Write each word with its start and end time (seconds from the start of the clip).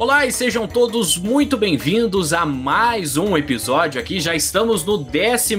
Olá 0.00 0.24
e 0.24 0.32
sejam 0.32 0.66
todos 0.66 1.18
muito 1.18 1.58
bem-vindos 1.58 2.32
a 2.32 2.46
mais 2.46 3.18
um 3.18 3.36
episódio 3.36 4.00
aqui. 4.00 4.18
Já 4.18 4.34
estamos 4.34 4.82
no 4.82 5.04
14 5.04 5.54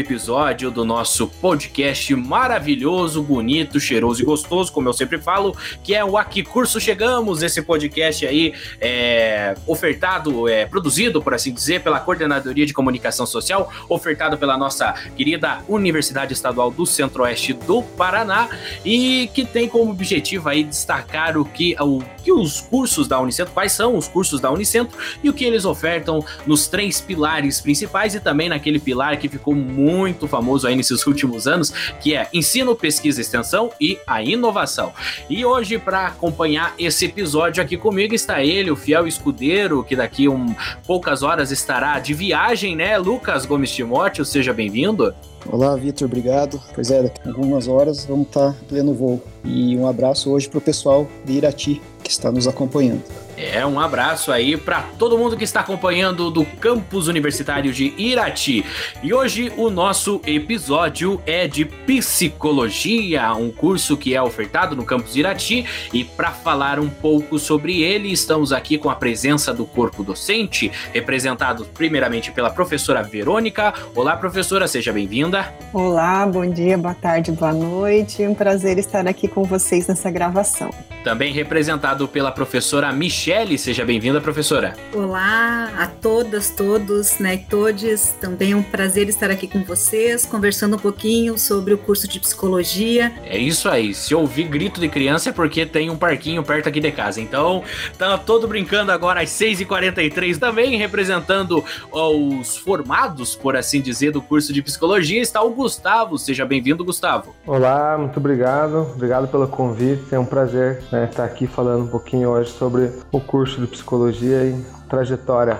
episódio 0.00 0.72
do 0.72 0.84
nosso 0.84 1.28
podcast 1.28 2.12
maravilhoso, 2.16 3.22
bonito, 3.22 3.78
cheiroso 3.78 4.20
e 4.20 4.24
gostoso, 4.24 4.72
como 4.72 4.88
eu 4.88 4.92
sempre 4.92 5.18
falo, 5.18 5.56
que 5.84 5.94
é 5.94 6.04
o 6.04 6.18
Aqui 6.18 6.42
Curso 6.42 6.80
Chegamos. 6.80 7.44
Esse 7.44 7.62
podcast 7.62 8.26
aí 8.26 8.54
é 8.80 9.54
ofertado, 9.68 10.48
é 10.48 10.66
produzido, 10.66 11.22
por 11.22 11.32
assim 11.32 11.54
dizer, 11.54 11.80
pela 11.80 12.00
Coordenadoria 12.00 12.66
de 12.66 12.72
Comunicação 12.72 13.24
Social, 13.24 13.72
ofertado 13.88 14.36
pela 14.36 14.58
nossa 14.58 14.94
querida 15.16 15.60
Universidade 15.68 16.32
Estadual 16.32 16.72
do 16.72 16.84
Centro-Oeste 16.84 17.52
do 17.52 17.84
Paraná 17.84 18.48
e 18.84 19.30
que 19.32 19.44
tem 19.44 19.68
como 19.68 19.92
objetivo 19.92 20.48
aí 20.48 20.64
destacar 20.64 21.38
o 21.38 21.44
que, 21.44 21.76
o 21.80 22.02
que 22.24 22.32
os 22.32 22.60
cursos 22.60 23.06
da 23.06 23.20
Unicentro, 23.20 23.54
quais 23.54 23.75
são 23.76 23.96
os 23.96 24.08
cursos 24.08 24.40
da 24.40 24.50
Unicentro 24.50 24.98
e 25.22 25.28
o 25.28 25.32
que 25.32 25.44
eles 25.44 25.64
ofertam 25.64 26.24
nos 26.46 26.66
três 26.66 27.00
pilares 27.00 27.60
principais 27.60 28.14
e 28.14 28.20
também 28.20 28.48
naquele 28.48 28.78
pilar 28.78 29.18
que 29.18 29.28
ficou 29.28 29.54
muito 29.54 30.26
famoso 30.26 30.66
aí 30.66 30.74
nesses 30.74 31.04
últimos 31.06 31.46
anos, 31.46 31.70
que 32.00 32.14
é 32.14 32.28
ensino, 32.32 32.74
pesquisa 32.74 33.20
extensão 33.20 33.70
e 33.80 33.98
a 34.06 34.22
inovação. 34.22 34.92
E 35.28 35.44
hoje, 35.44 35.78
para 35.78 36.06
acompanhar 36.06 36.74
esse 36.78 37.04
episódio 37.04 37.62
aqui 37.62 37.76
comigo, 37.76 38.14
está 38.14 38.42
ele, 38.42 38.70
o 38.70 38.76
fiel 38.76 39.06
escudeiro, 39.06 39.84
que 39.84 39.94
daqui 39.94 40.28
um 40.28 40.54
poucas 40.86 41.22
horas 41.22 41.50
estará 41.50 41.98
de 41.98 42.14
viagem, 42.14 42.74
né? 42.74 42.96
Lucas 42.96 43.44
Gomes 43.44 43.70
Timóteo, 43.70 44.24
seja 44.24 44.52
bem-vindo. 44.52 45.14
Olá, 45.50 45.76
Vitor, 45.76 46.06
obrigado. 46.06 46.60
Pois 46.74 46.90
é, 46.90 47.02
daqui 47.02 47.20
a 47.24 47.28
algumas 47.28 47.68
horas 47.68 48.04
vamos 48.04 48.26
estar 48.26 48.54
pleno 48.68 48.92
voo. 48.94 49.22
E 49.44 49.76
um 49.76 49.86
abraço 49.86 50.30
hoje 50.30 50.48
para 50.48 50.58
o 50.58 50.60
pessoal 50.60 51.06
de 51.24 51.34
Irati 51.34 51.80
que 52.02 52.10
está 52.10 52.32
nos 52.32 52.46
acompanhando. 52.46 53.02
É, 53.36 53.64
um 53.66 53.78
abraço 53.78 54.32
aí 54.32 54.56
para 54.56 54.80
todo 54.98 55.18
mundo 55.18 55.36
que 55.36 55.44
está 55.44 55.60
acompanhando 55.60 56.30
do 56.30 56.42
campus 56.44 57.06
universitário 57.06 57.70
de 57.70 57.92
Irati. 57.98 58.64
E 59.02 59.12
hoje 59.12 59.52
o 59.58 59.68
nosso 59.68 60.22
episódio 60.26 61.20
é 61.26 61.46
de 61.46 61.66
psicologia, 61.66 63.34
um 63.34 63.50
curso 63.50 63.94
que 63.94 64.14
é 64.14 64.22
ofertado 64.22 64.74
no 64.74 64.84
campus 64.84 65.16
Irati. 65.16 65.66
E 65.92 66.02
para 66.02 66.30
falar 66.30 66.80
um 66.80 66.88
pouco 66.88 67.38
sobre 67.38 67.82
ele, 67.82 68.10
estamos 68.10 68.54
aqui 68.54 68.78
com 68.78 68.88
a 68.88 68.94
presença 68.94 69.52
do 69.52 69.66
corpo 69.66 70.02
docente, 70.02 70.72
representado 70.94 71.66
primeiramente 71.74 72.32
pela 72.32 72.48
professora 72.48 73.02
Verônica. 73.02 73.74
Olá, 73.94 74.16
professora, 74.16 74.66
seja 74.66 74.94
bem-vinda. 74.94 75.52
Olá, 75.74 76.26
bom 76.26 76.48
dia, 76.48 76.78
boa 76.78 76.94
tarde, 76.94 77.32
boa 77.32 77.52
noite. 77.52 78.22
Um 78.22 78.34
prazer 78.34 78.78
estar 78.78 79.06
aqui 79.06 79.28
com 79.28 79.44
vocês 79.44 79.86
nessa 79.86 80.10
gravação. 80.10 80.70
Também 81.04 81.32
representado 81.32 82.08
pela 82.08 82.32
professora 82.32 82.90
Michele. 83.26 83.58
Seja 83.58 83.84
bem-vinda, 83.84 84.20
professora. 84.20 84.74
Olá 84.94 85.72
a 85.76 85.88
todas, 85.88 86.50
todos, 86.50 87.18
né, 87.18 87.38
todos. 87.50 88.10
Também 88.20 88.52
é 88.52 88.56
um 88.56 88.62
prazer 88.62 89.08
estar 89.08 89.32
aqui 89.32 89.48
com 89.48 89.64
vocês, 89.64 90.24
conversando 90.24 90.76
um 90.76 90.78
pouquinho 90.78 91.36
sobre 91.36 91.74
o 91.74 91.78
curso 91.78 92.06
de 92.06 92.20
psicologia. 92.20 93.12
É 93.24 93.36
isso 93.36 93.68
aí. 93.68 93.92
Se 93.92 94.14
ouvir 94.14 94.44
grito 94.44 94.80
de 94.80 94.88
criança 94.88 95.30
é 95.30 95.32
porque 95.32 95.66
tem 95.66 95.90
um 95.90 95.96
parquinho 95.96 96.42
perto 96.44 96.68
aqui 96.68 96.78
de 96.78 96.92
casa. 96.92 97.20
Então, 97.20 97.64
tá 97.98 98.16
todo 98.16 98.46
brincando 98.46 98.92
agora 98.92 99.22
às 99.22 99.30
6h43 99.30 100.38
também, 100.38 100.76
representando 100.76 101.64
os 101.90 102.56
formados, 102.56 103.34
por 103.34 103.56
assim 103.56 103.80
dizer, 103.80 104.12
do 104.12 104.22
curso 104.22 104.52
de 104.52 104.62
psicologia, 104.62 105.20
está 105.20 105.42
o 105.42 105.50
Gustavo. 105.50 106.16
Seja 106.16 106.46
bem-vindo, 106.46 106.84
Gustavo. 106.84 107.34
Olá, 107.44 107.98
muito 107.98 108.18
obrigado. 108.18 108.92
Obrigado 108.94 109.26
pelo 109.26 109.48
convite. 109.48 110.14
É 110.14 110.18
um 110.18 110.24
prazer 110.24 110.84
né, 110.92 111.08
estar 111.10 111.24
aqui 111.24 111.48
falando 111.48 111.84
um 111.84 111.88
pouquinho 111.88 112.28
hoje 112.28 112.50
sobre 112.50 112.92
o 113.16 113.20
curso 113.20 113.60
de 113.60 113.66
psicologia 113.66 114.44
e 114.44 114.62
trajetória 114.88 115.58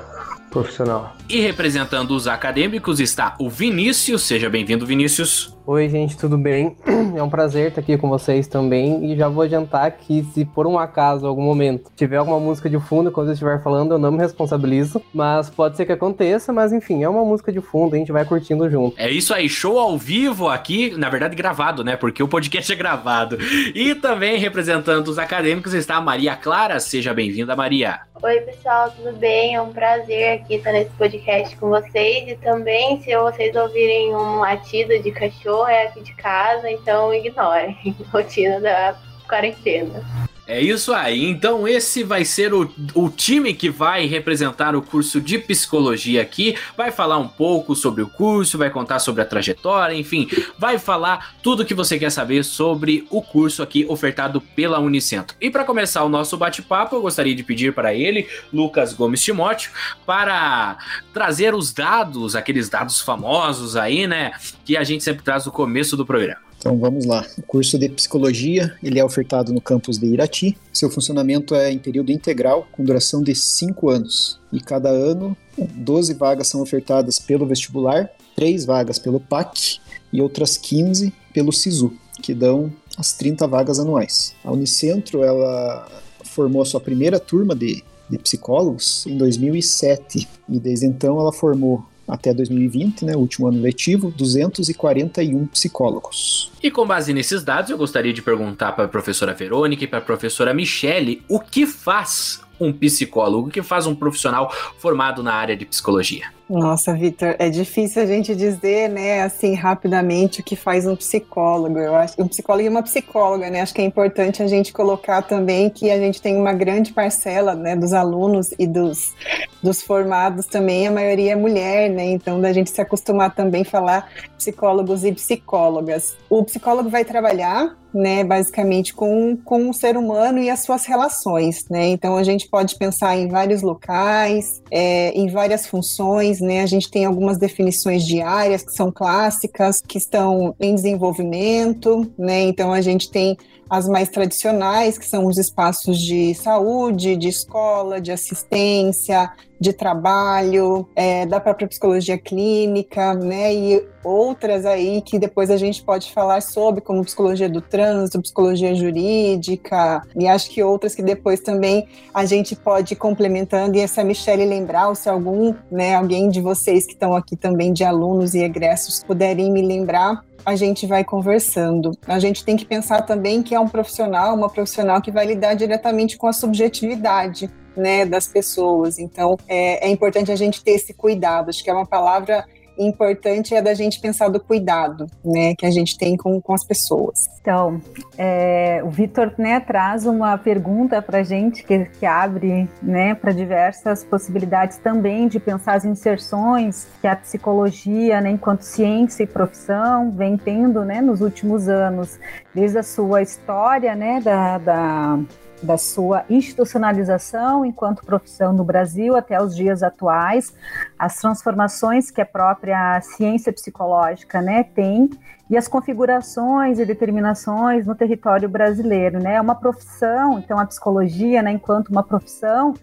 profissional. 0.51 1.17
E 1.28 1.41
representando 1.41 2.11
os 2.11 2.28
acadêmicos 2.28 3.00
está 3.00 3.34
o 3.39 3.49
Vinícius. 3.49 4.22
Seja 4.22 4.50
bem-vindo, 4.50 4.84
Vinícius. 4.84 5.56
Oi, 5.69 5.88
gente, 5.88 6.16
tudo 6.16 6.38
bem? 6.38 6.77
É 7.16 7.22
um 7.22 7.31
prazer 7.31 7.69
estar 7.69 7.81
aqui 7.81 7.97
com 7.97 8.10
vocês 8.10 8.47
também. 8.47 9.10
E 9.10 9.16
já 9.16 9.27
vou 9.27 9.43
adiantar 9.43 9.91
que, 9.91 10.22
se 10.34 10.44
por 10.44 10.66
um 10.66 10.78
acaso, 10.78 11.27
algum 11.27 11.43
momento, 11.43 11.91
tiver 11.97 12.19
alguma 12.19 12.38
música 12.38 12.69
de 12.69 12.78
fundo 12.78 13.10
quando 13.10 13.28
eu 13.28 13.32
estiver 13.32 13.62
falando, 13.62 13.93
eu 13.93 13.99
não 13.99 14.12
me 14.12 14.19
responsabilizo. 14.19 15.00
Mas 15.15 15.49
pode 15.49 15.78
ser 15.78 15.87
que 15.87 15.93
aconteça, 15.93 16.53
mas 16.53 16.75
enfim, 16.75 17.03
é 17.03 17.09
uma 17.09 17.25
música 17.25 17.50
de 17.50 17.60
fundo, 17.62 17.94
a 17.94 17.99
gente 17.99 18.12
vai 18.12 18.27
curtindo 18.27 18.69
junto. 18.69 19.00
É 19.00 19.10
isso 19.10 19.32
aí, 19.32 19.49
show 19.49 19.78
ao 19.78 19.97
vivo 19.97 20.50
aqui, 20.50 20.91
na 20.91 21.09
verdade 21.09 21.34
gravado, 21.34 21.83
né? 21.83 21.97
Porque 21.97 22.22
o 22.22 22.28
podcast 22.28 22.71
é 22.71 22.77
gravado. 22.77 23.38
E 23.75 23.94
também 23.94 24.38
representando 24.38 25.09
os 25.09 25.19
acadêmicos 25.19 25.72
está 25.72 25.97
a 25.97 26.03
Maria 26.03 26.37
Clara. 26.37 26.78
Seja 26.81 27.15
bem-vinda, 27.15 27.56
Maria. 27.56 28.00
Oi, 28.22 28.41
pessoal, 28.41 28.91
tudo 28.91 29.12
bem? 29.12 29.54
É 29.54 29.60
um 29.60 29.72
prazer 29.72 30.41
aqui 30.41 30.54
estar 30.54 30.72
nesse 30.72 30.91
podcast 30.93 31.54
com 31.56 31.69
vocês. 31.69 32.28
E 32.28 32.34
também, 32.37 33.00
se 33.03 33.16
vocês 33.16 33.54
ouvirem 33.54 34.15
um 34.15 34.41
latido 34.41 34.98
de 35.03 35.12
cachorro, 35.12 35.56
é 35.65 35.84
aqui 35.84 36.00
de 36.00 36.12
casa, 36.15 36.69
então 36.69 37.15
ignorem. 37.15 37.78
Rotina 38.12 38.61
da 38.61 38.97
quarentena. 39.28 40.03
É 40.47 40.61
isso 40.61 40.95
aí. 40.95 41.25
Então, 41.25 41.67
esse 41.67 42.05
vai 42.05 42.25
ser 42.25 42.55
o, 42.55 42.73
o 42.95 43.09
time 43.09 43.53
que 43.53 43.69
vai 43.69 44.07
representar 44.07 44.77
o 44.77 44.83
curso 44.83 45.21
de 45.21 45.39
psicologia 45.39 46.23
aqui. 46.23 46.57
Vai 46.77 46.93
falar 46.93 47.19
um 47.19 47.27
pouco 47.27 47.75
sobre 47.75 48.01
o 48.03 48.09
curso, 48.09 48.57
vai 48.57 48.71
contar 48.71 49.01
sobre 49.01 49.23
a 49.23 49.27
trajetória, 49.27 49.95
enfim, 49.95 50.29
vai 50.57 50.79
falar 50.79 51.34
tudo 51.43 51.65
que 51.65 51.75
você 51.75 51.99
quer 51.99 52.11
saber 52.11 52.45
sobre 52.45 53.07
o 53.11 53.21
curso 53.21 53.61
aqui 53.61 53.84
ofertado 53.89 54.41
pela 54.41 54.79
Unicentro. 54.79 55.37
E 55.41 55.51
para 55.51 55.65
começar 55.65 56.05
o 56.05 56.09
nosso 56.09 56.37
bate-papo, 56.37 56.95
eu 56.95 57.03
gostaria 57.03 57.34
de 57.34 57.43
pedir 57.43 57.75
para 57.75 57.93
ele, 57.93 58.28
Lucas 58.53 58.93
Gomes 58.93 59.23
Timóteo, 59.23 59.73
para 60.07 60.78
trazer 61.13 61.55
os 61.55 61.73
dados, 61.73 62.37
aqueles 62.37 62.69
dados 62.69 63.01
famosos 63.01 63.77
aí, 63.77 64.07
né, 64.07 64.31
que 64.65 64.77
a 64.77 64.84
gente 64.84 65.03
sempre 65.03 65.25
traz 65.25 65.45
no 65.45 65.51
começo 65.51 65.97
do 65.97 66.07
programa. 66.07 66.46
Então 66.59 66.78
vamos 66.78 67.05
lá. 67.05 67.25
O 67.39 67.43
curso 67.43 67.78
de 67.78 67.89
psicologia 67.89 68.75
ele 68.83 68.99
é 68.99 69.05
ofertado 69.05 69.53
no 69.53 69.61
campus 69.61 69.99
de 69.99 70.06
Irati. 70.06 70.56
Seu 70.72 70.91
funcionamento 70.91 71.55
é 71.55 71.71
em 71.71 71.78
período 71.78 72.11
integral, 72.11 72.67
com 72.72 72.84
duração 72.84 73.22
de 73.22 73.34
5 73.34 73.89
anos. 73.89 74.41
E 74.53 74.61
cada 74.61 74.89
ano, 74.89 75.37
12 75.56 76.15
vagas 76.15 76.49
são 76.49 76.61
ofertadas 76.61 77.19
pelo 77.19 77.47
vestibular, 77.47 78.11
3 78.34 78.65
vagas 78.65 78.99
pelo 78.99 79.21
PAC 79.21 79.78
e 80.12 80.21
outras 80.21 80.56
15 80.56 81.12
pelo 81.33 81.53
SISU, 81.53 81.93
que 82.22 82.34
dão 82.34 82.72
as 82.97 83.12
30 83.12 83.47
vagas 83.47 83.78
anuais. 83.78 84.34
A 84.43 84.50
Unicentro 84.50 85.22
ela 85.22 85.87
formou 86.25 86.62
a 86.62 86.66
sua 86.66 86.81
primeira 86.81 87.21
turma 87.21 87.55
de, 87.55 87.83
de 88.09 88.19
psicólogos 88.19 89.06
em 89.06 89.16
2007 89.16 90.28
e 90.49 90.59
desde 90.59 90.87
então 90.87 91.21
ela 91.21 91.33
formou 91.33 91.84
até 92.06 92.33
2020, 92.33 93.05
né, 93.05 93.17
último 93.17 93.49
ano 93.49 93.61
letivo, 93.61 94.11
241 94.11 95.47
psicólogos. 95.47 96.53
E 96.62 96.71
com 96.71 96.87
base 96.87 97.12
nesses 97.12 97.43
dados, 97.43 97.71
eu 97.71 97.78
gostaria 97.78 98.12
de 98.12 98.22
perguntar 98.22 98.72
para 98.72 98.84
a 98.84 98.89
professora 98.89 99.34
Verônica 99.34 99.84
e 99.84 99.87
para 99.87 99.99
a 99.99 100.03
professora 100.03 100.55
Michele 100.55 101.22
o 101.28 101.41
que 101.41 101.66
faz 101.66 102.41
um 102.61 102.72
psicólogo, 102.72 103.49
o 103.49 103.50
que 103.50 103.62
faz 103.62 103.87
um 103.87 103.95
profissional 103.95 104.53
formado 104.78 105.22
na 105.22 105.34
área 105.34 105.56
de 105.56 105.66
psicologia? 105.66 106.35
Nossa, 106.49 106.95
Vitor, 106.95 107.34
é 107.41 107.51
difícil 107.51 108.01
a 108.01 108.07
gente 108.07 108.33
dizer, 108.37 108.89
né, 108.89 109.23
assim, 109.23 109.55
rapidamente 109.55 110.41
o 110.41 110.45
que 110.45 110.55
faz 110.55 110.87
um 110.87 110.95
psicólogo. 110.95 111.77
Eu 111.77 111.97
acho 111.97 112.23
um 112.23 112.29
psicólogo 112.29 112.65
e 112.65 112.69
uma 112.69 112.84
psicóloga, 112.84 113.51
né? 113.51 113.61
Acho 113.62 113.75
que 113.75 113.81
é 113.81 113.84
importante 113.84 114.41
a 114.45 114.47
gente 114.47 114.73
colocar 114.73 115.23
também 115.23 115.69
que 115.69 115.91
a 115.91 115.99
gente 115.99 116.23
tem 116.23 116.37
uma 116.37 116.53
grande 116.53 116.93
parcela, 116.93 117.57
né, 117.57 117.75
dos 117.75 117.93
alunos 117.93 118.53
e 118.57 118.67
dos, 118.67 119.12
dos 119.61 119.83
formados 119.83 120.47
também, 120.47 120.87
a 120.87 120.93
maioria 120.93 121.33
é 121.33 121.37
mulher, 121.37 121.91
né? 121.91 122.05
Então, 122.05 122.41
da 122.41 122.53
gente 122.53 122.71
se 122.71 122.81
acostumar 122.81 123.34
também 123.34 123.63
a 123.63 123.65
falar 123.65 124.09
psicólogos 124.39 125.05
e 125.05 125.11
psicólogas. 125.11 126.17
O 126.31 126.45
psicólogo 126.45 126.89
vai 126.89 127.05
trabalhar 127.05 127.77
né, 127.97 128.23
basicamente 128.23 128.93
com, 128.93 129.37
com 129.42 129.71
o 129.71 129.75
ser 129.75 129.97
humano 129.97 130.39
e 130.39 130.51
as 130.51 130.60
suas 130.60 130.84
relações, 130.84 131.65
né? 131.71 131.89
Então 131.89 132.16
a 132.16 132.22
gente 132.22 132.47
pode 132.47 132.77
pensar 132.77 133.16
em 133.16 133.27
vários 133.28 133.63
locais, 133.63 134.63
é, 134.71 135.10
em 135.13 135.28
várias 135.28 135.66
funções, 135.66 136.35
né? 136.41 136.62
A 136.62 136.66
gente 136.66 136.91
tem 136.91 137.04
algumas 137.04 137.38
definições 137.38 138.04
de 138.04 138.21
áreas 138.21 138.62
que 138.62 138.72
são 138.72 138.91
clássicas, 138.91 139.80
que 139.80 139.98
estão 139.98 140.54
em 140.60 140.74
desenvolvimento, 140.74 142.10
né? 142.18 142.42
Então 142.42 142.72
a 142.72 142.80
gente 142.80 143.10
tem 143.10 143.36
as 143.68 143.89
mais 143.89 144.09
tradicionais, 144.09 144.98
que 144.98 145.07
são 145.07 145.27
os 145.27 145.39
espaços 145.39 145.98
de 145.98 146.34
saúde, 146.34 147.16
de 147.16 147.28
escola, 147.28 148.01
de 148.01 148.13
assistência, 148.13 149.30
de 149.59 149.72
trabalho, 149.72 150.86
é, 150.95 151.24
da 151.27 151.41
própria 151.41 151.66
psicologia 151.66 152.18
clínica, 152.18 153.15
né? 153.15 153.54
E 153.54 153.89
outras 154.04 154.65
aí 154.66 155.01
que 155.01 155.18
depois 155.18 155.51
a 155.51 155.57
gente 155.57 155.83
pode 155.83 156.13
falar 156.13 156.42
sobre, 156.42 156.80
como 156.80 157.04
psicologia 157.04 157.48
do 157.48 157.60
trânsito, 157.60 158.21
psicologia 158.21 158.74
jurídica, 158.74 160.03
e 160.15 160.28
acho 160.28 160.51
que 160.51 160.63
outras 160.63 160.95
que 160.95 161.03
depois 161.03 161.41
também 161.41 161.89
a 162.13 162.24
gente 162.24 162.54
pode 162.54 162.92
ir 162.92 162.97
complementando. 162.97 163.77
E 163.77 163.80
essa 163.80 164.04
Michelle 164.04 164.45
lembrar, 164.45 164.89
ou 164.89 164.95
se 164.95 165.09
algum, 165.09 165.54
né, 165.71 165.95
alguém 165.95 166.28
de 166.28 166.41
vocês 166.41 166.86
que 166.86 166.92
estão 166.92 167.16
aqui 167.16 167.34
também 167.34 167.72
de 167.72 167.83
alunos 167.83 168.34
e 168.34 168.42
egressos 168.42 169.03
puderem 169.03 169.51
me 169.51 169.63
lembrar, 169.63 170.22
a 170.47 170.54
gente 170.54 170.87
vai 170.87 171.03
conversando. 171.03 171.91
A 172.07 172.21
gente 172.21 172.45
tem 172.45 172.57
que 172.57 172.65
pensar 172.65 173.03
também 173.03 173.43
que 173.43 173.53
é 173.53 173.59
um 173.59 173.66
profissional, 173.66 174.33
uma 174.33 174.48
profissional 174.48 175.03
que 175.03 175.10
vai 175.10 175.27
lidar 175.27 175.54
diretamente 175.54 176.16
com 176.16 176.28
a 176.28 176.33
subjetividade 176.33 177.51
né, 177.77 178.07
das 178.07 178.28
pessoas. 178.28 178.97
Então, 179.01 179.37
é, 179.48 179.89
é 179.89 179.91
importante 179.91 180.31
a 180.31 180.37
gente 180.37 180.63
ter 180.63 180.71
esse 180.71 180.95
cuidado. 180.95 181.48
Acho 181.51 181.65
que 181.65 181.69
é 181.69 181.72
uma 181.72 181.84
palavra 181.84 182.47
importante 182.78 183.55
é 183.55 183.63
da 183.63 183.75
gente 183.75 184.01
pensar 184.01 184.28
do 184.28 184.41
cuidado, 184.41 185.07
né, 185.25 185.55
que 185.55 185.67
a 185.67 185.71
gente 185.71 185.97
tem 185.97 186.17
com, 186.17 186.41
com 186.41 186.53
as 186.53 186.65
pessoas. 186.65 187.19
Então, 187.41 187.81
é, 188.19 188.81
o 188.84 188.91
Vitor, 188.91 189.33
né, 189.39 189.61
traz 189.61 190.07
uma 190.07 190.37
pergunta 190.37 191.01
para 191.01 191.19
a 191.19 191.23
gente 191.23 191.63
que, 191.65 191.84
que 191.84 192.07
abre, 192.07 192.69
né, 192.83 193.15
para 193.15 193.33
diversas 193.33 194.05
possibilidades 194.05 194.78
também 194.78 195.28
de 195.28 195.39
pensar 195.39 195.75
as 195.75 195.84
inserções 195.84 196.87
que 197.01 197.07
a 197.07 197.17
psicologia, 197.17 198.21
né, 198.21 198.31
enquanto 198.31 198.63
ciência 198.63 199.23
e 199.23 199.27
profissão 199.27 200.11
vem 200.11 200.37
tendo, 200.37 200.84
né, 200.84 201.01
nos 201.01 201.21
últimos 201.21 201.69
anos, 201.69 202.19
desde 202.55 202.78
a 202.78 202.83
sua 202.83 203.23
história, 203.23 203.95
né, 203.95 204.21
da, 204.21 204.59
da 204.59 205.19
da 205.62 205.78
sua 205.78 206.24
institucionalização 206.28 207.64
enquanto 207.64 208.04
profissão 208.04 208.53
no 208.53 208.64
Brasil 208.64 209.16
até 209.16 209.42
os 209.42 209.54
dias 209.56 209.82
atuais, 209.82 210.54
as 210.98 211.16
transformações 211.18 212.10
que 212.10 212.20
a 212.20 212.26
própria 212.26 213.00
ciência 213.00 213.53
psicológica 213.53 214.41
né, 214.42 214.62
tem 214.62 215.10
e 215.48 215.56
as 215.56 215.68
configurações 215.68 216.78
e 216.80 216.84
determinações 216.84 217.86
no 217.86 217.94
território 217.94 218.48
brasileiro, 218.48 219.20
né? 219.20 219.34
É 219.34 219.41
uma 219.41 219.54
profissão, 219.54 220.41
então 220.41 220.58
a 220.58 220.66
psicologia, 220.66 221.41
né, 221.41 221.53
enquanto 221.53 221.88
uma 221.88 222.03
profissão, 222.03 222.74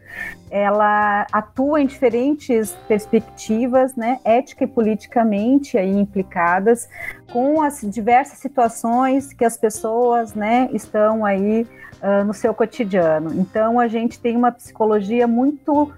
ela 0.50 1.28
atua 1.32 1.82
em 1.82 1.86
diferentes 1.86 2.72
perspectivas, 2.88 3.96
né, 3.96 4.20
ética 4.24 4.64
e 4.64 4.68
politicamente 4.68 5.78
aí 5.78 5.92
implicadas 5.92 6.88
com 7.34 7.62
as 7.62 7.82
diversas 7.82 8.38
situações 8.38 9.34
que 9.34 9.44
as 9.44 9.58
pessoas, 9.58 10.34
né, 10.34 10.70
estão 10.72 11.26
aí 11.26 11.68
uh, 12.04 12.26
no 12.26 12.34
seu 12.34 12.54
cotidiano. 12.54 13.34
Então 13.34 13.80
a 13.80 13.88
gente 13.88 14.20
tem 14.20 14.36
uma 14.36 14.52
psicologia 14.52 15.26
muito 15.26 15.92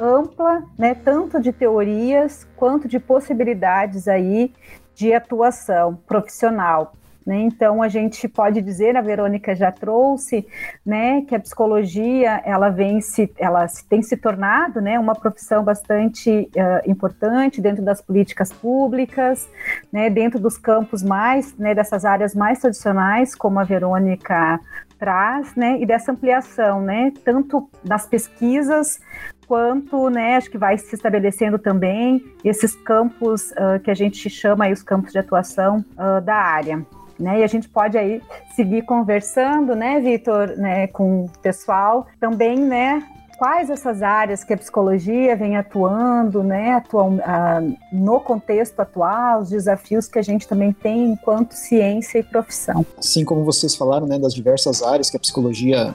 ampla, 0.00 0.64
né, 0.76 0.94
tanto 0.94 1.40
de 1.40 1.52
teorias 1.52 2.46
quanto 2.56 2.88
de 2.88 2.98
possibilidades 2.98 4.08
aí 4.08 4.52
de 4.94 5.12
atuação 5.12 5.96
profissional. 6.06 6.94
Né? 7.26 7.40
Então 7.42 7.82
a 7.82 7.88
gente 7.88 8.28
pode 8.28 8.60
dizer, 8.60 8.96
a 8.96 9.00
Verônica 9.00 9.54
já 9.54 9.72
trouxe, 9.72 10.46
né, 10.84 11.22
que 11.22 11.34
a 11.34 11.40
psicologia 11.40 12.42
ela 12.44 12.68
vem 12.68 13.00
se, 13.00 13.32
ela 13.38 13.66
tem 13.88 14.02
se 14.02 14.14
tornado, 14.16 14.80
né, 14.80 14.98
uma 14.98 15.14
profissão 15.14 15.64
bastante 15.64 16.50
uh, 16.54 16.90
importante 16.90 17.62
dentro 17.62 17.82
das 17.82 18.02
políticas 18.02 18.52
públicas, 18.52 19.48
né, 19.90 20.10
dentro 20.10 20.38
dos 20.38 20.58
campos 20.58 21.02
mais, 21.02 21.56
né, 21.56 21.74
dessas 21.74 22.04
áreas 22.04 22.34
mais 22.34 22.58
tradicionais, 22.58 23.34
como 23.34 23.58
a 23.58 23.64
Verônica 23.64 24.60
traz, 24.98 25.54
né, 25.56 25.78
e 25.80 25.86
dessa 25.86 26.12
ampliação, 26.12 26.82
né, 26.82 27.10
tanto 27.24 27.70
das 27.82 28.06
pesquisas 28.06 29.00
quanto, 29.46 30.10
né, 30.10 30.36
acho 30.36 30.50
que 30.50 30.58
vai 30.58 30.76
se 30.76 30.94
estabelecendo 30.94 31.58
também 31.58 32.22
esses 32.44 32.74
campos 32.74 33.50
uh, 33.52 33.80
que 33.82 33.90
a 33.90 33.94
gente 33.94 34.28
chama 34.28 34.66
aí 34.66 34.72
os 34.72 34.82
campos 34.82 35.12
de 35.12 35.18
atuação 35.18 35.82
uh, 35.92 36.20
da 36.20 36.34
área. 36.34 36.84
Né, 37.18 37.40
e 37.40 37.44
a 37.44 37.46
gente 37.46 37.68
pode 37.68 37.96
aí 37.96 38.20
seguir 38.56 38.82
conversando, 38.82 39.76
né, 39.76 40.00
Vitor, 40.00 40.56
né, 40.56 40.88
com 40.88 41.26
o 41.26 41.30
pessoal, 41.40 42.06
também, 42.18 42.58
né, 42.58 43.02
quais 43.38 43.70
essas 43.70 44.02
áreas 44.02 44.44
que 44.44 44.52
a 44.52 44.56
psicologia 44.56 45.36
vem 45.36 45.56
atuando, 45.56 46.42
né, 46.42 46.72
atual, 46.72 47.10
uh, 47.10 47.76
no 47.92 48.20
contexto 48.20 48.80
atual, 48.80 49.42
os 49.42 49.50
desafios 49.50 50.08
que 50.08 50.18
a 50.18 50.22
gente 50.22 50.46
também 50.48 50.72
tem 50.72 51.12
enquanto 51.12 51.52
ciência 51.52 52.18
e 52.18 52.22
profissão. 52.22 52.84
Assim 52.98 53.24
como 53.24 53.44
vocês 53.44 53.74
falaram, 53.74 54.06
né, 54.06 54.18
das 54.18 54.34
diversas 54.34 54.82
áreas 54.82 55.10
que 55.10 55.16
a 55.16 55.20
psicologia 55.20 55.94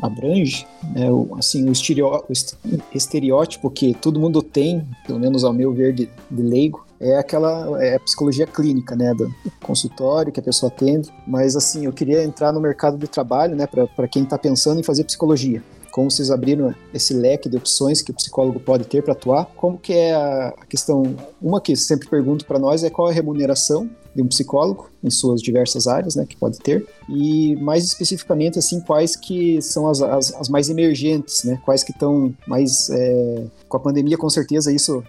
abrange, 0.00 0.66
né, 0.94 1.10
o, 1.10 1.36
assim, 1.38 1.68
o, 1.68 1.72
o 1.72 2.96
estereótipo 2.96 3.70
que 3.70 3.94
todo 3.94 4.20
mundo 4.20 4.42
tem, 4.42 4.86
pelo 5.06 5.18
menos 5.18 5.44
ao 5.44 5.52
meu 5.52 5.72
ver 5.72 5.92
de, 5.92 6.08
de 6.30 6.42
leigo, 6.42 6.85
é 7.00 7.16
aquela 7.16 7.82
é 7.82 7.96
a 7.96 8.00
psicologia 8.00 8.46
clínica, 8.46 8.96
né, 8.96 9.14
do 9.14 9.32
consultório 9.62 10.32
que 10.32 10.40
a 10.40 10.42
pessoa 10.42 10.70
atende. 10.70 11.12
Mas 11.26 11.56
assim, 11.56 11.86
eu 11.86 11.92
queria 11.92 12.22
entrar 12.22 12.52
no 12.52 12.60
mercado 12.60 12.96
de 12.96 13.06
trabalho, 13.06 13.56
né, 13.56 13.66
para 13.66 14.08
quem 14.08 14.22
está 14.22 14.38
pensando 14.38 14.80
em 14.80 14.82
fazer 14.82 15.04
psicologia. 15.04 15.62
Como 15.92 16.10
vocês 16.10 16.30
abriram 16.30 16.74
esse 16.92 17.14
leque 17.14 17.48
de 17.48 17.56
opções 17.56 18.02
que 18.02 18.10
o 18.10 18.14
psicólogo 18.14 18.60
pode 18.60 18.84
ter 18.84 19.02
para 19.02 19.14
atuar? 19.14 19.46
Como 19.56 19.78
que 19.78 19.94
é 19.94 20.14
a 20.14 20.52
questão? 20.68 21.16
Uma 21.40 21.58
que 21.58 21.74
sempre 21.74 22.06
pergunto 22.06 22.44
para 22.44 22.58
nós 22.58 22.84
é 22.84 22.90
qual 22.90 23.08
é 23.08 23.12
a 23.12 23.14
remuneração 23.14 23.88
de 24.16 24.22
um 24.22 24.26
psicólogo 24.26 24.90
em 25.04 25.10
suas 25.10 25.42
diversas 25.42 25.86
áreas, 25.86 26.16
né, 26.16 26.24
que 26.26 26.36
pode 26.36 26.58
ter, 26.58 26.86
e 27.08 27.54
mais 27.56 27.84
especificamente, 27.84 28.58
assim, 28.58 28.80
quais 28.80 29.14
que 29.14 29.60
são 29.60 29.88
as, 29.88 30.00
as, 30.02 30.34
as 30.34 30.48
mais 30.48 30.68
emergentes, 30.70 31.44
né, 31.44 31.60
quais 31.64 31.84
que 31.84 31.92
estão 31.92 32.34
mais, 32.46 32.90
é, 32.90 33.44
com 33.68 33.76
a 33.76 33.80
pandemia, 33.80 34.16
com 34.16 34.30
certeza, 34.30 34.72
isso 34.72 35.04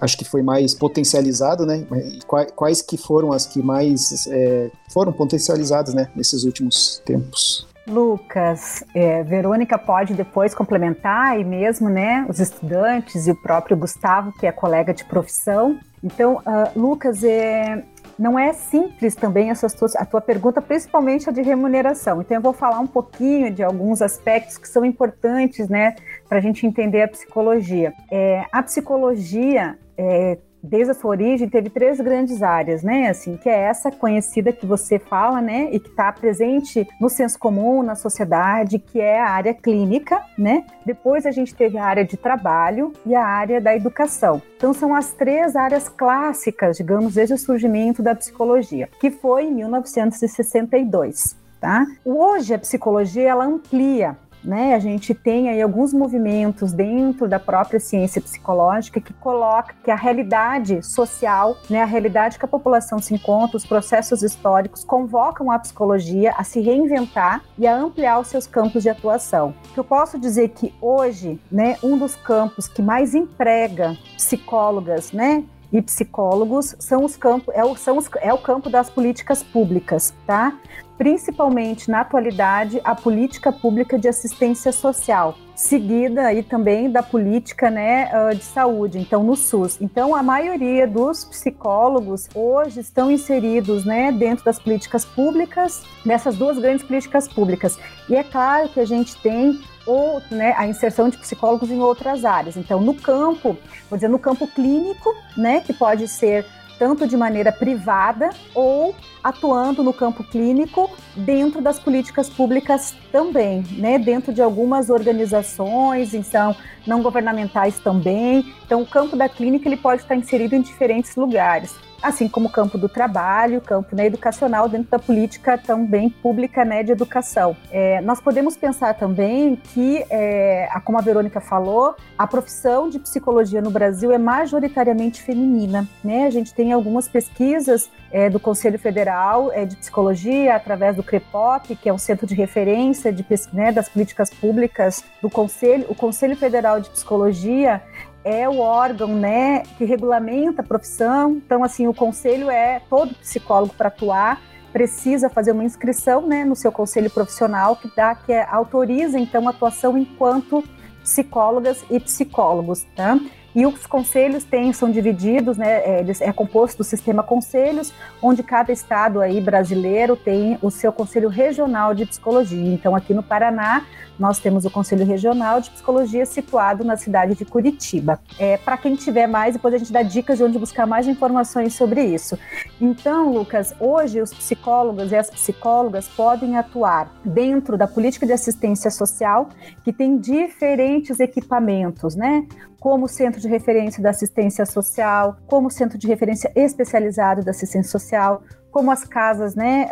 acho 0.00 0.16
que 0.16 0.24
foi 0.24 0.42
mais 0.42 0.72
potencializado, 0.74 1.66
né, 1.66 1.86
quais, 2.26 2.50
quais 2.52 2.82
que 2.82 2.96
foram 2.96 3.32
as 3.32 3.46
que 3.46 3.62
mais 3.62 4.26
é, 4.28 4.70
foram 4.90 5.12
potencializadas, 5.12 5.92
né, 5.92 6.08
nesses 6.16 6.44
últimos 6.44 7.02
tempos. 7.04 7.68
Lucas, 7.86 8.84
é, 8.94 9.22
Verônica 9.22 9.78
pode 9.78 10.12
depois 10.12 10.54
complementar 10.54 11.40
e 11.40 11.44
mesmo, 11.44 11.88
né, 11.88 12.26
os 12.28 12.38
estudantes 12.38 13.26
e 13.26 13.30
o 13.30 13.34
próprio 13.34 13.76
Gustavo, 13.76 14.32
que 14.32 14.46
é 14.46 14.52
colega 14.52 14.92
de 14.92 15.04
profissão. 15.04 15.78
Então, 16.04 16.36
uh, 16.36 16.78
Lucas, 16.78 17.24
é, 17.24 17.82
não 18.18 18.38
é 18.38 18.52
simples 18.52 19.14
também 19.14 19.50
essa 19.50 19.68
tua, 19.68 19.88
a 19.96 20.04
tua 20.04 20.20
pergunta, 20.20 20.60
principalmente 20.60 21.28
a 21.28 21.32
de 21.32 21.40
remuneração. 21.42 22.20
Então, 22.20 22.36
eu 22.36 22.42
vou 22.42 22.52
falar 22.52 22.80
um 22.80 22.86
pouquinho 22.86 23.50
de 23.50 23.62
alguns 23.62 24.02
aspectos 24.02 24.58
que 24.58 24.68
são 24.68 24.84
importantes, 24.84 25.68
né, 25.68 25.94
para 26.28 26.38
a 26.38 26.40
gente 26.40 26.66
entender 26.66 27.02
a 27.02 27.08
psicologia. 27.08 27.92
É, 28.10 28.44
a 28.50 28.62
psicologia 28.62 29.78
é, 29.96 30.38
desde 30.62 30.90
a 30.90 30.94
sua 30.94 31.10
origem, 31.10 31.48
teve 31.48 31.70
três 31.70 32.00
grandes 32.00 32.42
áreas, 32.42 32.82
né? 32.82 33.08
Assim, 33.08 33.36
que 33.36 33.48
é 33.48 33.58
essa 33.58 33.90
conhecida 33.90 34.52
que 34.52 34.66
você 34.66 34.98
fala, 34.98 35.40
né? 35.40 35.68
E 35.72 35.80
que 35.80 35.88
está 35.88 36.12
presente 36.12 36.86
no 37.00 37.08
senso 37.08 37.38
comum, 37.38 37.82
na 37.82 37.94
sociedade, 37.94 38.78
que 38.78 39.00
é 39.00 39.20
a 39.20 39.28
área 39.28 39.54
clínica, 39.54 40.22
né? 40.36 40.64
Depois 40.84 41.26
a 41.26 41.30
gente 41.30 41.54
teve 41.54 41.78
a 41.78 41.84
área 41.84 42.04
de 42.04 42.16
trabalho 42.16 42.92
e 43.06 43.14
a 43.14 43.24
área 43.24 43.60
da 43.60 43.74
educação. 43.74 44.42
Então 44.56 44.72
são 44.72 44.94
as 44.94 45.12
três 45.12 45.54
áreas 45.54 45.88
clássicas, 45.88 46.76
digamos, 46.76 47.14
desde 47.14 47.34
o 47.34 47.38
surgimento 47.38 48.02
da 48.02 48.14
psicologia, 48.14 48.88
que 49.00 49.10
foi 49.10 49.44
em 49.44 49.54
1962. 49.54 51.36
Tá? 51.60 51.84
Hoje 52.04 52.54
a 52.54 52.58
psicologia 52.58 53.28
ela 53.28 53.44
amplia 53.44 54.16
né? 54.42 54.74
A 54.74 54.78
gente 54.78 55.14
tem 55.14 55.48
aí 55.48 55.60
alguns 55.60 55.92
movimentos 55.92 56.72
dentro 56.72 57.28
da 57.28 57.38
própria 57.38 57.80
ciência 57.80 58.20
psicológica 58.20 59.00
que 59.00 59.12
coloca 59.12 59.74
que 59.82 59.90
a 59.90 59.96
realidade 59.96 60.84
social, 60.84 61.56
né, 61.68 61.82
a 61.82 61.86
realidade 61.86 62.38
que 62.38 62.44
a 62.44 62.48
população 62.48 62.98
se 62.98 63.14
encontra, 63.14 63.56
os 63.56 63.66
processos 63.66 64.22
históricos 64.22 64.84
convocam 64.84 65.50
a 65.50 65.58
psicologia 65.58 66.32
a 66.36 66.44
se 66.44 66.60
reinventar 66.60 67.42
e 67.58 67.66
a 67.66 67.76
ampliar 67.76 68.18
os 68.20 68.28
seus 68.28 68.46
campos 68.46 68.82
de 68.82 68.88
atuação. 68.88 69.54
Eu 69.76 69.84
posso 69.84 70.18
dizer 70.18 70.50
que 70.50 70.74
hoje, 70.80 71.40
né, 71.50 71.76
um 71.82 71.96
dos 71.98 72.14
campos 72.16 72.68
que 72.68 72.82
mais 72.82 73.14
emprega 73.14 73.96
psicólogas, 74.16 75.12
né, 75.12 75.44
e 75.72 75.82
psicólogos 75.82 76.74
são 76.78 77.04
os 77.04 77.16
campos 77.16 77.54
é 77.54 77.64
o, 77.64 77.76
são 77.76 77.98
os, 77.98 78.08
é 78.20 78.32
o 78.32 78.38
campo 78.38 78.70
das 78.70 78.88
políticas 78.88 79.42
públicas, 79.42 80.14
tá? 80.26 80.54
Principalmente 80.98 81.88
na 81.88 82.00
atualidade 82.00 82.80
a 82.82 82.92
política 82.92 83.52
pública 83.52 83.96
de 83.96 84.08
assistência 84.08 84.72
social, 84.72 85.38
seguida 85.54 86.26
aí 86.26 86.42
também 86.42 86.90
da 86.90 87.04
política 87.04 87.70
né, 87.70 88.10
ah, 88.12 88.34
de 88.34 88.42
saúde, 88.42 88.98
então 88.98 89.22
no 89.22 89.36
SUS. 89.36 89.80
Então 89.80 90.12
a 90.12 90.24
maioria 90.24 90.88
dos 90.88 91.24
psicólogos 91.24 92.28
hoje 92.34 92.80
estão 92.80 93.12
inseridos 93.12 93.84
né, 93.84 94.10
dentro 94.10 94.44
das 94.44 94.58
políticas 94.58 95.04
públicas, 95.04 95.84
dessas 96.04 96.36
duas 96.36 96.58
grandes 96.58 96.84
políticas 96.84 97.28
públicas. 97.28 97.78
E 98.08 98.16
é 98.16 98.24
claro 98.24 98.68
que 98.68 98.80
a 98.80 98.84
gente 98.84 99.16
tem 99.22 99.60
ou 99.86 100.20
né, 100.30 100.52
a 100.58 100.66
inserção 100.66 101.08
de 101.08 101.16
psicólogos 101.16 101.70
em 101.70 101.80
outras 101.80 102.24
áreas. 102.24 102.56
Então, 102.56 102.80
no 102.80 102.92
campo, 102.92 103.56
vou 103.88 103.96
dizer, 103.96 104.08
no 104.08 104.18
campo 104.18 104.46
clínico, 104.48 105.14
né, 105.36 105.60
que 105.60 105.72
pode 105.72 106.06
ser 106.08 106.44
tanto 106.78 107.06
de 107.06 107.16
maneira 107.16 107.50
privada 107.50 108.30
ou 108.54 108.94
atuando 109.22 109.82
no 109.82 109.92
campo 109.92 110.22
clínico 110.22 110.90
dentro 111.16 111.60
das 111.60 111.78
políticas 111.78 112.28
públicas 112.28 112.94
também, 113.10 113.64
né? 113.76 113.98
Dentro 113.98 114.32
de 114.32 114.40
algumas 114.40 114.88
organizações, 114.88 116.14
então 116.14 116.54
não 116.86 117.02
governamentais 117.02 117.78
também. 117.78 118.54
Então, 118.64 118.82
o 118.82 118.86
campo 118.86 119.16
da 119.16 119.28
clínica 119.28 119.68
ele 119.68 119.76
pode 119.76 120.02
estar 120.02 120.14
inserido 120.14 120.54
em 120.54 120.62
diferentes 120.62 121.16
lugares. 121.16 121.74
Assim 122.02 122.28
como 122.28 122.48
o 122.48 122.50
campo 122.50 122.78
do 122.78 122.88
trabalho, 122.88 123.58
o 123.58 123.60
campo 123.60 123.94
né, 123.94 124.06
educacional 124.06 124.68
dentro 124.68 124.90
da 124.90 124.98
política 124.98 125.58
também 125.58 126.08
pública 126.08 126.64
né, 126.64 126.82
de 126.82 126.92
educação. 126.92 127.56
É, 127.70 128.00
nós 128.00 128.20
podemos 128.20 128.56
pensar 128.56 128.94
também 128.94 129.56
que, 129.56 130.04
é, 130.10 130.68
como 130.84 130.98
a 130.98 131.00
Verônica 131.00 131.40
falou, 131.40 131.94
a 132.16 132.26
profissão 132.26 132.88
de 132.88 132.98
psicologia 132.98 133.60
no 133.60 133.70
Brasil 133.70 134.12
é 134.12 134.18
majoritariamente 134.18 135.22
feminina. 135.22 135.86
Né? 136.02 136.26
A 136.26 136.30
gente 136.30 136.54
tem 136.54 136.72
algumas 136.72 137.08
pesquisas 137.08 137.90
é, 138.10 138.30
do 138.30 138.40
Conselho 138.40 138.78
Federal 138.78 139.52
é, 139.52 139.64
de 139.64 139.76
Psicologia, 139.76 140.54
através 140.54 140.96
do 140.96 141.02
CREPOP, 141.02 141.76
que 141.76 141.88
é 141.88 141.92
um 141.92 141.98
centro 141.98 142.26
de 142.26 142.34
referência 142.34 143.12
de, 143.12 143.24
né, 143.52 143.72
das 143.72 143.88
políticas 143.88 144.30
públicas 144.30 145.04
do 145.20 145.28
Conselho. 145.28 145.86
O 145.88 145.94
Conselho 145.94 146.36
Federal 146.36 146.80
de 146.80 146.88
Psicologia 146.90 147.82
é 148.28 148.48
o 148.48 148.58
órgão 148.58 149.08
né, 149.08 149.62
que 149.78 149.84
regulamenta 149.84 150.60
a 150.60 150.64
profissão. 150.64 151.32
Então, 151.32 151.64
assim, 151.64 151.86
o 151.86 151.94
conselho 151.94 152.50
é 152.50 152.80
todo 152.90 153.14
psicólogo 153.14 153.74
para 153.74 153.88
atuar 153.88 154.40
precisa 154.70 155.30
fazer 155.30 155.52
uma 155.52 155.64
inscrição 155.64 156.26
né, 156.26 156.44
no 156.44 156.54
seu 156.54 156.70
conselho 156.70 157.08
profissional 157.08 157.74
que 157.74 157.90
dá 157.96 158.14
que 158.14 158.30
é, 158.30 158.46
autoriza 158.50 159.18
então 159.18 159.48
a 159.48 159.50
atuação 159.50 159.96
enquanto 159.96 160.62
psicólogas 161.02 161.82
e 161.90 161.98
psicólogos, 161.98 162.86
tá? 162.94 163.18
E 163.58 163.66
os 163.66 163.88
conselhos 163.88 164.44
têm, 164.44 164.72
são 164.72 164.88
divididos, 164.88 165.58
né, 165.58 165.78
é, 165.78 166.06
é 166.20 166.32
composto 166.32 166.78
do 166.78 166.84
sistema 166.84 167.24
conselhos, 167.24 167.92
onde 168.22 168.40
cada 168.40 168.70
estado 168.70 169.20
aí 169.20 169.40
brasileiro 169.40 170.14
tem 170.14 170.56
o 170.62 170.70
seu 170.70 170.92
conselho 170.92 171.28
regional 171.28 171.92
de 171.92 172.06
psicologia. 172.06 172.72
Então, 172.72 172.94
aqui 172.94 173.12
no 173.12 173.20
Paraná, 173.20 173.84
nós 174.16 174.38
temos 174.38 174.64
o 174.64 174.70
Conselho 174.70 175.04
Regional 175.04 175.60
de 175.60 175.70
Psicologia 175.70 176.26
situado 176.26 176.84
na 176.84 176.96
cidade 176.96 177.34
de 177.34 177.44
Curitiba. 177.44 178.20
É, 178.38 178.56
Para 178.56 178.76
quem 178.76 178.96
tiver 178.96 179.26
mais, 179.26 179.54
depois 179.54 179.74
a 179.74 179.78
gente 179.78 179.92
dá 179.92 180.02
dicas 180.02 180.38
de 180.38 180.44
onde 180.44 180.58
buscar 180.58 180.86
mais 180.86 181.06
informações 181.06 181.74
sobre 181.74 182.04
isso. 182.04 182.38
Então, 182.80 183.32
Lucas, 183.32 183.74
hoje 183.78 184.20
os 184.20 184.32
psicólogos 184.32 185.12
e 185.12 185.16
as 185.16 185.30
psicólogas 185.30 186.08
podem 186.08 186.56
atuar 186.56 187.12
dentro 187.24 187.76
da 187.76 187.86
política 187.86 188.26
de 188.26 188.32
assistência 188.32 188.90
social, 188.90 189.48
que 189.84 189.92
tem 189.92 190.18
diferentes 190.18 191.20
equipamentos, 191.20 192.16
né? 192.16 192.46
Como 192.80 193.08
centro 193.08 193.40
de 193.40 193.48
referência 193.48 194.02
da 194.02 194.10
assistência 194.10 194.64
social, 194.64 195.36
como 195.46 195.70
centro 195.70 195.98
de 195.98 196.06
referência 196.06 196.50
especializado 196.54 197.44
da 197.44 197.50
assistência 197.50 197.90
social, 197.90 198.42
como 198.70 198.90
as 198.90 199.04
casas 199.04 199.54
né, 199.54 199.90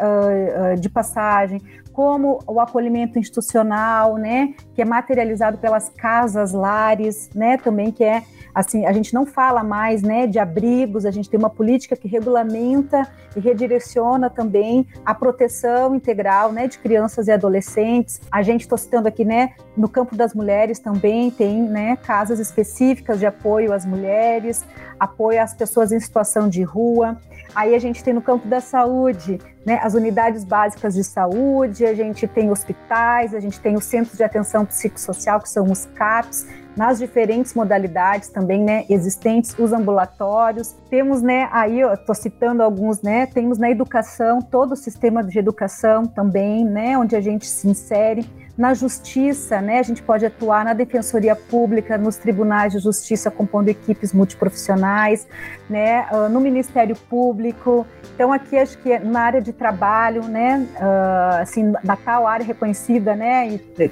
de 0.78 0.88
passagem, 0.88 1.60
como 1.92 2.38
o 2.46 2.60
acolhimento 2.60 3.18
institucional, 3.18 4.16
né, 4.16 4.54
que 4.74 4.82
é 4.82 4.84
materializado 4.84 5.58
pelas 5.58 5.88
casas 5.88 6.52
lares, 6.52 7.30
né, 7.34 7.56
também 7.56 7.90
que 7.90 8.04
é 8.04 8.22
assim, 8.56 8.86
a 8.86 8.92
gente 8.92 9.12
não 9.12 9.26
fala 9.26 9.62
mais, 9.62 10.00
né, 10.00 10.26
de 10.26 10.38
abrigos, 10.38 11.04
a 11.04 11.10
gente 11.10 11.28
tem 11.28 11.38
uma 11.38 11.50
política 11.50 11.94
que 11.94 12.08
regulamenta 12.08 13.06
e 13.36 13.40
redireciona 13.40 14.30
também 14.30 14.86
a 15.04 15.14
proteção 15.14 15.94
integral, 15.94 16.50
né, 16.52 16.66
de 16.66 16.78
crianças 16.78 17.28
e 17.28 17.32
adolescentes. 17.32 18.18
A 18.32 18.42
gente 18.42 18.62
estou 18.62 18.78
citando 18.78 19.08
aqui, 19.08 19.26
né, 19.26 19.50
no 19.76 19.90
campo 19.90 20.16
das 20.16 20.32
mulheres 20.32 20.78
também 20.78 21.30
tem, 21.30 21.64
né, 21.64 21.96
casas 21.96 22.40
específicas 22.40 23.18
de 23.18 23.26
apoio 23.26 23.74
às 23.74 23.84
mulheres, 23.84 24.64
apoio 24.98 25.42
às 25.42 25.52
pessoas 25.52 25.92
em 25.92 26.00
situação 26.00 26.48
de 26.48 26.62
rua. 26.62 27.20
Aí 27.56 27.74
a 27.74 27.78
gente 27.78 28.04
tem 28.04 28.12
no 28.12 28.20
campo 28.20 28.46
da 28.46 28.60
saúde, 28.60 29.40
né, 29.64 29.80
as 29.82 29.94
unidades 29.94 30.44
básicas 30.44 30.92
de 30.92 31.02
saúde, 31.02 31.86
a 31.86 31.94
gente 31.94 32.28
tem 32.28 32.50
hospitais, 32.50 33.34
a 33.34 33.40
gente 33.40 33.58
tem 33.58 33.74
os 33.74 33.84
centros 33.86 34.18
de 34.18 34.22
atenção 34.22 34.66
psicossocial, 34.66 35.40
que 35.40 35.48
são 35.48 35.64
os 35.64 35.86
CAPs, 35.86 36.46
nas 36.76 36.98
diferentes 36.98 37.54
modalidades 37.54 38.28
também, 38.28 38.62
né, 38.62 38.84
existentes, 38.90 39.58
os 39.58 39.72
ambulatórios. 39.72 40.76
Temos, 40.90 41.22
né, 41.22 41.48
aí 41.50 41.80
eu 41.80 41.96
tô 41.96 42.12
citando 42.12 42.62
alguns, 42.62 43.00
né, 43.00 43.24
temos 43.24 43.56
na 43.56 43.70
educação, 43.70 44.42
todo 44.42 44.72
o 44.72 44.76
sistema 44.76 45.24
de 45.24 45.38
educação 45.38 46.04
também, 46.04 46.62
né, 46.62 46.98
onde 46.98 47.16
a 47.16 47.22
gente 47.22 47.46
se 47.46 47.66
insere 47.66 48.28
na 48.56 48.72
justiça, 48.72 49.60
né? 49.60 49.78
A 49.78 49.82
gente 49.82 50.02
pode 50.02 50.24
atuar 50.24 50.64
na 50.64 50.72
defensoria 50.72 51.36
pública, 51.36 51.98
nos 51.98 52.16
tribunais 52.16 52.72
de 52.72 52.78
justiça, 52.78 53.30
compondo 53.30 53.68
equipes 53.68 54.12
multiprofissionais, 54.12 55.26
né? 55.68 56.06
Uh, 56.10 56.28
no 56.28 56.40
Ministério 56.40 56.96
Público. 56.96 57.86
Então, 58.14 58.32
aqui 58.32 58.56
acho 58.56 58.78
que 58.78 58.98
na 58.98 59.20
área 59.20 59.42
de 59.42 59.52
trabalho, 59.52 60.24
né? 60.24 60.66
Uh, 60.76 61.42
assim, 61.42 61.72
na 61.84 61.96
tal 61.96 62.26
área 62.26 62.46
reconhecida, 62.46 63.14
né? 63.14 63.48
E, 63.48 63.90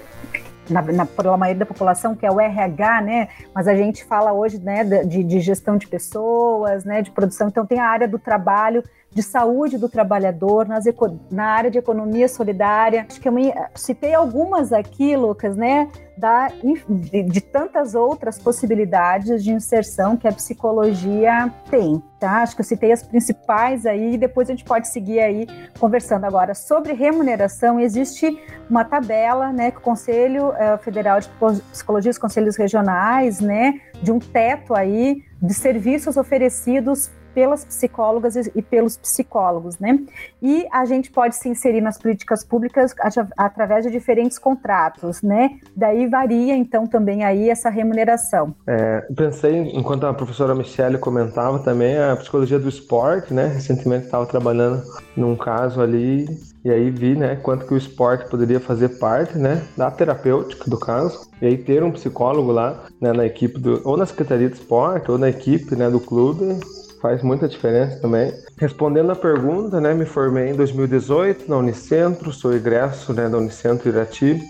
na, 0.70 0.80
na, 0.80 1.06
pela 1.06 1.36
maioria 1.36 1.60
da 1.60 1.66
população, 1.66 2.14
que 2.14 2.24
é 2.24 2.30
o 2.30 2.40
RH, 2.40 3.02
né? 3.02 3.28
Mas 3.54 3.68
a 3.68 3.74
gente 3.74 4.04
fala 4.04 4.32
hoje 4.32 4.58
né, 4.58 4.82
de, 5.04 5.22
de 5.22 5.40
gestão 5.40 5.76
de 5.76 5.86
pessoas, 5.86 6.84
né, 6.84 7.02
de 7.02 7.10
produção. 7.10 7.48
Então, 7.48 7.66
tem 7.66 7.78
a 7.78 7.86
área 7.86 8.08
do 8.08 8.18
trabalho, 8.18 8.82
de 9.14 9.22
saúde 9.22 9.78
do 9.78 9.88
trabalhador, 9.88 10.66
nas, 10.66 10.84
na 11.30 11.44
área 11.44 11.70
de 11.70 11.78
economia 11.78 12.26
solidária. 12.26 13.06
Acho 13.08 13.20
que 13.20 13.28
eu 13.28 13.32
me, 13.32 13.54
citei 13.74 14.12
algumas 14.12 14.72
aqui, 14.72 15.16
Lucas, 15.16 15.56
né? 15.56 15.88
Da, 16.16 16.48
de, 16.88 17.22
de, 17.24 17.40
tantas 17.40 17.94
outras 17.94 18.38
possibilidades 18.38 19.42
de 19.42 19.52
inserção 19.52 20.16
que 20.16 20.28
a 20.28 20.32
psicologia 20.32 21.52
tem, 21.68 22.00
tá? 22.20 22.42
Acho 22.42 22.54
que 22.54 22.60
eu 22.60 22.64
citei 22.64 22.92
as 22.92 23.02
principais 23.02 23.84
aí, 23.84 24.14
e 24.14 24.18
depois 24.18 24.48
a 24.48 24.52
gente 24.52 24.64
pode 24.64 24.88
seguir 24.88 25.18
aí 25.18 25.46
conversando 25.78 26.24
agora 26.24 26.54
sobre 26.54 26.92
remuneração. 26.92 27.80
Existe 27.80 28.38
uma 28.70 28.84
tabela, 28.84 29.52
né, 29.52 29.72
que 29.72 29.78
o 29.78 29.80
Conselho 29.80 30.50
uh, 30.50 30.78
Federal 30.78 31.18
de 31.18 31.28
Psicologia, 31.72 32.12
os 32.12 32.18
conselhos 32.18 32.56
regionais, 32.56 33.40
né, 33.40 33.80
de 34.00 34.12
um 34.12 34.20
teto 34.20 34.72
aí 34.72 35.20
de 35.42 35.52
serviços 35.52 36.16
oferecidos 36.16 37.10
pelas 37.34 37.64
psicólogas 37.64 38.36
e 38.36 38.62
pelos 38.62 38.96
psicólogos, 38.96 39.78
né? 39.78 39.98
E 40.40 40.66
a 40.72 40.84
gente 40.84 41.10
pode 41.10 41.34
se 41.34 41.48
inserir 41.48 41.80
nas 41.80 41.98
políticas 41.98 42.44
públicas 42.44 42.94
através 43.36 43.84
de 43.84 43.90
diferentes 43.90 44.38
contratos, 44.38 45.20
né? 45.20 45.58
Daí 45.74 46.06
varia, 46.06 46.54
então, 46.54 46.86
também 46.86 47.24
aí 47.24 47.50
essa 47.50 47.68
remuneração. 47.68 48.54
É, 48.66 49.00
pensei, 49.14 49.72
enquanto 49.74 50.06
a 50.06 50.14
professora 50.14 50.54
Michelle 50.54 50.98
comentava 50.98 51.58
também, 51.58 51.98
a 51.98 52.16
psicologia 52.16 52.58
do 52.58 52.68
esporte, 52.68 53.34
né? 53.34 53.46
Recentemente 53.48 54.04
estava 54.04 54.24
trabalhando 54.26 54.82
num 55.16 55.36
caso 55.36 55.80
ali 55.80 56.26
e 56.64 56.70
aí 56.70 56.88
vi, 56.88 57.14
né, 57.14 57.36
quanto 57.36 57.66
que 57.66 57.74
o 57.74 57.76
esporte 57.76 58.30
poderia 58.30 58.58
fazer 58.58 58.98
parte, 58.98 59.36
né, 59.36 59.62
da 59.76 59.90
terapêutica 59.90 60.70
do 60.70 60.78
caso. 60.78 61.28
E 61.42 61.46
aí 61.46 61.58
ter 61.58 61.82
um 61.82 61.92
psicólogo 61.92 62.50
lá, 62.50 62.84
né, 62.98 63.12
na 63.12 63.26
equipe 63.26 63.58
do, 63.58 63.82
ou 63.84 63.98
na 63.98 64.06
secretaria 64.06 64.48
de 64.48 64.54
esporte 64.54 65.10
ou 65.10 65.18
na 65.18 65.28
equipe, 65.28 65.76
né, 65.76 65.90
do 65.90 66.00
clube 66.00 66.58
faz 67.04 67.22
muita 67.22 67.46
diferença 67.46 68.00
também. 68.00 68.32
Respondendo 68.56 69.12
a 69.12 69.14
pergunta, 69.14 69.78
né, 69.78 69.92
me 69.92 70.06
formei 70.06 70.48
em 70.48 70.54
2018 70.54 71.50
na 71.50 71.58
Unicentro, 71.58 72.32
sou 72.32 72.54
egresso 72.54 73.12
né, 73.12 73.28
da 73.28 73.36
Unicentro 73.36 73.90
Irati. 73.90 74.40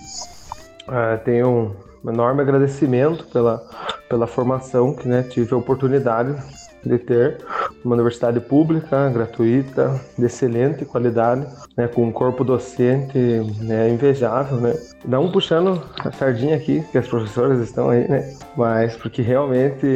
Uh, 0.86 1.18
tenho 1.24 1.74
um 2.04 2.10
enorme 2.10 2.42
agradecimento 2.42 3.26
pela, 3.32 3.60
pela 4.08 4.28
formação 4.28 4.94
que 4.94 5.08
né, 5.08 5.24
tive 5.24 5.52
a 5.52 5.56
oportunidade 5.56 6.40
de 6.84 6.98
ter 6.98 7.38
uma 7.84 7.94
universidade 7.94 8.40
pública, 8.40 9.08
gratuita, 9.10 10.00
de 10.18 10.26
excelente 10.26 10.84
qualidade, 10.84 11.46
né, 11.76 11.88
com 11.88 12.04
um 12.04 12.12
corpo 12.12 12.44
docente 12.44 13.18
né, 13.60 13.90
invejável, 13.90 14.58
né? 14.58 14.74
Não 15.04 15.30
puxando 15.30 15.82
a 16.00 16.10
sardinha 16.12 16.56
aqui, 16.56 16.82
que 16.90 16.98
as 16.98 17.06
professoras 17.06 17.60
estão 17.60 17.90
aí, 17.90 18.08
né? 18.08 18.34
Mas 18.56 18.96
porque 18.96 19.22
realmente 19.22 19.86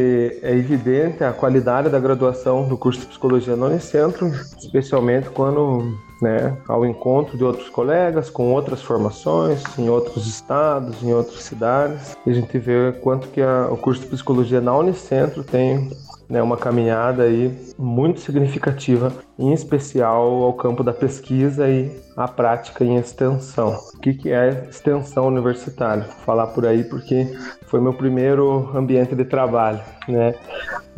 é 0.42 0.52
evidente 0.52 1.24
a 1.24 1.32
qualidade 1.32 1.88
da 1.88 1.98
graduação 1.98 2.68
do 2.68 2.76
curso 2.76 3.00
de 3.00 3.06
Psicologia 3.06 3.56
no 3.56 3.66
Unicentro, 3.66 4.28
especialmente 4.58 5.30
quando 5.30 5.96
né, 6.20 6.56
ao 6.66 6.84
encontro 6.84 7.36
de 7.36 7.44
outros 7.44 7.68
colegas 7.68 8.28
com 8.28 8.52
outras 8.52 8.82
formações 8.82 9.62
em 9.78 9.88
outros 9.88 10.26
estados, 10.26 11.02
em 11.02 11.12
outras 11.12 11.42
cidades. 11.42 12.16
E 12.26 12.30
a 12.30 12.34
gente 12.34 12.58
vê 12.58 12.92
quanto 13.00 13.28
que 13.28 13.40
a, 13.40 13.68
o 13.70 13.76
curso 13.76 14.02
de 14.02 14.08
psicologia 14.08 14.60
na 14.60 14.76
Unicentro 14.76 15.44
tem 15.44 15.90
né, 16.28 16.42
uma 16.42 16.56
caminhada 16.56 17.22
aí 17.22 17.56
muito 17.78 18.20
significativa, 18.20 19.12
em 19.38 19.52
especial 19.52 20.42
ao 20.42 20.52
campo 20.52 20.84
da 20.84 20.92
pesquisa 20.92 21.68
e 21.68 21.90
a 22.16 22.28
prática 22.28 22.84
em 22.84 22.96
extensão. 22.96 23.78
O 23.94 23.98
que, 23.98 24.12
que 24.12 24.30
é 24.30 24.66
extensão 24.68 25.26
universitária? 25.26 26.04
Vou 26.04 26.24
falar 26.24 26.48
por 26.48 26.66
aí 26.66 26.84
porque 26.84 27.34
foi 27.66 27.80
meu 27.80 27.94
primeiro 27.94 28.70
ambiente 28.76 29.14
de 29.14 29.24
trabalho, 29.24 29.80
né? 30.06 30.34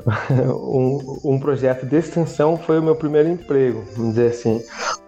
um, 0.48 1.20
um 1.24 1.38
projeto 1.38 1.86
de 1.86 1.96
extensão 1.96 2.56
foi 2.56 2.78
o 2.78 2.82
meu 2.82 2.96
primeiro 2.96 3.28
emprego, 3.28 3.84
vamos 3.94 4.14
dizer 4.14 4.30
assim. 4.30 4.60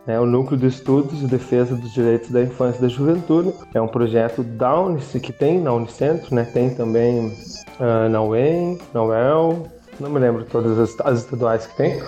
É 0.07 0.19
o 0.19 0.27
Núcleo 0.27 0.59
de 0.59 0.67
Estudos 0.67 1.23
e 1.23 1.27
Defesa 1.27 1.77
dos 1.77 1.93
Direitos 1.93 2.31
da 2.31 2.43
Infância 2.43 2.79
e 2.79 2.83
da 2.83 2.89
Juventude. 2.89 3.55
É 3.73 3.81
um 3.81 3.87
projeto 3.87 4.43
da 4.43 4.79
Unice, 4.81 5.21
que 5.21 5.33
tem 5.33 5.61
na 5.61 5.73
Unicentro, 5.73 6.35
né? 6.35 6.45
tem 6.45 6.71
também 6.75 7.29
uh, 7.79 8.09
na 8.11 8.21
UEM, 8.21 8.79
na 8.93 9.05
UEL, 9.05 9.69
não 10.03 10.11
me 10.11 10.19
lembro 10.19 10.45
todas 10.45 10.79
as, 10.79 11.01
as 11.01 11.21
estaduais 11.21 11.67
que 11.67 11.77
tem. 11.77 12.03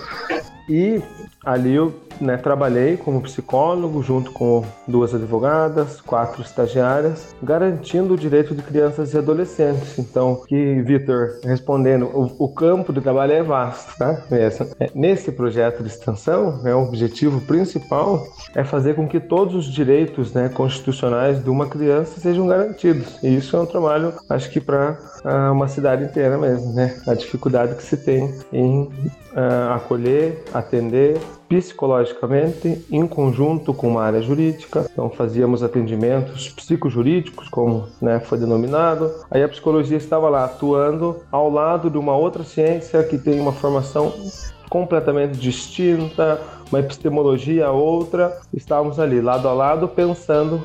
E 0.68 1.00
ali 1.44 1.74
eu 1.74 1.94
né, 2.20 2.36
trabalhei 2.36 2.96
como 2.96 3.20
psicólogo 3.20 4.02
junto 4.02 4.30
com 4.32 4.64
duas 4.86 5.14
advogadas, 5.14 6.00
quatro 6.00 6.42
estagiárias, 6.42 7.34
garantindo 7.42 8.14
o 8.14 8.16
direito 8.16 8.54
de 8.54 8.62
crianças 8.62 9.12
e 9.12 9.18
adolescentes. 9.18 9.98
Então, 9.98 10.42
que 10.46 10.82
Vitor 10.82 11.40
respondendo, 11.42 12.06
o, 12.06 12.44
o, 12.44 12.48
campo 12.48 12.92
de 12.92 13.00
trabalho 13.00 13.32
é 13.32 13.42
vasto, 13.42 13.96
tá? 13.98 14.22
É, 14.30 14.48
nesse 14.94 15.32
projeto 15.32 15.82
de 15.82 15.88
extensão, 15.88 16.62
né, 16.62 16.74
o 16.74 16.84
objetivo 16.84 17.40
principal 17.40 18.24
é 18.54 18.64
fazer 18.64 18.94
com 18.94 19.08
que 19.08 19.20
todos 19.20 19.54
os 19.54 19.66
direitos 19.66 20.32
né, 20.32 20.48
constitucionais 20.48 21.42
de 21.42 21.50
uma 21.50 21.66
criança 21.66 22.20
sejam 22.20 22.46
garantidos. 22.46 23.18
E 23.22 23.36
isso 23.36 23.56
é 23.56 23.60
um 23.60 23.66
trabalho, 23.66 24.12
acho 24.28 24.50
que 24.50 24.60
para 24.60 24.98
ah, 25.24 25.52
uma 25.52 25.68
cidade 25.68 26.04
inteira 26.04 26.38
mesmo, 26.38 26.72
né? 26.72 26.96
A 27.06 27.14
dificuldade 27.14 27.74
que 27.74 27.82
se 27.82 27.96
tem 27.96 28.32
em 28.52 28.88
uh, 29.34 29.74
acolher, 29.74 30.44
atender 30.52 31.18
psicologicamente 31.48 32.84
em 32.90 33.06
conjunto 33.06 33.74
com 33.74 33.88
uma 33.88 34.02
área 34.02 34.22
jurídica. 34.22 34.86
Então 34.90 35.10
fazíamos 35.10 35.62
atendimentos 35.62 36.48
psicojurídicos, 36.48 37.48
como 37.48 37.88
né, 38.00 38.20
foi 38.20 38.38
denominado. 38.38 39.12
Aí 39.30 39.42
a 39.42 39.48
psicologia 39.48 39.96
estava 39.96 40.28
lá 40.28 40.44
atuando 40.44 41.20
ao 41.30 41.50
lado 41.50 41.90
de 41.90 41.98
uma 41.98 42.16
outra 42.16 42.44
ciência 42.44 43.02
que 43.04 43.18
tem 43.18 43.38
uma 43.40 43.52
formação 43.52 44.12
completamente 44.70 45.38
distinta, 45.38 46.40
uma 46.70 46.80
epistemologia 46.80 47.70
outra. 47.70 48.36
Estávamos 48.52 48.98
ali 48.98 49.20
lado 49.20 49.48
a 49.48 49.52
lado 49.52 49.86
pensando 49.86 50.60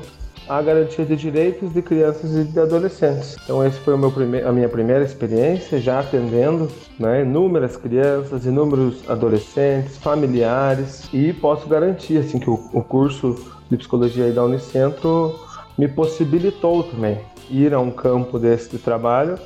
a 0.50 0.60
garantia 0.60 1.06
de 1.06 1.14
direitos 1.14 1.72
de 1.72 1.80
crianças 1.80 2.34
e 2.34 2.42
de 2.42 2.58
adolescentes. 2.58 3.36
Então 3.44 3.64
esse 3.64 3.78
foi 3.78 3.94
a 3.94 4.52
minha 4.52 4.68
primeira 4.68 5.04
experiência 5.04 5.80
já 5.80 6.00
atendendo 6.00 6.68
né, 6.98 7.22
inúmeras 7.22 7.76
crianças, 7.76 8.44
inúmeros 8.44 9.08
adolescentes, 9.08 9.96
familiares 9.98 11.08
e 11.12 11.32
posso 11.32 11.68
garantir 11.68 12.18
assim 12.18 12.40
que 12.40 12.50
o, 12.50 12.54
o 12.72 12.82
curso 12.82 13.36
de 13.70 13.76
psicologia 13.76 14.32
da 14.32 14.44
Unicentro 14.44 15.38
me 15.78 15.86
possibilitou 15.86 16.82
também 16.82 17.20
ir 17.48 17.72
a 17.72 17.78
um 17.78 17.92
campo 17.92 18.36
desse 18.36 18.70
de 18.70 18.78
trabalho 18.78 19.38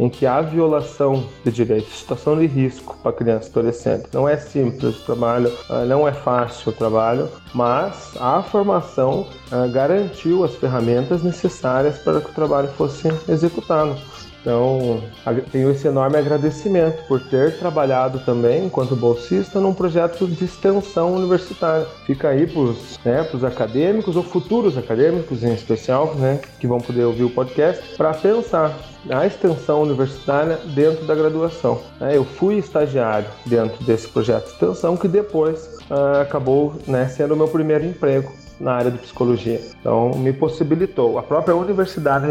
em 0.00 0.08
que 0.08 0.24
há 0.24 0.40
violação 0.40 1.26
de 1.44 1.52
direitos, 1.52 1.98
situação 1.98 2.38
de 2.38 2.46
risco 2.46 2.96
para 3.02 3.12
criança 3.12 3.48
e 3.48 3.50
adolescente. 3.50 4.08
Não 4.14 4.26
é 4.26 4.38
simples 4.38 4.98
o 4.98 5.04
trabalho, 5.04 5.52
ah, 5.68 5.84
não 5.84 6.08
é 6.08 6.12
fácil 6.12 6.72
o 6.72 6.74
trabalho, 6.74 7.28
mas 7.52 8.16
a 8.18 8.42
formação 8.42 9.26
ah, 9.52 9.66
garantiu 9.66 10.42
as 10.42 10.54
ferramentas 10.54 11.22
necessárias 11.22 11.98
para 11.98 12.18
que 12.18 12.30
o 12.30 12.34
trabalho 12.34 12.68
fosse 12.68 13.08
executado. 13.28 13.94
Então, 14.40 15.02
tenho 15.52 15.70
esse 15.70 15.86
enorme 15.86 16.16
agradecimento 16.16 17.06
por 17.06 17.20
ter 17.20 17.58
trabalhado 17.58 18.20
também, 18.20 18.66
enquanto 18.66 18.96
bolsista, 18.96 19.60
num 19.60 19.74
projeto 19.74 20.26
de 20.26 20.44
extensão 20.44 21.14
universitária. 21.14 21.86
Fica 22.06 22.28
aí 22.28 22.46
para 22.46 22.60
os 22.60 22.98
né, 23.04 23.26
acadêmicos 23.46 24.16
ou 24.16 24.22
futuros 24.22 24.78
acadêmicos, 24.78 25.44
em 25.44 25.52
especial, 25.52 26.14
né, 26.14 26.40
que 26.58 26.66
vão 26.66 26.80
poder 26.80 27.04
ouvir 27.04 27.24
o 27.24 27.30
podcast, 27.30 27.96
para 27.96 28.14
pensar 28.14 28.76
a 29.08 29.26
extensão 29.26 29.82
universitária 29.82 30.58
dentro 30.74 31.06
da 31.06 31.14
graduação. 31.14 31.80
É, 32.00 32.16
eu 32.16 32.24
fui 32.24 32.56
estagiário 32.56 33.28
dentro 33.46 33.82
desse 33.84 34.08
projeto 34.08 34.46
de 34.46 34.52
extensão 34.52 34.96
que 34.96 35.08
depois 35.08 35.78
uh, 35.90 36.20
acabou 36.20 36.74
né, 36.86 37.08
sendo 37.08 37.34
o 37.34 37.36
meu 37.36 37.48
primeiro 37.48 37.84
emprego 37.84 38.39
na 38.60 38.74
área 38.74 38.90
de 38.90 38.98
psicologia. 38.98 39.60
Então, 39.80 40.10
me 40.16 40.32
possibilitou, 40.32 41.18
a 41.18 41.22
própria 41.22 41.56
universidade 41.56 42.26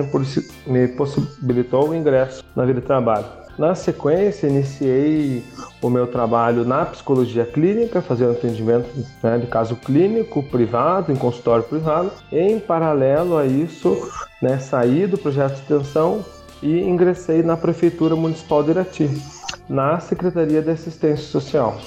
me 0.68 0.88
possibilitou 0.88 1.90
o 1.90 1.96
ingresso 1.96 2.44
na 2.56 2.64
vida 2.66 2.80
de 2.80 2.86
trabalho. 2.86 3.26
Na 3.58 3.76
sequência, 3.76 4.48
iniciei 4.48 5.44
o 5.82 5.90
meu 5.90 6.08
trabalho 6.08 6.64
na 6.64 6.86
psicologia 6.86 7.46
clínica, 7.46 8.02
fazendo 8.02 8.32
atendimento 8.32 8.88
né, 9.22 9.38
de 9.38 9.48
caso 9.48 9.76
clínico, 9.76 10.42
privado, 10.44 11.12
em 11.12 11.16
consultório 11.18 11.66
privado. 11.66 12.10
Em 12.32 12.58
paralelo 12.58 13.38
a 13.38 13.46
isso, 13.46 14.10
né, 14.42 14.60
saí 14.60 15.06
do 15.06 15.18
projeto 15.18 15.56
de 15.56 15.60
extensão 15.60 16.24
e 16.64 16.80
ingressei 16.80 17.44
na 17.44 17.58
Prefeitura 17.58 18.16
Municipal 18.16 18.64
de 18.64 18.72
Irati, 18.72 19.10
na 19.68 20.00
Secretaria 20.00 20.62
de 20.62 20.70
Assistência 20.70 21.26
Social 21.26 21.78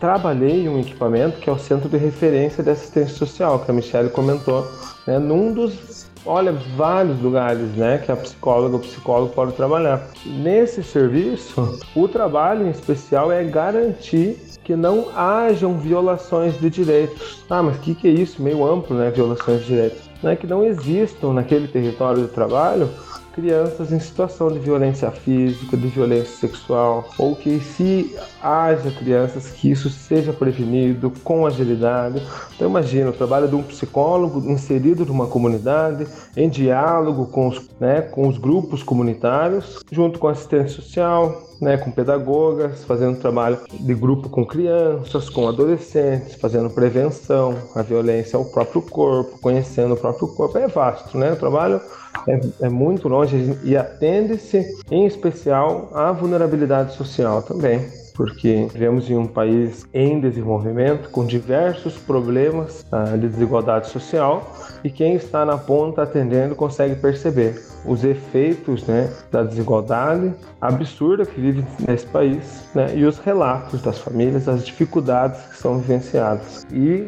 trabalhei 0.00 0.68
um 0.68 0.78
equipamento 0.78 1.38
que 1.40 1.48
é 1.48 1.52
o 1.52 1.58
Centro 1.58 1.88
de 1.88 1.96
Referência 1.96 2.62
de 2.62 2.70
Assistência 2.70 3.16
Social, 3.16 3.60
que 3.60 3.70
a 3.70 3.74
Michelle 3.74 4.10
comentou, 4.10 4.66
né, 5.06 5.18
num 5.18 5.52
dos, 5.52 6.06
olha, 6.24 6.52
vários 6.76 7.20
lugares 7.20 7.68
né, 7.76 7.98
que 7.98 8.12
a 8.12 8.16
psicóloga 8.16 8.76
ou 8.76 8.82
psicólogo 8.82 9.32
pode 9.32 9.52
trabalhar. 9.52 10.06
Nesse 10.24 10.82
serviço, 10.82 11.80
o 11.94 12.08
trabalho 12.08 12.66
em 12.66 12.70
especial 12.70 13.32
é 13.32 13.42
garantir 13.44 14.36
que 14.66 14.74
não 14.74 15.16
hajam 15.16 15.78
violações 15.78 16.58
de 16.58 16.68
direitos. 16.68 17.44
Ah, 17.48 17.62
mas 17.62 17.76
o 17.76 17.78
que, 17.78 17.94
que 17.94 18.08
é 18.08 18.10
isso? 18.10 18.42
Meio 18.42 18.66
amplo, 18.66 18.96
né? 18.96 19.12
Violações 19.12 19.60
de 19.60 19.66
direitos. 19.66 20.10
Não 20.20 20.32
é 20.32 20.34
que 20.34 20.44
não 20.44 20.64
existam 20.64 21.32
naquele 21.32 21.68
território 21.68 22.22
de 22.22 22.28
trabalho 22.32 22.90
crianças 23.36 23.92
em 23.92 24.00
situação 24.00 24.48
de 24.48 24.58
violência 24.58 25.10
física, 25.10 25.76
de 25.76 25.86
violência 25.88 26.34
sexual, 26.48 27.06
ou 27.18 27.36
que 27.36 27.60
se 27.60 28.16
haja 28.42 28.90
crianças 28.90 29.50
que 29.50 29.70
isso 29.70 29.90
seja 29.90 30.32
prevenido 30.32 31.12
com 31.22 31.46
agilidade. 31.46 32.22
Então 32.54 32.68
imagina 32.68 33.10
o 33.10 33.12
trabalho 33.12 33.46
de 33.46 33.54
um 33.54 33.62
psicólogo 33.62 34.40
inserido 34.50 35.04
numa 35.04 35.26
comunidade, 35.26 36.06
em 36.34 36.48
diálogo 36.48 37.26
com 37.26 37.48
os, 37.48 37.68
né, 37.78 38.00
com 38.00 38.26
os 38.26 38.38
grupos 38.38 38.82
comunitários, 38.82 39.80
junto 39.92 40.18
com 40.18 40.28
assistente 40.28 40.72
social, 40.72 41.42
né, 41.60 41.76
com 41.76 41.90
pedagogas, 41.90 42.84
fazendo 42.84 43.18
trabalho 43.18 43.58
de 43.70 43.94
grupo 43.94 44.28
com 44.28 44.44
crianças, 44.44 45.28
com 45.28 45.46
adolescentes, 45.46 46.34
fazendo 46.36 46.70
prevenção 46.70 47.54
à 47.74 47.82
violência 47.82 48.36
ao 48.38 48.44
próprio 48.46 48.80
corpo, 48.80 49.38
conhecendo 49.40 49.94
o 49.94 49.96
próprio 49.96 50.28
corpo. 50.28 50.56
É 50.56 50.66
vasto, 50.66 51.18
né? 51.18 51.32
O 51.32 51.36
trabalho 51.36 51.80
é, 52.26 52.66
é 52.66 52.68
muito 52.68 53.08
longe 53.08 53.58
e 53.62 53.76
atende-se, 53.76 54.64
em 54.90 55.06
especial, 55.06 55.90
à 55.94 56.12
vulnerabilidade 56.12 56.94
social 56.94 57.42
também 57.42 57.80
porque 58.16 58.66
vivemos 58.72 59.10
em 59.10 59.16
um 59.16 59.26
país 59.26 59.86
em 59.92 60.18
desenvolvimento 60.18 61.10
com 61.10 61.24
diversos 61.24 61.98
problemas 61.98 62.84
ah, 62.90 63.14
de 63.14 63.28
desigualdade 63.28 63.88
social 63.88 64.50
e 64.82 64.90
quem 64.90 65.14
está 65.14 65.44
na 65.44 65.58
ponta 65.58 66.02
atendendo 66.02 66.54
consegue 66.54 66.96
perceber 66.96 67.62
os 67.84 68.02
efeitos 68.02 68.84
né, 68.86 69.12
da 69.30 69.42
desigualdade 69.42 70.32
absurda 70.60 71.26
que 71.26 71.40
vive 71.40 71.64
nesse 71.86 72.06
país 72.06 72.64
né, 72.74 72.96
e 72.96 73.04
os 73.04 73.18
relatos 73.18 73.82
das 73.82 73.98
famílias, 73.98 74.48
as 74.48 74.64
dificuldades 74.64 75.40
que 75.42 75.56
são 75.58 75.78
vivenciadas. 75.78 76.66
E 76.72 77.06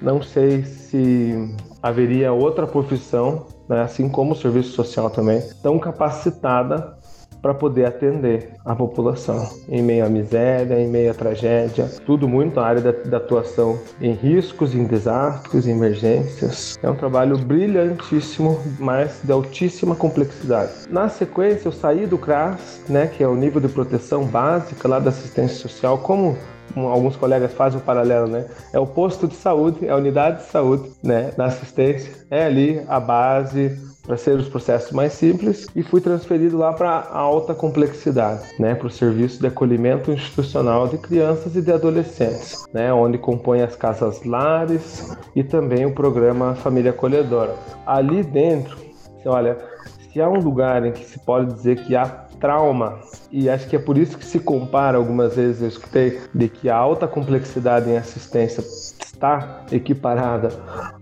não 0.00 0.22
sei 0.22 0.62
se 0.64 1.54
haveria 1.82 2.32
outra 2.32 2.66
profissão 2.66 3.46
né, 3.70 3.82
assim 3.82 4.08
como 4.08 4.32
o 4.32 4.36
serviço 4.36 4.72
social 4.72 5.08
também, 5.08 5.40
tão 5.62 5.78
capacitada 5.78 6.98
para 7.40 7.54
poder 7.54 7.86
atender 7.86 8.50
a 8.64 8.74
população 8.74 9.48
em 9.68 9.82
meio 9.82 10.04
à 10.04 10.08
miséria, 10.08 10.80
em 10.80 10.88
meio 10.88 11.10
à 11.10 11.14
tragédia, 11.14 11.88
tudo 12.04 12.28
muito 12.28 12.56
na 12.56 12.62
área 12.66 12.80
da, 12.80 12.92
da, 12.92 13.16
atuação 13.16 13.78
em 14.00 14.12
riscos, 14.12 14.74
em 14.74 14.84
desastres, 14.84 15.66
em 15.66 15.72
emergências. 15.72 16.78
É 16.82 16.90
um 16.90 16.94
trabalho 16.94 17.38
brilhantíssimo, 17.38 18.58
mas 18.78 19.20
de 19.22 19.32
altíssima 19.32 19.94
complexidade. 19.94 20.72
Na 20.88 21.08
sequência, 21.08 21.68
eu 21.68 21.72
saí 21.72 22.06
do 22.06 22.18
CRAS, 22.18 22.82
né, 22.88 23.06
que 23.06 23.22
é 23.22 23.28
o 23.28 23.34
nível 23.34 23.60
de 23.60 23.68
proteção 23.68 24.24
básica 24.24 24.88
lá 24.88 24.98
da 24.98 25.10
assistência 25.10 25.56
social, 25.56 25.98
como 25.98 26.36
alguns 26.76 27.16
colegas 27.16 27.52
fazem 27.52 27.78
o 27.78 27.82
um 27.82 27.84
paralelo, 27.84 28.26
né? 28.28 28.46
É 28.72 28.78
o 28.78 28.86
posto 28.86 29.26
de 29.26 29.34
saúde, 29.34 29.86
é 29.86 29.90
a 29.90 29.96
unidade 29.96 30.38
de 30.38 30.44
saúde, 30.44 30.90
né? 31.02 31.32
Na 31.36 31.46
assistência, 31.46 32.12
é 32.30 32.44
ali 32.44 32.82
a 32.88 33.00
base 33.00 33.89
para 34.10 34.16
ser 34.16 34.34
os 34.34 34.48
processos 34.48 34.90
mais 34.90 35.12
simples 35.12 35.68
e 35.76 35.84
fui 35.84 36.00
transferido 36.00 36.58
lá 36.58 36.72
para 36.72 37.08
alta 37.12 37.54
complexidade, 37.54 38.42
né? 38.58 38.74
Para 38.74 38.88
o 38.88 38.90
serviço 38.90 39.40
de 39.40 39.46
acolhimento 39.46 40.10
institucional 40.10 40.88
de 40.88 40.98
crianças 40.98 41.54
e 41.54 41.62
de 41.62 41.70
adolescentes, 41.70 42.64
né? 42.74 42.92
Onde 42.92 43.18
compõe 43.18 43.62
as 43.62 43.76
casas 43.76 44.24
lares 44.24 45.16
e 45.36 45.44
também 45.44 45.86
o 45.86 45.94
programa 45.94 46.56
Família 46.56 46.90
Acolhedora. 46.90 47.54
Ali 47.86 48.24
dentro, 48.24 48.76
olha, 49.24 49.56
se 50.12 50.20
há 50.20 50.28
um 50.28 50.40
lugar 50.40 50.84
em 50.84 50.90
que 50.90 51.04
se 51.04 51.20
pode 51.20 51.54
dizer 51.54 51.84
que 51.84 51.94
há 51.94 52.06
trauma. 52.40 52.98
E 53.30 53.48
acho 53.48 53.68
que 53.68 53.76
é 53.76 53.78
por 53.78 53.96
isso 53.96 54.18
que 54.18 54.24
se 54.24 54.40
compara 54.40 54.96
algumas 54.96 55.36
vezes, 55.36 55.62
eu 55.62 55.68
escutei, 55.68 56.18
de 56.34 56.48
que 56.48 56.68
a 56.68 56.76
alta 56.76 57.06
complexidade 57.06 57.88
em 57.88 57.96
assistência 57.96 58.64
está 59.20 59.66
equiparada 59.70 60.48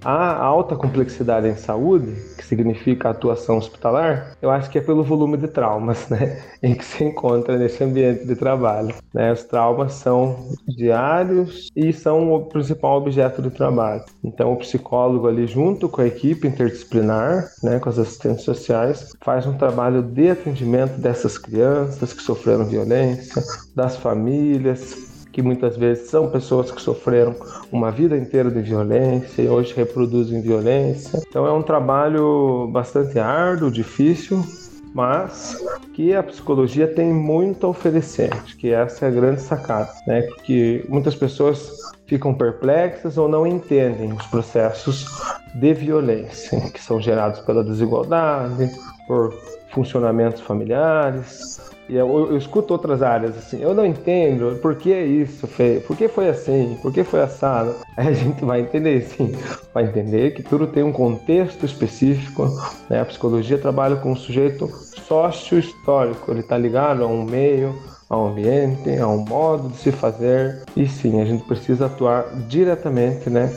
à 0.04 0.34
alta 0.34 0.74
complexidade 0.74 1.46
em 1.46 1.56
saúde, 1.56 2.16
que 2.36 2.44
significa 2.44 3.10
atuação 3.10 3.58
hospitalar, 3.58 4.36
eu 4.42 4.50
acho 4.50 4.68
que 4.68 4.78
é 4.78 4.80
pelo 4.80 5.04
volume 5.04 5.36
de 5.36 5.46
traumas 5.46 6.08
né, 6.08 6.42
em 6.60 6.74
que 6.74 6.84
se 6.84 7.04
encontra 7.04 7.56
nesse 7.56 7.82
ambiente 7.84 8.26
de 8.26 8.34
trabalho. 8.34 8.94
Né? 9.14 9.32
Os 9.32 9.44
traumas 9.44 9.92
são 9.92 10.48
diários 10.66 11.68
e 11.76 11.92
são 11.92 12.32
o 12.32 12.46
principal 12.46 12.98
objeto 12.98 13.40
do 13.40 13.50
trabalho. 13.50 14.02
Então, 14.24 14.52
o 14.52 14.56
psicólogo 14.56 15.28
ali, 15.28 15.46
junto 15.46 15.88
com 15.88 16.00
a 16.00 16.06
equipe 16.06 16.48
interdisciplinar, 16.48 17.48
né, 17.62 17.78
com 17.78 17.88
as 17.88 17.98
assistentes 17.98 18.44
sociais, 18.44 19.12
faz 19.22 19.46
um 19.46 19.56
trabalho 19.56 20.02
de 20.02 20.30
atendimento 20.30 20.98
dessas 21.00 21.38
crianças 21.38 22.12
que 22.12 22.22
sofreram 22.22 22.64
violência, 22.64 23.42
das 23.74 23.96
famílias, 23.96 25.07
que 25.38 25.42
muitas 25.42 25.76
vezes 25.76 26.10
são 26.10 26.28
pessoas 26.28 26.72
que 26.72 26.82
sofreram 26.82 27.32
uma 27.70 27.92
vida 27.92 28.16
inteira 28.16 28.50
de 28.50 28.60
violência 28.60 29.40
e 29.40 29.48
hoje 29.48 29.72
reproduzem 29.72 30.42
violência. 30.42 31.22
Então 31.28 31.46
é 31.46 31.52
um 31.52 31.62
trabalho 31.62 32.68
bastante 32.72 33.20
árduo, 33.20 33.70
difícil, 33.70 34.44
mas 34.92 35.64
que 35.94 36.12
a 36.12 36.24
psicologia 36.24 36.88
tem 36.88 37.12
muito 37.14 37.68
a 37.68 37.70
oferecer, 37.70 38.34
acho 38.34 38.56
que 38.56 38.72
essa 38.72 39.04
é 39.04 39.08
a 39.08 39.12
grande 39.12 39.40
sacada, 39.40 39.92
né? 40.08 40.22
Porque 40.22 40.84
muitas 40.88 41.14
pessoas 41.14 41.70
ficam 42.04 42.34
perplexas 42.34 43.16
ou 43.16 43.28
não 43.28 43.46
entendem 43.46 44.12
os 44.12 44.26
processos 44.26 45.06
de 45.54 45.72
violência 45.72 46.60
que 46.72 46.82
são 46.82 47.00
gerados 47.00 47.38
pela 47.42 47.62
desigualdade, 47.62 48.68
por 49.06 49.32
funcionamentos 49.70 50.40
familiares, 50.40 51.60
e 51.88 51.96
eu, 51.96 52.30
eu, 52.30 52.36
escuto 52.36 52.72
outras 52.72 53.02
áreas 53.02 53.36
assim, 53.36 53.62
eu 53.62 53.74
não 53.74 53.86
entendo 53.86 54.58
por 54.60 54.74
que 54.74 54.94
isso, 54.94 55.46
Fê, 55.46 55.82
por 55.86 55.96
que 55.96 56.06
foi 56.06 56.28
assim, 56.28 56.78
por 56.82 56.92
que 56.92 57.02
foi 57.02 57.22
assado. 57.22 57.74
Aí 57.96 58.08
a 58.08 58.12
gente 58.12 58.44
vai 58.44 58.60
entender, 58.60 59.02
sim, 59.02 59.32
vai 59.72 59.84
entender 59.84 60.32
que 60.32 60.42
tudo 60.42 60.66
tem 60.66 60.82
um 60.82 60.92
contexto 60.92 61.64
específico. 61.64 62.46
Né? 62.90 63.00
A 63.00 63.04
psicologia 63.04 63.56
trabalha 63.56 63.96
com 63.96 64.12
um 64.12 64.16
sujeito 64.16 64.68
sócio-histórico, 65.06 66.30
ele 66.30 66.40
está 66.40 66.58
ligado 66.58 67.02
a 67.02 67.06
um 67.06 67.24
meio, 67.24 67.74
a 68.10 68.18
um 68.18 68.28
ambiente, 68.28 68.98
a 68.98 69.08
um 69.08 69.24
modo 69.24 69.68
de 69.70 69.76
se 69.78 69.90
fazer. 69.90 70.62
E 70.76 70.86
sim, 70.86 71.20
a 71.20 71.24
gente 71.24 71.44
precisa 71.44 71.86
atuar 71.86 72.24
diretamente, 72.48 73.30
né? 73.30 73.50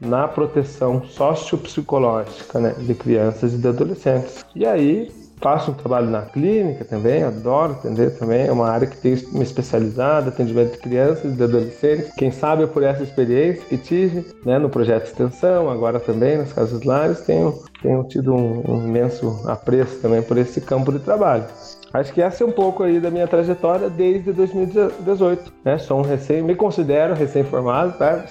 Na 0.00 0.26
proteção 0.26 1.04
sociopsicológica 1.04 2.58
né, 2.58 2.74
de 2.76 2.92
crianças 2.92 3.54
e 3.54 3.58
de 3.58 3.68
adolescentes. 3.68 4.44
E 4.52 4.66
aí, 4.66 5.12
faço 5.42 5.72
um 5.72 5.74
trabalho 5.74 6.08
na 6.08 6.22
clínica 6.22 6.84
também, 6.84 7.24
adoro 7.24 7.72
atender 7.72 8.16
também, 8.16 8.46
é 8.46 8.52
uma 8.52 8.70
área 8.70 8.86
que 8.86 8.96
tem 8.96 9.14
uma 9.32 9.42
especializada, 9.42 10.28
atendimento 10.28 10.72
de 10.72 10.78
crianças 10.78 11.24
e 11.24 11.36
de 11.36 11.42
adolescentes. 11.42 12.14
Quem 12.16 12.30
sabe 12.30 12.66
por 12.68 12.82
essa 12.82 13.02
experiência 13.02 13.64
que 13.68 13.76
tive 13.76 14.24
né, 14.46 14.58
no 14.58 14.70
projeto 14.70 15.02
de 15.02 15.10
extensão, 15.10 15.68
agora 15.68 15.98
também 15.98 16.38
nas 16.38 16.52
casas 16.52 16.82
lares, 16.84 17.20
tenho, 17.22 17.60
tenho 17.82 18.04
tido 18.04 18.32
um, 18.32 18.62
um 18.70 18.86
imenso 18.86 19.42
apreço 19.46 19.98
também 20.00 20.22
por 20.22 20.38
esse 20.38 20.60
campo 20.60 20.92
de 20.92 21.00
trabalho. 21.00 21.44
Acho 21.92 22.12
que 22.14 22.22
essa 22.22 22.42
é 22.42 22.46
um 22.46 22.52
pouco 22.52 22.82
aí 22.82 22.98
da 22.98 23.10
minha 23.10 23.26
trajetória 23.26 23.90
desde 23.90 24.32
2018, 24.32 25.52
né? 25.62 25.76
Sou 25.76 25.98
um 25.98 26.02
recém, 26.02 26.42
me 26.42 26.54
considero 26.54 27.14
recém-formado, 27.14 27.98
tá? 27.98 28.24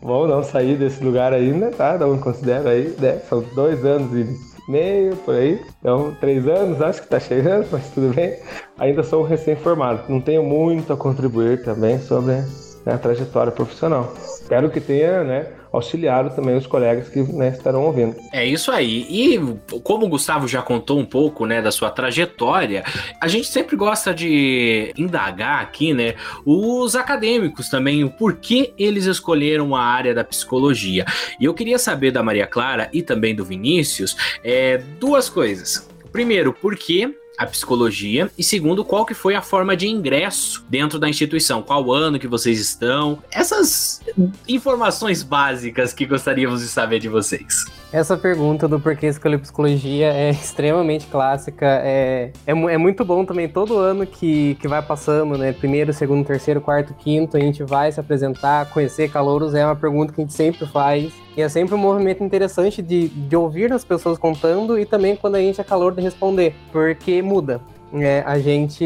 Vou 0.00 0.28
não 0.28 0.44
sair 0.44 0.76
desse 0.76 1.02
lugar 1.02 1.32
ainda, 1.32 1.70
tá? 1.70 1.98
Não 1.98 2.14
me 2.14 2.20
considero 2.20 2.68
aí, 2.68 2.94
né? 3.00 3.18
São 3.28 3.42
dois 3.52 3.84
anos 3.84 4.12
e 4.14 4.49
meio, 4.68 5.16
por 5.16 5.34
aí. 5.34 5.60
Então, 5.78 6.16
três 6.20 6.46
anos, 6.46 6.80
acho 6.80 7.00
que 7.00 7.06
está 7.06 7.20
chegando, 7.20 7.66
mas 7.70 7.90
tudo 7.90 8.14
bem. 8.14 8.38
Ainda 8.78 9.02
sou 9.02 9.22
recém-formado. 9.22 10.04
Não 10.08 10.20
tenho 10.20 10.42
muito 10.42 10.92
a 10.92 10.96
contribuir 10.96 11.62
também 11.62 11.98
sobre 11.98 12.34
né, 12.34 12.94
a 12.94 12.98
trajetória 12.98 13.52
profissional. 13.52 14.12
Espero 14.16 14.70
que 14.70 14.80
tenha, 14.80 15.24
né, 15.24 15.46
auxiliado 15.72 16.34
também 16.34 16.56
os 16.56 16.66
colegas 16.66 17.08
que 17.08 17.20
né, 17.22 17.50
estarão 17.50 17.84
ouvindo. 17.84 18.16
É 18.32 18.44
isso 18.44 18.70
aí. 18.70 19.06
E 19.08 19.38
como 19.82 20.06
o 20.06 20.08
Gustavo 20.08 20.48
já 20.48 20.62
contou 20.62 20.98
um 20.98 21.04
pouco 21.04 21.46
né, 21.46 21.62
da 21.62 21.70
sua 21.70 21.90
trajetória, 21.90 22.84
a 23.20 23.28
gente 23.28 23.46
sempre 23.48 23.76
gosta 23.76 24.12
de 24.12 24.92
indagar 24.96 25.60
aqui, 25.62 25.94
né, 25.94 26.14
os 26.44 26.96
acadêmicos 26.96 27.68
também, 27.68 28.02
o 28.04 28.10
porquê 28.10 28.72
eles 28.76 29.06
escolheram 29.06 29.74
a 29.74 29.82
área 29.82 30.14
da 30.14 30.24
psicologia. 30.24 31.04
E 31.38 31.44
eu 31.44 31.54
queria 31.54 31.78
saber 31.78 32.10
da 32.10 32.22
Maria 32.22 32.46
Clara 32.46 32.88
e 32.92 33.02
também 33.02 33.34
do 33.34 33.44
Vinícius 33.44 34.16
é, 34.42 34.78
duas 34.98 35.28
coisas. 35.28 35.88
Primeiro, 36.12 36.52
por 36.52 36.76
que 36.76 37.14
a 37.38 37.46
psicologia 37.46 38.30
e 38.36 38.44
segundo 38.44 38.84
qual 38.84 39.06
que 39.06 39.14
foi 39.14 39.34
a 39.34 39.42
forma 39.42 39.76
de 39.76 39.88
ingresso 39.88 40.64
dentro 40.68 40.98
da 40.98 41.08
instituição, 41.08 41.62
qual 41.62 41.92
ano 41.92 42.18
que 42.18 42.28
vocês 42.28 42.60
estão, 42.60 43.22
essas 43.30 44.00
informações 44.46 45.22
básicas 45.22 45.92
que 45.92 46.04
gostaríamos 46.04 46.60
de 46.60 46.68
saber 46.68 46.98
de 46.98 47.08
vocês. 47.08 47.64
Essa 47.92 48.16
pergunta 48.16 48.68
do 48.68 48.78
porquê 48.78 49.08
escolher 49.08 49.38
psicologia 49.38 50.12
é 50.12 50.30
extremamente 50.30 51.06
clássica. 51.08 51.66
É, 51.66 52.30
é, 52.46 52.52
é, 52.52 52.78
muito 52.78 53.04
bom 53.04 53.24
também 53.24 53.48
todo 53.48 53.76
ano 53.76 54.06
que, 54.06 54.54
que 54.60 54.68
vai 54.68 54.80
passando, 54.80 55.36
né? 55.36 55.52
Primeiro, 55.52 55.92
segundo, 55.92 56.24
terceiro, 56.24 56.60
quarto, 56.60 56.94
quinto, 56.94 57.36
a 57.36 57.40
gente 57.40 57.64
vai 57.64 57.90
se 57.90 57.98
apresentar, 57.98 58.70
conhecer 58.70 59.10
calouros. 59.10 59.54
É 59.54 59.64
uma 59.64 59.74
pergunta 59.74 60.12
que 60.12 60.20
a 60.20 60.24
gente 60.24 60.34
sempre 60.34 60.66
faz. 60.66 61.12
E 61.36 61.42
é 61.42 61.48
sempre 61.48 61.74
um 61.74 61.78
movimento 61.78 62.22
interessante 62.22 62.80
de, 62.80 63.08
de 63.08 63.36
ouvir 63.36 63.72
as 63.72 63.84
pessoas 63.84 64.18
contando 64.18 64.78
e 64.78 64.86
também 64.86 65.16
quando 65.16 65.34
a 65.34 65.40
gente 65.40 65.60
é 65.60 65.64
calor 65.64 65.92
de 65.92 66.00
responder, 66.00 66.54
porque 66.70 67.20
muda. 67.22 67.60
É, 67.92 68.22
a 68.24 68.38
gente. 68.38 68.84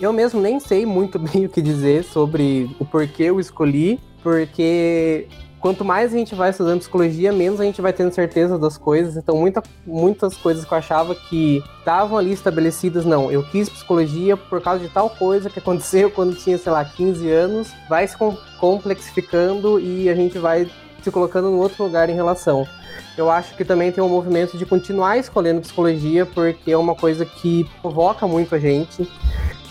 Eu 0.00 0.12
mesmo 0.12 0.40
nem 0.40 0.60
sei 0.60 0.86
muito 0.86 1.18
bem 1.18 1.46
o 1.46 1.48
que 1.48 1.60
dizer 1.60 2.04
sobre 2.04 2.70
o 2.78 2.84
porquê 2.84 3.24
eu 3.24 3.40
escolhi, 3.40 3.98
porque 4.22 5.26
quanto 5.64 5.82
mais 5.82 6.12
a 6.12 6.18
gente 6.18 6.34
vai 6.34 6.50
estudando 6.50 6.80
psicologia, 6.80 7.32
menos 7.32 7.58
a 7.58 7.64
gente 7.64 7.80
vai 7.80 7.90
tendo 7.90 8.12
certeza 8.12 8.58
das 8.58 8.76
coisas. 8.76 9.16
Então, 9.16 9.34
muita, 9.34 9.62
muitas 9.86 10.36
coisas 10.36 10.62
que 10.62 10.70
eu 10.70 10.76
achava 10.76 11.14
que 11.14 11.64
estavam 11.78 12.18
ali 12.18 12.34
estabelecidas, 12.34 13.06
não, 13.06 13.32
eu 13.32 13.42
quis 13.42 13.70
psicologia 13.70 14.36
por 14.36 14.60
causa 14.60 14.80
de 14.80 14.90
tal 14.90 15.08
coisa 15.08 15.48
que 15.48 15.58
aconteceu 15.58 16.10
quando 16.12 16.36
tinha, 16.36 16.58
sei 16.58 16.70
lá, 16.70 16.84
15 16.84 17.30
anos, 17.30 17.72
vai 17.88 18.06
se 18.06 18.14
complexificando 18.60 19.80
e 19.80 20.10
a 20.10 20.14
gente 20.14 20.36
vai 20.38 20.70
se 21.02 21.10
colocando 21.10 21.48
em 21.48 21.54
outro 21.54 21.82
lugar 21.82 22.10
em 22.10 22.14
relação. 22.14 22.68
Eu 23.16 23.30
acho 23.30 23.56
que 23.56 23.64
também 23.64 23.90
tem 23.90 24.04
um 24.04 24.08
movimento 24.08 24.58
de 24.58 24.66
continuar 24.66 25.16
escolhendo 25.16 25.62
psicologia, 25.62 26.26
porque 26.26 26.72
é 26.72 26.76
uma 26.76 26.94
coisa 26.94 27.24
que 27.24 27.66
provoca 27.80 28.26
muito 28.26 28.54
a 28.54 28.58
gente. 28.58 29.10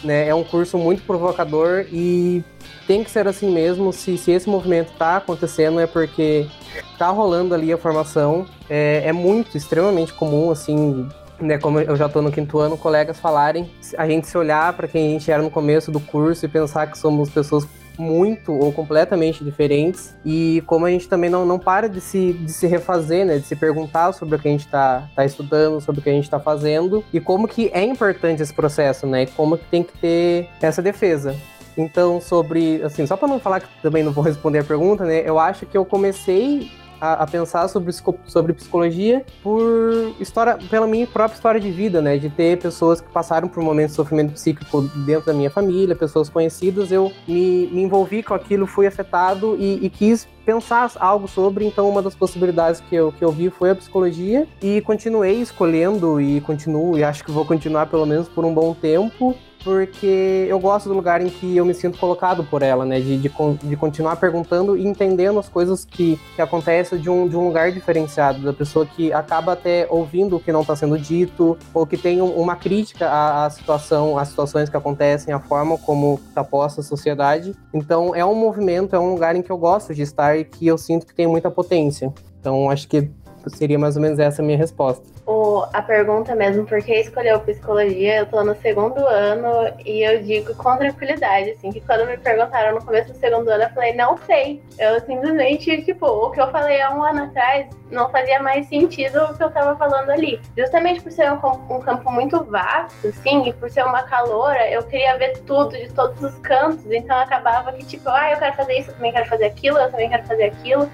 Né? 0.03 0.27
É 0.27 0.35
um 0.35 0.43
curso 0.43 0.77
muito 0.77 1.03
provocador 1.03 1.85
e 1.91 2.43
tem 2.85 3.03
que 3.03 3.09
ser 3.09 3.27
assim 3.27 3.49
mesmo. 3.51 3.93
Se, 3.93 4.17
se 4.17 4.31
esse 4.31 4.49
movimento 4.49 4.91
está 4.91 5.17
acontecendo, 5.17 5.79
é 5.79 5.87
porque 5.87 6.45
está 6.91 7.09
rolando 7.09 7.53
ali 7.53 7.71
a 7.71 7.77
formação. 7.77 8.45
É, 8.69 9.03
é 9.05 9.13
muito, 9.13 9.55
extremamente 9.55 10.13
comum, 10.13 10.51
assim, 10.51 11.07
né, 11.39 11.57
como 11.57 11.79
eu 11.79 11.95
já 11.95 12.07
estou 12.07 12.21
no 12.21 12.31
quinto 12.31 12.59
ano, 12.59 12.77
colegas 12.77 13.19
falarem, 13.19 13.69
a 13.97 14.07
gente 14.07 14.27
se 14.27 14.37
olhar 14.37 14.73
para 14.73 14.87
quem 14.87 15.07
a 15.07 15.11
gente 15.11 15.31
era 15.31 15.41
no 15.41 15.49
começo 15.49 15.91
do 15.91 15.99
curso 15.99 16.45
e 16.45 16.49
pensar 16.49 16.87
que 16.87 16.97
somos 16.97 17.29
pessoas 17.29 17.65
muito 17.97 18.53
ou 18.53 18.71
completamente 18.71 19.43
diferentes 19.43 20.15
e 20.25 20.63
como 20.65 20.85
a 20.85 20.89
gente 20.89 21.07
também 21.07 21.29
não, 21.29 21.45
não 21.45 21.59
para 21.59 21.87
de 21.87 22.01
se, 22.01 22.33
de 22.33 22.51
se 22.51 22.67
refazer, 22.67 23.25
né, 23.25 23.37
de 23.37 23.45
se 23.45 23.55
perguntar 23.55 24.13
sobre 24.13 24.35
o 24.35 24.39
que 24.39 24.47
a 24.47 24.51
gente 24.51 24.65
está 24.65 25.07
tá 25.15 25.25
estudando, 25.25 25.79
sobre 25.81 26.01
o 26.01 26.03
que 26.03 26.09
a 26.09 26.13
gente 26.13 26.25
está 26.25 26.39
fazendo 26.39 27.03
e 27.13 27.19
como 27.19 27.47
que 27.47 27.69
é 27.73 27.83
importante 27.83 28.41
esse 28.41 28.53
processo, 28.53 29.05
né, 29.05 29.25
como 29.25 29.57
que 29.57 29.65
tem 29.65 29.83
que 29.83 29.97
ter 29.97 30.49
essa 30.61 30.81
defesa. 30.81 31.35
Então, 31.75 32.21
sobre, 32.21 32.81
assim, 32.83 33.05
só 33.05 33.17
para 33.17 33.27
não 33.27 33.39
falar 33.39 33.59
que 33.59 33.67
também 33.81 34.03
não 34.03 34.11
vou 34.11 34.23
responder 34.23 34.59
a 34.59 34.63
pergunta, 34.63 35.03
né? 35.05 35.23
Eu 35.25 35.39
acho 35.39 35.65
que 35.65 35.75
eu 35.75 35.83
comecei 35.83 36.69
a, 37.03 37.23
a, 37.23 37.27
pensar 37.27 37.67
sobre, 37.67 37.91
sobre 38.25 38.53
psicologia 38.53 39.25
por 39.43 40.15
história, 40.21 40.57
pela 40.69 40.87
minha 40.87 41.05
própria 41.05 41.35
história 41.35 41.59
de 41.59 41.69
vida, 41.69 42.01
né? 42.01 42.17
De 42.17 42.29
ter 42.29 42.57
pessoas 42.57 43.01
que 43.01 43.11
passaram 43.11 43.49
por 43.49 43.61
um 43.61 43.65
momento 43.65 43.89
de 43.89 43.95
sofrimento 43.95 44.31
psíquico 44.31 44.83
dentro 45.05 45.25
da 45.25 45.33
minha 45.33 45.49
família, 45.49 45.97
pessoas 45.97 46.29
conhecidas, 46.29 46.93
eu 46.93 47.11
me, 47.27 47.67
me 47.67 47.81
envolvi 47.81 48.23
com 48.23 48.33
aquilo, 48.33 48.65
fui 48.65 48.87
afetado 48.87 49.57
e, 49.59 49.85
e 49.85 49.89
quis 49.89 50.25
pensar 50.45 50.91
algo 50.97 51.27
sobre, 51.27 51.65
então 51.65 51.89
uma 51.89 52.01
das 52.01 52.15
possibilidades 52.15 52.81
que 52.81 52.95
eu, 52.95 53.11
que 53.11 53.23
eu 53.23 53.31
vi 53.31 53.49
foi 53.49 53.71
a 53.71 53.75
psicologia 53.75 54.47
e 54.61 54.79
continuei 54.81 55.41
escolhendo 55.41 56.21
e 56.21 56.39
continuo 56.41 56.97
e 56.97 57.03
acho 57.03 57.23
que 57.23 57.31
vou 57.31 57.45
continuar 57.45 57.87
pelo 57.87 58.05
menos 58.05 58.29
por 58.29 58.45
um 58.45 58.53
bom 58.53 58.73
tempo 58.73 59.35
porque 59.63 60.45
eu 60.49 60.59
gosto 60.59 60.89
do 60.89 60.95
lugar 60.95 61.21
em 61.21 61.29
que 61.29 61.55
eu 61.55 61.65
me 61.65 61.73
sinto 61.73 61.97
colocado 61.97 62.43
por 62.43 62.61
ela, 62.61 62.85
né? 62.85 62.99
De, 62.99 63.17
de, 63.17 63.31
de 63.63 63.75
continuar 63.75 64.17
perguntando 64.17 64.77
e 64.77 64.85
entendendo 64.85 65.39
as 65.39 65.47
coisas 65.47 65.85
que, 65.85 66.19
que 66.35 66.41
acontecem 66.41 66.99
de 66.99 67.09
um, 67.09 67.27
de 67.27 67.35
um 67.35 67.47
lugar 67.47 67.71
diferenciado, 67.71 68.41
da 68.41 68.53
pessoa 68.53 68.85
que 68.85 69.13
acaba 69.13 69.53
até 69.53 69.87
ouvindo 69.89 70.35
o 70.35 70.39
que 70.39 70.51
não 70.51 70.61
está 70.61 70.75
sendo 70.75 70.97
dito, 70.99 71.57
ou 71.73 71.87
que 71.87 71.97
tem 71.97 72.21
uma 72.21 72.55
crítica 72.55 73.07
à, 73.07 73.45
à, 73.45 73.49
situação, 73.49 74.17
às 74.17 74.27
situações 74.27 74.69
que 74.69 74.77
acontecem, 74.77 75.33
à 75.33 75.39
forma 75.39 75.77
como 75.77 76.19
está 76.27 76.43
posta 76.43 76.81
a 76.81 76.83
sociedade. 76.83 77.55
Então 77.73 78.13
é 78.13 78.25
um 78.25 78.35
movimento, 78.35 78.95
é 78.95 78.99
um 78.99 79.13
lugar 79.13 79.35
em 79.35 79.41
que 79.41 79.51
eu 79.51 79.57
gosto 79.57 79.93
de 79.93 80.01
estar 80.01 80.37
e 80.37 80.43
que 80.43 80.67
eu 80.67 80.77
sinto 80.77 81.05
que 81.05 81.13
tem 81.13 81.27
muita 81.27 81.49
potência. 81.49 82.13
Então 82.39 82.69
acho 82.69 82.87
que 82.87 83.09
seria 83.49 83.79
mais 83.79 83.95
ou 83.95 84.01
menos 84.01 84.19
essa 84.19 84.41
a 84.41 84.45
minha 84.45 84.57
resposta 84.57 85.13
o, 85.25 85.65
a 85.71 85.81
pergunta 85.81 86.35
mesmo, 86.35 86.65
por 86.65 86.81
que 86.81 86.93
escolheu 86.93 87.39
psicologia? 87.39 88.17
Eu 88.17 88.25
tô 88.25 88.43
no 88.43 88.55
segundo 88.55 88.99
ano 89.05 89.73
e 89.85 90.01
eu 90.01 90.21
digo 90.21 90.53
com 90.55 90.75
tranquilidade, 90.75 91.51
assim, 91.51 91.71
que 91.71 91.79
quando 91.81 92.05
me 92.07 92.17
perguntaram 92.17 92.75
no 92.75 92.85
começo 92.85 93.13
do 93.13 93.19
segundo 93.19 93.49
ano, 93.49 93.63
eu 93.63 93.69
falei, 93.69 93.93
não 93.93 94.17
sei. 94.17 94.61
Eu 94.77 94.99
simplesmente, 95.01 95.81
tipo, 95.83 96.05
o 96.05 96.31
que 96.31 96.41
eu 96.41 96.51
falei 96.51 96.81
há 96.81 96.93
um 96.93 97.03
ano 97.03 97.23
atrás 97.23 97.67
não 97.93 98.09
fazia 98.09 98.41
mais 98.41 98.67
sentido 98.67 99.23
o 99.23 99.37
que 99.37 99.43
eu 99.43 99.51
tava 99.51 99.75
falando 99.77 100.09
ali. 100.09 100.39
Justamente 100.57 101.01
por 101.01 101.11
ser 101.11 101.31
um, 101.31 101.37
um 101.69 101.79
campo 101.79 102.11
muito 102.11 102.43
vasto, 102.43 103.07
assim, 103.07 103.47
e 103.47 103.53
por 103.53 103.69
ser 103.69 103.85
uma 103.85 104.03
caloura, 104.03 104.69
eu 104.69 104.83
queria 104.83 105.17
ver 105.17 105.39
tudo 105.43 105.71
de 105.71 105.93
todos 105.93 106.21
os 106.21 106.37
cantos, 106.39 106.85
então 106.91 107.17
acabava 107.17 107.71
que, 107.73 107.85
tipo, 107.85 108.09
ah, 108.09 108.31
eu 108.31 108.37
quero 108.37 108.55
fazer 108.55 108.79
isso, 108.79 108.91
eu 108.91 108.95
também 108.95 109.11
quero 109.11 109.29
fazer 109.29 109.45
aquilo, 109.45 109.77
eu 109.77 109.91
também 109.91 110.09
quero 110.09 110.25
fazer 110.25 110.43
aquilo. 110.45 110.89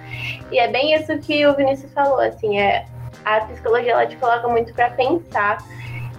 E 0.51 0.59
é 0.59 0.67
bem 0.67 0.93
isso 0.93 1.17
que 1.19 1.45
o 1.47 1.55
Vinícius 1.55 1.91
falou, 1.93 2.19
assim, 2.19 2.59
é 2.59 2.85
a 3.25 3.41
psicologia 3.41 3.91
ela 3.93 4.05
te 4.05 4.15
coloca 4.17 4.47
muito 4.47 4.73
para 4.73 4.89
pensar. 4.91 5.57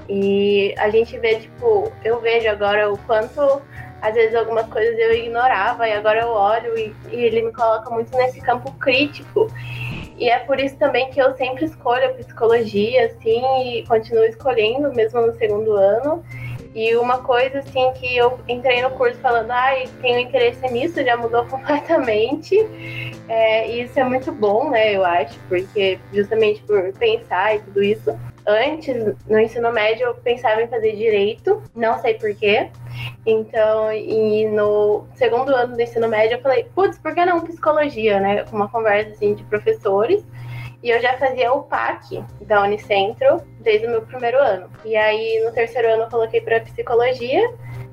E 0.09 0.75
a 0.79 0.91
gente 0.91 1.17
vê, 1.19 1.37
tipo, 1.37 1.93
eu 2.05 2.21
vejo 2.21 2.49
agora 2.49 2.93
o 2.93 2.99
quanto 2.99 3.63
às 4.03 4.15
vezes 4.15 4.35
algumas 4.35 4.67
coisas 4.67 4.99
eu 4.99 5.13
ignorava 5.13 5.87
e 5.87 5.93
agora 5.93 6.23
eu 6.23 6.29
olho 6.29 6.77
e, 6.79 6.95
e 7.11 7.17
ele 7.17 7.43
me 7.43 7.53
coloca 7.53 7.91
muito 7.91 8.17
nesse 8.17 8.41
campo 8.41 8.73
crítico. 8.73 9.47
E 10.21 10.29
é 10.29 10.39
por 10.41 10.61
isso 10.61 10.77
também 10.77 11.09
que 11.11 11.19
eu 11.19 11.35
sempre 11.35 11.65
escolho 11.65 12.11
a 12.11 12.13
psicologia, 12.13 13.07
assim, 13.07 13.43
e 13.65 13.87
continuo 13.87 14.25
escolhendo, 14.25 14.93
mesmo 14.93 15.23
no 15.23 15.33
segundo 15.33 15.73
ano. 15.73 16.23
E 16.75 16.95
uma 16.95 17.23
coisa, 17.23 17.61
assim, 17.61 17.91
que 17.95 18.19
eu 18.19 18.39
entrei 18.47 18.83
no 18.83 18.91
curso 18.91 19.19
falando, 19.21 19.51
ai, 19.51 19.85
ah, 19.87 19.91
tenho 20.03 20.19
interesse 20.19 20.61
nisso, 20.71 21.03
já 21.03 21.17
mudou 21.17 21.47
completamente. 21.49 22.55
É, 23.29 23.71
e 23.71 23.83
isso 23.85 23.99
é 23.99 24.05
muito 24.05 24.31
bom, 24.31 24.69
né, 24.69 24.95
eu 24.95 25.05
acho, 25.07 25.39
porque 25.49 25.99
justamente 26.13 26.63
por 26.65 26.93
pensar 26.93 27.57
e 27.57 27.61
tudo 27.61 27.83
isso. 27.83 28.15
Antes, 28.47 29.15
no 29.29 29.39
ensino 29.39 29.73
médio, 29.73 30.07
eu 30.07 30.15
pensava 30.15 30.63
em 30.63 30.69
fazer 30.69 30.93
direito, 30.97 31.63
não 31.75 31.99
sei 31.99 32.15
porquê. 32.15 32.71
Então, 33.25 33.93
e 33.93 34.47
no 34.47 35.07
segundo 35.15 35.55
ano 35.55 35.77
do 35.77 35.83
ensino 35.83 36.09
médio, 36.09 36.37
eu 36.37 36.43
falei, 36.43 36.65
putz, 36.75 36.99
por 36.99 37.15
que 37.15 37.25
não 37.25 37.41
psicologia, 37.41 38.19
né? 38.19 38.45
Uma 38.53 38.69
conversa 38.69 39.13
assim 39.13 39.35
de 39.35 39.45
professores. 39.45 40.25
E 40.83 40.89
eu 40.89 41.01
já 41.01 41.19
fazia 41.19 41.53
o 41.53 41.63
PAC 41.63 42.25
da 42.41 42.63
Unicentro 42.63 43.43
desde 43.61 43.87
o 43.87 43.91
meu 43.91 44.03
primeiro 44.03 44.39
ano. 44.39 44.71
E 44.85 44.97
aí, 44.97 45.43
no 45.45 45.53
terceiro 45.53 45.89
ano, 45.89 46.05
eu 46.05 46.09
coloquei 46.09 46.41
para 46.41 46.61
psicologia 46.61 47.53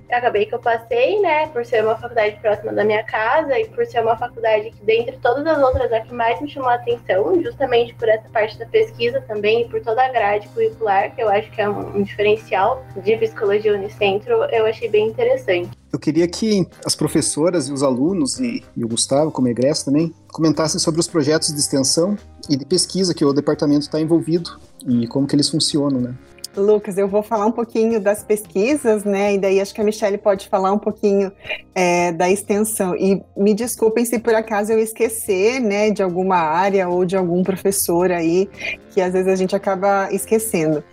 acabei 0.10 0.46
que 0.46 0.56
eu 0.56 0.60
passei, 0.60 1.20
né, 1.20 1.48
por 1.48 1.66
ser 1.66 1.84
uma 1.84 1.98
faculdade 1.98 2.38
próxima 2.42 2.74
da 2.74 2.84
minha 2.84 3.04
casa 3.04 3.58
e 3.60 3.68
por 3.70 3.86
ser 3.86 4.02
uma 4.02 4.18
faculdade 4.18 4.72
que, 4.72 4.86
dentre 4.86 5.18
todas 5.18 5.46
as 5.46 5.62
outras, 5.62 5.92
a 5.92 6.02
que 6.02 6.14
mais 6.14 6.40
me 6.42 6.50
chamou 6.50 6.70
a 6.70 6.76
atenção, 6.76 7.42
justamente 7.42 7.94
por 7.96 8.08
essa 8.08 8.28
parte 8.30 8.58
da 8.58 8.66
pesquisa 8.66 9.22
também 9.22 9.62
e 9.62 9.70
por 9.70 9.82
toda 9.82 10.04
a 10.04 10.10
grade 10.10 10.48
curricular, 10.50 11.14
que 11.16 11.22
eu 11.22 11.30
acho 11.30 11.52
que 11.52 11.62
é 11.62 11.70
um, 11.70 11.98
um 11.98 12.04
diferencial 12.04 12.86
de 13.04 13.18
psicologia 13.18 13.74
Unicentro, 13.74 14.34
eu 14.52 14.66
achei 14.66 14.90
bem 14.90 15.08
interessante. 15.08 15.72
Eu 15.92 16.00
queria 16.00 16.28
que 16.28 16.68
as 16.86 16.96
professoras 16.96 17.70
e 17.70 17.74
os 17.74 17.82
alunos, 17.82 18.40
e, 18.40 18.64
e 18.76 18.84
o 18.84 18.88
Gustavo, 18.88 19.32
como 19.32 19.48
egresso 19.48 19.86
também, 19.86 20.14
comentassem 20.32 20.80
sobre 20.80 21.00
os 21.00 21.08
projetos 21.08 21.54
de 21.54 21.60
extensão 21.60 22.18
e 22.50 22.58
de 22.58 22.66
pesquisa 22.66 23.14
que 23.14 23.26
o 23.26 23.34
departamento 23.34 23.82
está 23.82 24.00
envolvido 24.00 24.60
e 24.86 25.08
como 25.08 25.26
que 25.26 25.36
eles 25.36 25.50
funcionam, 25.50 26.00
né? 26.00 26.14
Lucas, 26.62 26.98
eu 26.98 27.08
vou 27.08 27.22
falar 27.22 27.46
um 27.46 27.52
pouquinho 27.52 28.00
das 28.00 28.24
pesquisas, 28.24 29.04
né? 29.04 29.36
E 29.36 29.38
daí 29.38 29.62
acho 29.62 29.74
que 29.74 29.82
a 29.82 29.84
Michelle 29.84 30.18
pode 30.18 30.48
falar 30.50 30.72
um 30.72 30.80
pouquinho 30.80 31.32
é, 31.74 32.12
da 32.12 32.30
extensão. 32.30 32.96
E 32.96 33.22
me 33.36 33.54
desculpem 33.54 34.06
se 34.06 34.20
por 34.20 34.34
acaso 34.34 34.72
eu 34.72 34.80
esquecer, 34.80 35.60
né, 35.60 35.92
de 35.92 36.02
alguma 36.02 36.38
área 36.38 36.90
ou 36.90 37.06
de 37.06 37.16
algum 37.16 37.44
professor 37.44 38.12
aí 38.12 38.50
que 38.92 39.02
às 39.02 39.14
vezes 39.14 39.28
a 39.28 39.36
gente 39.36 39.56
acaba 39.56 40.10
esquecendo. 40.12 40.84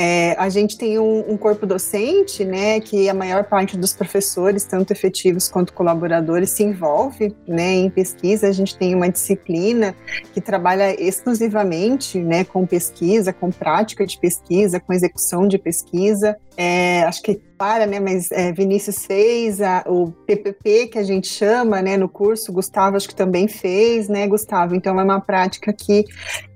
É, 0.00 0.36
a 0.38 0.48
gente 0.48 0.78
tem 0.78 0.96
um, 0.96 1.32
um, 1.32 1.36
corpo 1.36 1.66
docente, 1.66 2.44
né, 2.44 2.78
que 2.78 3.08
a 3.08 3.14
maior 3.14 3.42
parte 3.42 3.76
dos 3.76 3.92
professores, 3.92 4.62
tanto 4.62 4.92
efetivos 4.92 5.48
quanto 5.48 5.72
colaboradores, 5.72 6.50
se 6.50 6.62
envolve, 6.62 7.34
né, 7.48 7.72
em 7.72 7.90
pesquisa. 7.90 8.46
A 8.46 8.52
gente 8.52 8.78
tem 8.78 8.94
uma 8.94 9.08
disciplina 9.08 9.96
que 10.32 10.40
trabalha 10.40 10.94
exclusivamente, 11.02 12.20
né, 12.20 12.44
com 12.44 12.64
pesquisa, 12.64 13.32
com 13.32 13.50
prática 13.50 14.06
de 14.06 14.16
pesquisa, 14.20 14.78
com 14.78 14.92
execução 14.92 15.48
de 15.48 15.58
pesquisa. 15.58 16.36
É, 16.60 17.04
acho 17.04 17.22
que 17.22 17.40
para, 17.56 17.86
né? 17.86 18.00
Mas 18.00 18.32
é, 18.32 18.50
Vinícius 18.52 19.06
fez 19.06 19.60
a, 19.60 19.84
o 19.86 20.10
PPP 20.26 20.88
que 20.88 20.98
a 20.98 21.04
gente 21.04 21.28
chama, 21.28 21.80
né? 21.80 21.96
No 21.96 22.08
curso, 22.08 22.52
Gustavo 22.52 22.96
acho 22.96 23.06
que 23.08 23.14
também 23.14 23.46
fez, 23.46 24.08
né, 24.08 24.26
Gustavo? 24.26 24.74
Então 24.74 24.98
é 24.98 25.04
uma 25.04 25.20
prática 25.20 25.72
que 25.72 26.04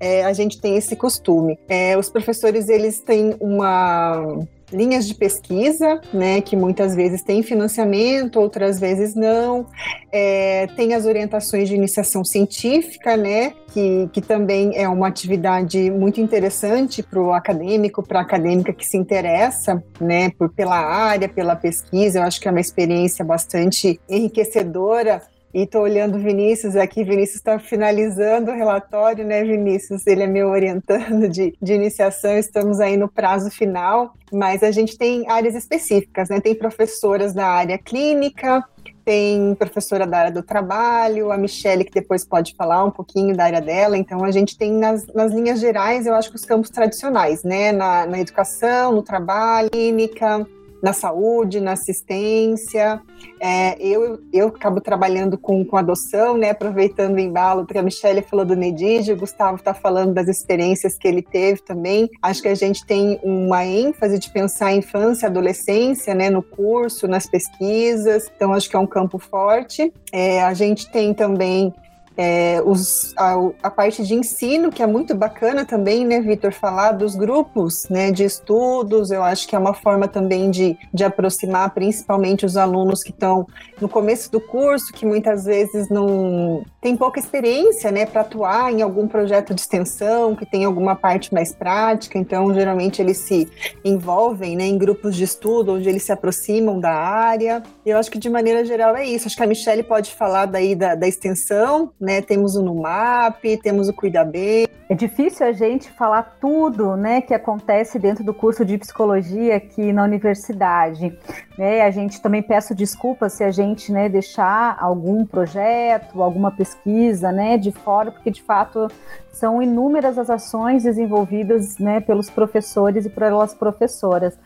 é, 0.00 0.24
a 0.24 0.32
gente 0.32 0.60
tem 0.60 0.76
esse 0.76 0.96
costume. 0.96 1.56
É, 1.68 1.96
os 1.96 2.10
professores 2.10 2.68
eles 2.68 2.98
têm 2.98 3.36
uma 3.38 4.44
linhas 4.72 5.06
de 5.06 5.14
pesquisa, 5.14 6.00
né, 6.12 6.40
que 6.40 6.56
muitas 6.56 6.94
vezes 6.94 7.22
têm 7.22 7.42
financiamento, 7.42 8.40
outras 8.40 8.80
vezes 8.80 9.14
não. 9.14 9.66
É, 10.10 10.66
tem 10.76 10.94
as 10.94 11.06
orientações 11.06 11.68
de 11.68 11.74
iniciação 11.74 12.24
científica, 12.24 13.16
né, 13.16 13.52
que, 13.72 14.08
que 14.12 14.20
também 14.20 14.76
é 14.76 14.88
uma 14.88 15.08
atividade 15.08 15.90
muito 15.90 16.20
interessante 16.20 17.02
para 17.02 17.20
o 17.20 17.32
acadêmico, 17.32 18.02
para 18.02 18.20
a 18.20 18.22
acadêmica 18.22 18.72
que 18.72 18.86
se 18.86 18.96
interessa, 18.96 19.82
né, 20.00 20.30
por, 20.30 20.50
pela 20.50 20.78
área, 20.78 21.28
pela 21.28 21.56
pesquisa. 21.56 22.18
Eu 22.18 22.22
acho 22.24 22.40
que 22.40 22.48
é 22.48 22.50
uma 22.50 22.60
experiência 22.60 23.24
bastante 23.24 24.00
enriquecedora 24.08 25.22
e 25.54 25.62
estou 25.62 25.82
olhando 25.82 26.16
o 26.16 26.20
Vinícius 26.20 26.76
aqui, 26.76 27.04
Vinícius 27.04 27.36
está 27.36 27.58
finalizando 27.58 28.50
o 28.50 28.54
relatório, 28.54 29.24
né, 29.24 29.44
Vinícius? 29.44 30.06
Ele 30.06 30.22
é 30.22 30.26
meu 30.26 30.48
orientando 30.48 31.28
de, 31.28 31.54
de 31.60 31.72
iniciação, 31.74 32.38
estamos 32.38 32.80
aí 32.80 32.96
no 32.96 33.08
prazo 33.08 33.50
final, 33.50 34.14
mas 34.32 34.62
a 34.62 34.70
gente 34.70 34.96
tem 34.96 35.28
áreas 35.28 35.54
específicas, 35.54 36.30
né? 36.30 36.40
Tem 36.40 36.54
professoras 36.54 37.34
da 37.34 37.46
área 37.46 37.76
clínica, 37.76 38.64
tem 39.04 39.54
professora 39.56 40.06
da 40.06 40.18
área 40.18 40.32
do 40.32 40.42
trabalho, 40.42 41.30
a 41.30 41.36
Michelle, 41.36 41.84
que 41.84 41.92
depois 41.92 42.24
pode 42.24 42.54
falar 42.54 42.84
um 42.84 42.90
pouquinho 42.90 43.36
da 43.36 43.44
área 43.44 43.60
dela. 43.60 43.98
Então, 43.98 44.24
a 44.24 44.30
gente 44.30 44.56
tem 44.56 44.72
nas, 44.72 45.06
nas 45.08 45.32
linhas 45.32 45.60
gerais, 45.60 46.06
eu 46.06 46.14
acho 46.14 46.30
que 46.30 46.36
os 46.36 46.44
campos 46.44 46.70
tradicionais, 46.70 47.42
né? 47.42 47.72
Na, 47.72 48.06
na 48.06 48.20
educação, 48.20 48.92
no 48.92 49.02
trabalho, 49.02 49.70
clínica, 49.70 50.46
na 50.82 50.92
saúde, 50.92 51.60
na 51.60 51.72
assistência. 51.72 53.00
É, 53.40 53.80
eu, 53.80 54.18
eu 54.32 54.48
acabo 54.48 54.80
trabalhando 54.80 55.38
com, 55.38 55.64
com 55.64 55.76
adoção, 55.76 56.36
né, 56.36 56.50
aproveitando 56.50 57.14
o 57.14 57.20
embalo, 57.20 57.64
porque 57.64 57.78
a 57.78 57.82
Michelle 57.82 58.22
falou 58.22 58.44
do 58.44 58.56
Nedid, 58.56 59.12
o 59.12 59.16
Gustavo 59.16 59.56
está 59.56 59.72
falando 59.72 60.12
das 60.12 60.26
experiências 60.26 60.98
que 60.98 61.06
ele 61.06 61.22
teve 61.22 61.62
também. 61.62 62.10
Acho 62.20 62.42
que 62.42 62.48
a 62.48 62.54
gente 62.54 62.84
tem 62.84 63.20
uma 63.22 63.64
ênfase 63.64 64.18
de 64.18 64.28
pensar 64.30 64.66
a 64.66 64.74
infância 64.74 65.26
e 65.26 65.28
adolescência 65.28 66.14
né, 66.14 66.28
no 66.28 66.42
curso, 66.42 67.06
nas 67.06 67.26
pesquisas, 67.26 68.28
então 68.34 68.52
acho 68.52 68.68
que 68.68 68.74
é 68.74 68.78
um 68.78 68.86
campo 68.86 69.18
forte. 69.18 69.92
É, 70.12 70.42
a 70.42 70.52
gente 70.52 70.90
tem 70.90 71.14
também 71.14 71.72
é, 72.16 72.62
os, 72.64 73.14
a, 73.16 73.34
a, 73.62 73.70
parte 73.70 74.04
de 74.04 74.14
ensino, 74.14 74.70
que 74.70 74.82
é 74.82 74.86
muito 74.86 75.14
bacana 75.14 75.64
também, 75.64 76.04
né, 76.04 76.20
Vitor, 76.20 76.52
falar 76.52 76.92
dos 76.92 77.14
grupos 77.14 77.88
né, 77.88 78.10
de 78.10 78.24
estudos, 78.24 79.10
eu 79.10 79.22
acho 79.22 79.48
que 79.48 79.56
é 79.56 79.58
uma 79.58 79.74
forma 79.74 80.06
também 80.06 80.50
de, 80.50 80.76
de 80.92 81.04
aproximar 81.04 81.70
principalmente 81.70 82.44
os 82.44 82.56
alunos 82.56 83.02
que 83.02 83.10
estão 83.10 83.46
no 83.80 83.88
começo 83.88 84.30
do 84.30 84.40
curso, 84.40 84.92
que 84.92 85.06
muitas 85.06 85.44
vezes 85.44 85.88
não 85.88 86.64
tem 86.80 86.96
pouca 86.96 87.18
experiência 87.18 87.90
né, 87.90 88.04
para 88.04 88.22
atuar 88.22 88.72
em 88.72 88.82
algum 88.82 89.06
projeto 89.08 89.54
de 89.54 89.60
extensão, 89.60 90.34
que 90.34 90.44
tem 90.44 90.64
alguma 90.64 90.96
parte 90.96 91.32
mais 91.32 91.52
prática, 91.52 92.18
então 92.18 92.52
geralmente 92.52 93.00
eles 93.00 93.18
se 93.18 93.48
envolvem 93.84 94.56
né, 94.56 94.64
em 94.64 94.76
grupos 94.76 95.16
de 95.16 95.24
estudo, 95.24 95.74
onde 95.74 95.88
eles 95.88 96.02
se 96.02 96.12
aproximam 96.12 96.78
da 96.78 96.92
área. 96.92 97.62
Eu 97.86 97.96
acho 97.98 98.10
que 98.10 98.18
de 98.18 98.28
maneira 98.28 98.64
geral 98.64 98.96
é 98.96 99.06
isso. 99.06 99.26
Acho 99.26 99.36
que 99.36 99.42
a 99.42 99.46
Michelle 99.46 99.82
pode 99.82 100.12
falar 100.12 100.46
daí 100.46 100.74
da, 100.74 100.94
da 100.94 101.06
extensão, 101.06 101.90
né? 102.02 102.20
Temos 102.20 102.56
o 102.56 102.62
NUMAP, 102.62 103.56
temos 103.62 103.88
o 103.88 103.92
Cuida 103.92 104.24
Bem. 104.24 104.66
É 104.88 104.94
difícil 104.94 105.46
a 105.46 105.52
gente 105.52 105.90
falar 105.90 106.36
tudo, 106.38 106.96
né, 106.96 107.22
que 107.22 107.32
acontece 107.32 107.98
dentro 107.98 108.22
do 108.22 108.34
curso 108.34 108.62
de 108.62 108.76
psicologia 108.76 109.56
aqui 109.56 109.90
na 109.92 110.04
universidade. 110.04 111.16
Né? 111.56 111.80
A 111.80 111.90
gente 111.90 112.20
também 112.20 112.42
peço 112.42 112.74
desculpas 112.74 113.32
se 113.32 113.44
a 113.44 113.50
gente, 113.50 113.90
né, 113.90 114.08
deixar 114.08 114.76
algum 114.78 115.24
projeto, 115.24 116.22
alguma 116.22 116.50
pesquisa, 116.50 117.32
né, 117.32 117.56
de 117.56 117.72
fora, 117.72 118.10
porque 118.10 118.30
de 118.30 118.42
fato 118.42 118.88
são 119.32 119.62
inúmeras 119.62 120.18
as 120.18 120.28
ações 120.28 120.82
desenvolvidas 120.82 121.78
né, 121.78 122.00
pelos 122.00 122.28
professores 122.28 123.06
e 123.06 123.08
pelas 123.08 123.54
professoras. 123.54 124.38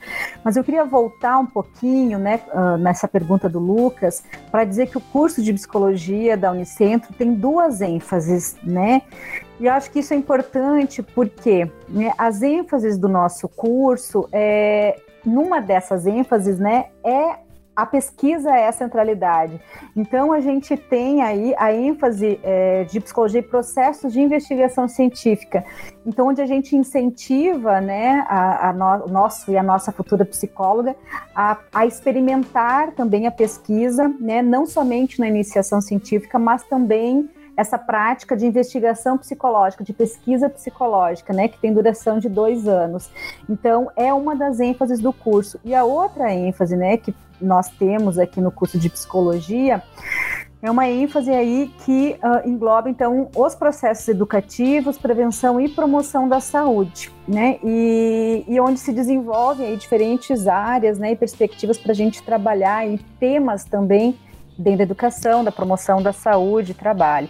Mas 0.44 0.56
eu 0.56 0.62
queria 0.62 0.84
voltar 0.84 1.38
um 1.38 1.46
pouquinho 1.46 2.18
né, 2.18 2.40
uh, 2.54 2.76
nessa 2.78 3.08
pergunta 3.08 3.48
do 3.48 3.58
Lucas 3.58 4.22
para 4.50 4.64
dizer 4.64 4.86
que 4.86 4.96
o 4.96 5.00
curso 5.00 5.42
de 5.42 5.52
psicologia 5.52 6.36
da 6.36 6.52
Unicentro 6.52 7.12
tem 7.12 7.34
duas 7.46 7.80
ênfases, 7.80 8.56
né? 8.64 9.02
E 9.60 9.66
eu 9.66 9.72
acho 9.72 9.88
que 9.92 10.00
isso 10.00 10.12
é 10.12 10.16
importante 10.16 11.00
porque 11.00 11.70
né, 11.88 12.12
as 12.18 12.42
ênfases 12.42 12.98
do 12.98 13.08
nosso 13.08 13.48
curso, 13.48 14.28
é, 14.32 15.00
numa 15.24 15.60
dessas 15.60 16.06
ênfases, 16.06 16.58
né, 16.58 16.86
é 17.04 17.45
a 17.76 17.84
pesquisa 17.84 18.50
é 18.56 18.66
a 18.66 18.72
centralidade. 18.72 19.60
Então, 19.94 20.32
a 20.32 20.40
gente 20.40 20.74
tem 20.78 21.22
aí 21.22 21.54
a 21.58 21.74
ênfase 21.74 22.40
é, 22.42 22.84
de 22.84 22.98
psicologia 22.98 23.40
e 23.40 23.42
processos 23.42 24.14
de 24.14 24.20
investigação 24.20 24.88
científica. 24.88 25.62
Então, 26.06 26.28
onde 26.28 26.40
a 26.40 26.46
gente 26.46 26.74
incentiva 26.74 27.78
né, 27.82 28.24
a, 28.28 28.70
a 28.70 28.72
no, 28.72 29.08
nosso 29.08 29.50
e 29.50 29.58
a 29.58 29.62
nossa 29.62 29.92
futura 29.92 30.24
psicóloga 30.24 30.96
a, 31.34 31.58
a, 31.74 31.84
experimentar 31.84 32.92
também 32.92 33.26
a 33.26 33.30
pesquisa, 33.30 34.08
né, 34.18 34.40
não 34.40 34.64
somente 34.64 35.20
na 35.20 35.28
iniciação 35.28 35.80
científica, 35.82 36.38
mas 36.38 36.62
também 36.62 37.28
essa 37.56 37.78
prática 37.78 38.36
de 38.36 38.46
investigação 38.46 39.16
psicológica, 39.16 39.82
de 39.82 39.92
pesquisa 39.92 40.48
psicológica, 40.48 41.32
né, 41.32 41.48
que 41.48 41.58
tem 41.58 41.72
duração 41.72 42.18
de 42.18 42.28
dois 42.28 42.68
anos. 42.68 43.10
Então, 43.48 43.90
é 43.96 44.12
uma 44.12 44.36
das 44.36 44.60
ênfases 44.60 45.00
do 45.00 45.12
curso. 45.12 45.58
E 45.64 45.74
a 45.74 45.82
outra 45.82 46.32
ênfase, 46.32 46.76
né, 46.76 46.98
que 46.98 47.14
nós 47.40 47.68
temos 47.68 48.18
aqui 48.18 48.40
no 48.40 48.50
curso 48.50 48.78
de 48.78 48.88
psicologia, 48.88 49.82
é 50.62 50.70
uma 50.70 50.88
ênfase 50.88 51.30
aí 51.30 51.70
que 51.84 52.18
uh, 52.22 52.48
engloba 52.48 52.88
então 52.88 53.30
os 53.36 53.54
processos 53.54 54.08
educativos, 54.08 54.98
prevenção 54.98 55.60
e 55.60 55.68
promoção 55.68 56.28
da 56.28 56.40
saúde, 56.40 57.12
né? 57.28 57.58
E, 57.62 58.44
e 58.48 58.58
onde 58.58 58.80
se 58.80 58.92
desenvolvem 58.92 59.66
aí 59.66 59.76
diferentes 59.76 60.48
áreas, 60.48 60.98
né, 60.98 61.12
e 61.12 61.16
perspectivas 61.16 61.78
para 61.78 61.92
a 61.92 61.94
gente 61.94 62.22
trabalhar 62.22 62.86
em 62.86 62.96
temas 63.20 63.64
também 63.64 64.18
dentro 64.58 64.78
da 64.78 64.84
educação, 64.84 65.44
da 65.44 65.52
promoção 65.52 66.02
da 66.02 66.12
saúde 66.12 66.72
trabalho. 66.72 67.28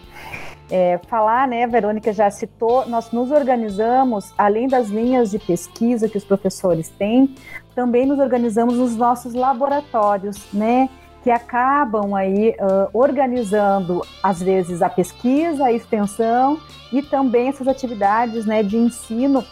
É, 0.70 0.98
falar, 1.06 1.46
né, 1.46 1.66
Verônica 1.66 2.12
já 2.12 2.30
citou, 2.30 2.88
nós 2.88 3.12
nos 3.12 3.30
organizamos, 3.30 4.32
além 4.36 4.66
das 4.66 4.88
linhas 4.88 5.30
de 5.30 5.38
pesquisa 5.38 6.08
que 6.08 6.18
os 6.18 6.24
professores 6.24 6.88
têm, 6.88 7.34
também 7.76 8.06
nos 8.06 8.18
organizamos 8.18 8.78
nos 8.78 8.96
nossos 8.96 9.34
laboratórios, 9.34 10.38
né, 10.52 10.88
que 11.22 11.30
acabam 11.30 12.14
aí 12.14 12.50
uh, 12.58 12.88
organizando, 12.92 14.00
às 14.22 14.42
vezes, 14.42 14.80
a 14.80 14.88
pesquisa, 14.88 15.66
a 15.66 15.72
extensão 15.72 16.58
e 16.90 17.02
também 17.02 17.48
essas 17.48 17.68
atividades 17.68 18.46
né, 18.46 18.62
de 18.62 18.78
ensino, 18.78 19.44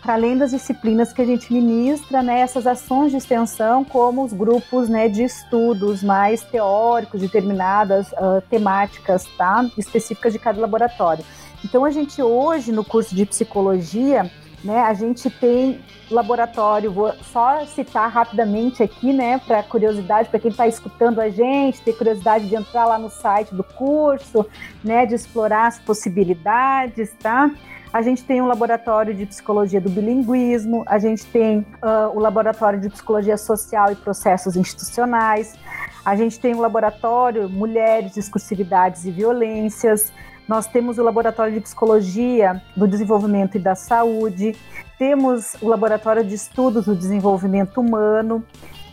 para 0.00 0.14
além 0.14 0.38
das 0.38 0.52
disciplinas 0.52 1.12
que 1.12 1.20
a 1.20 1.26
gente 1.26 1.52
ministra, 1.52 2.22
né, 2.22 2.40
essas 2.40 2.66
ações 2.66 3.10
de 3.10 3.18
extensão, 3.18 3.84
como 3.84 4.24
os 4.24 4.32
grupos 4.32 4.88
né, 4.88 5.08
de 5.08 5.24
estudos 5.24 6.02
mais 6.02 6.42
teóricos, 6.42 7.20
determinadas 7.20 8.10
uh, 8.12 8.40
temáticas 8.48 9.24
tá, 9.36 9.68
específicas 9.76 10.32
de 10.32 10.38
cada 10.38 10.58
laboratório. 10.58 11.24
Então, 11.62 11.84
a 11.84 11.90
gente 11.90 12.22
hoje, 12.22 12.72
no 12.72 12.84
curso 12.84 13.14
de 13.14 13.26
psicologia, 13.26 14.30
né, 14.64 14.80
a 14.80 14.92
gente 14.94 15.30
tem 15.30 15.80
laboratório, 16.10 16.90
vou 16.90 17.12
só 17.32 17.64
citar 17.66 18.10
rapidamente 18.10 18.82
aqui, 18.82 19.12
né, 19.12 19.38
para 19.38 19.62
curiosidade, 19.62 20.28
para 20.28 20.40
quem 20.40 20.50
está 20.50 20.66
escutando 20.66 21.20
a 21.20 21.28
gente, 21.28 21.80
ter 21.80 21.92
curiosidade 21.92 22.48
de 22.48 22.54
entrar 22.54 22.84
lá 22.86 22.98
no 22.98 23.08
site 23.08 23.54
do 23.54 23.64
curso, 23.64 24.46
né, 24.82 25.06
de 25.06 25.14
explorar 25.14 25.68
as 25.68 25.78
possibilidades, 25.78 27.12
tá? 27.20 27.50
A 27.92 28.02
gente 28.02 28.22
tem 28.22 28.40
um 28.40 28.46
laboratório 28.46 29.12
de 29.12 29.26
psicologia 29.26 29.80
do 29.80 29.90
bilinguismo, 29.90 30.84
a 30.86 30.98
gente 30.98 31.26
tem 31.26 31.66
uh, 31.82 32.14
o 32.14 32.20
laboratório 32.20 32.80
de 32.80 32.88
psicologia 32.88 33.36
social 33.36 33.90
e 33.90 33.96
processos 33.96 34.54
institucionais, 34.56 35.56
a 36.04 36.14
gente 36.14 36.38
tem 36.38 36.54
o 36.54 36.60
laboratório 36.60 37.48
Mulheres, 37.48 38.14
Discursividades 38.14 39.04
e 39.04 39.10
Violências, 39.10 40.12
nós 40.50 40.66
temos 40.66 40.98
o 40.98 41.04
Laboratório 41.04 41.54
de 41.54 41.60
Psicologia 41.60 42.60
do 42.76 42.88
Desenvolvimento 42.88 43.56
e 43.56 43.60
da 43.60 43.76
Saúde, 43.76 44.56
temos 44.98 45.54
o 45.62 45.68
Laboratório 45.68 46.24
de 46.24 46.34
Estudos 46.34 46.86
do 46.86 46.96
Desenvolvimento 46.96 47.80
Humano, 47.80 48.44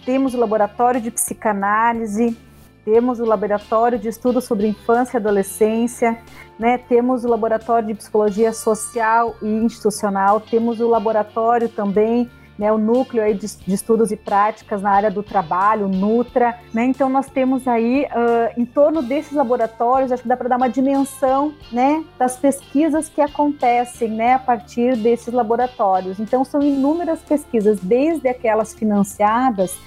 temos 0.06 0.36
o 0.36 0.38
Laboratório 0.38 1.02
de 1.02 1.10
Psicanálise, 1.10 2.38
temos 2.86 3.20
o 3.20 3.26
Laboratório 3.26 3.98
de 3.98 4.08
Estudos 4.08 4.44
sobre 4.44 4.68
Infância 4.68 5.18
e 5.18 5.20
Adolescência, 5.20 6.20
né? 6.60 6.78
temos 6.78 7.26
o 7.26 7.28
Laboratório 7.28 7.88
de 7.88 7.96
Psicologia 7.96 8.54
Social 8.54 9.36
e 9.42 9.48
Institucional, 9.48 10.40
temos 10.40 10.80
o 10.80 10.88
Laboratório 10.88 11.70
também 11.70 12.30
né, 12.58 12.72
o 12.72 12.78
núcleo 12.78 13.24
aí 13.24 13.34
de, 13.34 13.48
de, 13.48 13.74
estudos 13.74 14.12
e 14.12 14.18
práticas 14.18 14.82
na 14.82 14.92
área 14.92 15.12
do 15.12 15.22
trabalho, 15.22 15.88
Nutra, 15.88 16.58
né, 16.74 16.86
então 16.86 17.10
nós 17.10 17.28
temos 17.28 17.68
aí 17.68 18.06
uh, 18.06 18.60
em 18.60 18.66
torno 18.66 19.02
desses 19.02 19.34
laboratórios, 19.34 20.12
acho 20.12 20.24
que 20.24 20.30
dá 20.30 20.36
para 20.36 20.50
dar 20.50 20.58
uma 20.58 20.70
dimensão, 20.70 21.54
né, 21.72 22.04
das 22.18 22.38
pesquisas 22.38 23.08
que 23.10 23.22
acontecem, 23.22 24.10
né, 24.10 24.34
a 24.34 24.40
partir 24.40 24.96
desses 24.98 25.34
laboratórios. 25.34 26.20
Então 26.20 26.44
são 26.44 26.62
inúmeras 26.62 27.20
pesquisas, 27.20 27.80
desde 27.80 28.28
aquelas 28.28 28.74
financiadas 28.74 29.78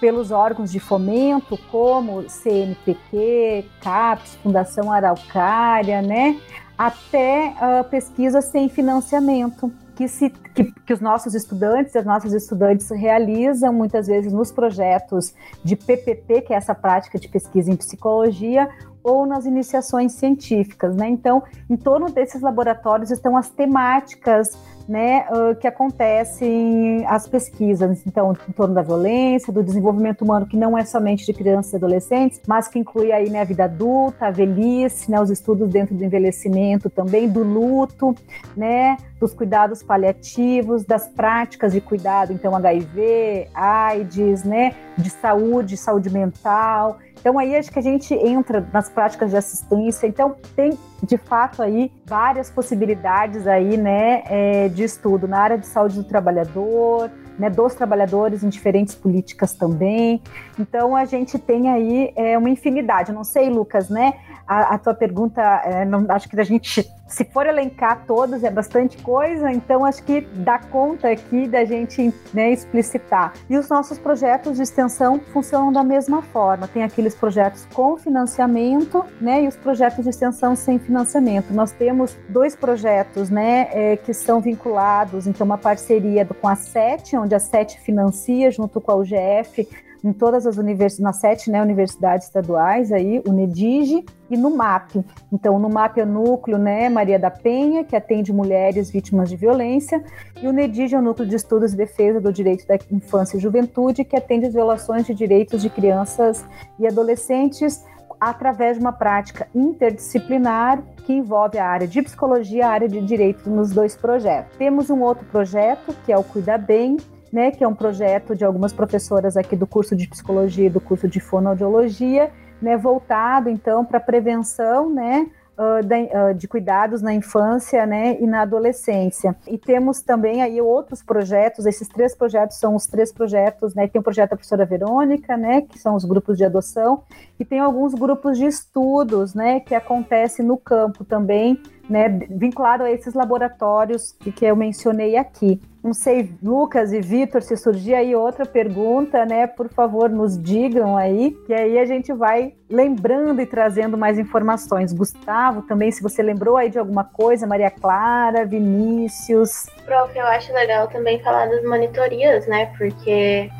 pelos 0.00 0.32
órgãos 0.32 0.72
de 0.72 0.80
fomento, 0.80 1.56
como 1.70 2.28
CNPq, 2.28 3.64
CAPES, 3.80 4.36
Fundação 4.42 4.90
Araucária, 4.90 6.02
né, 6.02 6.40
até 6.76 7.54
uh, 7.56 7.84
pesquisas 7.84 8.46
sem 8.46 8.68
financiamento 8.68 9.72
que, 9.94 10.08
se, 10.08 10.30
que, 10.30 10.72
que, 10.72 10.92
os 10.92 11.00
nossos 11.00 11.34
estudantes 11.34 11.94
e 11.94 11.98
as 11.98 12.04
nossas 12.04 12.32
estudantes 12.32 12.88
realizam 12.90 13.72
muitas 13.72 14.06
vezes 14.06 14.32
nos 14.32 14.50
projetos 14.50 15.34
de 15.64 15.76
PPP, 15.76 16.42
que 16.42 16.52
é 16.52 16.56
essa 16.56 16.74
prática 16.74 17.18
de 17.18 17.28
pesquisa 17.28 17.70
em 17.70 17.76
psicologia, 17.76 18.68
ou 19.02 19.26
nas 19.26 19.46
iniciações 19.46 20.12
científicas, 20.12 20.94
né? 20.94 21.08
Então, 21.08 21.42
em 21.68 21.76
torno 21.76 22.08
desses 22.10 22.40
laboratórios 22.40 23.10
estão 23.10 23.36
as 23.36 23.50
temáticas 23.50 24.56
né, 24.88 25.26
uh, 25.30 25.54
que 25.56 25.66
acontecem 25.66 27.04
as 27.06 27.26
pesquisas, 27.26 28.02
então, 28.06 28.36
em 28.48 28.52
torno 28.52 28.74
da 28.74 28.82
violência, 28.82 29.52
do 29.52 29.62
desenvolvimento 29.62 30.22
humano, 30.22 30.46
que 30.46 30.56
não 30.56 30.76
é 30.76 30.84
somente 30.84 31.24
de 31.24 31.32
crianças 31.32 31.72
e 31.72 31.76
adolescentes, 31.76 32.40
mas 32.46 32.68
que 32.68 32.78
inclui 32.78 33.12
aí 33.12 33.30
né, 33.30 33.40
a 33.40 33.44
vida 33.44 33.64
adulta, 33.64 34.26
a 34.26 34.30
velhice, 34.30 35.10
né, 35.10 35.20
os 35.20 35.30
estudos 35.30 35.68
dentro 35.68 35.94
do 35.94 36.04
envelhecimento 36.04 36.90
também, 36.90 37.28
do 37.28 37.42
luto, 37.42 38.14
né, 38.56 38.96
dos 39.18 39.32
cuidados 39.32 39.82
paliativos, 39.82 40.84
das 40.84 41.08
práticas 41.08 41.72
de 41.72 41.80
cuidado, 41.80 42.32
então, 42.32 42.54
HIV, 42.56 43.48
AIDS, 43.54 44.44
né, 44.44 44.74
de 44.96 45.10
saúde, 45.10 45.76
saúde 45.76 46.10
mental. 46.10 46.98
Então, 47.22 47.38
aí 47.38 47.54
acho 47.54 47.70
que 47.70 47.78
a 47.78 47.82
gente 47.82 48.12
entra 48.12 48.66
nas 48.72 48.88
práticas 48.88 49.30
de 49.30 49.36
assistência. 49.36 50.08
Então, 50.08 50.34
tem 50.56 50.76
de 51.00 51.16
fato 51.16 51.62
aí 51.62 51.92
várias 52.04 52.50
possibilidades 52.50 53.46
aí, 53.46 53.76
né, 53.76 54.24
é, 54.26 54.68
de 54.68 54.82
estudo 54.82 55.28
na 55.28 55.38
área 55.38 55.56
de 55.56 55.66
saúde 55.68 55.94
do 55.94 56.04
trabalhador, 56.04 57.08
né, 57.38 57.48
dos 57.48 57.74
trabalhadores 57.74 58.42
em 58.42 58.48
diferentes 58.48 58.96
políticas 58.96 59.54
também. 59.54 60.20
Então 60.58 60.96
a 60.96 61.04
gente 61.04 61.38
tem 61.38 61.70
aí 61.70 62.12
é, 62.16 62.36
uma 62.36 62.50
infinidade. 62.50 63.10
Eu 63.10 63.14
não 63.14 63.24
sei, 63.24 63.48
Lucas, 63.48 63.88
né? 63.88 64.14
A, 64.46 64.74
a 64.74 64.78
tua 64.78 64.94
pergunta, 64.94 65.40
é, 65.64 65.84
não, 65.84 66.06
acho 66.08 66.28
que 66.28 66.38
a 66.38 66.44
gente, 66.44 66.88
se 67.06 67.24
for 67.24 67.46
elencar 67.46 68.04
todos, 68.06 68.42
é 68.42 68.50
bastante 68.50 68.98
coisa, 68.98 69.50
então 69.50 69.84
acho 69.84 70.02
que 70.02 70.20
dá 70.20 70.58
conta 70.58 71.08
aqui 71.08 71.46
da 71.46 71.64
gente 71.64 72.12
né, 72.32 72.52
explicitar. 72.52 73.32
E 73.48 73.56
os 73.56 73.68
nossos 73.68 73.98
projetos 73.98 74.56
de 74.56 74.62
extensão 74.62 75.20
funcionam 75.32 75.72
da 75.72 75.84
mesma 75.84 76.22
forma. 76.22 76.68
Tem 76.68 76.82
aqueles 76.82 77.14
projetos 77.14 77.66
com 77.72 77.96
financiamento, 77.96 79.04
né? 79.20 79.44
E 79.44 79.48
os 79.48 79.56
projetos 79.56 80.04
de 80.04 80.10
extensão 80.10 80.56
sem 80.56 80.78
financiamento. 80.78 81.52
Nós 81.52 81.72
temos 81.72 82.16
dois 82.28 82.56
projetos, 82.56 83.30
né, 83.30 83.68
é, 83.72 83.96
que 83.96 84.12
são 84.12 84.40
vinculados, 84.40 85.26
então 85.26 85.44
uma 85.44 85.58
parceria 85.58 86.24
com 86.24 86.48
a 86.48 86.56
SET, 86.56 87.16
onde 87.16 87.34
a 87.34 87.38
SET 87.38 87.78
financia 87.80 88.50
junto 88.50 88.80
com 88.80 88.92
a 88.92 88.94
UGF 88.96 89.68
em 90.04 90.12
todas 90.12 90.46
as 90.46 90.56
universidades, 90.56 90.98
nas 90.98 91.16
sete 91.16 91.50
né, 91.50 91.62
universidades 91.62 92.26
estaduais, 92.26 92.90
aí, 92.90 93.22
o 93.26 93.32
NEDIGE 93.32 94.04
e 94.28 94.36
no 94.36 94.50
MAP. 94.50 94.96
Então, 95.32 95.58
no 95.58 95.68
MAP 95.68 95.98
é 95.98 96.02
o 96.02 96.06
núcleo 96.06 96.58
né, 96.58 96.88
Maria 96.88 97.18
da 97.18 97.30
Penha, 97.30 97.84
que 97.84 97.94
atende 97.94 98.32
mulheres 98.32 98.90
vítimas 98.90 99.28
de 99.28 99.36
violência, 99.36 100.02
e 100.40 100.48
o 100.48 100.52
NEDIGE 100.52 100.94
é 100.94 100.98
o 100.98 101.02
núcleo 101.02 101.28
de 101.28 101.36
estudos 101.36 101.72
e 101.72 101.76
defesa 101.76 102.20
do 102.20 102.32
direito 102.32 102.66
da 102.66 102.76
infância 102.90 103.36
e 103.36 103.40
juventude, 103.40 104.04
que 104.04 104.16
atende 104.16 104.46
as 104.46 104.54
violações 104.54 105.06
de 105.06 105.14
direitos 105.14 105.62
de 105.62 105.70
crianças 105.70 106.44
e 106.78 106.86
adolescentes 106.86 107.84
através 108.22 108.76
de 108.76 108.80
uma 108.80 108.92
prática 108.92 109.48
interdisciplinar 109.52 110.80
que 111.04 111.12
envolve 111.12 111.58
a 111.58 111.66
área 111.66 111.88
de 111.88 112.00
psicologia 112.02 112.58
e 112.58 112.62
a 112.62 112.68
área 112.68 112.88
de 112.88 113.00
direito 113.00 113.50
nos 113.50 113.72
dois 113.72 113.96
projetos. 113.96 114.56
Temos 114.56 114.90
um 114.90 115.00
outro 115.02 115.24
projeto, 115.26 115.92
que 116.04 116.12
é 116.12 116.16
o 116.16 116.22
Cuida 116.22 116.56
Bem, 116.56 116.98
né, 117.32 117.50
que 117.50 117.64
é 117.64 117.68
um 117.68 117.74
projeto 117.74 118.36
de 118.36 118.44
algumas 118.44 118.72
professoras 118.72 119.36
aqui 119.36 119.56
do 119.56 119.66
curso 119.66 119.96
de 119.96 120.06
psicologia 120.06 120.66
e 120.66 120.70
do 120.70 120.80
curso 120.80 121.08
de 121.08 121.18
fonoaudiologia, 121.18 122.30
né, 122.60 122.76
voltado 122.76 123.48
então 123.48 123.84
para 123.84 123.98
prevenção, 123.98 124.90
né, 124.90 125.26
uh, 125.56 126.34
de 126.34 126.46
cuidados 126.46 127.02
na 127.02 127.14
infância, 127.14 127.86
né, 127.86 128.18
e 128.20 128.26
na 128.26 128.42
adolescência. 128.42 129.34
E 129.46 129.56
temos 129.56 130.02
também 130.02 130.42
aí 130.42 130.60
outros 130.60 131.02
projetos. 131.02 131.66
Esses 131.66 131.88
três 131.88 132.14
projetos 132.14 132.58
são 132.58 132.74
os 132.74 132.86
três 132.86 133.12
projetos, 133.12 133.74
né, 133.74 133.88
tem 133.88 134.00
o 134.00 134.02
projeto 134.02 134.30
da 134.30 134.36
professora 134.36 134.64
Verônica, 134.64 135.36
né, 135.36 135.62
que 135.62 135.78
são 135.78 135.94
os 135.94 136.04
grupos 136.04 136.36
de 136.36 136.44
adoção, 136.44 137.02
e 137.40 137.44
tem 137.44 137.60
alguns 137.60 137.94
grupos 137.94 138.38
de 138.38 138.46
estudos, 138.46 139.34
né, 139.34 139.60
que 139.60 139.74
acontecem 139.74 140.44
no 140.44 140.56
campo 140.56 141.04
também 141.04 141.60
né, 141.92 142.08
vinculado 142.30 142.84
a 142.84 142.90
esses 142.90 143.12
laboratórios 143.12 144.12
que, 144.12 144.46
eu 144.46 144.56
mencionei 144.56 145.16
aqui. 145.16 145.60
Não 145.84 145.92
sei, 145.92 146.32
Lucas 146.42 146.92
e 146.92 147.00
Vitor, 147.00 147.42
se 147.42 147.54
surgir 147.56 147.94
aí 147.94 148.16
outra 148.16 148.46
pergunta, 148.46 149.26
né, 149.26 149.46
por 149.46 149.68
favor, 149.68 150.08
nos 150.08 150.40
digam 150.40 150.96
aí, 150.96 151.32
que 151.46 151.52
aí 151.52 151.78
a 151.78 151.84
gente 151.84 152.10
vai 152.12 152.54
lembrando 152.70 153.42
e 153.42 153.46
trazendo 153.46 153.98
mais 153.98 154.18
informações. 154.18 154.92
Gustavo, 154.92 155.62
também, 155.62 155.90
se 155.90 156.02
você 156.02 156.22
lembrou 156.22 156.56
aí 156.56 156.70
de 156.70 156.78
alguma 156.78 157.04
coisa, 157.04 157.46
Maria 157.46 157.70
Clara, 157.70 158.46
Vinícius. 158.46 159.66
Prof, 159.84 160.16
eu 160.16 160.26
acho 160.26 160.50
legal 160.54 160.88
também 160.88 161.20
falar 161.20 161.46
das 161.46 161.62
monitorias, 161.62 162.46
né, 162.46 162.72
porque 162.78 163.50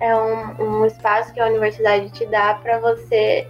é 0.00 0.16
um, 0.16 0.80
um 0.80 0.86
espaço 0.86 1.32
que 1.34 1.40
a 1.40 1.46
universidade 1.46 2.10
te 2.10 2.24
dá 2.26 2.54
para 2.54 2.78
você 2.78 3.46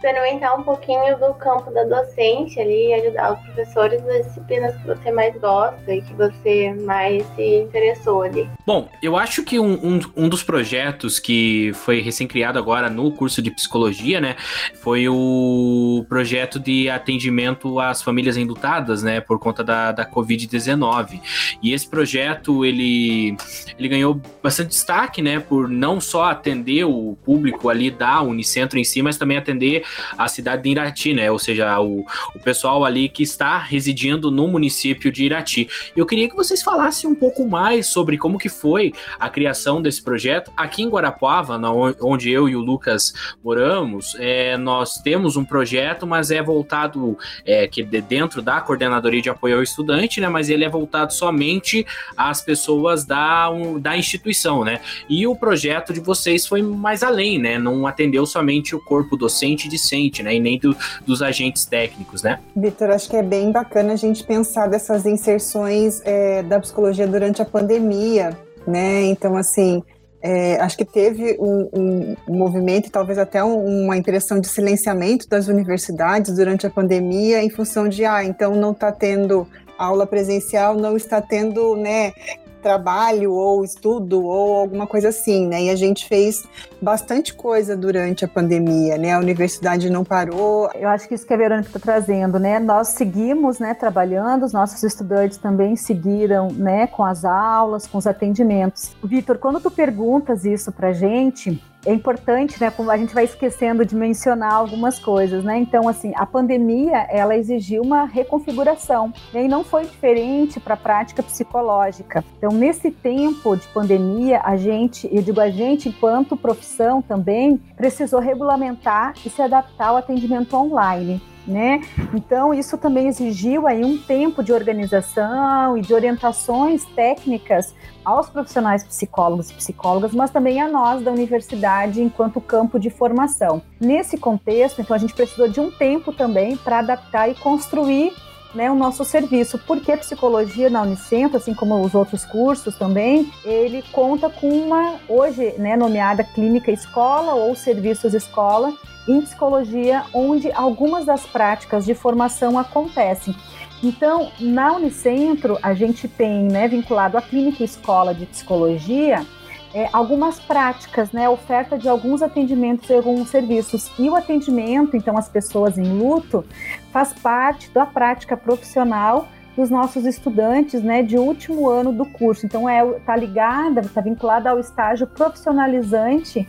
experimentar 0.00 0.58
um 0.58 0.62
pouquinho 0.62 1.18
do 1.18 1.34
campo 1.34 1.70
da 1.70 1.84
docência 1.84 2.62
ali, 2.62 2.94
ajudar 2.94 3.34
os 3.34 3.40
professores 3.40 4.02
das 4.02 4.26
disciplinas 4.26 4.74
que 4.76 4.86
você 4.86 5.12
mais 5.12 5.38
gosta 5.38 5.94
e 5.94 6.00
que 6.00 6.14
você 6.14 6.74
mais 6.86 7.22
se 7.36 7.58
interessou 7.58 8.22
ali. 8.22 8.48
Bom, 8.66 8.88
eu 9.02 9.14
acho 9.14 9.44
que 9.44 9.60
um, 9.60 9.72
um, 9.72 10.00
um 10.16 10.28
dos 10.28 10.42
projetos 10.42 11.18
que 11.18 11.72
foi 11.74 12.00
recém-criado 12.00 12.58
agora 12.58 12.88
no 12.88 13.12
curso 13.12 13.42
de 13.42 13.50
psicologia, 13.50 14.20
né, 14.20 14.36
foi 14.80 15.06
o 15.06 16.04
projeto 16.08 16.58
de 16.58 16.88
atendimento 16.88 17.78
às 17.78 18.02
famílias 18.02 18.38
enlutadas, 18.38 19.02
né, 19.02 19.20
por 19.20 19.38
conta 19.38 19.62
da, 19.62 19.92
da 19.92 20.10
Covid-19. 20.10 21.20
E 21.62 21.74
esse 21.74 21.86
projeto, 21.86 22.64
ele, 22.64 23.36
ele 23.78 23.88
ganhou 23.88 24.18
bastante 24.42 24.68
destaque, 24.68 25.20
né, 25.20 25.40
por 25.40 25.68
não 25.68 26.00
só 26.00 26.24
atender 26.24 26.84
o 26.84 27.18
público 27.22 27.68
ali 27.68 27.90
da 27.90 28.22
Unicentro 28.22 28.78
em 28.78 28.84
si, 28.84 29.02
mas 29.02 29.18
também 29.18 29.36
atender 29.36 29.84
a 30.16 30.28
cidade 30.28 30.62
de 30.62 30.70
Irati, 30.70 31.14
né, 31.14 31.30
ou 31.30 31.38
seja, 31.38 31.80
o, 31.80 32.04
o 32.34 32.40
pessoal 32.40 32.84
ali 32.84 33.08
que 33.08 33.22
está 33.22 33.58
residindo 33.58 34.30
no 34.30 34.48
município 34.48 35.10
de 35.12 35.24
Irati. 35.24 35.68
Eu 35.96 36.06
queria 36.06 36.28
que 36.28 36.36
vocês 36.36 36.62
falassem 36.62 37.08
um 37.08 37.14
pouco 37.14 37.46
mais 37.46 37.86
sobre 37.86 38.18
como 38.18 38.38
que 38.38 38.48
foi 38.48 38.92
a 39.18 39.28
criação 39.28 39.80
desse 39.80 40.02
projeto. 40.02 40.52
Aqui 40.56 40.82
em 40.82 40.88
Guarapuava, 40.88 41.58
na, 41.58 41.70
onde 41.72 42.30
eu 42.30 42.48
e 42.48 42.56
o 42.56 42.60
Lucas 42.60 43.12
moramos, 43.42 44.16
é, 44.18 44.56
nós 44.56 44.96
temos 44.96 45.36
um 45.36 45.44
projeto, 45.44 46.06
mas 46.06 46.30
é 46.30 46.42
voltado, 46.42 47.16
é, 47.44 47.66
que 47.66 47.82
de 47.82 48.00
dentro 48.00 48.42
da 48.42 48.60
Coordenadoria 48.60 49.22
de 49.22 49.30
Apoio 49.30 49.56
ao 49.56 49.62
Estudante, 49.62 50.20
né, 50.20 50.28
mas 50.28 50.48
ele 50.48 50.64
é 50.64 50.68
voltado 50.68 51.12
somente 51.12 51.86
às 52.16 52.42
pessoas 52.42 53.04
da, 53.04 53.50
um, 53.50 53.78
da 53.78 53.96
instituição, 53.96 54.64
né, 54.64 54.80
e 55.08 55.26
o 55.26 55.36
projeto 55.36 55.92
de 55.92 56.00
vocês 56.00 56.46
foi 56.46 56.62
mais 56.62 57.02
além, 57.02 57.38
né, 57.38 57.58
não 57.58 57.86
atendeu 57.86 58.26
somente 58.26 58.74
o 58.74 58.80
corpo 58.80 59.16
docente 59.16 59.66
e 59.66 59.70
discente, 59.80 60.22
né, 60.22 60.34
e 60.34 60.40
nem 60.40 60.58
do, 60.58 60.76
dos 61.06 61.22
agentes 61.22 61.64
técnicos, 61.64 62.22
né. 62.22 62.38
Vitor, 62.54 62.90
acho 62.90 63.08
que 63.08 63.16
é 63.16 63.22
bem 63.22 63.50
bacana 63.50 63.92
a 63.92 63.96
gente 63.96 64.24
pensar 64.24 64.68
dessas 64.68 65.06
inserções 65.06 66.00
é, 66.04 66.42
da 66.42 66.60
psicologia 66.60 67.06
durante 67.06 67.40
a 67.42 67.44
pandemia, 67.44 68.36
né, 68.66 69.02
então 69.04 69.36
assim, 69.36 69.82
é, 70.22 70.60
acho 70.60 70.76
que 70.76 70.84
teve 70.84 71.38
um, 71.40 71.68
um, 71.72 72.16
um 72.28 72.36
movimento, 72.36 72.90
talvez 72.90 73.18
até 73.18 73.42
um, 73.42 73.84
uma 73.84 73.96
impressão 73.96 74.38
de 74.38 74.48
silenciamento 74.48 75.26
das 75.28 75.48
universidades 75.48 76.34
durante 76.34 76.66
a 76.66 76.70
pandemia, 76.70 77.42
em 77.42 77.48
função 77.48 77.88
de, 77.88 78.04
ah, 78.04 78.22
então 78.22 78.54
não 78.54 78.72
está 78.72 78.92
tendo 78.92 79.46
aula 79.78 80.06
presencial, 80.06 80.76
não 80.76 80.94
está 80.94 81.22
tendo, 81.22 81.74
né, 81.74 82.12
trabalho 82.60 83.32
ou 83.32 83.64
estudo 83.64 84.24
ou 84.24 84.60
alguma 84.60 84.86
coisa 84.86 85.08
assim, 85.08 85.46
né? 85.46 85.64
E 85.64 85.70
a 85.70 85.76
gente 85.76 86.06
fez 86.06 86.44
bastante 86.80 87.34
coisa 87.34 87.76
durante 87.76 88.24
a 88.24 88.28
pandemia, 88.28 88.96
né? 88.96 89.12
A 89.12 89.18
universidade 89.18 89.90
não 89.90 90.04
parou. 90.04 90.70
Eu 90.74 90.88
acho 90.88 91.08
que 91.08 91.14
isso 91.14 91.26
que 91.26 91.34
a 91.34 91.36
Verônica 91.36 91.68
está 91.68 91.80
trazendo, 91.80 92.38
né? 92.38 92.58
Nós 92.58 92.88
seguimos, 92.88 93.58
né, 93.58 93.74
trabalhando, 93.74 94.44
os 94.44 94.52
nossos 94.52 94.82
estudantes 94.82 95.38
também 95.38 95.76
seguiram, 95.76 96.48
né, 96.52 96.86
com 96.86 97.04
as 97.04 97.24
aulas, 97.24 97.86
com 97.86 97.98
os 97.98 98.06
atendimentos. 98.06 98.92
Vitor, 99.02 99.38
quando 99.38 99.60
tu 99.60 99.70
perguntas 99.70 100.44
isso 100.44 100.70
pra 100.72 100.92
gente, 100.92 101.60
é 101.84 101.92
importante, 101.92 102.60
né? 102.60 102.70
Como 102.70 102.90
a 102.90 102.96
gente 102.96 103.14
vai 103.14 103.24
esquecendo 103.24 103.84
de 103.84 103.94
mencionar 103.94 104.52
algumas 104.52 104.98
coisas, 104.98 105.42
né? 105.42 105.58
Então, 105.58 105.88
assim, 105.88 106.12
a 106.16 106.26
pandemia 106.26 107.06
ela 107.08 107.36
exigiu 107.36 107.82
uma 107.82 108.04
reconfiguração 108.04 109.12
né? 109.32 109.44
e 109.44 109.48
não 109.48 109.64
foi 109.64 109.84
diferente 109.84 110.60
para 110.60 110.74
a 110.74 110.76
prática 110.76 111.22
psicológica. 111.22 112.24
Então, 112.38 112.50
nesse 112.50 112.90
tempo 112.90 113.56
de 113.56 113.66
pandemia, 113.68 114.40
a 114.44 114.56
gente, 114.56 115.08
eu 115.10 115.22
digo 115.22 115.40
a 115.40 115.50
gente, 115.50 115.88
enquanto 115.88 116.36
profissão 116.36 117.00
também, 117.00 117.56
precisou 117.76 118.20
regulamentar 118.20 119.14
e 119.24 119.30
se 119.30 119.40
adaptar 119.40 119.88
ao 119.88 119.96
atendimento 119.96 120.54
online 120.56 121.20
né? 121.46 121.80
Então 122.14 122.52
isso 122.52 122.76
também 122.78 123.08
exigiu 123.08 123.66
aí 123.66 123.84
um 123.84 123.98
tempo 123.98 124.42
de 124.42 124.52
organização 124.52 125.76
e 125.76 125.80
de 125.80 125.92
orientações 125.92 126.84
técnicas 126.84 127.74
aos 128.04 128.28
profissionais 128.28 128.84
psicólogos 128.84 129.50
e 129.50 129.54
psicólogas, 129.54 130.12
mas 130.12 130.30
também 130.30 130.60
a 130.60 130.68
nós 130.68 131.02
da 131.02 131.10
universidade 131.10 132.02
enquanto 132.02 132.40
campo 132.40 132.78
de 132.78 132.90
formação. 132.90 133.62
Nesse 133.80 134.16
contexto, 134.16 134.80
então 134.80 134.94
a 134.94 134.98
gente 134.98 135.14
precisou 135.14 135.48
de 135.48 135.60
um 135.60 135.70
tempo 135.70 136.12
também 136.12 136.56
para 136.56 136.78
adaptar 136.78 137.28
e 137.28 137.34
construir 137.34 138.12
né, 138.54 138.70
o 138.70 138.74
nosso 138.74 139.04
serviço, 139.04 139.58
porque 139.66 139.92
a 139.92 139.96
psicologia 139.96 140.68
na 140.68 140.82
Unicentro, 140.82 141.36
assim 141.36 141.54
como 141.54 141.80
os 141.80 141.94
outros 141.94 142.24
cursos 142.24 142.74
também, 142.76 143.30
ele 143.44 143.82
conta 143.92 144.28
com 144.28 144.48
uma, 144.48 144.96
hoje, 145.08 145.54
né, 145.58 145.76
nomeada 145.76 146.24
clínica 146.24 146.70
escola 146.70 147.34
ou 147.34 147.54
serviços 147.54 148.14
escola, 148.14 148.72
em 149.08 149.20
psicologia, 149.22 150.04
onde 150.12 150.52
algumas 150.52 151.04
das 151.04 151.24
práticas 151.26 151.84
de 151.84 151.94
formação 151.94 152.58
acontecem. 152.58 153.34
Então, 153.82 154.30
na 154.38 154.74
Unicentro, 154.74 155.58
a 155.62 155.72
gente 155.72 156.06
tem, 156.06 156.44
né, 156.44 156.68
vinculado 156.68 157.16
à 157.16 157.22
clínica 157.22 157.64
escola 157.64 158.14
de 158.14 158.26
psicologia, 158.26 159.24
é, 159.72 159.88
algumas 159.92 160.40
práticas, 160.40 161.12
né, 161.12 161.28
oferta 161.28 161.78
de 161.78 161.88
alguns 161.88 162.22
atendimentos 162.22 162.88
e 162.90 162.94
alguns 162.94 163.28
serviços. 163.28 163.90
E 163.98 164.08
o 164.08 164.16
atendimento, 164.16 164.96
então, 164.96 165.16
às 165.16 165.28
pessoas 165.28 165.78
em 165.78 165.98
luto, 165.98 166.44
faz 166.92 167.12
parte 167.12 167.70
da 167.70 167.86
prática 167.86 168.36
profissional 168.36 169.28
dos 169.56 169.70
nossos 169.70 170.06
estudantes, 170.06 170.82
né, 170.82 171.02
de 171.02 171.18
último 171.18 171.68
ano 171.68 171.92
do 171.92 172.06
curso. 172.06 172.46
Então, 172.46 172.68
é 172.68 172.84
tá 173.00 173.14
ligada, 173.14 173.80
está 173.80 174.00
vinculada 174.00 174.50
ao 174.50 174.58
estágio 174.58 175.06
profissionalizante 175.06 176.46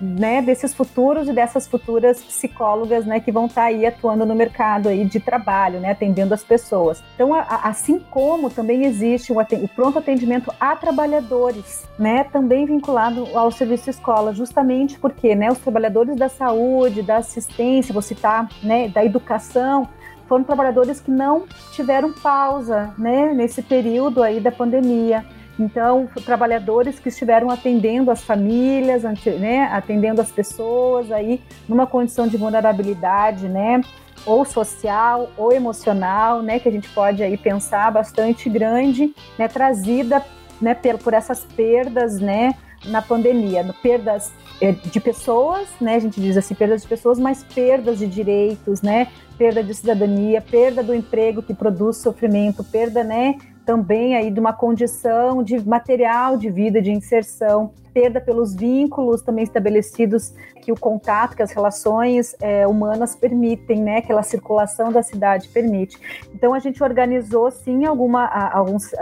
né, 0.00 0.40
desses 0.40 0.72
futuros 0.72 1.28
e 1.28 1.32
dessas 1.32 1.66
futuras 1.66 2.22
psicólogas, 2.22 3.04
né, 3.04 3.20
que 3.20 3.30
vão 3.30 3.46
estar 3.46 3.62
tá 3.62 3.66
aí 3.66 3.84
atuando 3.84 4.24
no 4.24 4.34
mercado 4.34 4.88
aí 4.88 5.04
de 5.04 5.20
trabalho, 5.20 5.80
né, 5.80 5.90
atendendo 5.90 6.32
as 6.32 6.42
pessoas. 6.42 7.02
Então, 7.14 7.34
a, 7.34 7.42
assim 7.64 7.98
como 8.10 8.48
também 8.48 8.84
existe 8.84 9.32
o, 9.32 9.36
o, 9.38 9.68
pronto 9.68 9.98
atendimento 9.98 10.52
a 10.58 10.74
trabalhadores, 10.74 11.86
né, 11.98 12.24
também 12.24 12.66
vinculado 12.66 13.26
ao 13.36 13.50
serviço 13.50 13.90
escola, 13.90 14.32
justamente 14.32 14.98
porque, 14.98 15.34
né, 15.34 15.50
os 15.50 15.58
trabalhadores 15.58 16.16
da 16.16 16.28
saúde, 16.28 17.02
da 17.02 17.18
assistência, 17.18 17.92
vou 17.92 18.02
citar, 18.02 18.48
né, 18.62 18.88
da 18.88 19.04
educação, 19.04 19.88
foram 20.30 20.44
trabalhadores 20.44 21.00
que 21.00 21.10
não 21.10 21.44
tiveram 21.72 22.12
pausa, 22.12 22.94
né, 22.96 23.34
nesse 23.34 23.62
período 23.62 24.22
aí 24.22 24.38
da 24.38 24.52
pandemia. 24.52 25.26
Então, 25.60 26.08
trabalhadores 26.24 26.98
que 26.98 27.10
estiveram 27.10 27.50
atendendo 27.50 28.10
as 28.10 28.22
famílias, 28.22 29.02
né, 29.38 29.64
atendendo 29.70 30.18
as 30.18 30.32
pessoas 30.32 31.12
aí 31.12 31.42
numa 31.68 31.86
condição 31.86 32.26
de 32.26 32.38
vulnerabilidade, 32.38 33.46
né, 33.46 33.82
ou 34.24 34.42
social 34.46 35.30
ou 35.36 35.52
emocional, 35.52 36.40
né, 36.40 36.58
que 36.58 36.66
a 36.66 36.72
gente 36.72 36.88
pode 36.88 37.22
aí 37.22 37.36
pensar 37.36 37.92
bastante 37.92 38.48
grande, 38.48 39.14
né, 39.38 39.48
trazida, 39.48 40.24
né, 40.62 40.72
por, 40.72 40.96
por 40.96 41.12
essas 41.12 41.44
perdas, 41.44 42.18
né, 42.18 42.54
na 42.86 43.02
pandemia, 43.02 43.62
perdas 43.82 44.32
é, 44.62 44.72
de 44.72 44.98
pessoas, 44.98 45.68
né, 45.78 45.96
a 45.96 45.98
gente 45.98 46.22
diz 46.22 46.38
assim, 46.38 46.54
perdas 46.54 46.80
de 46.80 46.88
pessoas, 46.88 47.18
mas 47.18 47.44
perdas 47.44 47.98
de 47.98 48.06
direitos, 48.06 48.80
né, 48.80 49.08
perda 49.36 49.62
de 49.62 49.74
cidadania, 49.74 50.40
perda 50.40 50.82
do 50.82 50.94
emprego 50.94 51.42
que 51.42 51.52
produz 51.52 51.98
sofrimento, 51.98 52.64
perda, 52.64 53.04
né, 53.04 53.36
também 53.70 54.16
aí 54.16 54.32
de 54.32 54.40
uma 54.40 54.52
condição 54.52 55.44
de 55.44 55.64
material 55.64 56.36
de 56.36 56.50
vida, 56.50 56.82
de 56.82 56.90
inserção, 56.90 57.72
perda 57.94 58.20
pelos 58.20 58.52
vínculos 58.52 59.22
também 59.22 59.44
estabelecidos 59.44 60.34
que 60.60 60.72
o 60.72 60.74
contato, 60.74 61.36
que 61.36 61.42
as 61.42 61.52
relações 61.52 62.34
é, 62.40 62.66
humanas 62.66 63.14
permitem, 63.14 63.80
né, 63.80 63.98
aquela 63.98 64.24
circulação 64.24 64.90
da 64.90 65.04
cidade 65.04 65.48
permite. 65.48 65.96
Então 66.34 66.52
a 66.52 66.58
gente 66.58 66.82
organizou 66.82 67.48
sim 67.52 67.84
alguma, 67.84 68.26
alguns 68.26 68.92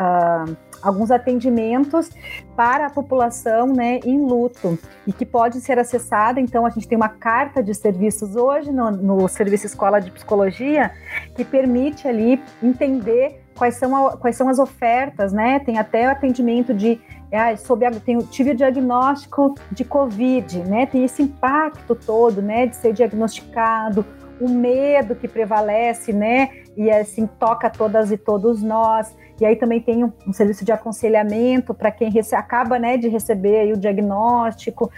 alguns 0.82 1.10
atendimentos 1.10 2.10
para 2.56 2.86
a 2.86 2.90
população 2.90 3.66
né, 3.66 3.98
em 4.04 4.20
luto 4.20 4.78
e 5.06 5.12
que 5.12 5.26
pode 5.26 5.60
ser 5.60 5.78
acessada. 5.78 6.40
Então, 6.40 6.64
a 6.64 6.70
gente 6.70 6.86
tem 6.86 6.96
uma 6.96 7.08
carta 7.08 7.62
de 7.62 7.74
serviços 7.74 8.36
hoje 8.36 8.70
no, 8.70 8.90
no 8.90 9.28
Serviço 9.28 9.66
Escola 9.66 10.00
de 10.00 10.10
Psicologia 10.10 10.92
que 11.34 11.44
permite 11.44 12.06
ali 12.06 12.40
entender 12.62 13.42
quais 13.59 13.74
são, 13.74 14.06
a, 14.06 14.16
quais 14.16 14.36
são 14.36 14.48
as 14.48 14.59
ofertas, 14.59 15.32
né? 15.32 15.59
Tem 15.59 15.78
até 15.78 16.06
atendimento 16.06 16.72
de 16.72 17.00
ah, 17.32 17.50
a, 17.50 18.00
tem, 18.00 18.18
tive 18.20 18.52
o 18.52 18.54
diagnóstico 18.54 19.54
de 19.70 19.84
Covid, 19.84 20.61
né? 20.61 20.86
Tem 20.86 21.04
esse 21.04 21.22
impacto 21.22 21.94
todo, 21.94 22.40
né? 22.40 22.66
De 22.66 22.76
ser 22.76 22.92
diagnosticado, 22.92 24.06
o 24.40 24.48
medo 24.48 25.14
que 25.16 25.26
prevalece, 25.26 26.12
né? 26.12 26.50
E 26.79 26.93
assim 26.93 27.26
toca 27.26 27.68
todas 27.68 28.12
e 28.12 28.16
todos 28.16 28.62
nós. 28.62 29.12
e 29.41 29.45
aí 29.45 29.57
também 29.57 29.81
tem 29.81 30.05
um, 30.05 30.12
um 30.24 30.33
serviço 30.33 30.64
de 30.64 30.70
aconselhamento 30.70 31.74
para 31.74 31.91
quem 31.91 32.12
acaba 32.33 32.79
né, 32.79 32.97
de 32.97 33.09
receber 33.09 33.72
o 33.72 33.76
diagnóstico 33.76 34.89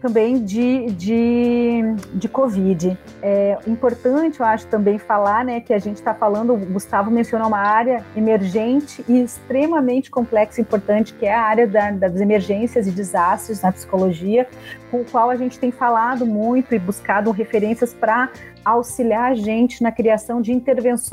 também 0.00 0.42
de, 0.42 0.86
de, 0.92 1.82
de 2.14 2.28
Covid. 2.28 2.98
É 3.22 3.58
importante, 3.66 4.40
eu 4.40 4.46
acho, 4.46 4.66
também 4.66 4.98
falar 4.98 5.44
né, 5.44 5.60
que 5.60 5.74
a 5.74 5.78
gente 5.78 5.96
está 5.96 6.14
falando, 6.14 6.54
o 6.54 6.56
Gustavo 6.56 7.10
mencionou 7.10 7.48
uma 7.48 7.58
área 7.58 8.02
emergente 8.16 9.04
e 9.06 9.22
extremamente 9.22 10.10
complexa 10.10 10.60
e 10.60 10.62
importante, 10.62 11.12
que 11.12 11.26
é 11.26 11.34
a 11.34 11.42
área 11.42 11.66
da, 11.66 11.90
das 11.90 12.20
emergências 12.20 12.86
e 12.86 12.90
desastres 12.90 13.60
na 13.60 13.70
psicologia, 13.70 14.48
com 14.90 15.02
o 15.02 15.04
qual 15.04 15.28
a 15.28 15.36
gente 15.36 15.58
tem 15.58 15.70
falado 15.70 16.24
muito 16.24 16.74
e 16.74 16.78
buscado 16.78 17.30
referências 17.30 17.92
para 17.92 18.30
auxiliar 18.64 19.32
a 19.32 19.34
gente 19.34 19.82
na 19.82 19.92
criação 19.92 20.40
de 20.40 20.52
intervenções 20.52 21.09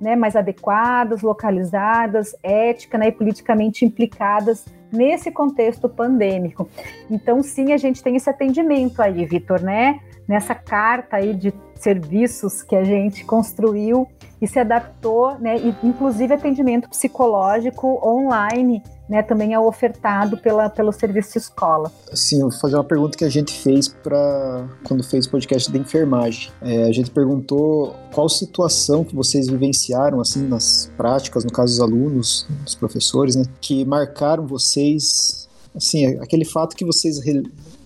né, 0.00 0.16
mais 0.16 0.36
adequadas, 0.36 1.22
localizadas, 1.22 2.34
ética 2.42 2.98
né, 2.98 3.08
e 3.08 3.12
politicamente 3.12 3.84
implicadas 3.84 4.66
nesse 4.92 5.30
contexto 5.30 5.88
pandêmico. 5.88 6.68
Então, 7.10 7.42
sim, 7.42 7.72
a 7.72 7.76
gente 7.76 8.02
tem 8.02 8.16
esse 8.16 8.28
atendimento 8.28 9.00
aí, 9.00 9.24
Vitor, 9.24 9.60
né? 9.60 10.00
Nessa 10.26 10.54
carta 10.54 11.16
aí 11.16 11.34
de 11.34 11.52
serviços 11.74 12.62
que 12.62 12.74
a 12.74 12.84
gente 12.84 13.24
construiu 13.24 14.08
e 14.40 14.46
se 14.46 14.58
adaptou, 14.58 15.38
né? 15.38 15.56
E, 15.58 15.74
inclusive 15.82 16.32
atendimento 16.32 16.88
psicológico 16.88 18.00
online 18.06 18.82
né, 19.08 19.22
também 19.22 19.52
é 19.52 19.60
ofertado 19.60 20.38
pela, 20.38 20.68
pelo 20.70 20.92
serviço 20.92 21.36
escola. 21.36 21.92
Sim, 22.12 22.40
eu 22.40 22.48
vou 22.48 22.58
fazer 22.58 22.76
uma 22.76 22.84
pergunta 22.84 23.16
que 23.16 23.24
a 23.24 23.28
gente 23.28 23.52
fez 23.52 23.88
para 23.88 24.66
quando 24.84 25.04
fez 25.04 25.26
o 25.26 25.30
podcast 25.30 25.70
da 25.70 25.78
enfermagem. 25.78 26.50
É, 26.62 26.84
a 26.84 26.92
gente 26.92 27.10
perguntou 27.10 27.94
qual 28.12 28.28
situação 28.28 29.04
que 29.04 29.14
vocês 29.14 29.46
vivenciaram 29.48 30.20
assim 30.20 30.46
nas 30.46 30.90
práticas, 30.96 31.44
no 31.44 31.52
caso 31.52 31.72
dos 31.72 31.80
alunos, 31.80 32.46
dos 32.62 32.74
professores, 32.74 33.36
né, 33.36 33.44
que 33.60 33.84
marcaram 33.84 34.46
vocês, 34.46 35.48
assim, 35.74 36.06
aquele 36.18 36.44
fato 36.44 36.74
que 36.74 36.84
vocês 36.84 37.20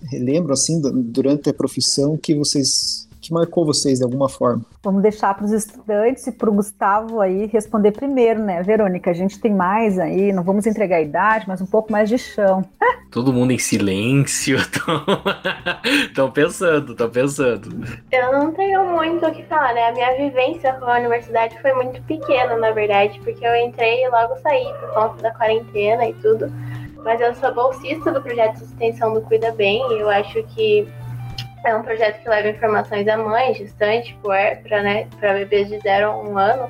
relembram 0.09 0.53
assim 0.53 0.81
durante 0.81 1.49
a 1.49 1.53
profissão 1.53 2.17
que 2.17 2.35
vocês 2.35 3.07
que 3.21 3.33
marcou 3.33 3.65
vocês 3.65 3.99
de 3.99 4.03
alguma 4.03 4.29
forma? 4.29 4.63
Vamos 4.81 5.01
deixar 5.01 5.33
para 5.33 5.45
os 5.45 5.51
estudantes 5.51 6.25
e 6.27 6.31
para 6.31 6.49
o 6.49 6.53
Gustavo 6.53 7.19
aí 7.19 7.47
responder 7.47 7.91
primeiro, 7.91 8.41
né, 8.41 8.63
Verônica? 8.63 9.11
A 9.11 9.13
gente 9.13 9.39
tem 9.39 9.53
mais 9.53 9.99
aí, 9.99 10.31
não 10.31 10.43
vamos 10.43 10.65
entregar 10.65 10.97
a 10.97 11.01
idade, 11.01 11.45
mas 11.47 11.61
um 11.61 11.65
pouco 11.65 11.91
mais 11.91 12.07
de 12.07 12.17
chão. 12.17 12.63
Todo 13.11 13.33
mundo 13.33 13.51
em 13.51 13.57
silêncio, 13.57 14.57
estão 16.07 16.31
pensando, 16.31 16.91
estão 16.91 17.09
pensando. 17.09 17.69
Eu 18.11 18.31
não 18.31 18.51
tenho 18.51 18.85
muito 18.85 19.25
o 19.25 19.31
que 19.31 19.43
falar, 19.43 19.73
né? 19.73 19.89
A 19.89 19.93
minha 19.93 20.15
vivência 20.15 20.73
com 20.73 20.85
a 20.85 20.99
universidade 20.99 21.59
foi 21.61 21.73
muito 21.73 22.01
pequena, 22.03 22.55
na 22.55 22.71
verdade, 22.71 23.19
porque 23.23 23.45
eu 23.45 23.55
entrei 23.55 24.03
e 24.03 24.09
logo 24.09 24.37
saí 24.37 24.71
por 24.79 24.93
conta 24.93 25.23
da 25.23 25.31
quarentena 25.33 26.07
e 26.07 26.13
tudo. 26.15 26.51
Mas 27.03 27.21
eu 27.21 27.33
sou 27.35 27.53
bolsista 27.53 28.11
do 28.11 28.21
projeto 28.21 28.57
de 28.57 28.63
extensão 28.65 29.13
do 29.13 29.21
Cuida 29.21 29.51
Bem 29.51 29.81
e 29.93 29.99
eu 29.99 30.09
acho 30.09 30.43
que 30.43 30.87
é 31.65 31.75
um 31.75 31.83
projeto 31.83 32.21
que 32.21 32.29
leva 32.29 32.49
informações 32.49 33.07
à 33.07 33.17
mãe, 33.17 33.53
gestante, 33.53 34.17
para 34.21 34.81
né, 34.81 35.07
bebês 35.21 35.67
de 35.67 35.79
0 35.79 36.11
a 36.11 36.17
1 36.17 36.37
ano 36.37 36.69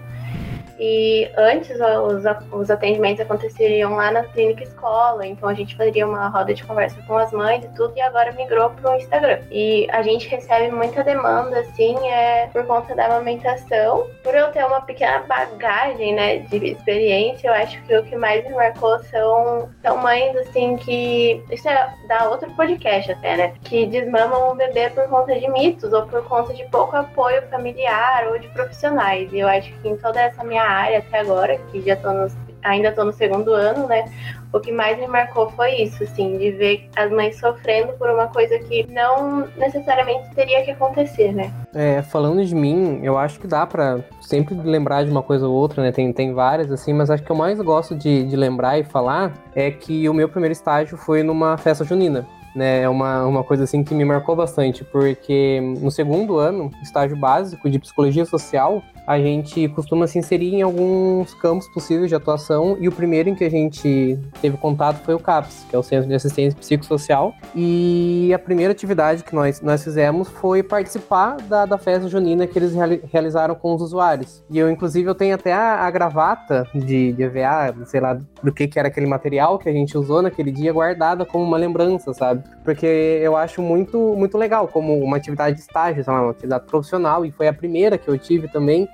e 0.80 1.30
antes 1.38 1.78
os, 1.80 2.24
os 2.52 2.72
atendimentos 2.72 3.20
aconteceriam 3.20 3.96
lá 3.96 4.12
na 4.12 4.24
clínica 4.24 4.64
escola, 4.64 5.28
então 5.28 5.50
a 5.50 5.54
gente 5.54 5.76
fazia 5.76 6.08
uma 6.08 6.30
roda 6.30 6.54
de 6.54 6.64
conversa 6.64 6.96
com 7.06 7.18
as 7.18 7.32
mães 7.34 7.66
e 7.66 7.68
tudo, 7.76 7.94
e 7.98 8.02
agora 8.02 8.32
migrou 8.32 8.70
para 8.70 8.94
o 8.94 8.96
Instagram. 8.96 9.40
E 9.52 9.88
a 9.92 10.02
gente 10.02 10.30
recebe 10.30 10.72
muita 10.72 11.04
demanda, 11.04 11.60
assim, 11.60 11.96
é, 12.08 12.48
por 12.48 12.66
conta 12.66 12.96
da 12.96 13.08
amamentação. 13.08 14.08
Por 14.24 14.34
eu 14.34 14.52
ter 14.52 14.64
uma 14.66 14.82
pequena 14.82 15.20
bagagem, 15.24 16.16
né, 16.16 16.38
de 16.40 16.68
experiência, 16.68 17.50
eu 17.50 17.54
acho 17.54 17.82
que 17.84 17.96
o 17.96 18.04
que 18.04 18.16
mais 18.16 18.46
me 18.46 18.56
marcou 18.56 19.00
são, 19.06 19.70
são 19.82 19.98
mães, 19.98 20.36
assim, 20.38 20.78
que. 20.78 21.44
Isso 21.52 21.68
é 21.68 21.94
da 22.08 22.30
outro 22.30 22.50
podcast 22.52 23.12
até, 23.12 23.36
né? 23.36 23.54
Que 23.64 23.86
desmamam 23.86 24.52
o 24.52 24.56
bebê 24.56 24.90
por 24.92 25.08
conta 25.10 25.38
de 25.38 25.50
mitos 25.50 25.92
ou 25.92 26.04
por 26.04 26.24
conta 26.26 26.54
de 26.54 26.64
pouco 26.66 26.96
apoio 26.96 27.42
familiar 27.50 28.28
ou 28.28 28.40
de 28.40 28.48
profissionais. 28.50 29.32
E 29.34 29.40
eu 29.40 29.48
acho 29.48 29.72
que 29.82 29.90
em 29.90 29.98
toda 29.98 30.22
essa 30.22 30.44
minha 30.44 30.69
área 30.70 31.00
até 31.00 31.20
agora, 31.20 31.58
que 31.72 31.82
já 31.82 31.96
tô 31.96 32.12
no, 32.12 32.28
ainda 32.64 32.90
estou 32.90 33.06
no 33.06 33.14
segundo 33.14 33.54
ano, 33.54 33.88
né? 33.88 34.06
O 34.52 34.60
que 34.60 34.72
mais 34.72 34.98
me 34.98 35.08
marcou 35.08 35.50
foi 35.52 35.84
isso, 35.84 36.04
assim, 36.04 36.38
de 36.38 36.52
ver 36.52 36.90
as 36.96 37.12
mães 37.12 37.40
sofrendo 37.40 37.94
por 37.94 38.10
uma 38.10 38.28
coisa 38.28 38.58
que 38.60 38.86
não 38.92 39.48
necessariamente 39.58 40.34
teria 40.34 40.64
que 40.64 40.72
acontecer, 40.72 41.32
né? 41.32 41.54
É, 41.74 42.02
falando 42.02 42.44
de 42.44 42.56
mim, 42.56 43.00
eu 43.04 43.18
acho 43.18 43.40
que 43.40 43.48
dá 43.48 43.66
para 43.66 44.00
sempre 44.22 44.56
lembrar 44.56 45.04
de 45.04 45.12
uma 45.12 45.22
coisa 45.22 45.48
ou 45.48 45.54
outra, 45.54 45.84
né? 45.84 45.92
Tem, 45.92 46.12
tem 46.12 46.34
várias, 46.34 46.72
assim, 46.72 46.94
mas 46.94 47.10
acho 47.10 47.24
que 47.24 47.32
eu 47.32 47.36
mais 47.36 47.60
gosto 47.62 47.96
de, 47.96 48.24
de 48.24 48.36
lembrar 48.36 48.80
e 48.80 48.84
falar 48.84 49.34
é 49.56 49.70
que 49.70 50.10
o 50.10 50.14
meu 50.14 50.28
primeiro 50.28 50.54
estágio 50.54 50.98
foi 50.98 51.22
numa 51.22 51.58
festa 51.58 51.84
junina 51.84 52.28
né? 52.56 52.82
É 52.82 52.90
uma, 52.90 53.26
uma 53.26 53.44
coisa 53.44 53.64
assim 53.64 53.84
que 53.84 53.94
me 53.94 54.04
marcou 54.04 54.36
bastante, 54.36 54.84
porque 54.84 55.60
no 55.80 55.92
segundo 55.92 56.38
ano, 56.38 56.72
estágio 56.82 57.18
básico 57.18 57.70
de 57.70 57.80
psicologia 57.80 58.26
social, 58.26 58.84
a 59.10 59.18
gente 59.18 59.68
costuma 59.70 60.06
se 60.06 60.20
inserir 60.20 60.54
em 60.54 60.62
alguns 60.62 61.34
campos 61.34 61.68
possíveis 61.70 62.10
de 62.10 62.16
atuação 62.16 62.78
e 62.80 62.88
o 62.88 62.92
primeiro 62.92 63.28
em 63.28 63.34
que 63.34 63.44
a 63.44 63.50
gente 63.50 64.20
teve 64.40 64.56
contato 64.56 65.04
foi 65.04 65.16
o 65.16 65.20
CAPS, 65.20 65.66
que 65.68 65.76
é 65.76 65.80
o 65.80 65.82
Centro 65.82 66.08
de 66.08 66.14
Assistência 66.14 66.56
Psicossocial. 66.60 67.34
E 67.56 68.32
a 68.32 68.38
primeira 68.38 68.72
atividade 68.72 69.24
que 69.24 69.34
nós, 69.34 69.62
nós 69.62 69.84
fizemos 69.84 70.30
foi 70.30 70.62
participar 70.62 71.38
da, 71.38 71.66
da 71.66 71.80
festa 71.80 72.08
junina 72.08 72.46
que 72.46 72.60
eles 72.60 72.76
reali 72.76 73.02
realizaram 73.12 73.56
com 73.56 73.74
os 73.74 73.82
usuários. 73.82 74.46
E 74.48 74.60
eu, 74.60 74.70
inclusive, 74.70 75.10
eu 75.10 75.16
tenho 75.16 75.34
até 75.34 75.54
a, 75.54 75.88
a 75.88 75.90
gravata 75.90 76.68
de, 76.76 77.12
de 77.14 77.24
EVA, 77.24 77.84
sei 77.86 78.00
lá 78.00 78.16
do 78.44 78.54
que, 78.54 78.68
que 78.68 78.78
era 78.78 78.90
aquele 78.90 79.08
material 79.08 79.58
que 79.58 79.68
a 79.68 79.74
gente 79.74 79.98
usou 79.98 80.22
naquele 80.22 80.52
dia, 80.52 80.72
guardada 80.72 81.26
como 81.26 81.44
uma 81.44 81.58
lembrança, 81.58 82.14
sabe? 82.14 82.44
Porque 82.64 82.86
eu 82.86 83.36
acho 83.36 83.60
muito, 83.60 83.98
muito 84.16 84.38
legal 84.38 84.68
como 84.68 85.04
uma 85.04 85.18
atividade 85.18 85.56
de 85.56 85.62
estágio, 85.64 86.04
uma 86.08 86.30
atividade 86.30 86.66
profissional, 86.66 87.26
e 87.26 87.32
foi 87.32 87.48
a 87.48 87.54
primeira 87.54 87.98
que 87.98 88.08
eu 88.08 88.16
tive 88.16 88.48
também 88.48 88.88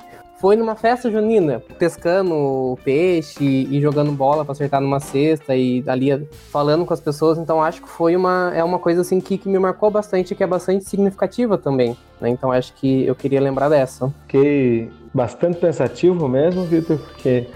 foi 0.46 0.56
numa 0.56 0.76
festa 0.76 1.10
junina, 1.10 1.60
pescando 1.80 2.78
peixe 2.84 3.44
e 3.44 3.82
jogando 3.82 4.12
bola 4.12 4.46
para 4.46 4.52
acertar 4.52 4.80
numa 4.80 5.00
cesta 5.00 5.56
e 5.56 5.84
ali 5.88 6.24
falando 6.52 6.86
com 6.86 6.94
as 6.94 7.00
pessoas. 7.00 7.40
Então 7.40 7.64
acho 7.64 7.82
que 7.82 7.90
foi 7.90 8.16
uma 8.16 8.52
é 8.54 8.64
uma 8.64 8.78
coisa 8.78 9.02
assim 9.02 9.20
que, 9.20 9.40
que 9.40 9.50
me 9.50 9.58
marcou 9.58 9.90
bastante, 9.90 10.36
que 10.36 10.44
é 10.44 10.46
bastante 10.46 10.86
significativa 10.86 11.58
também. 11.58 11.98
Né? 12.22 12.30
Então 12.30 12.52
acho 12.52 12.74
que 12.74 13.08
eu 13.08 13.16
queria 13.16 13.42
lembrar 13.42 13.70
dessa. 13.70 14.14
Fiquei 14.28 14.92
bastante 15.12 15.58
pensativo 15.58 16.28
mesmo, 16.28 16.64
Vitor, 16.66 17.00
porque 17.00 17.48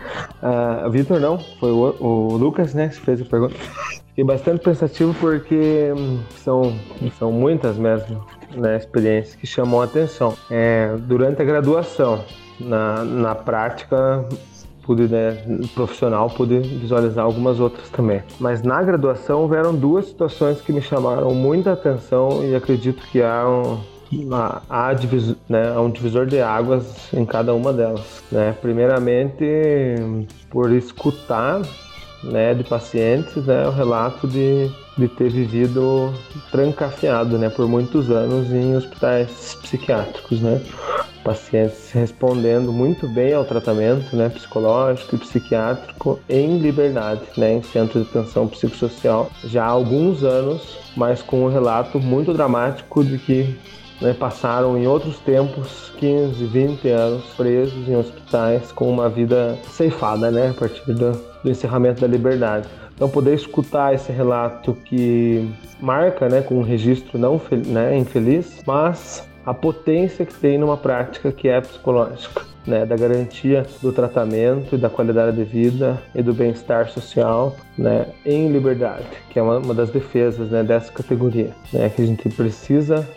uh, 0.41 0.89
Vitor 0.89 1.19
não, 1.19 1.37
foi 1.59 1.71
o, 1.71 1.95
o, 1.99 2.37
Lucas, 2.37 2.73
né, 2.73 2.87
que 2.87 2.95
fez 3.01 3.21
a 3.21 3.25
pergunta. 3.25 3.53
Fiquei 4.07 4.23
bastante 4.23 4.63
pensativo 4.63 5.13
porque 5.19 5.93
hum, 5.95 6.21
são 6.37 6.73
são 7.19 7.31
muitas 7.31 7.77
mesmo 7.77 8.25
né, 8.55 8.77
experiências 8.77 9.35
que 9.35 9.45
chamam 9.45 9.79
a 9.79 9.85
atenção. 9.85 10.35
É, 10.49 10.95
durante 10.97 11.39
a 11.39 11.45
graduação, 11.45 12.25
na, 12.59 13.03
na 13.03 13.35
prática, 13.35 14.25
pude, 14.83 15.03
né, 15.03 15.37
profissional, 15.75 16.29
pude 16.29 16.59
visualizar 16.59 17.23
algumas 17.23 17.59
outras 17.59 17.89
também. 17.89 18.23
Mas 18.39 18.63
na 18.63 18.81
graduação 18.81 19.41
houveram 19.41 19.75
duas 19.75 20.07
situações 20.07 20.61
que 20.61 20.73
me 20.73 20.81
chamaram 20.81 21.33
muita 21.33 21.73
atenção 21.73 22.43
e 22.43 22.55
acredito 22.55 23.05
que 23.11 23.21
há 23.21 23.47
um, 23.47 23.77
há, 24.69 24.93
divisor, 24.93 25.35
né, 25.47 25.71
há 25.75 25.79
um 25.79 25.91
divisor 25.91 26.25
de 26.25 26.41
águas 26.41 27.13
em 27.13 27.25
cada 27.25 27.53
uma 27.53 27.71
delas. 27.71 28.23
Né? 28.31 28.55
Primeiramente, 28.59 29.45
por 30.49 30.71
escutar 30.71 31.61
né, 32.23 32.53
de 32.53 32.63
pacientes 32.63 33.45
né, 33.45 33.67
o 33.67 33.71
relato 33.71 34.27
de, 34.27 34.69
de 34.97 35.07
ter 35.07 35.29
vivido 35.29 36.13
trancafiado 36.51 37.37
né, 37.37 37.49
por 37.49 37.67
muitos 37.67 38.09
anos 38.09 38.51
em 38.51 38.75
hospitais 38.75 39.55
psiquiátricos. 39.61 40.41
Né? 40.41 40.61
Pacientes 41.29 41.91
respondendo 41.91 42.73
muito 42.73 43.07
bem 43.07 43.35
ao 43.35 43.45
tratamento 43.45 44.15
né, 44.15 44.29
psicológico 44.29 45.15
e 45.15 45.19
psiquiátrico 45.19 46.19
em 46.27 46.57
liberdade, 46.57 47.21
né, 47.37 47.53
em 47.53 47.61
centro 47.61 48.01
de 48.01 48.09
atenção 48.09 48.47
psicossocial, 48.47 49.29
já 49.43 49.63
há 49.63 49.67
alguns 49.67 50.23
anos, 50.23 50.79
mas 50.97 51.21
com 51.21 51.45
um 51.45 51.47
relato 51.47 51.99
muito 51.99 52.33
dramático 52.33 53.03
de 53.03 53.19
que 53.19 53.55
né, 54.01 54.11
passaram 54.11 54.75
em 54.75 54.87
outros 54.87 55.19
tempos 55.19 55.91
15, 55.99 56.43
20 56.45 56.89
anos 56.89 57.23
presos 57.37 57.87
em 57.87 57.95
hospitais 57.95 58.71
com 58.71 58.89
uma 58.89 59.07
vida 59.07 59.55
ceifada 59.69 60.31
né, 60.31 60.49
a 60.49 60.53
partir 60.59 60.83
do, 60.91 61.11
do 61.11 61.51
encerramento 61.51 62.01
da 62.01 62.07
liberdade. 62.07 62.67
Então, 62.95 63.07
poder 63.07 63.35
escutar 63.35 63.93
esse 63.93 64.11
relato 64.11 64.73
que 64.73 65.47
marca 65.79 66.27
né, 66.27 66.41
com 66.41 66.55
um 66.55 66.63
registro 66.63 67.19
não 67.19 67.39
né, 67.67 67.95
infeliz, 67.95 68.63
mas 68.65 69.28
a 69.45 69.53
potência 69.53 70.25
que 70.25 70.33
tem 70.33 70.57
numa 70.57 70.77
prática 70.77 71.31
que 71.31 71.47
é 71.47 71.59
psicológica. 71.61 72.47
Né, 72.67 72.85
da 72.85 72.95
garantia 72.95 73.65
do 73.81 73.91
tratamento 73.91 74.75
e 74.75 74.77
da 74.77 74.89
qualidade 74.89 75.37
de 75.37 75.43
vida 75.43 75.99
e 76.13 76.21
do 76.21 76.33
bem-estar 76.33 76.89
social 76.89 77.55
né, 77.75 78.07
em 78.23 78.51
liberdade, 78.51 79.07
que 79.29 79.39
é 79.39 79.41
uma, 79.41 79.57
uma 79.57 79.73
das 79.73 79.89
defesas 79.89 80.51
né, 80.51 80.61
dessa 80.61 80.91
categoria, 80.91 81.51
né, 81.73 81.89
que 81.89 82.01
a 82.01 82.05
gente 82.05 82.29
precisa 82.29 83.07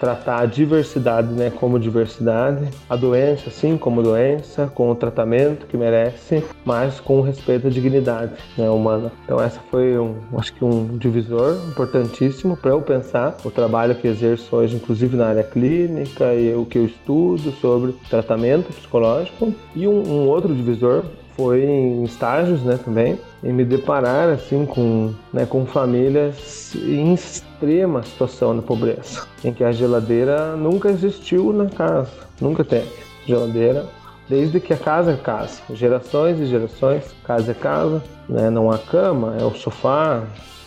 tratar 0.00 0.40
a 0.40 0.46
diversidade 0.46 1.28
né, 1.34 1.50
como 1.50 1.78
diversidade, 1.78 2.66
a 2.88 2.96
doença 2.96 3.50
sim 3.50 3.76
como 3.76 4.02
doença, 4.02 4.66
com 4.74 4.90
o 4.90 4.94
tratamento 4.94 5.66
que 5.66 5.76
merece, 5.76 6.42
mas 6.64 6.98
com 6.98 7.20
respeito 7.20 7.66
à 7.66 7.70
dignidade 7.70 8.32
né, 8.56 8.68
humana. 8.70 9.12
Então 9.24 9.38
essa 9.38 9.60
foi 9.70 9.98
um, 9.98 10.16
acho 10.38 10.54
que 10.54 10.64
um 10.64 10.96
divisor 10.96 11.56
importantíssimo 11.68 12.56
para 12.56 12.70
eu 12.70 12.80
pensar 12.80 13.36
o 13.44 13.50
trabalho 13.50 13.94
que 13.94 14.08
exerço 14.08 14.56
hoje, 14.56 14.76
inclusive 14.76 15.16
na 15.16 15.26
área 15.26 15.44
clínica 15.44 16.34
e 16.34 16.54
o 16.54 16.64
que 16.64 16.78
eu 16.78 16.86
estudo 16.86 17.52
sobre 17.60 17.92
tratamento 18.08 18.72
psicológico. 18.72 19.52
E 19.76 19.86
um, 19.86 20.02
um 20.02 20.28
outro 20.28 20.54
divisor 20.54 21.04
foi 21.36 21.62
em 21.62 22.04
estágios, 22.04 22.62
né, 22.62 22.78
também, 22.82 23.18
e 23.42 23.52
me 23.52 23.64
deparar 23.64 24.28
assim 24.28 24.66
com, 24.66 25.14
né, 25.32 25.46
com 25.46 25.64
famílias 25.66 26.74
em 26.74 27.14
extrema 27.14 28.02
situação 28.02 28.56
de 28.56 28.62
pobreza, 28.62 29.26
em 29.44 29.52
que 29.52 29.64
a 29.64 29.72
geladeira 29.72 30.56
nunca 30.56 30.88
existiu 30.88 31.52
na 31.52 31.66
casa, 31.66 32.10
nunca 32.40 32.64
teve. 32.64 32.90
Geladeira, 33.26 33.86
desde 34.28 34.60
que 34.60 34.72
a 34.72 34.76
casa 34.76 35.12
é 35.12 35.16
casa, 35.16 35.60
gerações 35.72 36.38
e 36.38 36.46
gerações, 36.46 37.04
casa 37.24 37.52
é 37.52 37.54
casa, 37.54 38.02
né, 38.28 38.50
não 38.50 38.70
há 38.70 38.78
cama, 38.78 39.36
é 39.38 39.44
o 39.44 39.54
sofá, 39.54 40.22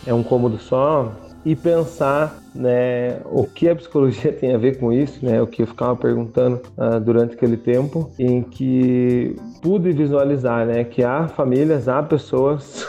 é 0.06 0.12
um 0.12 0.22
cômodo 0.22 0.58
só, 0.58 1.10
e 1.44 1.54
pensar 1.54 2.38
né, 2.54 3.20
o 3.26 3.44
que 3.44 3.68
a 3.68 3.76
psicologia 3.76 4.32
tem 4.32 4.54
a 4.54 4.58
ver 4.58 4.78
com 4.78 4.92
isso, 4.92 5.24
né, 5.24 5.42
o 5.42 5.46
que 5.46 5.62
eu 5.62 5.66
ficava 5.66 5.94
perguntando 5.94 6.60
uh, 6.76 6.98
durante 7.00 7.34
aquele 7.34 7.56
tempo, 7.56 8.10
em 8.18 8.42
que 8.42 9.36
pude 9.60 9.92
visualizar 9.92 10.66
né, 10.66 10.84
que 10.84 11.02
há 11.02 11.28
famílias, 11.28 11.88
há 11.88 12.02
pessoas 12.02 12.82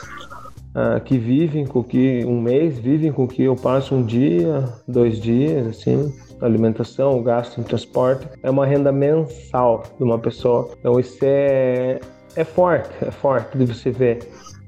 uh, 0.73 0.99
que 1.03 1.17
vivem 1.17 1.65
com 1.65 1.83
que 1.83 2.23
um 2.25 2.39
mês, 2.39 2.77
vivem 2.77 3.11
com 3.11 3.27
que 3.27 3.43
eu 3.43 3.55
passo 3.55 3.95
um 3.95 4.03
dia, 4.03 4.63
dois 4.87 5.19
dias, 5.19 5.67
assim, 5.67 6.13
alimentação, 6.41 7.21
gasto 7.23 7.59
em 7.59 7.63
transporte, 7.63 8.27
é 8.43 8.49
uma 8.49 8.65
renda 8.65 8.91
mensal 8.91 9.83
de 9.97 10.03
uma 10.03 10.19
pessoa. 10.19 10.69
Então 10.79 10.99
isso 10.99 11.17
é, 11.23 11.99
é 12.35 12.43
forte, 12.43 12.89
é 13.01 13.11
forte 13.11 13.57
de 13.57 13.65
você 13.65 13.89
ver 13.89 14.19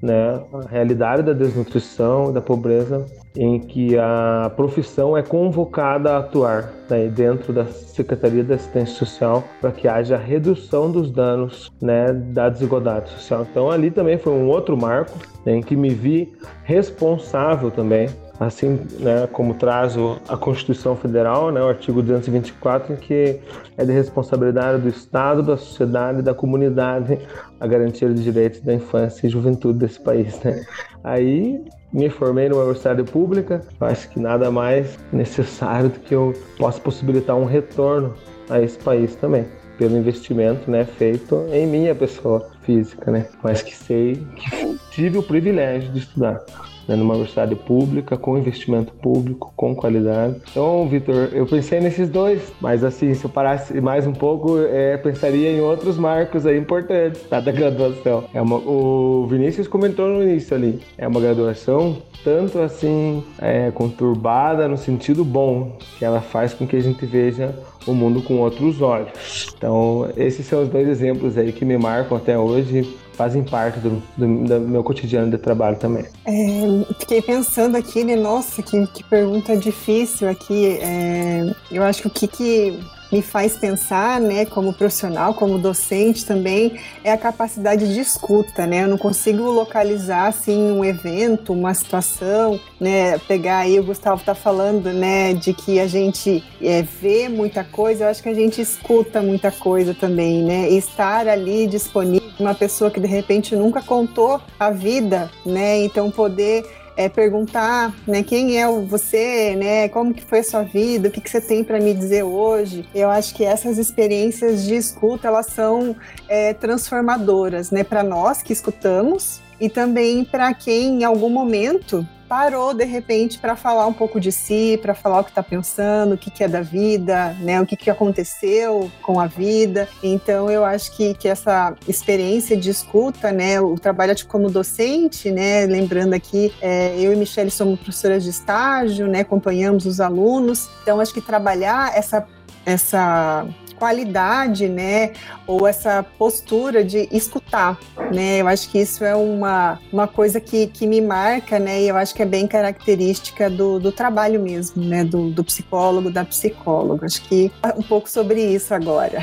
né, 0.01 0.41
a 0.53 0.67
realidade 0.69 1.23
da 1.23 1.33
desnutrição, 1.33 2.31
da 2.31 2.41
pobreza, 2.41 3.05
em 3.37 3.59
que 3.59 3.95
a 3.97 4.51
profissão 4.55 5.15
é 5.15 5.21
convocada 5.21 6.13
a 6.13 6.17
atuar 6.17 6.73
né, 6.89 7.07
dentro 7.07 7.53
da 7.53 7.65
Secretaria 7.65 8.43
da 8.43 8.55
Assistência 8.55 8.95
Social 8.95 9.43
para 9.61 9.71
que 9.71 9.87
haja 9.87 10.17
redução 10.17 10.91
dos 10.91 11.11
danos 11.11 11.71
né, 11.79 12.11
da 12.11 12.49
desigualdade 12.49 13.09
social. 13.11 13.45
Então 13.49 13.69
ali 13.69 13.91
também 13.91 14.17
foi 14.17 14.33
um 14.33 14.47
outro 14.47 14.75
marco 14.75 15.17
né, 15.45 15.55
em 15.55 15.61
que 15.61 15.75
me 15.75 15.89
vi 15.89 16.35
responsável 16.63 17.69
também 17.69 18.09
assim 18.39 18.79
né, 18.99 19.27
como 19.31 19.55
traz 19.55 19.95
a 20.27 20.37
Constituição 20.37 20.95
Federal, 20.95 21.51
né, 21.51 21.61
o 21.61 21.67
artigo 21.67 22.01
224, 22.01 22.93
em 22.93 22.95
que 22.95 23.39
é 23.75 23.85
de 23.85 23.91
responsabilidade 23.91 24.81
do 24.81 24.89
Estado, 24.89 25.41
da 25.41 25.57
sociedade 25.57 26.19
e 26.19 26.21
da 26.21 26.33
comunidade 26.33 27.17
a 27.59 27.67
garantia 27.67 28.07
dos 28.07 28.23
direitos 28.23 28.61
da 28.61 28.73
infância 28.73 29.25
e 29.25 29.29
juventude 29.29 29.79
desse 29.79 29.99
país. 29.99 30.39
Né? 30.43 30.63
Aí 31.03 31.63
me 31.91 32.09
formei 32.09 32.49
numa 32.49 32.61
universidade 32.61 33.03
pública, 33.03 33.61
acho 33.79 34.09
que 34.09 34.19
nada 34.19 34.51
mais 34.51 34.97
necessário 35.11 35.89
do 35.89 35.99
que 35.99 36.13
eu 36.13 36.33
possa 36.57 36.79
possibilitar 36.79 37.35
um 37.35 37.45
retorno 37.45 38.13
a 38.49 38.61
esse 38.61 38.77
país 38.77 39.15
também 39.15 39.45
pelo 39.77 39.95
investimento 39.97 40.69
né, 40.69 40.85
feito 40.85 41.45
em 41.51 41.67
minha 41.67 41.93
pessoa 41.93 42.49
física, 42.63 43.11
né? 43.11 43.27
mas 43.43 43.61
que 43.61 43.75
sei 43.75 44.15
que 44.35 44.79
tive 44.91 45.17
o 45.19 45.23
privilégio 45.23 45.91
de 45.91 45.99
estudar 45.99 46.43
né, 46.87 46.95
numa 46.95 47.13
universidade 47.13 47.55
pública, 47.55 48.17
com 48.17 48.37
investimento 48.37 48.93
público, 48.93 49.51
com 49.55 49.75
qualidade. 49.75 50.41
Então, 50.51 50.87
Vitor, 50.87 51.29
eu 51.33 51.45
pensei 51.45 51.79
nesses 51.79 52.09
dois, 52.09 52.51
mas 52.61 52.83
assim, 52.83 53.13
se 53.13 53.25
eu 53.25 53.29
parasse 53.29 53.79
mais 53.81 54.07
um 54.07 54.13
pouco, 54.13 54.59
é, 54.59 54.97
pensaria 54.97 55.51
em 55.51 55.59
outros 55.59 55.97
marcos 55.97 56.45
aí 56.45 56.57
importantes 56.57 57.21
tá, 57.23 57.39
da 57.39 57.51
graduação. 57.51 58.23
É 58.33 58.41
uma, 58.41 58.57
o 58.57 59.27
Vinícius 59.29 59.67
comentou 59.67 60.07
no 60.07 60.23
início 60.23 60.55
ali, 60.55 60.79
é 60.97 61.07
uma 61.07 61.19
graduação 61.19 61.97
tanto 62.23 62.59
assim 62.59 63.23
é, 63.39 63.71
conturbada 63.71 64.67
no 64.67 64.77
sentido 64.77 65.23
bom, 65.23 65.77
que 65.97 66.03
ela 66.03 66.19
faz 66.19 66.53
com 66.53 66.67
que 66.67 66.75
a 66.75 66.81
gente 66.81 67.05
veja 67.05 67.55
o 67.85 67.93
mundo 67.93 68.21
com 68.21 68.39
outros 68.39 68.81
olhos. 68.81 69.53
Então, 69.57 70.09
esses 70.17 70.45
são 70.45 70.63
os 70.63 70.69
dois 70.69 70.87
exemplos 70.87 71.37
aí 71.37 71.51
que 71.51 71.63
me 71.63 71.77
marcam 71.77 72.17
até 72.17 72.37
hoje 72.37 72.97
fazem 73.17 73.43
parte 73.43 73.79
do, 73.79 74.01
do, 74.15 74.27
do, 74.45 74.59
meu 74.61 74.83
cotidiano 74.83 75.31
de 75.31 75.37
trabalho 75.37 75.75
também. 75.77 76.05
É, 76.23 76.93
fiquei 76.99 77.21
pensando 77.21 77.75
aqui, 77.75 78.03
né? 78.03 78.15
Nossa, 78.15 78.61
que, 78.61 78.85
que 78.87 79.03
pergunta 79.03 79.57
difícil 79.57 80.29
aqui. 80.29 80.77
É, 80.79 81.53
eu 81.71 81.83
acho 81.83 82.03
que 82.03 82.07
o 82.07 82.11
que, 82.11 82.27
que 82.27 82.79
me 83.11 83.21
faz 83.21 83.57
pensar, 83.57 84.19
né, 84.19 84.45
como 84.45 84.73
profissional, 84.73 85.33
como 85.33 85.57
docente 85.57 86.25
também, 86.25 86.77
é 87.03 87.11
a 87.11 87.17
capacidade 87.17 87.93
de 87.93 87.99
escuta, 87.99 88.65
né? 88.67 88.83
Eu 88.83 88.87
não 88.87 88.97
consigo 88.97 89.43
localizar 89.43 90.27
assim 90.27 90.71
um 90.71 90.83
evento, 90.83 91.53
uma 91.53 91.73
situação, 91.73 92.59
né? 92.79 93.17
Pegar 93.19 93.59
aí 93.59 93.79
o 93.79 93.83
Gustavo 93.83 94.23
tá 94.23 94.35
falando, 94.35 94.91
né, 94.91 95.33
de 95.33 95.53
que 95.53 95.79
a 95.79 95.87
gente 95.87 96.43
é, 96.61 96.81
vê 96.81 97.29
muita 97.29 97.63
coisa, 97.63 98.05
eu 98.05 98.09
acho 98.09 98.21
que 98.21 98.29
a 98.29 98.33
gente 98.33 98.61
escuta 98.61 99.21
muita 99.21 99.51
coisa 99.51 99.93
também, 99.93 100.43
né? 100.43 100.69
E 100.69 100.77
estar 100.77 101.27
ali 101.27 101.65
disponível, 101.67 102.26
uma 102.39 102.53
pessoa 102.53 102.91
que 102.91 102.99
de 102.99 103.07
repente 103.07 103.55
nunca 103.55 103.81
contou 103.81 104.41
a 104.59 104.69
vida, 104.69 105.29
né? 105.45 105.79
Então 105.79 106.11
poder 106.11 106.65
é, 106.97 107.07
perguntar, 107.07 107.95
né, 108.07 108.23
quem 108.23 108.59
é 108.59 108.67
você, 108.67 109.55
né, 109.55 109.87
como 109.87 110.15
que 110.15 110.25
foi 110.25 110.39
a 110.39 110.43
sua 110.43 110.63
vida, 110.63 111.07
o 111.07 111.11
que, 111.11 111.21
que 111.21 111.29
você 111.29 111.39
tem 111.39 111.63
para 111.63 111.79
me 111.79 111.93
dizer 111.93 112.23
hoje. 112.23 112.89
Eu 112.93 113.11
acho 113.11 113.35
que 113.35 113.45
essas 113.45 113.77
experiências 113.77 114.63
de 114.63 114.75
escuta 114.75 115.27
elas 115.27 115.45
são 115.45 115.95
é, 116.27 116.53
transformadoras, 116.55 117.69
né, 117.69 117.83
para 117.83 118.01
nós 118.01 118.41
que 118.41 118.51
escutamos 118.51 119.39
e 119.61 119.69
também 119.69 120.25
para 120.25 120.51
quem 120.55 121.01
em 121.01 121.03
algum 121.03 121.29
momento 121.29 122.05
parou 122.27 122.73
de 122.73 122.85
repente 122.85 123.37
para 123.37 123.55
falar 123.55 123.87
um 123.87 123.93
pouco 123.93 124.19
de 124.19 124.31
si, 124.31 124.79
para 124.81 124.93
falar 124.93 125.21
o 125.21 125.23
que 125.23 125.31
está 125.31 125.43
pensando, 125.43 126.15
o 126.15 126.17
que, 126.17 126.29
que, 126.29 126.43
é 126.43 126.47
da 126.47 126.61
vida, 126.61 127.35
né, 127.39 127.61
o 127.61 127.65
que, 127.65 127.75
que 127.75 127.89
aconteceu 127.89 128.91
com 129.01 129.19
a 129.19 129.27
vida. 129.27 129.87
Então 130.03 130.49
eu 130.49 130.65
acho 130.65 130.95
que, 130.95 131.13
que 131.13 131.27
essa 131.27 131.75
experiência 131.87 132.57
de 132.57 132.69
escuta, 132.69 133.31
né, 133.31 133.59
o 133.61 133.75
trabalho 133.75 134.07
como 134.27 134.49
docente, 134.49 135.31
né, 135.31 135.65
lembrando 135.65 136.13
aqui, 136.13 136.53
é, 136.61 136.95
eu 136.99 137.13
e 137.13 137.15
Michelle 137.15 137.51
somos 137.51 137.79
professoras 137.79 138.23
de 138.23 138.29
estágio, 138.29 139.07
né, 139.07 139.21
acompanhamos 139.21 139.85
os 139.85 139.99
alunos. 139.99 140.69
Então 140.81 140.99
acho 140.99 141.13
que 141.13 141.21
trabalhar 141.21 141.95
essa 141.95 142.25
essa 142.65 143.47
qualidade, 143.77 144.67
né, 144.67 145.13
ou 145.45 145.67
essa 145.67 146.03
postura 146.17 146.83
de 146.83 147.07
escutar, 147.11 147.77
né, 148.11 148.41
eu 148.41 148.47
acho 148.47 148.69
que 148.69 148.79
isso 148.79 149.03
é 149.03 149.15
uma, 149.15 149.79
uma 149.91 150.07
coisa 150.07 150.39
que, 150.39 150.67
que 150.67 150.87
me 150.87 151.01
marca, 151.01 151.59
né, 151.59 151.81
e 151.81 151.87
eu 151.87 151.95
acho 151.95 152.13
que 152.13 152.21
é 152.21 152.25
bem 152.25 152.47
característica 152.47 153.49
do, 153.49 153.79
do 153.79 153.91
trabalho 153.91 154.39
mesmo, 154.39 154.83
né, 154.83 155.03
do, 155.03 155.29
do 155.29 155.43
psicólogo, 155.43 156.09
da 156.09 156.25
psicóloga, 156.25 157.05
acho 157.05 157.21
que 157.23 157.51
um 157.77 157.83
pouco 157.83 158.09
sobre 158.09 158.41
isso 158.41 158.73
agora. 158.73 159.21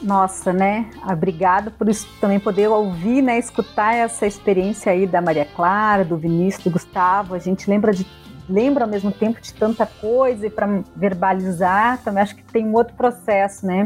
Nossa, 0.00 0.52
né? 0.52 0.88
Obrigada 1.10 1.70
por 1.70 1.88
isso, 1.88 2.06
também 2.20 2.38
poder 2.38 2.68
ouvir, 2.68 3.20
né? 3.20 3.38
Escutar 3.38 3.94
essa 3.94 4.26
experiência 4.26 4.92
aí 4.92 5.06
da 5.06 5.20
Maria 5.20 5.44
Clara, 5.44 6.04
do 6.04 6.16
Vinícius, 6.16 6.62
do 6.62 6.70
Gustavo. 6.70 7.34
A 7.34 7.38
gente 7.38 7.68
lembra 7.68 7.92
de 7.92 8.06
lembra 8.48 8.84
ao 8.84 8.90
mesmo 8.90 9.12
tempo 9.12 9.40
de 9.40 9.52
tanta 9.54 9.86
coisa 9.86 10.46
e 10.46 10.50
para 10.50 10.82
verbalizar, 10.96 12.02
também 12.02 12.22
acho 12.22 12.36
que 12.36 12.44
tem 12.44 12.66
um 12.66 12.74
outro 12.74 12.94
processo, 12.94 13.66
né? 13.66 13.84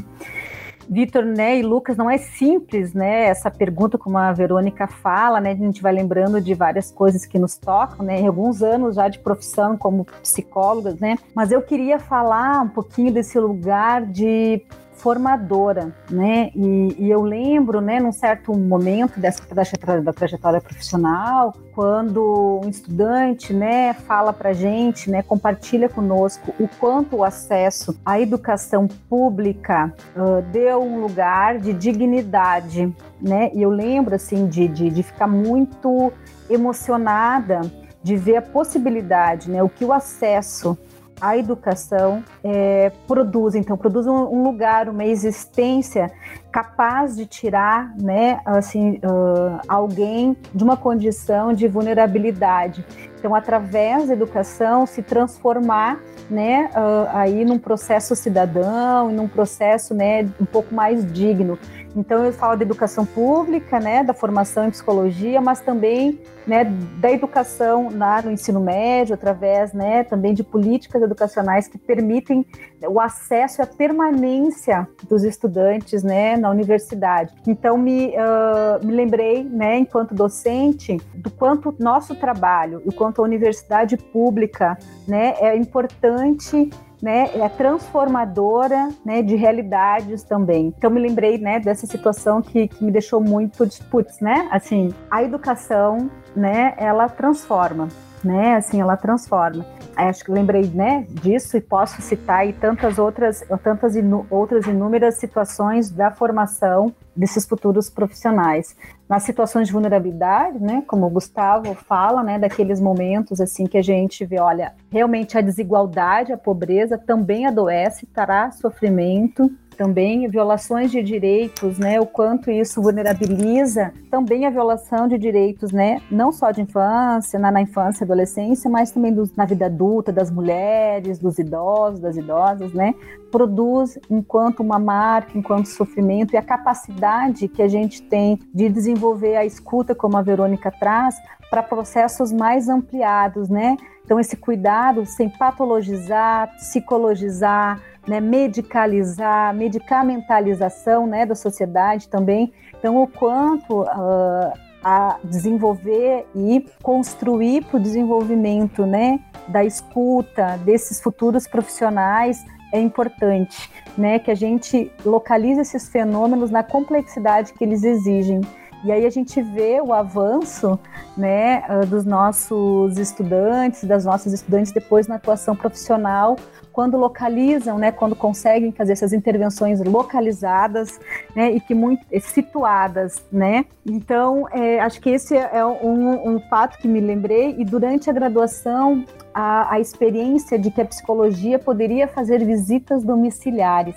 Vitor 0.88 1.24
né, 1.24 1.58
e 1.58 1.62
Lucas, 1.62 1.96
não 1.96 2.10
é 2.10 2.18
simples, 2.18 2.92
né? 2.92 3.24
Essa 3.24 3.50
pergunta, 3.50 3.96
como 3.96 4.18
a 4.18 4.32
Verônica 4.32 4.86
fala, 4.86 5.40
né? 5.40 5.52
A 5.52 5.54
gente 5.54 5.80
vai 5.80 5.92
lembrando 5.92 6.40
de 6.40 6.54
várias 6.54 6.90
coisas 6.90 7.24
que 7.24 7.38
nos 7.38 7.56
tocam, 7.56 8.04
né? 8.04 8.20
Em 8.20 8.26
alguns 8.26 8.62
anos 8.62 8.96
já 8.96 9.08
de 9.08 9.18
profissão 9.18 9.76
como 9.76 10.04
psicólogas, 10.22 10.98
né? 10.98 11.16
Mas 11.34 11.52
eu 11.52 11.62
queria 11.62 11.98
falar 11.98 12.62
um 12.62 12.68
pouquinho 12.68 13.12
desse 13.12 13.38
lugar 13.38 14.04
de 14.04 14.64
formadora, 15.02 15.92
né? 16.08 16.52
E, 16.54 16.94
e, 16.96 17.10
eu 17.10 17.22
lembro, 17.22 17.80
né, 17.80 17.98
num 17.98 18.12
certo 18.12 18.56
momento 18.56 19.18
dessa 19.18 19.44
trajetória, 19.44 20.00
da 20.00 20.12
trajetória 20.12 20.60
profissional, 20.60 21.52
quando 21.74 22.60
um 22.64 22.68
estudante, 22.68 23.52
né, 23.52 23.94
fala 23.94 24.32
para 24.32 24.52
gente, 24.52 25.10
né, 25.10 25.20
compartilha 25.20 25.88
conosco 25.88 26.54
o 26.58 26.68
quanto 26.78 27.16
o 27.16 27.24
acesso 27.24 27.98
à 28.06 28.20
educação 28.20 28.86
pública 28.86 29.92
uh, 30.16 30.40
deu 30.52 30.80
um 30.80 31.00
lugar 31.00 31.58
de 31.58 31.72
dignidade, 31.72 32.94
né? 33.20 33.50
E 33.52 33.60
eu 33.60 33.70
lembro 33.70 34.14
assim 34.14 34.46
de, 34.46 34.68
de, 34.68 34.88
de 34.88 35.02
ficar 35.02 35.26
muito 35.26 36.12
emocionada 36.48 37.60
de 38.04 38.16
ver 38.16 38.36
a 38.36 38.42
possibilidade, 38.42 39.50
né, 39.50 39.62
o 39.62 39.68
que 39.68 39.84
o 39.84 39.92
acesso 39.92 40.76
a 41.22 41.36
educação 41.36 42.24
é, 42.42 42.90
produz, 43.06 43.54
então, 43.54 43.76
produz 43.76 44.08
um, 44.08 44.24
um, 44.24 44.42
lugar, 44.42 44.88
uma 44.88 45.04
existência 45.04 46.10
capaz 46.50 47.14
de 47.14 47.26
tirar, 47.26 47.94
né, 47.96 48.40
assim, 48.44 49.00
uh, 49.04 49.60
alguém 49.68 50.36
de 50.52 50.64
uma 50.64 50.76
condição 50.76 51.52
de 51.52 51.68
vulnerabilidade. 51.68 52.84
Então, 53.16 53.36
através 53.36 54.08
da 54.08 54.14
educação, 54.14 54.84
se 54.84 55.00
transformar, 55.00 56.00
né, 56.28 56.68
uh, 56.74 57.08
aí 57.16 57.44
num 57.44 57.58
processo 57.58 58.16
cidadão, 58.16 59.12
num 59.12 59.28
processo, 59.28 59.94
né, 59.94 60.28
um 60.40 60.44
pouco 60.44 60.74
mais 60.74 61.10
digno. 61.12 61.56
Então 61.94 62.24
eu 62.24 62.32
falo 62.32 62.56
da 62.56 62.64
educação 62.64 63.04
pública, 63.04 63.78
né, 63.78 64.02
da 64.02 64.14
formação 64.14 64.66
em 64.66 64.70
psicologia, 64.70 65.40
mas 65.40 65.60
também, 65.60 66.18
né, 66.46 66.64
da 66.98 67.10
educação 67.10 67.90
na, 67.90 68.22
no 68.22 68.30
ensino 68.30 68.60
médio, 68.60 69.14
através, 69.14 69.72
né, 69.72 70.04
também 70.04 70.34
de 70.34 70.42
políticas 70.42 71.02
educacionais 71.02 71.68
que 71.68 71.78
permitem 71.78 72.46
o 72.88 72.98
acesso 73.00 73.60
e 73.60 73.62
a 73.62 73.66
permanência 73.66 74.88
dos 75.08 75.22
estudantes, 75.22 76.02
né, 76.02 76.36
na 76.36 76.50
universidade. 76.50 77.34
Então 77.46 77.76
me, 77.76 78.08
uh, 78.08 78.84
me 78.84 78.92
lembrei, 78.92 79.44
né, 79.44 79.78
enquanto 79.78 80.14
docente, 80.14 80.98
do 81.14 81.30
quanto 81.30 81.74
nosso 81.78 82.14
trabalho 82.14 82.82
o 82.84 82.92
quanto 82.92 83.20
a 83.20 83.24
universidade 83.24 83.96
pública, 83.96 84.78
né, 85.06 85.34
é 85.38 85.56
importante 85.56 86.70
né, 87.02 87.30
é 87.34 87.48
transformadora, 87.48 88.88
né, 89.04 89.22
de 89.22 89.34
realidades 89.34 90.22
também. 90.22 90.72
Então 90.78 90.88
me 90.88 91.00
lembrei, 91.00 91.36
né, 91.36 91.58
dessa 91.58 91.84
situação 91.84 92.40
que, 92.40 92.68
que 92.68 92.84
me 92.84 92.92
deixou 92.92 93.20
muito 93.20 93.66
de 93.66 93.82
putz, 93.84 94.20
né, 94.20 94.48
assim, 94.52 94.94
a 95.10 95.22
educação, 95.24 96.08
né, 96.36 96.74
ela 96.76 97.08
transforma, 97.08 97.88
né, 98.24 98.56
assim, 98.56 98.80
ela 98.80 98.96
transforma. 98.96 99.64
Acho 99.96 100.24
que 100.24 100.30
lembrei, 100.30 100.66
né, 100.68 101.06
disso 101.08 101.56
e 101.56 101.60
posso 101.60 102.00
citar 102.00 102.40
aí 102.40 102.52
tantas 102.52 102.98
outras, 102.98 103.44
tantas 103.62 103.94
outras 104.30 104.66
inúmeras 104.66 105.16
situações 105.16 105.90
da 105.90 106.10
formação 106.10 106.94
desses 107.14 107.46
futuros 107.46 107.90
profissionais. 107.90 108.74
Nas 109.08 109.22
situações 109.24 109.66
de 109.66 109.72
vulnerabilidade, 109.72 110.58
né, 110.58 110.82
como 110.86 111.06
o 111.06 111.10
Gustavo 111.10 111.74
fala, 111.74 112.22
né, 112.22 112.38
daqueles 112.38 112.80
momentos 112.80 113.40
assim 113.40 113.66
que 113.66 113.76
a 113.76 113.82
gente 113.82 114.24
vê, 114.24 114.40
olha, 114.40 114.72
realmente 114.90 115.36
a 115.36 115.42
desigualdade, 115.42 116.32
a 116.32 116.38
pobreza 116.38 116.96
também 116.96 117.46
adoece, 117.46 118.06
traz 118.06 118.56
sofrimento, 118.56 119.50
também 119.76 120.28
violações 120.28 120.90
de 120.90 121.02
direitos, 121.02 121.78
né, 121.78 122.00
o 122.00 122.06
quanto 122.06 122.50
isso 122.50 122.80
vulnerabiliza 122.82 123.92
também 124.10 124.46
a 124.46 124.50
violação 124.50 125.08
de 125.08 125.18
direitos, 125.18 125.72
né, 125.72 126.00
não 126.10 126.32
só 126.32 126.50
de 126.50 126.60
infância, 126.60 127.38
na, 127.38 127.50
na 127.50 127.62
infância 127.62 128.04
adolescência, 128.04 128.70
mas 128.70 128.90
também 128.90 129.12
dos, 129.12 129.34
na 129.34 129.44
vida 129.44 129.66
adulta, 129.66 130.12
das 130.12 130.30
mulheres, 130.30 131.18
dos 131.18 131.38
idosos, 131.38 132.00
das 132.00 132.16
idosas, 132.16 132.72
né, 132.72 132.94
produz 133.30 133.98
enquanto 134.10 134.60
uma 134.60 134.78
marca, 134.78 135.36
enquanto 135.36 135.66
sofrimento 135.66 136.34
e 136.34 136.36
a 136.36 136.42
capacidade 136.42 137.48
que 137.48 137.62
a 137.62 137.68
gente 137.68 138.02
tem 138.02 138.38
de 138.54 138.68
desenvolver 138.68 139.36
a 139.36 139.44
escuta, 139.44 139.94
como 139.94 140.16
a 140.16 140.22
Verônica 140.22 140.70
traz, 140.70 141.16
para 141.50 141.62
processos 141.62 142.32
mais 142.32 142.66
ampliados, 142.66 143.50
né? 143.50 143.76
Então 144.04 144.18
esse 144.18 144.36
cuidado 144.36 145.06
sem 145.06 145.28
patologizar, 145.28 146.54
psicologizar, 146.56 147.80
né, 148.06 148.20
medicalizar, 148.20 149.54
medicamentalização 149.54 151.06
né, 151.06 151.24
da 151.24 151.34
sociedade 151.34 152.08
também. 152.08 152.52
Então, 152.78 153.00
o 153.00 153.06
quanto 153.06 153.82
uh, 153.82 154.52
a 154.82 155.16
desenvolver 155.22 156.26
e 156.34 156.66
construir 156.82 157.64
para 157.64 157.76
o 157.76 157.80
desenvolvimento 157.80 158.84
né, 158.84 159.20
da 159.46 159.64
escuta 159.64 160.58
desses 160.64 161.00
futuros 161.00 161.46
profissionais 161.46 162.44
é 162.72 162.80
importante, 162.80 163.70
né, 163.96 164.18
que 164.18 164.30
a 164.30 164.34
gente 164.34 164.90
localize 165.04 165.60
esses 165.60 165.88
fenômenos 165.88 166.50
na 166.50 166.62
complexidade 166.62 167.52
que 167.52 167.62
eles 167.62 167.84
exigem. 167.84 168.40
E 168.84 168.90
aí 168.90 169.06
a 169.06 169.10
gente 169.10 169.40
vê 169.40 169.80
o 169.80 169.92
avanço 169.92 170.78
né, 171.16 171.62
ah, 171.68 171.84
dos 171.84 172.04
nossos 172.04 172.98
estudantes, 172.98 173.84
das 173.84 174.04
nossas 174.04 174.32
estudantes 174.32 174.72
depois 174.72 175.06
na 175.06 175.16
atuação 175.16 175.54
profissional, 175.54 176.36
quando 176.72 176.96
localizam, 176.96 177.78
né, 177.78 177.92
quando 177.92 178.16
conseguem 178.16 178.72
fazer 178.72 178.92
essas 178.92 179.12
intervenções 179.12 179.80
localizadas, 179.80 180.98
né, 181.36 181.52
e 181.52 181.60
que 181.60 181.74
muito 181.74 182.04
situadas, 182.20 183.22
né. 183.30 183.66
Então, 183.86 184.48
é, 184.50 184.80
acho 184.80 185.00
que 185.00 185.10
esse 185.10 185.36
é 185.36 185.64
um, 185.64 186.34
um 186.34 186.40
fato 186.48 186.78
que 186.78 186.88
me 186.88 187.00
lembrei 187.00 187.54
e 187.58 187.64
durante 187.64 188.08
a 188.10 188.12
graduação 188.12 189.04
a, 189.34 189.74
a 189.74 189.80
experiência 189.80 190.58
de 190.58 190.70
que 190.70 190.80
a 190.80 190.84
psicologia 190.84 191.58
poderia 191.58 192.08
fazer 192.08 192.44
visitas 192.44 193.04
domiciliares 193.04 193.96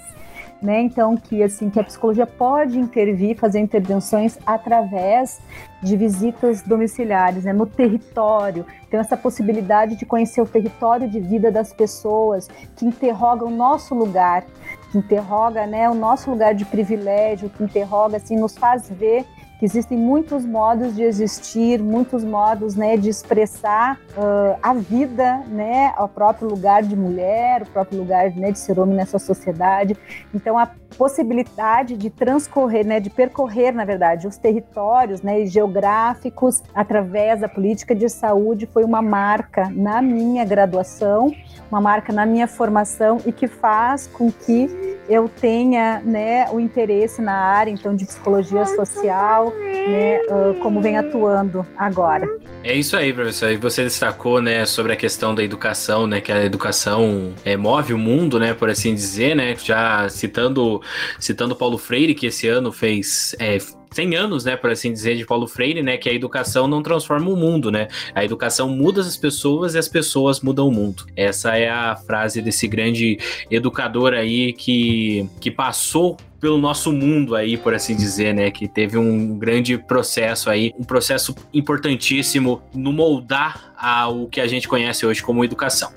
né? 0.61 0.81
Então 0.81 1.15
que 1.15 1.43
assim 1.43 1.69
que 1.69 1.79
a 1.79 1.83
psicologia 1.83 2.25
pode 2.25 2.79
intervir, 2.79 3.37
fazer 3.37 3.59
intervenções 3.59 4.37
através 4.45 5.39
de 5.81 5.95
visitas 5.95 6.61
domiciliares, 6.61 7.43
né, 7.43 7.53
no 7.53 7.65
território. 7.65 8.65
Então 8.87 8.99
essa 8.99 9.15
possibilidade 9.15 9.95
de 9.95 10.05
conhecer 10.05 10.41
o 10.41 10.45
território 10.45 11.07
de 11.07 11.19
vida 11.19 11.51
das 11.51 11.71
pessoas, 11.71 12.47
que 12.75 12.85
interroga 12.85 13.45
o 13.45 13.51
nosso 13.51 13.93
lugar, 13.93 14.43
que 14.91 14.97
interroga, 14.97 15.67
né, 15.67 15.89
o 15.89 15.93
nosso 15.93 16.31
lugar 16.31 16.55
de 16.55 16.65
privilégio, 16.65 17.49
que 17.49 17.63
interroga 17.63 18.17
assim, 18.17 18.35
nos 18.35 18.57
faz 18.57 18.89
ver 18.89 19.25
que 19.59 19.65
existem 19.65 19.97
muitos 19.97 20.45
modos 20.45 20.95
de 20.95 21.03
existir, 21.03 21.81
muitos 21.81 22.23
modos 22.23 22.75
né, 22.75 22.97
de 22.97 23.09
expressar 23.09 23.99
uh, 24.17 24.57
a 24.61 24.73
vida, 24.73 25.37
né, 25.47 25.93
o 25.97 26.07
próprio 26.07 26.47
lugar 26.47 26.83
de 26.83 26.95
mulher, 26.95 27.61
o 27.61 27.65
próprio 27.67 27.99
lugar 27.99 28.31
né, 28.35 28.51
de 28.51 28.59
ser 28.59 28.79
homem 28.79 28.95
nessa 28.95 29.17
sociedade. 29.17 29.97
Então, 30.33 30.57
a 30.57 30.69
possibilidade 30.97 31.97
de 31.97 32.09
transcorrer, 32.09 32.85
né, 32.85 32.99
de 32.99 33.09
percorrer, 33.09 33.73
na 33.73 33.85
verdade, 33.85 34.27
os 34.27 34.37
territórios 34.37 35.21
né, 35.21 35.45
geográficos 35.45 36.63
através 36.73 37.41
da 37.41 37.49
política 37.49 37.93
de 37.95 38.09
saúde 38.09 38.67
foi 38.71 38.83
uma 38.83 39.01
marca 39.01 39.69
na 39.69 40.01
minha 40.01 40.43
graduação, 40.45 41.33
uma 41.69 41.81
marca 41.81 42.13
na 42.13 42.25
minha 42.25 42.47
formação 42.47 43.19
e 43.25 43.31
que 43.31 43.47
faz 43.47 44.07
com 44.07 44.31
que 44.31 44.95
eu 45.07 45.29
tenha 45.29 46.01
né, 46.03 46.47
o 46.51 46.59
interesse 46.59 47.21
na 47.21 47.33
área 47.33 47.69
então 47.69 47.95
de 47.95 48.05
psicologia 48.05 48.65
social, 48.65 49.51
né, 49.51 50.19
uh, 50.23 50.55
como 50.61 50.81
vem 50.81 50.97
atuando 50.97 51.65
agora. 51.77 52.27
É 52.63 52.73
isso 52.73 52.97
aí, 52.97 53.13
professor. 53.13 53.51
E 53.51 53.57
você 53.57 53.83
destacou, 53.83 54.41
né, 54.41 54.65
sobre 54.65 54.91
a 54.91 54.95
questão 54.95 55.35
da 55.35 55.43
educação, 55.43 56.07
né, 56.07 56.19
que 56.19 56.31
a 56.31 56.43
educação 56.43 57.33
é, 57.45 57.55
move 57.55 57.93
o 57.93 57.97
mundo, 57.97 58.39
né, 58.39 58.55
por 58.55 58.69
assim 58.71 58.95
dizer, 58.95 59.35
né, 59.35 59.55
já 59.55 60.09
citando 60.09 60.81
citando 61.19 61.55
Paulo 61.55 61.77
Freire 61.77 62.15
que 62.15 62.27
esse 62.27 62.47
ano 62.47 62.71
fez 62.71 63.35
é, 63.39 63.57
100 63.95 64.15
anos, 64.15 64.43
né, 64.43 64.57
por 64.57 64.69
assim 64.69 64.91
dizer, 64.91 65.15
de 65.15 65.25
Paulo 65.25 65.47
Freire, 65.47 65.81
né, 65.81 65.97
que 65.97 66.09
a 66.09 66.13
educação 66.13 66.67
não 66.67 66.83
transforma 66.83 67.29
o 67.29 67.35
mundo, 67.35 67.71
né? 67.71 67.87
A 68.13 68.25
educação 68.25 68.67
muda 68.67 68.99
as 68.99 69.15
pessoas 69.15 69.73
e 69.73 69.77
as 69.77 69.87
pessoas 69.87 70.41
mudam 70.41 70.67
o 70.67 70.71
mundo. 70.71 71.05
Essa 71.15 71.57
é 71.57 71.69
a 71.69 71.95
frase 71.95 72.41
desse 72.41 72.67
grande 72.67 73.17
educador 73.49 74.13
aí 74.13 74.51
que, 74.51 75.29
que 75.39 75.49
passou 75.49 76.17
pelo 76.39 76.57
nosso 76.57 76.91
mundo 76.91 77.35
aí, 77.35 77.57
por 77.57 77.73
assim 77.73 77.95
dizer, 77.95 78.33
né? 78.33 78.51
Que 78.51 78.67
teve 78.67 78.97
um 78.97 79.37
grande 79.37 79.77
processo 79.77 80.49
aí, 80.49 80.73
um 80.77 80.83
processo 80.83 81.35
importantíssimo 81.53 82.61
no 82.73 82.91
moldar 82.91 83.73
ao 83.77 84.27
que 84.27 84.39
a 84.39 84.47
gente 84.47 84.67
conhece 84.67 85.05
hoje 85.05 85.21
como 85.21 85.43
educação. 85.43 85.91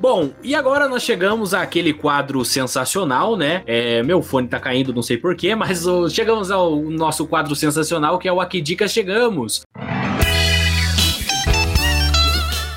Bom, 0.00 0.30
e 0.42 0.54
agora 0.54 0.88
nós 0.88 1.02
chegamos 1.02 1.54
àquele 1.54 1.92
quadro 1.92 2.44
sensacional, 2.44 3.36
né? 3.36 3.62
É, 3.66 4.02
meu 4.02 4.22
fone 4.22 4.48
tá 4.48 4.58
caindo, 4.58 4.92
não 4.92 5.02
sei 5.02 5.16
porquê, 5.16 5.54
mas 5.54 5.84
chegamos 6.10 6.50
ao 6.50 6.76
nosso 6.82 7.26
quadro 7.26 7.54
sensacional 7.54 8.18
que 8.18 8.28
é 8.28 8.32
o 8.32 8.40
Aqui 8.40 8.60
Dicas 8.60 8.92
Chegamos. 8.92 9.64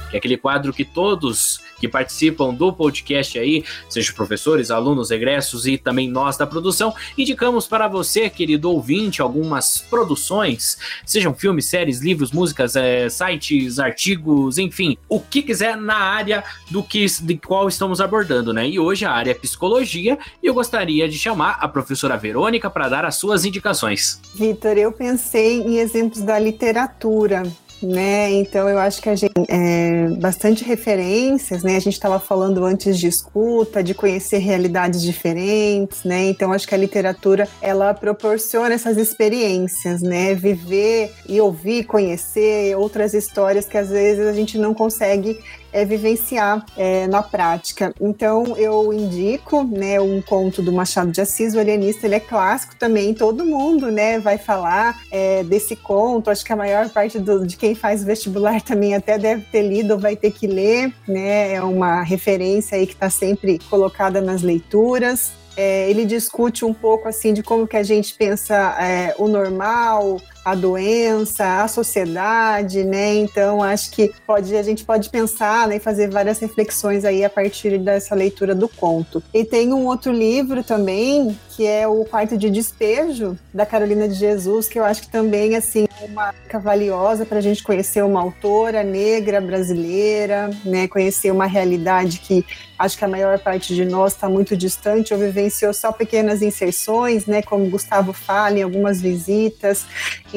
Que 0.09 0.15
é 0.15 0.19
aquele 0.19 0.37
quadro 0.37 0.73
que 0.73 0.85
todos 0.85 1.59
que 1.79 1.87
participam 1.87 2.53
do 2.53 2.73
podcast 2.73 3.37
aí, 3.37 3.63
sejam 3.89 4.15
professores, 4.15 4.71
alunos, 4.71 5.11
egressos 5.11 5.67
e 5.67 5.77
também 5.77 6.09
nós 6.09 6.37
da 6.37 6.47
produção, 6.47 6.93
indicamos 7.17 7.67
para 7.67 7.87
você, 7.87 8.29
querido 8.29 8.71
ouvinte, 8.71 9.21
algumas 9.21 9.77
produções, 9.77 10.77
sejam 11.05 11.33
filmes, 11.33 11.65
séries, 11.65 11.99
livros, 11.99 12.31
músicas, 12.31 12.75
é, 12.75 13.09
sites, 13.09 13.79
artigos, 13.79 14.57
enfim, 14.57 14.97
o 15.07 15.19
que 15.19 15.41
quiser 15.41 15.77
na 15.77 15.97
área 15.97 16.43
do 16.69 16.83
que 16.83 17.05
de 17.21 17.37
qual 17.37 17.67
estamos 17.67 18.01
abordando, 18.01 18.53
né? 18.53 18.67
E 18.67 18.79
hoje 18.79 19.05
a 19.05 19.11
área 19.11 19.31
é 19.31 19.33
psicologia 19.33 20.17
e 20.41 20.47
eu 20.47 20.53
gostaria 20.53 21.07
de 21.07 21.17
chamar 21.17 21.57
a 21.61 21.67
professora 21.67 22.17
Verônica 22.17 22.69
para 22.69 22.89
dar 22.89 23.05
as 23.05 23.15
suas 23.15 23.45
indicações. 23.45 24.19
Vitor, 24.35 24.77
eu 24.77 24.91
pensei 24.91 25.61
em 25.61 25.77
exemplos 25.77 26.21
da 26.21 26.39
literatura 26.39 27.43
né? 27.81 28.31
Então 28.31 28.67
eu 28.67 28.77
acho 28.77 29.01
que 29.01 29.09
a 29.09 29.15
gente 29.15 29.33
é 29.47 30.07
bastante 30.19 30.63
referências, 30.63 31.63
né? 31.63 31.75
A 31.75 31.79
gente 31.79 31.93
estava 31.93 32.19
falando 32.19 32.63
antes 32.65 32.97
de 32.97 33.07
escuta, 33.07 33.83
de 33.83 33.93
conhecer 33.93 34.39
realidades 34.39 35.01
diferentes, 35.01 36.03
né? 36.03 36.29
Então 36.29 36.51
acho 36.51 36.67
que 36.67 36.75
a 36.75 36.77
literatura 36.77 37.47
ela 37.61 37.93
proporciona 37.93 38.73
essas 38.73 38.97
experiências, 38.97 40.01
né? 40.01 40.33
Viver 40.33 41.13
e 41.27 41.39
ouvir, 41.39 41.83
conhecer 41.83 42.75
outras 42.75 43.13
histórias 43.13 43.65
que 43.65 43.77
às 43.77 43.89
vezes 43.89 44.25
a 44.25 44.33
gente 44.33 44.57
não 44.57 44.73
consegue 44.73 45.39
é, 45.71 45.85
vivenciar 45.85 46.65
é, 46.75 47.07
na 47.07 47.21
prática. 47.21 47.93
Então 47.99 48.55
eu 48.57 48.93
indico, 48.93 49.63
né, 49.63 49.99
um 49.99 50.21
conto 50.21 50.61
do 50.61 50.71
Machado 50.71 51.11
de 51.11 51.21
Assis, 51.21 51.53
o 51.53 51.59
Alienista, 51.59 52.05
ele 52.05 52.15
é 52.15 52.19
clássico 52.19 52.75
também, 52.75 53.13
todo 53.13 53.45
mundo, 53.45 53.91
né, 53.91 54.19
vai 54.19 54.37
falar 54.37 54.99
é, 55.11 55.43
desse 55.43 55.75
conto. 55.75 56.29
Acho 56.29 56.43
que 56.43 56.53
a 56.53 56.55
maior 56.55 56.89
parte 56.89 57.19
do, 57.19 57.45
de 57.45 57.57
quem 57.57 57.75
faz 57.75 58.03
vestibular 58.03 58.61
também 58.61 58.95
até 58.95 59.17
deve 59.17 59.43
ter 59.51 59.61
lido 59.61 59.93
ou 59.93 59.99
vai 59.99 60.15
ter 60.15 60.31
que 60.31 60.47
ler, 60.47 60.93
né? 61.07 61.53
É 61.53 61.61
uma 61.61 62.01
referência 62.01 62.77
aí 62.77 62.85
que 62.87 62.93
está 62.93 63.09
sempre 63.09 63.59
colocada 63.69 64.21
nas 64.21 64.41
leituras. 64.41 65.31
É, 65.55 65.89
ele 65.89 66.05
discute 66.05 66.63
um 66.63 66.73
pouco 66.73 67.07
assim 67.07 67.33
de 67.33 67.41
como 67.41 67.67
que 67.67 67.75
a 67.75 67.83
gente 67.83 68.13
pensa 68.13 68.75
é, 68.79 69.15
o 69.17 69.27
normal, 69.27 70.21
a 70.47 70.55
doença, 70.55 71.61
a 71.61 71.67
sociedade, 71.67 72.81
né? 72.85 73.15
Então 73.15 73.61
acho 73.61 73.91
que 73.91 74.13
pode 74.25 74.55
a 74.55 74.63
gente 74.63 74.85
pode 74.85 75.09
pensar 75.09 75.67
né, 75.67 75.75
e 75.75 75.79
fazer 75.79 76.09
várias 76.09 76.39
reflexões 76.39 77.03
aí 77.03 77.25
a 77.25 77.29
partir 77.29 77.77
dessa 77.77 78.15
leitura 78.15 78.55
do 78.55 78.69
conto. 78.69 79.21
E 79.33 79.43
tem 79.43 79.73
um 79.73 79.85
outro 79.85 80.13
livro 80.13 80.63
também 80.63 81.37
que 81.49 81.65
é 81.65 81.87
o 81.87 82.05
Quarto 82.05 82.37
de 82.37 82.49
Despejo 82.49 83.37
da 83.51 83.65
Carolina 83.65 84.07
de 84.07 84.13
Jesus, 84.13 84.69
que 84.69 84.79
eu 84.79 84.85
acho 84.85 85.01
que 85.01 85.09
também 85.09 85.55
assim 85.55 85.85
é 85.99 86.05
uma 86.05 86.31
dica 86.31 86.59
valiosa 86.59 87.25
para 87.25 87.39
a 87.39 87.41
gente 87.41 87.63
conhecer 87.63 88.03
uma 88.03 88.21
autora 88.21 88.83
negra 88.83 89.41
brasileira, 89.41 90.51
né? 90.63 90.87
Conhecer 90.87 91.31
uma 91.31 91.47
realidade 91.47 92.19
que 92.19 92.45
acho 92.77 92.95
que 92.97 93.03
a 93.03 93.07
maior 93.07 93.39
parte 93.39 93.73
de 93.73 93.83
nós 93.83 94.13
está 94.13 94.29
muito 94.29 94.55
distante 94.55 95.13
ou 95.13 95.19
vivenciou 95.19 95.73
só 95.73 95.91
pequenas 95.91 96.43
inserções, 96.43 97.25
né? 97.25 97.41
Como 97.41 97.69
Gustavo 97.69 98.13
fala 98.13 98.59
em 98.59 98.61
algumas 98.61 99.01
visitas. 99.01 99.85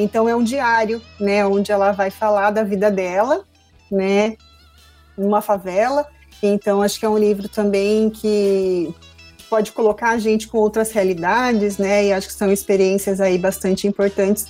Então 0.01 0.27
é 0.27 0.35
um 0.35 0.43
diário, 0.43 1.01
né, 1.19 1.45
onde 1.45 1.71
ela 1.71 1.91
vai 1.91 2.09
falar 2.09 2.51
da 2.51 2.63
vida 2.63 2.89
dela, 2.89 3.43
né, 3.91 4.35
numa 5.17 5.41
favela. 5.41 6.05
Então 6.41 6.81
acho 6.81 6.99
que 6.99 7.05
é 7.05 7.09
um 7.09 7.17
livro 7.17 7.47
também 7.47 8.09
que 8.09 8.93
pode 9.49 9.73
colocar 9.73 10.11
a 10.11 10.17
gente 10.17 10.47
com 10.47 10.57
outras 10.57 10.93
realidades, 10.93 11.77
né? 11.77 12.05
E 12.05 12.13
acho 12.13 12.27
que 12.27 12.33
são 12.33 12.49
experiências 12.49 13.19
aí 13.19 13.37
bastante 13.37 13.85
importantes 13.85 14.47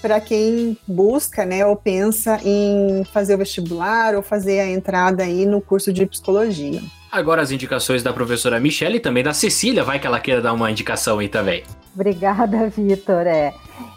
para 0.00 0.20
quem 0.20 0.78
busca, 0.86 1.44
né, 1.44 1.66
ou 1.66 1.74
pensa 1.74 2.40
em 2.44 3.02
fazer 3.12 3.34
o 3.34 3.38
vestibular 3.38 4.14
ou 4.14 4.22
fazer 4.22 4.60
a 4.60 4.70
entrada 4.70 5.24
aí 5.24 5.44
no 5.44 5.60
curso 5.60 5.92
de 5.92 6.06
psicologia. 6.06 6.80
Agora 7.10 7.42
as 7.42 7.50
indicações 7.50 8.02
da 8.02 8.12
professora 8.12 8.60
Michelle 8.60 8.96
e 8.96 9.00
também 9.00 9.24
da 9.24 9.34
Cecília, 9.34 9.82
vai 9.82 9.98
que 9.98 10.06
ela 10.06 10.20
queira 10.20 10.40
dar 10.40 10.52
uma 10.52 10.70
indicação 10.70 11.18
aí 11.18 11.28
também. 11.28 11.64
Obrigada, 11.94 12.68
Vitor. 12.68 13.26
É, 13.26 13.52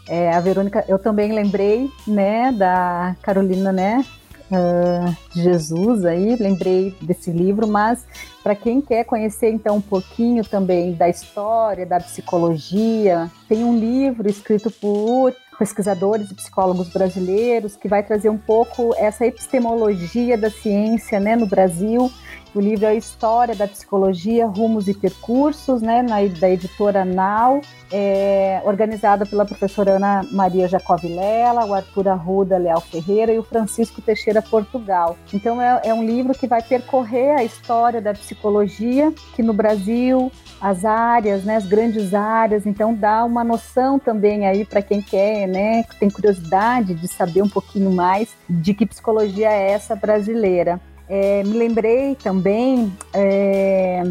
é, 0.08 0.34
a 0.34 0.39
Verônica, 0.39 0.86
eu 0.88 0.97
também 0.97 1.34
lembrei, 1.34 1.89
né, 2.08 2.51
da 2.51 3.16
Carolina, 3.22 3.72
né, 3.72 4.05
uh, 4.51 5.16
Jesus 5.34 6.05
aí, 6.05 6.36
lembrei 6.36 6.95
desse 7.01 7.32
livro, 7.32 7.68
mas 7.68 8.05
para 8.43 8.55
quem 8.55 8.80
quer 8.80 9.03
conhecer 9.03 9.49
então 9.49 9.78
um 9.78 9.82
pouquinho 9.82 10.43
também 10.43 10.93
da 10.93 11.10
história, 11.10 11.86
da 11.86 11.99
psicologia, 11.99 13.30
tem 13.49 13.64
um 13.64 13.78
livro 13.78 14.30
escrito 14.30 14.72
por 14.72 15.36
pesquisadores 15.60 16.30
e 16.30 16.36
psicólogos 16.36 16.89
brasileiros 16.89 17.76
que 17.76 17.88
vai 17.88 18.03
trazer 18.03 18.30
um 18.30 18.38
pouco 18.38 18.93
essa 18.95 19.26
epistemologia 19.26 20.38
da 20.38 20.49
ciência, 20.49 21.20
né, 21.20 21.36
no 21.36 21.47
Brasil 21.47 22.12
o 22.58 22.62
livro 22.62 22.86
é 22.86 22.89
a 22.89 22.95
História 22.95 23.55
da 23.55 23.68
Psicologia, 23.68 24.47
Rumos 24.47 24.88
e 24.88 24.93
Percursos, 24.93 25.80
né, 25.80 26.01
na, 26.01 26.16
da 26.39 26.49
editora 26.49 27.05
Nau, 27.05 27.62
é, 27.91 28.60
organizada 28.66 29.28
pela 29.28 29.45
professora 29.45 29.91
Ana 29.91 30.26
Maria 30.32 30.68
Jacob 30.68 31.03
Lela, 31.03 31.66
o 31.66 31.74
Arthur 31.74 32.08
Arruda 32.08 32.58
Leal 32.58 32.82
Ferreira 32.82 33.32
e 33.32 33.38
o 33.38 33.43
Francisco 33.43 34.01
Teixeira 34.01 34.41
Portugal. 34.41 35.16
Então 35.32 35.62
é, 35.62 35.82
é 35.86 35.93
um 35.93 36.03
livro 36.03 36.34
que 36.34 36.47
vai 36.47 36.62
percorrer 36.64 37.38
a 37.38 37.43
história 37.43 38.01
da 38.01 38.14
psicologia, 38.14 39.14
que 39.36 39.43
no 39.43 39.53
Brasil 39.53 40.32
as 40.60 40.84
áreas, 40.84 41.43
né, 41.43 41.58
as 41.58 41.68
grandes 41.68 42.16
áreas, 42.16 42.66
então 42.66 42.91
dá 42.91 43.24
uma 43.24 43.43
noção 43.43 43.99
também 43.99 44.47
aí 44.47 44.66
para 44.66 44.82
quem 44.82 44.99
quer, 44.99 45.47
né, 45.47 45.84
tem 45.99 46.10
curiosidade 46.10 46.95
de 46.95 47.08
saber 47.08 47.43
um 47.43 47.49
pouquinho 47.49 47.91
mais 47.91 48.36
de 48.49 48.74
que 48.74 48.84
psicologia 48.84 49.51
é 49.51 49.70
essa 49.70 49.95
brasileira. 49.95 50.82
É, 51.10 51.43
me 51.43 51.58
lembrei 51.58 52.16
também 52.16 52.93
é, 53.14 54.03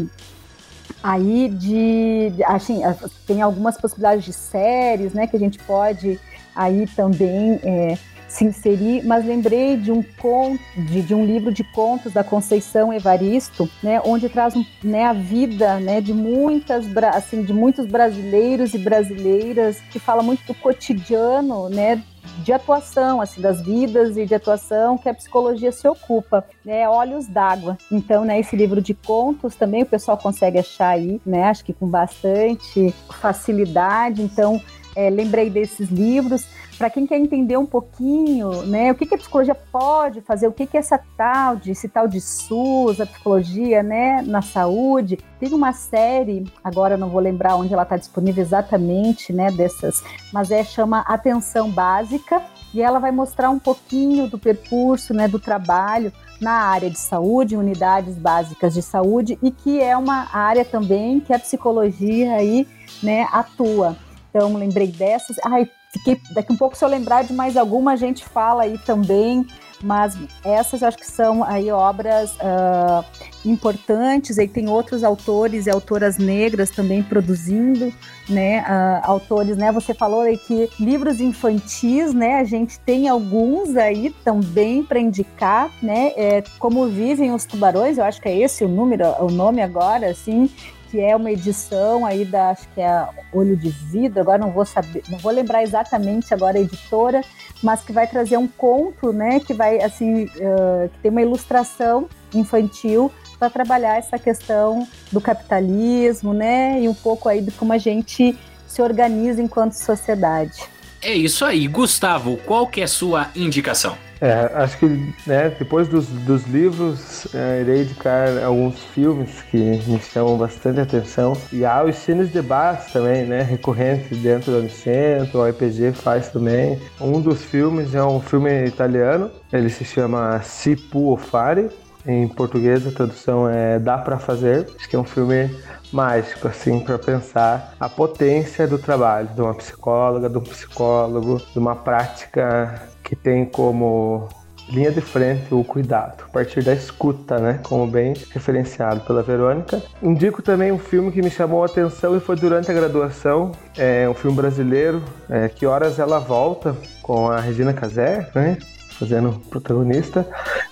aí 1.03 1.49
de, 1.49 2.31
assim, 2.45 2.81
tem 3.25 3.41
algumas 3.41 3.79
possibilidades 3.79 4.25
de 4.25 4.33
séries, 4.33 5.13
né, 5.13 5.27
que 5.27 5.35
a 5.35 5.39
gente 5.39 5.59
pode 5.59 6.19
aí 6.55 6.87
também 6.95 7.59
é, 7.63 7.97
se 8.27 8.43
inserir, 8.43 9.05
mas 9.05 9.25
lembrei 9.25 9.77
de 9.77 9.91
um 9.91 10.03
conto, 10.03 10.59
de, 10.75 11.01
de, 11.01 11.13
um 11.13 11.25
livro 11.25 11.53
de 11.53 11.63
contos 11.63 12.11
da 12.11 12.23
Conceição 12.23 12.91
Evaristo, 12.91 13.69
né, 13.81 14.01
onde 14.03 14.27
traz 14.27 14.53
né, 14.83 15.05
a 15.05 15.13
vida, 15.13 15.79
né, 15.79 16.01
de 16.01 16.13
muitas, 16.13 16.85
assim, 17.13 17.43
de 17.43 17.53
muitos 17.53 17.85
brasileiros 17.85 18.73
e 18.73 18.77
brasileiras 18.77 19.79
que 19.91 19.99
fala 19.99 20.21
muito 20.21 20.45
do 20.45 20.53
cotidiano, 20.55 21.69
né, 21.69 22.03
de 22.43 22.53
atuação, 22.53 23.21
assim, 23.21 23.41
das 23.41 23.61
vidas 23.61 24.17
e 24.17 24.25
de 24.25 24.35
atuação 24.35 24.97
que 24.97 25.09
a 25.09 25.13
psicologia 25.13 25.71
se 25.71 25.87
ocupa, 25.87 26.45
né? 26.63 26.87
Olhos 26.87 27.27
d'água. 27.27 27.77
Então, 27.91 28.23
né, 28.25 28.39
esse 28.39 28.55
livro 28.55 28.81
de 28.81 28.93
contos 28.93 29.55
também 29.55 29.83
o 29.83 29.85
pessoal 29.85 30.17
consegue 30.17 30.59
achar 30.59 30.89
aí, 30.89 31.21
né? 31.25 31.43
Acho 31.43 31.65
que 31.65 31.73
com 31.73 31.87
bastante 31.87 32.93
facilidade. 33.19 34.21
Então, 34.21 34.61
é, 34.95 35.09
lembrei 35.09 35.49
desses 35.49 35.89
livros 35.89 36.45
para 36.77 36.89
quem 36.89 37.07
quer 37.07 37.17
entender 37.17 37.57
um 37.57 37.65
pouquinho, 37.65 38.63
né, 38.63 38.91
o 38.91 38.95
que, 38.95 39.05
que 39.05 39.15
a 39.15 39.17
psicologia 39.17 39.55
pode 39.55 40.21
fazer, 40.21 40.47
o 40.47 40.51
que, 40.51 40.67
que 40.67 40.77
essa 40.77 40.99
tal 41.17 41.55
de, 41.55 41.71
esse 41.71 41.89
tal 41.89 42.07
de 42.07 42.21
SUS, 42.21 43.01
a 43.01 43.05
psicologia, 43.05 43.81
né, 43.81 44.21
na 44.21 44.41
saúde. 44.41 45.17
Tem 45.39 45.53
uma 45.53 45.73
série, 45.73 46.45
agora 46.63 46.95
não 46.95 47.09
vou 47.09 47.19
lembrar 47.19 47.55
onde 47.55 47.73
ela 47.73 47.83
está 47.83 47.97
disponível 47.97 48.43
exatamente, 48.43 49.33
né, 49.33 49.51
dessas, 49.51 50.03
mas 50.31 50.51
é 50.51 50.63
chama 50.63 50.99
Atenção 51.07 51.71
Básica 51.71 52.41
e 52.73 52.81
ela 52.81 52.99
vai 52.99 53.11
mostrar 53.11 53.49
um 53.49 53.59
pouquinho 53.59 54.27
do 54.27 54.37
percurso, 54.37 55.13
né, 55.13 55.27
do 55.27 55.39
trabalho 55.39 56.13
na 56.39 56.51
área 56.51 56.89
de 56.89 56.99
saúde, 56.99 57.57
unidades 57.57 58.15
básicas 58.15 58.73
de 58.75 58.83
saúde 58.83 59.39
e 59.41 59.49
que 59.49 59.81
é 59.81 59.97
uma 59.97 60.27
área 60.31 60.63
também 60.63 61.19
que 61.19 61.33
a 61.33 61.39
psicologia 61.39 62.35
aí, 62.35 62.67
né, 63.01 63.27
atua. 63.31 63.97
Então, 64.37 64.53
lembrei 64.55 64.87
dessas. 64.87 65.37
Ai, 65.43 65.67
Fiquei, 65.89 66.19
daqui 66.31 66.51
um 66.51 66.57
pouco, 66.57 66.75
se 66.75 66.83
eu 66.83 66.89
lembrar 66.89 67.23
de 67.23 67.33
mais 67.33 67.55
alguma, 67.55 67.93
a 67.93 67.95
gente 67.95 68.23
fala 68.23 68.63
aí 68.63 68.77
também, 68.79 69.47
mas 69.81 70.17
essas 70.43 70.83
acho 70.83 70.97
que 70.97 71.07
são 71.07 71.43
aí 71.43 71.71
obras 71.71 72.35
uh, 72.35 73.05
importantes, 73.45 74.37
aí 74.37 74.47
tem 74.49 74.67
outros 74.67 75.03
autores 75.03 75.65
e 75.65 75.69
autoras 75.69 76.17
negras 76.17 76.69
também 76.71 77.01
produzindo, 77.01 77.93
né, 78.27 78.61
uh, 78.63 79.09
autores, 79.09 79.55
né, 79.55 79.71
você 79.71 79.93
falou 79.93 80.21
aí 80.21 80.37
que 80.37 80.69
livros 80.77 81.21
infantis, 81.21 82.13
né, 82.13 82.39
a 82.39 82.43
gente 82.43 82.77
tem 82.81 83.07
alguns 83.07 83.77
aí 83.77 84.13
também 84.25 84.83
para 84.83 84.99
indicar, 84.99 85.71
né, 85.81 86.11
é, 86.17 86.43
como 86.59 86.87
vivem 86.87 87.33
os 87.33 87.45
tubarões, 87.45 87.97
eu 87.97 88.03
acho 88.03 88.21
que 88.21 88.27
é 88.27 88.37
esse 88.37 88.65
o 88.65 88.67
número, 88.67 89.05
o 89.21 89.31
nome 89.31 89.61
agora, 89.61 90.09
assim, 90.09 90.49
que 90.97 91.01
é 91.01 91.15
uma 91.15 91.31
edição 91.31 92.07
aí 92.07 92.25
da, 92.25 92.49
acho 92.49 92.67
que 92.73 92.81
é 92.81 93.07
Olho 93.31 93.55
de 93.55 93.69
Vidro, 93.69 94.19
agora 94.19 94.39
não 94.39 94.49
vou 94.49 94.65
saber, 94.65 95.03
não 95.09 95.19
vou 95.19 95.31
lembrar 95.31 95.61
exatamente 95.61 96.33
agora 96.33 96.57
a 96.57 96.61
editora, 96.61 97.21
mas 97.61 97.83
que 97.83 97.93
vai 97.93 98.07
trazer 98.07 98.35
um 98.37 98.47
conto, 98.47 99.13
né, 99.13 99.39
que 99.39 99.53
vai, 99.53 99.79
assim, 99.79 100.23
uh, 100.23 100.89
que 100.91 100.97
tem 101.03 101.11
uma 101.11 101.21
ilustração 101.21 102.09
infantil 102.33 103.11
para 103.37 103.47
trabalhar 103.47 103.95
essa 103.97 104.17
questão 104.17 104.87
do 105.11 105.21
capitalismo, 105.21 106.33
né, 106.33 106.81
e 106.81 106.89
um 106.89 106.95
pouco 106.95 107.29
aí 107.29 107.41
de 107.41 107.51
como 107.51 107.73
a 107.73 107.77
gente 107.77 108.35
se 108.67 108.81
organiza 108.81 109.39
enquanto 109.39 109.73
sociedade. 109.73 110.63
É 110.99 111.13
isso 111.13 111.45
aí. 111.45 111.67
Gustavo, 111.67 112.37
qual 112.37 112.65
que 112.65 112.81
é 112.81 112.85
a 112.85 112.87
sua 112.87 113.29
indicação? 113.35 113.95
É, 114.19 114.51
acho 114.55 114.77
que 114.79 114.85
né, 115.27 115.49
depois 115.57 115.87
dos, 115.87 116.07
dos 116.07 116.45
livros, 116.45 117.27
é, 117.33 117.61
irei 117.61 117.83
indicar 117.83 118.43
alguns 118.43 118.79
filmes 118.79 119.41
que 119.43 119.57
me 119.57 119.99
chamam 119.99 120.37
bastante 120.37 120.79
atenção. 120.79 121.33
E 121.51 121.63
há 121.65 121.83
os 121.83 121.95
cines 121.95 122.27
de 122.27 122.33
debate 122.33 122.91
também, 122.91 123.25
né, 123.25 123.41
recorrente 123.41 124.15
dentro 124.15 124.51
do 124.51 124.59
Unicentro, 124.59 125.39
o 125.39 125.47
IPG 125.47 125.93
faz 125.93 126.29
também. 126.29 126.79
Um 126.99 127.21
dos 127.21 127.43
filmes 127.43 127.93
é 127.93 128.03
um 128.03 128.19
filme 128.19 128.65
italiano, 128.65 129.31
ele 129.51 129.69
se 129.69 129.85
chama 129.85 130.41
Si 130.41 130.75
Può 130.75 131.15
Fare, 131.17 131.69
Em 132.05 132.27
português 132.27 132.87
a 132.87 132.91
tradução 132.91 133.49
é 133.49 133.79
Dá 133.79 133.97
para 133.97 134.17
fazer. 134.17 134.67
Acho 134.77 134.89
que 134.89 134.95
é 134.95 134.99
um 134.99 135.03
filme 135.03 135.49
mágico 135.91 136.47
assim 136.47 136.79
para 136.79 136.97
pensar 136.97 137.75
a 137.79 137.89
potência 137.89 138.67
do 138.67 138.77
trabalho 138.77 139.27
de 139.29 139.41
uma 139.41 139.53
psicóloga, 139.53 140.29
de 140.29 140.37
um 140.37 140.41
psicólogo, 140.41 141.41
de 141.51 141.59
uma 141.59 141.75
prática 141.75 142.81
que 143.07 143.15
tem 143.15 143.45
como 143.45 144.27
linha 144.69 144.91
de 144.91 144.99
frente 144.99 145.53
o 145.53 145.63
cuidado, 145.63 146.25
a 146.25 146.29
partir 146.29 146.61
da 146.61 146.73
escuta, 146.73 147.39
né? 147.39 147.61
Como 147.63 147.87
bem 147.87 148.13
referenciado 148.31 148.99
pela 148.99 149.23
Verônica. 149.23 149.81
Indico 150.03 150.41
também 150.41 150.73
um 150.73 150.77
filme 150.77 151.09
que 151.09 151.21
me 151.21 151.29
chamou 151.29 151.63
a 151.63 151.67
atenção 151.67 152.17
e 152.17 152.19
foi 152.19 152.35
durante 152.35 152.69
a 152.69 152.73
graduação, 152.73 153.53
é 153.77 154.09
um 154.09 154.13
filme 154.13 154.35
brasileiro, 154.35 155.01
é, 155.29 155.47
Que 155.47 155.65
Horas 155.65 155.99
Ela 155.99 156.19
Volta, 156.19 156.75
com 157.01 157.29
a 157.29 157.39
Regina 157.39 157.73
Casé, 157.73 158.29
né? 158.35 158.57
Fazendo 158.99 159.39
protagonista. 159.49 160.27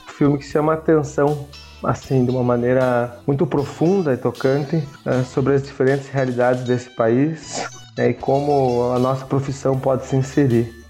Um 0.10 0.12
filme 0.12 0.38
que 0.38 0.46
chama 0.46 0.74
a 0.74 0.76
atenção 0.76 1.48
assim 1.82 2.26
de 2.26 2.32
uma 2.32 2.44
maneira 2.44 3.18
muito 3.26 3.48
profunda 3.48 4.14
e 4.14 4.18
tocante 4.18 4.84
é, 5.06 5.24
sobre 5.24 5.54
as 5.54 5.64
diferentes 5.64 6.10
realidades 6.10 6.64
desse 6.64 6.90
país 6.90 7.64
né, 7.98 8.10
e 8.10 8.14
como 8.14 8.92
a 8.92 9.00
nossa 9.00 9.26
profissão 9.26 9.80
pode 9.80 10.06
se 10.06 10.16
inserir 10.16 10.85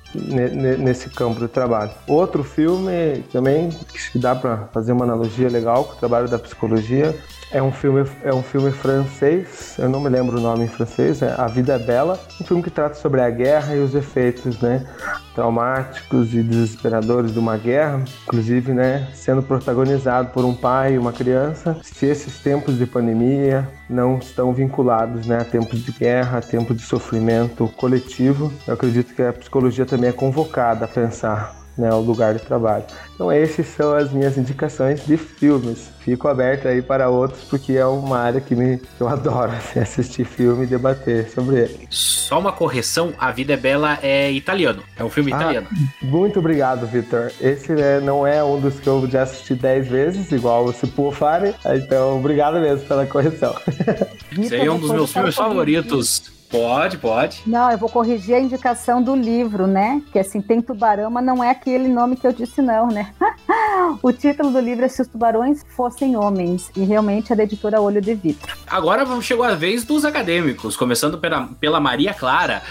nesse 0.78 1.10
campo 1.10 1.40
de 1.40 1.48
trabalho. 1.48 1.92
Outro 2.08 2.44
filme 2.44 3.24
também 3.32 3.70
que 3.70 4.18
dá 4.18 4.36
para 4.36 4.68
fazer 4.74 4.92
uma 4.92 5.06
analogia 5.06 5.50
legal 5.50 5.86
com 5.86 5.94
o 5.94 5.96
trabalho 5.98 6.28
da 6.28 6.40
psicologia 6.40 7.16
é 7.52 7.62
um 7.62 7.72
filme 7.72 8.04
é 8.24 8.34
um 8.34 8.44
filme 8.44 8.72
francês, 8.72 9.76
eu 9.78 9.90
não 9.90 10.00
me 10.00 10.10
lembro 10.10 10.38
o 10.38 10.42
nome 10.42 10.66
em 10.66 10.68
francês, 10.68 11.22
é 11.22 11.34
A 11.38 11.48
Vida 11.48 11.74
é 11.74 11.80
Bela, 11.80 12.20
um 12.42 12.44
filme 12.44 12.64
que 12.64 12.70
trata 12.70 12.96
sobre 12.96 13.22
a 13.22 13.30
guerra 13.30 13.76
e 13.76 13.80
os 13.80 13.96
efeitos, 13.96 14.60
né, 14.60 14.86
traumáticos 15.34 16.34
e 16.34 16.42
desesperadores 16.42 17.34
de 17.34 17.40
uma 17.40 17.58
guerra, 17.58 18.04
inclusive, 18.24 18.74
né, 18.74 19.08
sendo 19.14 19.44
protagonizado 19.44 20.30
por 20.30 20.46
um 20.46 20.56
pai 20.56 20.94
e 20.94 20.98
uma 20.98 21.12
criança. 21.12 21.78
Se 21.84 22.06
esses 22.06 22.40
tempos 22.40 22.78
de 22.78 22.86
pandemia 22.86 23.68
não 23.90 24.18
estão 24.18 24.54
vinculados, 24.54 25.26
né, 25.28 25.40
a 25.42 25.46
tempos 25.46 25.84
de 25.84 25.92
guerra, 25.92 26.40
a 26.40 26.42
tempos 26.42 26.78
de 26.78 26.84
sofrimento 26.84 27.68
coletivo, 27.76 28.52
eu 28.68 28.74
acredito 28.74 29.14
que 29.14 29.22
a 29.22 29.34
psicologia 29.34 29.86
também 29.86 30.10
é 30.10 30.14
convocada 30.14 30.86
a 30.86 30.88
pensar 30.88 31.65
né, 31.78 31.92
o 31.94 32.00
lugar 32.00 32.34
de 32.34 32.42
trabalho. 32.42 32.86
Então 33.14 33.32
essas 33.32 33.68
são 33.68 33.94
as 33.94 34.12
minhas 34.12 34.38
indicações 34.38 35.06
de 35.06 35.18
filmes. 35.18 35.90
Fico 36.00 36.28
aberto 36.28 36.68
aí 36.68 36.82
para 36.82 37.10
outros 37.10 37.44
porque 37.46 37.74
é 37.74 37.86
uma 37.86 38.20
área 38.20 38.40
que, 38.40 38.56
me, 38.56 38.78
que 38.78 39.02
eu 39.02 39.08
adoro 39.10 39.52
assim, 39.52 39.80
assistir 39.80 40.26
filme 40.26 40.64
e 40.64 40.68
debater 40.68 41.30
sobre 41.30 41.62
ele. 41.62 41.88
Só 41.90 42.40
uma 42.40 42.52
correção, 42.52 43.14
A 43.18 43.32
Vida 43.32 43.54
é 43.54 43.58
Bela 43.58 44.00
é 44.02 44.32
italiano, 44.32 44.84
é 44.96 45.04
um 45.04 45.10
filme 45.10 45.34
ah, 45.34 45.38
italiano. 45.38 45.68
Muito 46.02 46.40
obrigado, 46.40 46.86
Vitor. 46.86 47.32
Esse 47.40 47.72
é, 47.74 48.00
não 48.00 48.26
é 48.26 48.44
um 48.44 48.60
dos 48.60 48.80
que 48.80 48.88
eu 48.88 49.08
já 49.10 49.24
assisti 49.24 49.56
dez 49.56 49.88
vezes, 49.88 50.32
igual 50.32 50.66
o 50.66 50.74
Cipu 50.74 51.12
Fare, 51.12 51.56
então 51.66 52.18
obrigado 52.18 52.60
mesmo 52.60 52.86
pela 52.88 53.06
correção. 53.06 53.56
Esse 54.38 54.56
aí 54.56 54.66
é 54.66 54.72
um 54.72 54.80
dos 54.80 54.92
meus 54.92 55.12
filmes 55.12 55.36
favoritos 55.36 56.35
Pode, 56.50 56.98
pode. 56.98 57.42
Não, 57.46 57.72
eu 57.72 57.78
vou 57.78 57.90
corrigir 57.90 58.36
a 58.36 58.40
indicação 58.40 59.02
do 59.02 59.16
livro, 59.16 59.68
né? 59.68 60.02
Que 60.12 60.20
assim, 60.20 60.42
tem 60.42 60.62
tubarão, 60.62 61.10
mas 61.10 61.26
não 61.26 61.44
é 61.44 61.50
aquele 61.50 61.88
nome 61.88 62.16
que 62.16 62.26
eu 62.26 62.32
disse, 62.32 62.62
não, 62.62 62.88
né? 62.88 63.14
o 64.02 64.12
título 64.12 64.52
do 64.52 64.60
livro 64.60 64.86
é 64.86 64.88
Se 64.88 65.02
os 65.02 65.08
Tubarões 65.08 65.66
Fossem 65.76 66.16
Homens, 66.16 66.72
e 66.76 66.84
realmente 66.84 67.34
é 67.34 67.36
da 67.36 67.44
editora 67.44 67.82
Olho 67.82 68.02
de 68.02 68.14
Vidro. 68.14 68.56
Agora 68.68 69.06
chegou 69.22 69.46
a 69.46 69.56
vez 69.56 69.84
dos 69.84 70.06
acadêmicos, 70.06 70.78
começando 70.78 71.18
pela, 71.18 71.48
pela 71.60 71.80
Maria 71.80 72.14
Clara. 72.14 72.62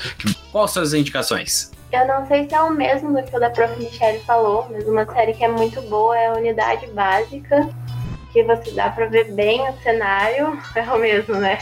Quais 0.50 0.70
são 0.70 0.82
as 0.82 0.92
indicações? 0.92 1.70
Eu 1.92 2.08
não 2.08 2.26
sei 2.26 2.48
se 2.48 2.54
é 2.54 2.60
o 2.60 2.70
mesmo 2.70 3.12
do 3.12 3.22
que 3.22 3.36
o 3.36 3.40
da 3.40 3.50
Prof. 3.50 3.78
Michelle 3.78 4.18
falou, 4.20 4.66
mas 4.70 4.86
uma 4.88 5.04
série 5.06 5.32
que 5.32 5.44
é 5.44 5.48
muito 5.48 5.80
boa 5.82 6.18
é 6.18 6.28
a 6.28 6.32
Unidade 6.32 6.86
Básica, 6.88 7.68
que 8.32 8.42
você 8.42 8.72
dá 8.72 8.90
para 8.90 9.06
ver 9.06 9.32
bem 9.32 9.60
o 9.68 9.72
cenário. 9.82 10.58
É 10.74 10.82
o 10.90 10.98
mesmo, 10.98 11.36
né? 11.36 11.58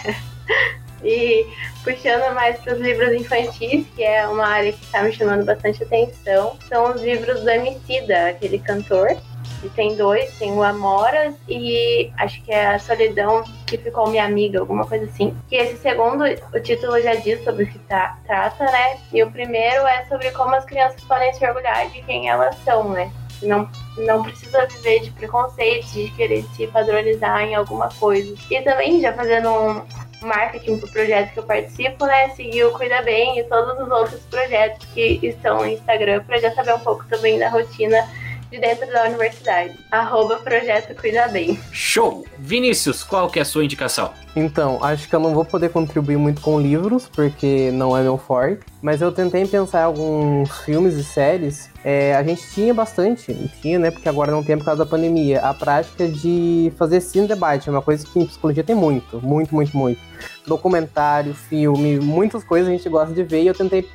E 1.04 1.46
puxando 1.82 2.34
mais 2.34 2.58
para 2.60 2.74
os 2.74 2.80
livros 2.80 3.12
infantis, 3.12 3.86
que 3.94 4.02
é 4.02 4.26
uma 4.26 4.46
área 4.46 4.72
que 4.72 4.84
está 4.84 5.02
me 5.02 5.12
chamando 5.12 5.44
bastante 5.44 5.82
atenção, 5.82 6.56
são 6.68 6.92
os 6.94 7.02
livros 7.02 7.40
do 7.40 7.50
Emicida, 7.50 8.28
aquele 8.28 8.58
cantor. 8.58 9.16
E 9.64 9.68
tem 9.70 9.94
dois, 9.96 10.36
tem 10.38 10.52
o 10.52 10.62
Amoras 10.62 11.34
e 11.48 12.10
acho 12.18 12.42
que 12.42 12.50
é 12.50 12.66
a 12.66 12.78
Solidão 12.80 13.44
que 13.64 13.78
ficou 13.78 14.08
minha 14.08 14.24
amiga, 14.24 14.58
alguma 14.58 14.84
coisa 14.86 15.04
assim. 15.04 15.36
Que 15.48 15.54
esse 15.54 15.76
segundo, 15.76 16.24
o 16.24 16.60
título 16.60 17.00
já 17.00 17.14
diz 17.14 17.42
sobre 17.44 17.64
o 17.64 17.66
que 17.68 17.78
tá, 17.80 18.18
trata, 18.26 18.64
né? 18.64 18.98
E 19.12 19.22
o 19.22 19.30
primeiro 19.30 19.86
é 19.86 20.04
sobre 20.06 20.32
como 20.32 20.54
as 20.54 20.64
crianças 20.64 21.00
podem 21.04 21.32
se 21.32 21.46
orgulhar 21.46 21.88
de 21.90 22.02
quem 22.02 22.28
elas 22.28 22.56
são, 22.64 22.88
né? 22.88 23.12
Não, 23.40 23.68
não 23.98 24.22
precisa 24.22 24.66
viver 24.66 25.00
de 25.00 25.10
preconceitos, 25.12 25.92
de 25.92 26.10
querer 26.10 26.44
se 26.56 26.66
padronizar 26.66 27.42
em 27.42 27.54
alguma 27.54 27.88
coisa. 28.00 28.34
E 28.50 28.60
também, 28.62 29.00
já 29.00 29.12
fazendo 29.12 29.48
um, 29.48 29.82
marketing 30.22 30.78
pro 30.78 30.90
projeto 30.90 31.32
que 31.32 31.38
eu 31.38 31.44
participo, 31.44 32.06
né? 32.06 32.30
Seguir 32.30 32.64
o 32.64 32.72
Cuida 32.72 33.02
Bem 33.02 33.38
e 33.38 33.44
todos 33.44 33.78
os 33.80 33.90
outros 33.90 34.20
projetos 34.30 34.86
que 34.94 35.20
estão 35.22 35.58
no 35.58 35.66
Instagram 35.66 36.22
para 36.24 36.38
já 36.38 36.50
saber 36.52 36.74
um 36.74 36.80
pouco 36.80 37.04
também 37.08 37.38
da 37.38 37.48
rotina 37.48 38.08
de 38.52 38.58
dentro 38.58 38.86
da 38.92 39.04
universidade. 39.04 39.74
Arroba 39.90 40.36
Projeto 40.36 40.94
Cuida 40.94 41.26
Bem. 41.28 41.58
Show! 41.72 42.24
Vinícius, 42.38 43.02
qual 43.02 43.30
que 43.30 43.38
é 43.38 43.42
a 43.42 43.44
sua 43.46 43.64
indicação? 43.64 44.12
Então, 44.36 44.82
acho 44.84 45.08
que 45.08 45.14
eu 45.14 45.20
não 45.20 45.34
vou 45.34 45.44
poder 45.44 45.70
contribuir 45.70 46.18
muito 46.18 46.40
com 46.40 46.60
livros, 46.60 47.08
porque 47.08 47.70
não 47.72 47.96
é 47.96 48.02
meu 48.02 48.18
forte, 48.18 48.60
mas 48.82 49.00
eu 49.00 49.10
tentei 49.10 49.46
pensar 49.46 49.80
em 49.80 49.84
alguns 49.84 50.50
filmes 50.64 50.94
e 50.94 51.04
séries. 51.04 51.70
É, 51.84 52.14
a 52.14 52.22
gente 52.22 52.42
tinha 52.50 52.72
bastante, 52.72 53.34
tinha, 53.60 53.78
né? 53.78 53.90
Porque 53.90 54.08
agora 54.08 54.30
não 54.30 54.42
tem 54.42 54.56
por 54.56 54.64
causa 54.64 54.84
da 54.84 54.90
pandemia, 54.90 55.40
a 55.40 55.52
prática 55.52 56.06
de 56.08 56.72
fazer 56.76 57.00
cine 57.00 57.26
debate, 57.26 57.68
é 57.68 57.72
uma 57.72 57.82
coisa 57.82 58.06
que 58.06 58.18
em 58.18 58.26
psicologia 58.26 58.62
tem 58.62 58.76
muito, 58.76 59.20
muito, 59.20 59.54
muito, 59.54 59.76
muito. 59.76 60.00
Documentário, 60.46 61.34
filme, 61.34 61.98
muitas 61.98 62.44
coisas 62.44 62.68
a 62.68 62.72
gente 62.72 62.88
gosta 62.88 63.12
de 63.12 63.22
ver 63.24 63.42
e 63.42 63.46
eu 63.46 63.54
tentei 63.54 63.88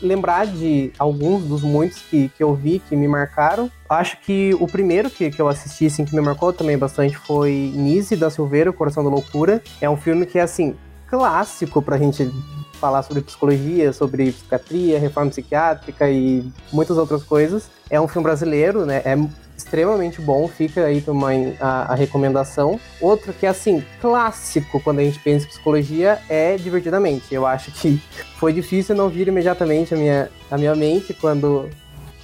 lembrar 0.00 0.46
de 0.46 0.92
alguns 0.98 1.44
dos 1.44 1.62
muitos 1.62 2.00
que, 2.02 2.28
que 2.28 2.42
eu 2.42 2.54
vi 2.54 2.80
que 2.80 2.94
me 2.94 3.08
marcaram. 3.08 3.70
Acho 3.88 4.18
que 4.20 4.54
o 4.60 4.66
primeiro 4.66 5.10
que, 5.10 5.30
que 5.30 5.40
eu 5.40 5.48
assisti, 5.48 5.86
assim, 5.86 6.04
que 6.04 6.14
me 6.14 6.20
marcou 6.20 6.52
também 6.52 6.78
bastante 6.78 7.16
foi 7.16 7.72
Nise 7.74 8.16
da 8.16 8.30
Silveira, 8.30 8.72
Coração 8.72 9.02
da 9.02 9.10
Loucura. 9.10 9.62
É 9.80 9.88
um 9.88 9.96
filme 9.96 10.26
que 10.26 10.38
é, 10.38 10.42
assim, 10.42 10.76
clássico 11.08 11.82
pra 11.82 11.98
gente 11.98 12.30
falar 12.82 13.04
sobre 13.04 13.22
psicologia, 13.22 13.92
sobre 13.92 14.32
psiquiatria, 14.32 14.98
reforma 14.98 15.30
psiquiátrica 15.30 16.10
e 16.10 16.44
muitas 16.72 16.98
outras 16.98 17.22
coisas. 17.22 17.70
É 17.88 18.00
um 18.00 18.08
filme 18.08 18.24
brasileiro, 18.24 18.84
né? 18.84 19.02
É 19.04 19.16
extremamente 19.56 20.20
bom, 20.20 20.48
fica 20.48 20.84
aí 20.86 21.00
também 21.00 21.56
a, 21.60 21.92
a, 21.92 21.94
recomendação. 21.94 22.80
Outro 23.00 23.32
que 23.32 23.46
é 23.46 23.50
assim, 23.50 23.84
clássico 24.00 24.80
quando 24.80 24.98
a 24.98 25.04
gente 25.04 25.20
pensa 25.20 25.46
em 25.46 25.48
psicologia 25.48 26.18
é 26.28 26.56
Divertidamente. 26.56 27.32
Eu 27.32 27.46
acho 27.46 27.70
que 27.70 28.02
foi 28.36 28.52
difícil 28.52 28.96
não 28.96 29.08
vir 29.08 29.28
imediatamente 29.28 29.94
a 29.94 29.96
minha, 29.96 30.28
a 30.50 30.58
minha 30.58 30.74
mente 30.74 31.14
quando 31.14 31.70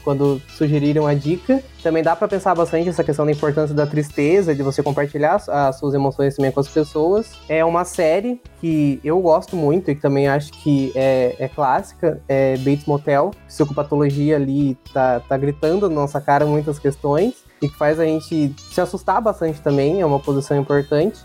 quando 0.02 0.40
sugeriram 0.56 1.06
a 1.06 1.14
dica. 1.14 1.62
Também 1.82 2.02
dá 2.02 2.14
para 2.16 2.28
pensar 2.28 2.54
bastante 2.54 2.88
essa 2.88 3.04
questão 3.04 3.24
da 3.24 3.32
importância 3.32 3.74
da 3.74 3.86
tristeza, 3.86 4.54
de 4.54 4.62
você 4.62 4.82
compartilhar 4.82 5.42
as 5.48 5.78
suas 5.78 5.94
emoções 5.94 6.36
também 6.36 6.50
com 6.50 6.60
as 6.60 6.68
pessoas. 6.68 7.32
É 7.48 7.64
uma 7.64 7.84
série 7.84 8.40
que 8.60 9.00
eu 9.04 9.20
gosto 9.20 9.56
muito 9.56 9.90
e 9.90 9.94
que 9.94 10.00
também 10.00 10.28
acho 10.28 10.52
que 10.52 10.92
é, 10.94 11.36
é 11.38 11.48
clássica, 11.48 12.20
é 12.28 12.56
Bates 12.58 12.86
Motel. 12.86 13.30
Psicopatologia 13.46 14.36
ali 14.36 14.76
tá, 14.92 15.20
tá 15.20 15.36
gritando 15.36 15.88
na 15.88 15.94
nossa 15.94 16.20
cara 16.20 16.44
muitas 16.46 16.78
questões 16.78 17.48
e 17.60 17.68
que 17.68 17.76
faz 17.76 17.98
a 17.98 18.04
gente 18.04 18.54
se 18.70 18.80
assustar 18.80 19.20
bastante 19.20 19.60
também, 19.60 20.00
é 20.00 20.06
uma 20.06 20.20
posição 20.20 20.56
importante. 20.56 21.18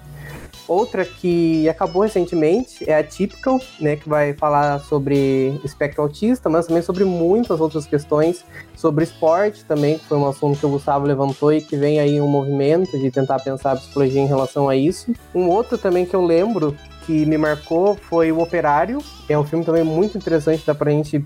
Outra 0.68 1.04
que 1.04 1.68
acabou 1.68 2.04
recentemente 2.04 2.90
é 2.90 2.98
a 2.98 3.04
Typical, 3.04 3.60
né, 3.80 3.96
que 3.96 4.08
vai 4.08 4.34
falar 4.34 4.80
sobre 4.80 5.60
espectro 5.64 6.02
autista, 6.02 6.50
mas 6.50 6.68
também 6.68 6.82
sobre 6.82 7.04
muitas 7.04 7.60
outras 7.60 7.86
questões, 7.86 8.46
sobre 8.76 9.04
esporte 9.04 9.66
também, 9.66 9.98
que 9.98 10.06
foi 10.06 10.18
um 10.18 10.28
assunto 10.28 10.58
que 10.58 10.66
o 10.66 10.70
Gustavo 10.70 11.06
levantou 11.06 11.52
e 11.52 11.62
que 11.62 11.76
vem 11.76 12.00
aí 12.00 12.22
um 12.22 12.28
movimento 12.28 12.98
de 12.98 13.12
tentar 13.12 13.40
pensar 13.40 13.74
a 13.74 13.76
psicologia 13.76 14.22
em 14.22 14.28
relação 14.28 14.70
a 14.70 14.76
isso. 14.76 15.14
Um 15.36 15.50
outro 15.50 15.78
também 15.78 16.06
que 16.06 16.16
eu 16.16 16.26
lembro 16.26 16.76
que 17.06 17.26
me 17.26 17.38
marcou 17.38 17.96
foi 17.96 18.32
O 18.32 18.40
Operário, 18.40 19.00
é 19.28 19.38
um 19.38 19.44
filme 19.44 19.66
também 19.66 19.84
muito 19.84 20.18
interessante, 20.18 20.66
dá 20.66 20.74
pra 20.74 20.92
gente 20.92 21.26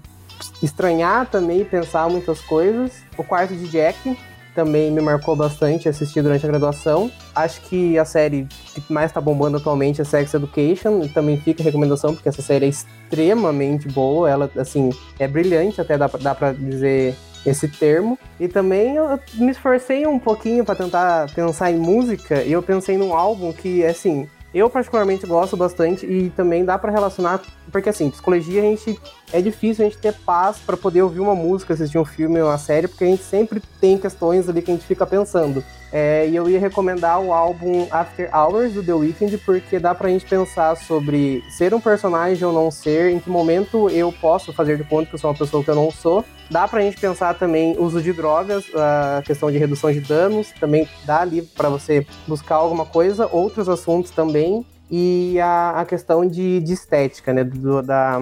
estranhar 0.62 1.30
também 1.30 1.62
e 1.62 1.66
pensar 1.66 2.10
muitas 2.10 2.42
coisas. 2.42 2.92
O 3.18 3.24
Quarto 3.24 3.56
de 3.56 3.68
Jack, 3.68 4.18
também 4.58 4.90
me 4.90 5.02
marcou 5.02 5.36
bastante 5.36 5.88
assistir 5.88 6.24
durante 6.24 6.44
a 6.44 6.50
graduação. 6.50 7.12
Acho 7.36 7.62
que 7.62 7.96
a 8.00 8.04
série 8.04 8.48
que 8.74 8.92
mais 8.92 9.12
tá 9.12 9.22
bombando 9.22 9.58
atualmente 9.58 10.02
é 10.02 10.04
Sex 10.04 10.34
Education, 10.34 11.04
e 11.04 11.10
também 11.10 11.38
fica 11.38 11.62
recomendação, 11.62 12.16
porque 12.16 12.28
essa 12.28 12.42
série 12.42 12.66
é 12.66 12.70
extremamente 12.70 13.88
boa, 13.88 14.28
ela, 14.28 14.50
assim, 14.58 14.90
é 15.20 15.28
brilhante, 15.28 15.80
até 15.80 15.96
dá, 15.96 16.08
dá 16.08 16.34
pra 16.34 16.54
dizer 16.54 17.16
esse 17.46 17.68
termo. 17.68 18.18
E 18.40 18.48
também 18.48 18.96
eu 18.96 19.20
me 19.36 19.52
esforcei 19.52 20.08
um 20.08 20.18
pouquinho 20.18 20.66
para 20.66 20.74
tentar 20.74 21.32
pensar 21.36 21.72
em 21.72 21.78
música, 21.78 22.42
e 22.42 22.52
eu 22.52 22.64
pensei 22.64 22.98
num 22.98 23.14
álbum 23.14 23.54
que, 23.54 23.86
assim, 23.86 24.28
eu 24.58 24.70
particularmente 24.70 25.26
gosto 25.26 25.56
bastante 25.56 26.06
e 26.06 26.30
também 26.32 26.66
dá 26.66 26.78
para 26.78 26.92
relacionar, 26.92 27.42
porque 27.72 27.90
assim, 27.90 28.10
psicologia 28.10 28.62
a 28.62 28.66
gente 28.66 29.00
é 29.32 29.42
difícil 29.42 29.86
a 29.86 29.90
gente 29.90 30.00
ter 30.00 30.14
paz 30.14 30.58
para 30.58 30.78
poder 30.78 31.02
ouvir 31.02 31.20
uma 31.20 31.36
música, 31.36 31.74
assistir 31.74 31.98
um 31.98 32.06
filme, 32.06 32.42
uma 32.42 32.58
série, 32.58 32.88
porque 32.88 33.04
a 33.04 33.08
gente 33.08 33.24
sempre 33.24 33.62
tem 33.80 33.98
questões 33.98 34.48
ali 34.48 34.62
que 34.62 34.72
a 34.72 34.74
gente 34.74 34.86
fica 34.86 35.06
pensando. 35.06 35.64
É, 35.92 36.28
e 36.28 36.36
eu 36.36 36.50
ia 36.50 36.60
recomendar 36.60 37.20
o 37.22 37.34
álbum 37.34 37.88
After 37.90 38.30
Hours 38.36 38.74
do 38.74 38.84
The 38.84 38.94
Weeknd, 38.94 39.38
porque 39.40 39.80
dá 39.80 39.96
pra 39.96 40.10
gente 40.10 40.26
pensar 40.26 40.76
sobre 40.76 41.44
ser 41.50 41.74
um 41.74 41.80
personagem 41.80 42.46
ou 42.46 42.54
não 42.54 42.70
ser, 42.70 43.12
em 43.12 43.20
que 43.20 43.30
momento 43.30 43.90
eu 43.90 44.12
posso 44.12 44.52
fazer 44.52 44.78
de 44.78 44.84
conta 44.84 45.10
que 45.10 45.16
eu 45.16 45.20
sou 45.20 45.32
uma 45.32 45.38
pessoa 45.38 45.64
que 45.64 45.70
eu 45.70 45.76
não 45.76 45.90
sou. 45.90 46.26
Dá 46.50 46.68
pra 46.68 46.82
gente 46.82 47.00
pensar 47.00 47.34
também 47.36 47.78
uso 47.78 48.02
de 48.02 48.14
drogas, 48.14 48.66
a 48.76 49.22
questão 49.22 49.52
de 49.52 49.58
redução 49.58 49.92
de 49.92 50.00
danos, 50.00 50.52
também 50.60 50.88
dá 51.06 51.22
ali 51.22 51.42
para 51.42 51.70
você 51.70 52.06
buscar 52.26 52.56
alguma 52.56 52.86
coisa, 52.86 53.28
outros 53.32 53.68
assuntos 53.68 54.12
também 54.12 54.66
e 54.90 55.38
a, 55.40 55.82
a 55.82 55.86
questão 55.86 56.26
de, 56.26 56.62
de 56.62 56.74
estética, 56.74 57.34
né? 57.34 57.44
Do, 57.44 57.82
da, 57.82 58.20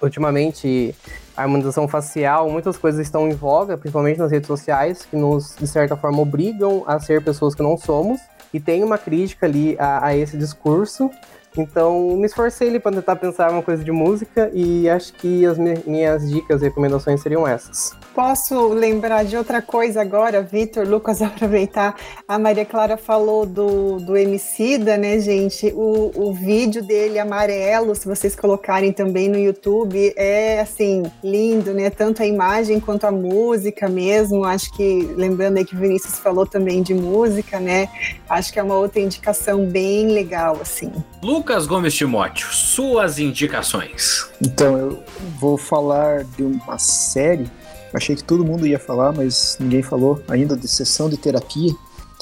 ultimamente, 0.00 0.94
a 1.36 1.42
harmonização 1.42 1.88
facial, 1.88 2.50
muitas 2.50 2.76
coisas 2.76 3.00
estão 3.00 3.28
em 3.28 3.32
voga, 3.32 3.76
principalmente 3.76 4.18
nas 4.18 4.30
redes 4.30 4.46
sociais, 4.46 5.04
que 5.04 5.16
nos, 5.16 5.56
de 5.58 5.66
certa 5.66 5.96
forma, 5.96 6.20
obrigam 6.20 6.84
a 6.86 6.98
ser 6.98 7.22
pessoas 7.22 7.54
que 7.54 7.62
não 7.62 7.76
somos. 7.76 8.20
E 8.52 8.60
tem 8.60 8.84
uma 8.84 8.98
crítica 8.98 9.46
ali 9.46 9.76
a, 9.78 10.06
a 10.06 10.16
esse 10.16 10.36
discurso. 10.36 11.10
Então, 11.56 12.16
me 12.16 12.26
esforcei 12.26 12.68
ali 12.68 12.78
para 12.78 12.96
tentar 12.96 13.16
pensar 13.16 13.50
uma 13.50 13.62
coisa 13.62 13.82
de 13.82 13.92
música 13.92 14.50
e 14.52 14.88
acho 14.88 15.12
que 15.14 15.44
as 15.46 15.58
minhas 15.58 16.28
dicas 16.28 16.60
e 16.60 16.64
recomendações 16.64 17.20
seriam 17.20 17.46
essas. 17.46 17.96
Posso 18.14 18.68
lembrar 18.68 19.24
de 19.24 19.36
outra 19.38 19.62
coisa 19.62 20.02
agora, 20.02 20.42
Vitor, 20.42 20.86
Lucas, 20.86 21.20
aproveitar. 21.22 21.96
A 22.28 22.38
Maria 22.38 22.64
Clara 22.64 22.98
falou 22.98 23.46
do, 23.46 23.98
do 23.98 24.16
Emicida, 24.16 24.98
né, 24.98 25.18
gente? 25.18 25.72
O, 25.74 26.12
o 26.14 26.32
vídeo 26.34 26.82
dele 26.82 27.18
amarelo, 27.18 27.94
se 27.94 28.06
vocês 28.06 28.36
colocarem 28.36 28.92
também 28.92 29.28
no 29.30 29.38
YouTube, 29.38 30.12
é 30.14 30.60
assim, 30.60 31.04
lindo, 31.24 31.72
né? 31.72 31.88
Tanto 31.88 32.22
a 32.22 32.26
imagem 32.26 32.80
quanto 32.80 33.06
a 33.06 33.10
música 33.10 33.88
mesmo. 33.88 34.44
Acho 34.44 34.70
que, 34.72 35.10
lembrando 35.16 35.56
aí 35.56 35.64
que 35.64 35.74
o 35.74 35.78
Vinícius 35.78 36.18
falou 36.18 36.44
também 36.44 36.82
de 36.82 36.92
música, 36.92 37.58
né? 37.58 37.88
Acho 38.28 38.52
que 38.52 38.58
é 38.58 38.62
uma 38.62 38.76
outra 38.76 39.00
indicação 39.00 39.64
bem 39.64 40.08
legal, 40.08 40.58
assim. 40.60 40.92
Lucas 41.22 41.66
Gomes 41.66 41.94
Timóteo, 41.94 42.48
suas 42.48 43.18
indicações. 43.18 44.28
Então, 44.40 44.76
eu 44.76 45.02
vou 45.38 45.56
falar 45.56 46.24
de 46.24 46.42
uma 46.42 46.78
série 46.78 47.50
Achei 47.92 48.16
que 48.16 48.24
todo 48.24 48.44
mundo 48.44 48.66
ia 48.66 48.78
falar, 48.78 49.12
mas 49.12 49.56
ninguém 49.60 49.82
falou 49.82 50.22
ainda 50.28 50.56
de 50.56 50.66
sessão 50.66 51.08
de 51.08 51.16
terapia 51.16 51.72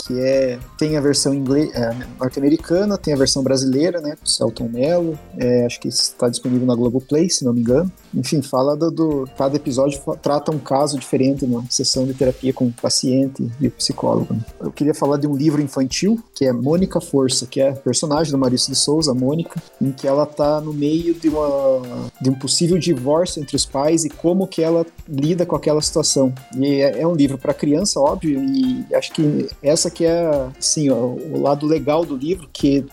que 0.06 0.18
é 0.18 0.58
tem 0.78 0.96
a 0.96 1.00
versão 1.00 1.34
inglês, 1.34 1.70
é, 1.74 1.94
norte-americana, 2.18 2.96
tem 2.96 3.12
a 3.12 3.16
versão 3.16 3.42
brasileira, 3.42 4.00
né, 4.00 4.16
com 4.16 4.26
Celton 4.26 4.68
Mello, 4.68 5.18
é, 5.36 5.66
acho 5.66 5.80
que 5.80 5.88
está 5.88 6.28
disponível 6.28 6.66
na 6.66 6.74
Globoplay, 6.74 7.28
se 7.28 7.44
não 7.44 7.52
me 7.52 7.60
engano. 7.60 7.90
Enfim, 8.14 8.42
fala 8.42 8.76
do, 8.76 8.90
do, 8.90 9.28
cada 9.36 9.56
episódio 9.56 10.00
trata 10.20 10.50
um 10.50 10.58
caso 10.58 10.98
diferente 10.98 11.46
numa 11.46 11.64
sessão 11.70 12.06
de 12.06 12.14
terapia 12.14 12.52
com 12.52 12.66
o 12.66 12.72
paciente 12.72 13.50
e 13.61 13.68
o 13.68 13.70
psicólogo. 13.70 14.34
Né. 14.34 14.40
Eu 14.61 14.72
queria 14.72 14.94
falar 14.94 15.16
de 15.16 15.26
um 15.26 15.36
livro 15.36 15.62
infantil 15.62 16.22
que 16.34 16.44
é 16.44 16.52
Mônica 16.52 17.00
Força, 17.00 17.46
que 17.46 17.61
é 17.61 17.72
personagem 17.72 18.32
do 18.32 18.38
Maurício 18.38 18.70
de 18.70 18.78
Souza, 18.78 19.14
Mônica, 19.14 19.62
em 19.80 19.92
que 19.92 20.06
ela 20.06 20.24
está 20.24 20.61
no 20.61 20.72
meio 20.72 21.14
de 21.14 21.28
uma 21.28 22.11
de 22.20 22.30
um 22.30 22.34
possível 22.34 22.78
divórcio 22.78 23.40
entre 23.40 23.56
os 23.56 23.64
pais 23.64 24.04
e 24.04 24.11
como 24.11 24.46
que 24.46 24.62
ela 24.62 24.84
lida 25.08 25.46
com 25.46 25.56
aquela 25.56 25.80
situação. 25.80 26.32
E 26.56 26.80
é, 26.80 27.00
é 27.00 27.06
um 27.06 27.14
livro 27.14 27.38
para 27.38 27.54
criança, 27.54 28.00
óbvio, 28.00 28.42
e 28.42 28.86
acho 28.94 29.12
que 29.12 29.48
essa 29.62 29.90
que 29.90 30.04
é 30.04 30.48
assim, 30.58 30.90
ó, 30.90 30.96
o 30.96 31.40
lado 31.40 31.66
legal 31.66 32.04
do 32.04 32.16
livro, 32.16 32.48
que 32.52 32.84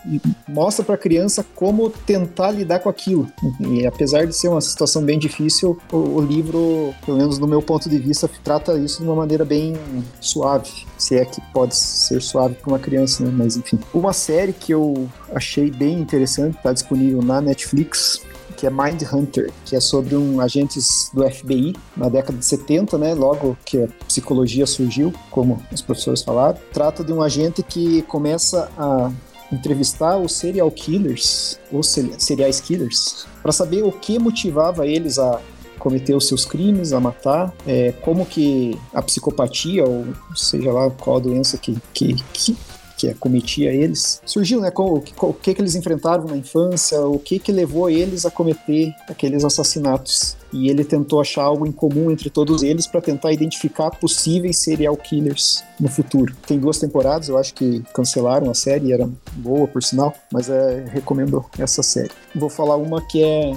mostra 0.46 0.84
para 0.84 0.96
criança 0.96 1.44
como 1.54 1.90
tentar 1.90 2.50
lidar 2.50 2.80
com 2.80 2.88
aquilo. 2.88 3.26
E 3.60 3.86
apesar 3.86 4.26
de 4.26 4.34
ser 4.34 4.48
uma 4.48 4.60
situação 4.60 5.04
bem 5.08 5.18
difícil, 5.18 5.78
o, 5.90 5.96
o 5.96 6.20
livro, 6.20 6.94
pelo 7.06 7.16
menos 7.16 7.38
no 7.38 7.46
meu 7.46 7.62
ponto 7.62 7.88
de 7.88 7.96
vista, 7.96 8.28
trata 8.44 8.76
isso 8.78 9.00
de 9.00 9.08
uma 9.08 9.14
maneira 9.14 9.42
bem 9.42 9.74
suave 10.20 10.86
se 10.98 11.16
é 11.16 11.24
que 11.24 11.40
pode 11.50 11.74
ser 11.74 12.20
suave 12.20 12.56
para 12.56 12.68
uma 12.68 12.78
criança, 12.78 13.24
né? 13.24 13.30
Mas 13.32 13.56
enfim. 13.56 13.78
Uma 13.94 14.12
série 14.12 14.52
que 14.52 14.74
eu 14.74 15.08
achei 15.32 15.70
bem 15.70 15.98
interessante, 15.98 16.58
está 16.58 16.74
disponível 16.74 17.22
na 17.22 17.40
Netflix, 17.40 18.22
que 18.54 18.66
é 18.66 18.70
Mind 18.70 19.02
Hunter, 19.10 19.50
que 19.64 19.76
é 19.76 19.80
sobre 19.80 20.14
um 20.14 20.40
agentes 20.40 21.10
do 21.14 21.22
FBI 21.30 21.74
na 21.96 22.10
década 22.10 22.36
de 22.36 22.44
70, 22.44 22.98
né, 22.98 23.14
logo 23.14 23.56
que 23.64 23.84
a 23.84 23.88
psicologia 24.06 24.66
surgiu, 24.66 25.14
como 25.30 25.62
os 25.72 25.80
professores 25.80 26.22
falaram. 26.22 26.58
Trata 26.72 27.04
de 27.04 27.12
um 27.12 27.22
agente 27.22 27.62
que 27.62 28.02
começa 28.02 28.68
a 28.76 29.10
entrevistar 29.52 30.18
os 30.18 30.32
serial 30.32 30.70
killers, 30.70 31.58
os 31.72 31.86
serial 32.18 32.50
killers, 32.62 33.26
para 33.42 33.52
saber 33.52 33.82
o 33.82 33.92
que 33.92 34.18
motivava 34.18 34.86
eles 34.86 35.18
a 35.18 35.40
cometer 35.78 36.14
os 36.14 36.26
seus 36.26 36.44
crimes, 36.44 36.92
a 36.92 37.00
matar, 37.00 37.54
é, 37.66 37.92
como 37.92 38.26
que 38.26 38.78
a 38.92 39.00
psicopatia, 39.00 39.84
ou 39.84 40.06
seja 40.34 40.72
lá 40.72 40.90
qual 40.90 41.16
a 41.16 41.20
doença 41.20 41.56
que, 41.56 41.78
que, 41.94 42.14
que 42.32 42.56
que 42.98 43.08
acometia 43.08 43.72
eles, 43.72 44.20
surgiu, 44.26 44.60
né? 44.60 44.72
O 44.74 45.00
que, 45.00 45.14
o 45.24 45.32
que, 45.32 45.54
que 45.54 45.62
eles 45.62 45.76
enfrentaram 45.76 46.24
na 46.24 46.36
infância, 46.36 47.00
o 47.00 47.18
que 47.18 47.38
que 47.38 47.52
levou 47.52 47.88
eles 47.88 48.26
a 48.26 48.30
cometer 48.30 48.92
aqueles 49.08 49.44
assassinatos. 49.44 50.36
E 50.52 50.68
ele 50.68 50.82
tentou 50.82 51.20
achar 51.20 51.44
algo 51.44 51.66
em 51.66 51.70
comum 51.70 52.10
entre 52.10 52.28
todos 52.28 52.62
eles 52.62 52.86
para 52.86 53.00
tentar 53.00 53.32
identificar 53.32 53.90
possíveis 53.90 54.58
serial 54.58 54.96
killers 54.96 55.62
no 55.78 55.88
futuro. 55.88 56.34
Tem 56.46 56.58
duas 56.58 56.78
temporadas, 56.78 57.28
eu 57.28 57.38
acho 57.38 57.54
que 57.54 57.84
cancelaram 57.94 58.50
a 58.50 58.54
série, 58.54 58.92
era 58.92 59.08
boa 59.34 59.68
por 59.68 59.82
sinal, 59.82 60.12
mas 60.32 60.48
é, 60.48 60.84
recomendo 60.90 61.44
essa 61.58 61.82
série. 61.82 62.10
Vou 62.34 62.48
falar 62.48 62.76
uma 62.76 63.00
que 63.06 63.22
é 63.22 63.52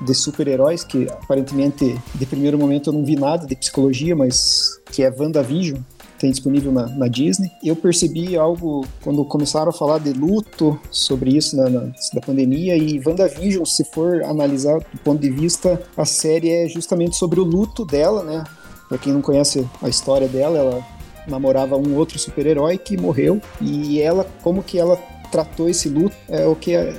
de 0.00 0.14
super-heróis, 0.14 0.84
que 0.84 1.08
aparentemente 1.08 1.98
de 2.14 2.26
primeiro 2.26 2.58
momento 2.58 2.90
eu 2.90 2.92
não 2.92 3.04
vi 3.04 3.16
nada 3.16 3.46
de 3.46 3.56
psicologia, 3.56 4.14
mas 4.14 4.80
que 4.92 5.02
é 5.02 5.10
WandaVision, 5.10 5.80
tem 6.18 6.30
disponível 6.30 6.72
na, 6.72 6.86
na, 6.86 7.08
Disney. 7.08 7.50
Eu 7.62 7.76
percebi 7.76 8.36
algo 8.36 8.86
quando 9.02 9.24
começaram 9.24 9.70
a 9.70 9.72
falar 9.72 9.98
de 9.98 10.12
luto 10.12 10.78
sobre 10.90 11.36
isso 11.36 11.56
na, 11.56 11.68
na, 11.68 11.80
da 12.12 12.20
pandemia 12.24 12.76
e 12.76 13.00
WandaVision, 13.04 13.64
se 13.64 13.84
for 13.84 14.22
analisar 14.24 14.78
do 14.78 14.98
ponto 15.04 15.20
de 15.20 15.30
vista, 15.30 15.80
a 15.96 16.04
série 16.04 16.50
é 16.50 16.68
justamente 16.68 17.16
sobre 17.16 17.40
o 17.40 17.44
luto 17.44 17.84
dela, 17.84 18.22
né? 18.22 18.44
Pra 18.88 18.98
quem 18.98 19.12
não 19.12 19.20
conhece 19.20 19.66
a 19.82 19.88
história 19.88 20.28
dela, 20.28 20.58
ela 20.58 20.86
namorava 21.26 21.76
um 21.76 21.96
outro 21.96 22.18
super-herói 22.18 22.78
que 22.78 22.96
morreu 22.96 23.40
e 23.60 24.00
ela, 24.00 24.24
como 24.42 24.62
que 24.62 24.78
ela 24.78 24.96
tratou 25.30 25.68
esse 25.68 25.88
luto, 25.88 26.14
é 26.28 26.46
o 26.46 26.54
que 26.54 26.74
é, 26.74 26.94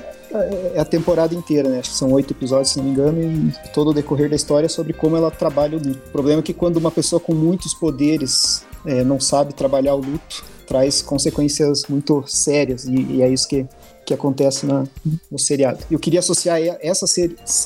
é 0.74 0.80
a 0.80 0.86
temporada 0.86 1.34
inteira, 1.34 1.70
né? 1.70 1.80
Acho 1.80 1.92
que 1.92 1.96
são 1.96 2.12
oito 2.12 2.34
episódios, 2.34 2.72
se 2.72 2.78
não 2.78 2.86
me 2.86 2.92
engano, 2.92 3.22
e 3.22 3.70
todo 3.74 3.92
o 3.92 3.94
decorrer 3.94 4.30
da 4.30 4.36
história 4.36 4.66
é 4.66 4.70
sobre 4.70 4.94
como 4.94 5.16
ela 5.16 5.32
trabalha 5.32 5.78
o 5.78 5.82
luto. 5.82 6.00
O 6.08 6.12
problema 6.12 6.40
é 6.40 6.44
que 6.44 6.54
quando 6.54 6.78
uma 6.78 6.92
pessoa 6.92 7.20
com 7.20 7.34
muitos 7.34 7.74
poderes 7.74 8.66
é, 8.88 9.04
não 9.04 9.20
sabe 9.20 9.54
trabalhar 9.54 9.94
o 9.94 10.00
luto, 10.00 10.44
traz 10.66 11.02
consequências 11.02 11.84
muito 11.88 12.24
sérias, 12.26 12.86
e, 12.86 12.96
e 12.96 13.22
é 13.22 13.30
isso 13.30 13.48
que, 13.48 13.66
que 14.06 14.14
acontece 14.14 14.66
na, 14.66 14.86
no 15.30 15.38
seriado. 15.38 15.84
Eu 15.92 16.00
queria 16.00 16.20
associar 16.20 16.60
essa 16.82 17.06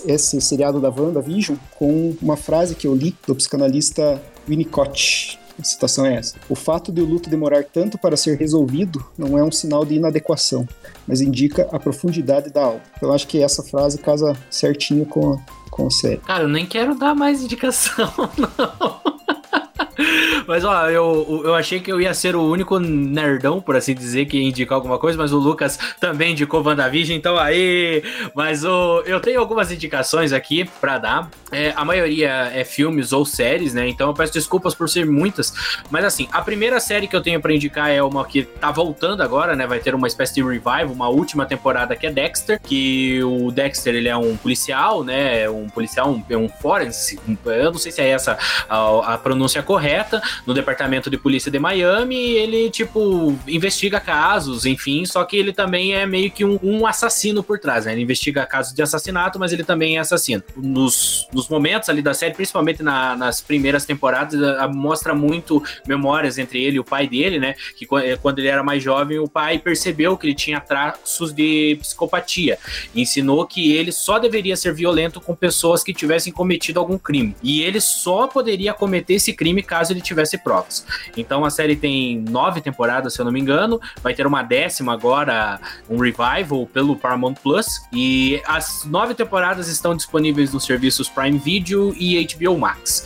esse 0.06 0.42
seriado 0.42 0.82
da 0.82 0.90
WandaVision 0.90 1.58
com 1.78 2.16
uma 2.22 2.36
frase 2.36 2.76
que 2.76 2.88
eu 2.88 2.96
li 2.96 3.16
do 3.26 3.36
psicanalista 3.36 4.22
Winnicott. 4.48 5.40
A 5.60 5.64
citação 5.64 6.06
é 6.06 6.16
essa: 6.16 6.36
O 6.50 6.56
fato 6.56 6.92
de 6.92 7.02
o 7.02 7.06
luto 7.06 7.30
demorar 7.30 7.64
tanto 7.64 7.98
para 7.98 8.18
ser 8.18 8.38
resolvido 8.38 9.06
não 9.18 9.38
é 9.38 9.44
um 9.44 9.52
sinal 9.52 9.86
de 9.86 9.96
inadequação, 9.96 10.68
mas 11.08 11.22
indica 11.22 11.68
a 11.72 11.80
profundidade 11.80 12.50
da 12.50 12.64
alma. 12.64 12.82
Eu 13.02 13.14
acho 13.14 13.28
que 13.28 13.42
essa 13.42 13.62
frase 13.62 14.00
casa 14.00 14.36
certinho 14.50 15.06
com 15.06 15.34
a, 15.34 15.38
com 15.70 15.86
a 15.86 15.92
série. 15.92 16.18
Cara, 16.18 16.44
eu 16.44 16.50
nem 16.50 16.66
quero 16.66 16.96
dar 16.96 17.14
mais 17.14 17.44
indicação, 17.44 18.12
não. 18.38 19.02
Mas 20.48 20.64
ó, 20.64 20.90
eu, 20.90 21.42
eu 21.46 21.56
achei 21.56 21.80
que 21.80 21.92
eu 21.92 22.02
ia 22.02 22.14
ser 22.14 22.36
o 22.36 22.42
único 22.42 22.80
nerdão, 22.80 23.62
por 23.62 23.76
assim 23.76 23.94
dizer, 23.94 24.26
que 24.26 24.38
ia 24.38 24.48
indicar 24.48 24.76
alguma 24.76 24.98
coisa, 24.98 25.18
mas 25.18 25.32
o 25.32 25.38
Lucas 25.38 25.78
também 26.00 26.32
indicou 26.32 26.64
WandaVision, 26.64 27.18
então 27.18 27.38
aí. 27.38 28.04
Mas 28.36 28.64
o, 28.64 29.02
eu 29.06 29.20
tenho 29.20 29.40
algumas 29.40 29.72
indicações 29.72 30.34
aqui 30.34 30.70
para 30.80 30.98
dar. 30.98 31.30
É, 31.52 31.74
a 31.76 31.84
maioria 31.84 32.52
é 32.54 32.64
filmes 32.64 33.12
ou 33.12 33.26
séries, 33.26 33.74
né? 33.74 33.88
Então 33.88 34.08
eu 34.10 34.14
peço 34.14 34.34
desculpas 34.34 34.74
por 34.74 34.90
ser 34.90 35.06
muitas. 35.06 35.54
Mas 35.90 36.06
assim, 36.06 36.28
a 36.32 36.42
primeira 36.42 36.80
série 36.80 37.08
que 37.08 37.16
eu 37.16 37.22
tenho 37.22 37.42
para 37.42 37.54
indicar 37.54 37.90
é 37.90 38.02
uma 38.02 38.26
que 38.26 38.44
tá 38.44 38.72
voltando 38.72 39.22
agora, 39.22 39.56
né? 39.56 39.68
Vai 39.68 39.80
ter 39.80 39.94
uma 39.94 40.08
espécie 40.08 40.36
de 40.36 40.44
revival, 40.44 40.88
uma 40.88 41.10
última 41.10 41.46
temporada 41.46 41.96
que 41.96 42.08
é 42.08 42.12
Dexter, 42.12 42.60
que 42.62 43.24
o 43.24 43.52
Dexter 43.52 43.96
ele 43.96 44.08
é 44.08 44.16
um 44.16 44.38
policial, 44.38 45.04
né? 45.04 45.50
Um 45.50 45.68
policial, 45.70 46.10
um, 46.10 46.24
um 46.38 46.50
forense. 46.50 47.20
Eu 47.46 47.72
não 47.72 47.80
sei 47.80 47.92
se 47.92 48.02
é 48.02 48.10
essa 48.10 48.38
a, 48.70 49.14
a 49.14 49.18
pronúncia 49.18 49.62
correta, 49.62 49.91
no 50.46 50.54
departamento 50.54 51.10
de 51.10 51.18
polícia 51.18 51.52
de 51.52 51.60
Miami. 51.60 52.16
ele, 52.16 52.70
tipo, 52.70 53.38
investiga 53.48 54.00
casos, 54.00 54.66
enfim, 54.66 55.06
só 55.06 55.24
que 55.24 55.38
ele 55.38 55.54
também 55.54 55.94
é 55.94 56.06
meio 56.06 56.32
que 56.32 56.44
um, 56.46 56.60
um 56.62 56.86
assassino 56.86 57.44
por 57.44 57.60
trás, 57.60 57.86
né? 57.86 57.94
Ele 57.94 58.02
investiga 58.02 58.46
casos 58.46 58.74
de 58.74 58.82
assassinato, 58.82 59.40
mas 59.40 59.52
ele 59.52 59.64
também 59.64 59.98
é 59.98 60.00
assassino. 60.00 60.44
Nos, 60.56 61.28
nos 61.34 61.48
momentos 61.48 61.90
ali 61.90 62.02
da 62.02 62.14
série, 62.14 62.34
principalmente 62.34 62.84
na, 62.84 63.16
nas 63.16 63.42
primeiras 63.42 63.86
temporadas, 63.86 64.42
a, 64.42 64.66
a, 64.66 64.68
mostra 64.68 65.14
muito 65.14 65.64
memórias 65.88 66.38
entre 66.38 66.64
ele 66.64 66.78
e 66.78 66.80
o 66.80 66.84
pai 66.84 67.08
dele, 67.08 67.40
né? 67.40 67.56
Que 67.76 67.88
eh, 67.98 68.18
quando 68.22 68.40
ele 68.40 68.48
era 68.48 68.64
mais 68.64 68.82
jovem, 68.84 69.20
o 69.20 69.28
pai 69.28 69.60
percebeu 69.60 70.18
que 70.18 70.28
ele 70.28 70.36
tinha 70.36 70.60
traços 70.60 71.34
de 71.34 71.78
psicopatia. 71.80 72.58
E 72.94 73.02
ensinou 73.02 73.46
que 73.46 73.74
ele 73.74 73.92
só 73.92 74.20
deveria 74.20 74.56
ser 74.56 74.74
violento 74.74 75.20
com 75.20 75.36
pessoas 75.36 75.84
que 75.84 75.94
tivessem 75.94 76.32
cometido 76.32 76.80
algum 76.80 76.98
crime. 76.98 77.36
E 77.42 77.62
ele 77.62 77.80
só 77.80 78.28
poderia 78.28 78.74
cometer 78.74 79.16
esse 79.16 79.34
crime 79.34 79.64
caso 79.72 79.94
ele 79.94 80.02
tivesse 80.02 80.38
provas. 80.38 80.86
Então 81.16 81.46
a 81.46 81.50
série 81.50 81.78
tem 81.78 82.20
nove 82.30 82.60
temporadas, 82.60 83.14
se 83.14 83.22
eu 83.22 83.26
não 83.26 83.32
me 83.32 83.40
engano, 83.40 83.80
vai 84.04 84.14
ter 84.14 84.28
uma 84.28 84.44
décima 84.44 84.92
agora, 84.92 85.62
um 85.90 85.98
revival 85.98 86.68
pelo 86.68 86.98
Paramount 86.98 87.36
Plus, 87.36 87.82
e 87.94 88.42
as 88.46 88.84
nove 88.84 89.14
temporadas 89.14 89.70
estão 89.70 89.96
disponíveis 89.96 90.52
nos 90.52 90.66
serviços 90.66 91.08
Prime 91.08 91.38
Video 91.38 91.96
e 91.98 92.22
HBO 92.36 92.58
Max. 92.58 93.06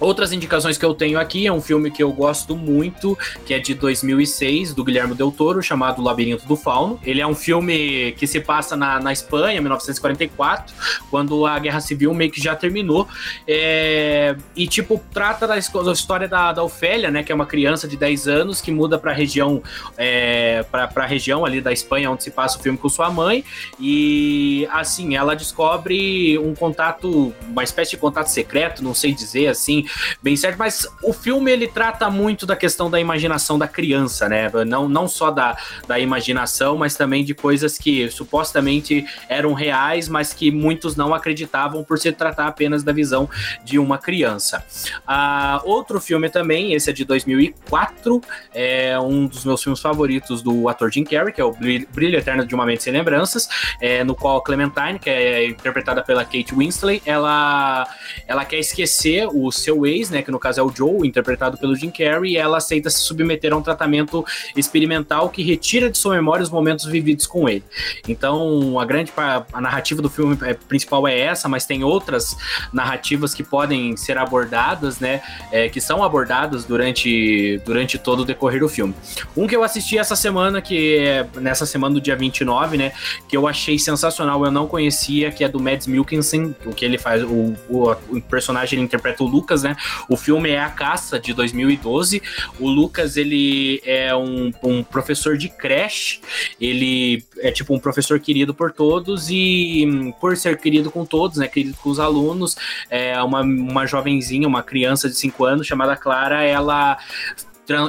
Outras 0.00 0.32
indicações 0.32 0.78
que 0.78 0.84
eu 0.84 0.94
tenho 0.94 1.18
aqui 1.18 1.46
é 1.46 1.52
um 1.52 1.60
filme 1.60 1.90
que 1.90 2.02
eu 2.02 2.12
gosto 2.12 2.56
muito, 2.56 3.18
que 3.44 3.52
é 3.52 3.58
de 3.58 3.74
2006, 3.74 4.72
do 4.74 4.84
Guilherme 4.84 5.14
Del 5.14 5.32
Toro, 5.32 5.62
chamado 5.62 6.02
Labirinto 6.02 6.46
do 6.46 6.56
Fauno. 6.56 7.00
Ele 7.02 7.20
é 7.20 7.26
um 7.26 7.34
filme 7.34 8.12
que 8.12 8.26
se 8.26 8.40
passa 8.40 8.76
na, 8.76 9.00
na 9.00 9.12
Espanha, 9.12 9.60
1944, 9.60 10.74
quando 11.10 11.46
a 11.46 11.58
Guerra 11.58 11.80
Civil 11.80 12.14
meio 12.14 12.30
que 12.30 12.40
já 12.40 12.54
terminou. 12.54 13.08
É, 13.46 14.36
e, 14.54 14.68
tipo, 14.68 15.02
trata 15.12 15.46
da, 15.46 15.58
história 15.58 16.28
da, 16.28 16.52
da 16.52 16.62
Ofélia, 16.62 17.10
né, 17.10 17.22
que 17.22 17.32
é 17.32 17.34
uma 17.34 17.46
criança 17.46 17.88
de 17.88 17.96
10 17.96 18.28
anos 18.28 18.60
que 18.60 18.70
muda 18.70 18.98
para 18.98 19.10
a 19.10 19.14
região, 19.14 19.62
é, 19.96 20.64
região 21.06 21.44
ali 21.44 21.60
da 21.60 21.72
Espanha, 21.72 22.10
onde 22.10 22.22
se 22.22 22.30
passa 22.30 22.58
o 22.58 22.62
filme 22.62 22.78
com 22.78 22.88
sua 22.88 23.10
mãe. 23.10 23.44
E, 23.80 24.68
assim, 24.70 25.16
ela 25.16 25.34
descobre 25.34 26.38
um 26.38 26.54
contato, 26.54 27.34
uma 27.48 27.64
espécie 27.64 27.92
de 27.92 27.96
contato 27.96 28.28
secreto, 28.28 28.84
não 28.84 28.94
sei 28.94 29.12
dizer 29.12 29.48
assim, 29.48 29.87
bem 30.22 30.36
certo, 30.36 30.58
mas 30.58 30.86
o 31.02 31.12
filme 31.12 31.50
ele 31.50 31.68
trata 31.68 32.10
muito 32.10 32.46
da 32.46 32.56
questão 32.56 32.90
da 32.90 33.00
imaginação 33.00 33.58
da 33.58 33.68
criança, 33.68 34.28
né? 34.28 34.50
Não, 34.66 34.88
não 34.88 35.08
só 35.08 35.30
da, 35.30 35.56
da 35.86 35.98
imaginação, 35.98 36.76
mas 36.76 36.96
também 36.96 37.24
de 37.24 37.34
coisas 37.34 37.78
que 37.78 38.10
supostamente 38.10 39.06
eram 39.28 39.52
reais, 39.52 40.08
mas 40.08 40.32
que 40.32 40.50
muitos 40.50 40.96
não 40.96 41.14
acreditavam 41.14 41.84
por 41.84 41.98
se 41.98 42.12
tratar 42.12 42.46
apenas 42.46 42.82
da 42.82 42.92
visão 42.92 43.28
de 43.64 43.78
uma 43.78 43.98
criança. 43.98 44.64
Ah, 45.06 45.60
outro 45.64 46.00
filme 46.00 46.28
também, 46.28 46.74
esse 46.74 46.90
é 46.90 46.92
de 46.92 47.04
2004, 47.04 48.20
é 48.52 48.98
um 48.98 49.26
dos 49.26 49.44
meus 49.44 49.62
filmes 49.62 49.80
favoritos 49.80 50.42
do 50.42 50.68
ator 50.68 50.92
Jim 50.92 51.04
Carrey, 51.04 51.32
que 51.32 51.40
é 51.40 51.44
o 51.44 51.52
Brilho 51.52 52.18
Eterno 52.18 52.44
de 52.46 52.54
uma 52.54 52.64
Mente 52.66 52.82
Sem 52.82 52.92
Lembranças, 52.92 53.48
é, 53.80 54.04
no 54.04 54.14
qual 54.14 54.42
Clementine, 54.42 54.98
que 54.98 55.10
é 55.10 55.46
interpretada 55.46 56.02
pela 56.02 56.24
Kate 56.24 56.54
Winslet, 56.54 57.02
ela, 57.04 57.86
ela 58.26 58.44
quer 58.44 58.58
esquecer 58.58 59.28
o 59.28 59.50
seu 59.50 59.77
seu 59.78 59.86
ex, 59.86 60.10
né, 60.10 60.22
que 60.22 60.30
no 60.30 60.38
caso 60.38 60.60
é 60.60 60.62
o 60.62 60.72
Joe, 60.74 61.06
interpretado 61.06 61.56
pelo 61.56 61.74
Jim 61.76 61.90
Carrey, 61.90 62.32
e 62.32 62.36
ela 62.36 62.58
aceita 62.58 62.90
se 62.90 62.98
submeter 62.98 63.52
a 63.52 63.56
um 63.56 63.62
tratamento 63.62 64.24
experimental 64.56 65.28
que 65.28 65.42
retira 65.42 65.90
de 65.90 65.96
sua 65.96 66.14
memória 66.14 66.42
os 66.42 66.50
momentos 66.50 66.86
vividos 66.86 67.26
com 67.26 67.48
ele. 67.48 67.64
Então, 68.08 68.78
a 68.78 68.84
grande 68.84 69.12
a 69.16 69.60
narrativa 69.60 70.02
do 70.02 70.08
filme 70.08 70.36
é, 70.42 70.54
principal 70.54 71.06
é 71.06 71.18
essa, 71.18 71.48
mas 71.48 71.66
tem 71.66 71.84
outras 71.84 72.36
narrativas 72.72 73.34
que 73.34 73.42
podem 73.42 73.96
ser 73.96 74.18
abordadas, 74.18 74.98
né, 74.98 75.22
é, 75.52 75.68
que 75.68 75.80
são 75.80 76.02
abordadas 76.02 76.64
durante, 76.64 77.60
durante 77.64 77.98
todo 77.98 78.20
o 78.20 78.24
decorrer 78.24 78.60
do 78.60 78.68
filme. 78.68 78.94
Um 79.36 79.46
que 79.46 79.54
eu 79.54 79.62
assisti 79.62 79.98
essa 79.98 80.16
semana, 80.16 80.60
que 80.60 80.98
é 80.98 81.26
nessa 81.36 81.66
semana 81.66 81.94
do 81.94 82.00
dia 82.00 82.16
29, 82.16 82.76
né, 82.76 82.92
que 83.28 83.36
eu 83.36 83.46
achei 83.46 83.78
sensacional, 83.78 84.44
eu 84.44 84.50
não 84.50 84.66
conhecia, 84.66 85.30
que 85.30 85.44
é 85.44 85.48
do 85.48 85.60
Mads 85.60 85.86
Mikkelsen, 85.86 86.54
o 86.64 86.72
que 86.72 86.84
ele 86.84 86.98
faz, 86.98 87.22
o, 87.22 87.54
o, 87.68 87.90
o 88.10 88.20
personagem 88.22 88.78
ele 88.78 88.84
interpreta 88.84 89.22
o 89.22 89.26
Lucas, 89.26 89.62
né, 89.62 89.67
né? 89.68 89.76
O 90.08 90.16
filme 90.16 90.50
é 90.50 90.60
A 90.60 90.70
Caça, 90.70 91.18
de 91.18 91.32
2012. 91.32 92.22
O 92.58 92.68
Lucas, 92.68 93.16
ele 93.16 93.80
é 93.84 94.14
um, 94.14 94.50
um 94.62 94.82
professor 94.82 95.36
de 95.36 95.48
creche, 95.48 96.20
ele 96.60 97.24
é 97.38 97.50
tipo 97.50 97.74
um 97.74 97.78
professor 97.78 98.18
querido 98.18 98.54
por 98.54 98.72
todos 98.72 99.28
e 99.30 99.86
por 100.20 100.36
ser 100.36 100.58
querido 100.58 100.90
com 100.90 101.04
todos, 101.04 101.38
né? 101.38 101.48
Querido 101.48 101.76
com 101.76 101.90
os 101.90 102.00
alunos, 102.00 102.56
é 102.90 103.20
uma, 103.22 103.42
uma 103.42 103.86
jovenzinha, 103.86 104.48
uma 104.48 104.62
criança 104.62 105.08
de 105.08 105.16
5 105.16 105.44
anos 105.44 105.66
chamada 105.66 105.96
Clara, 105.96 106.42
ela 106.42 106.98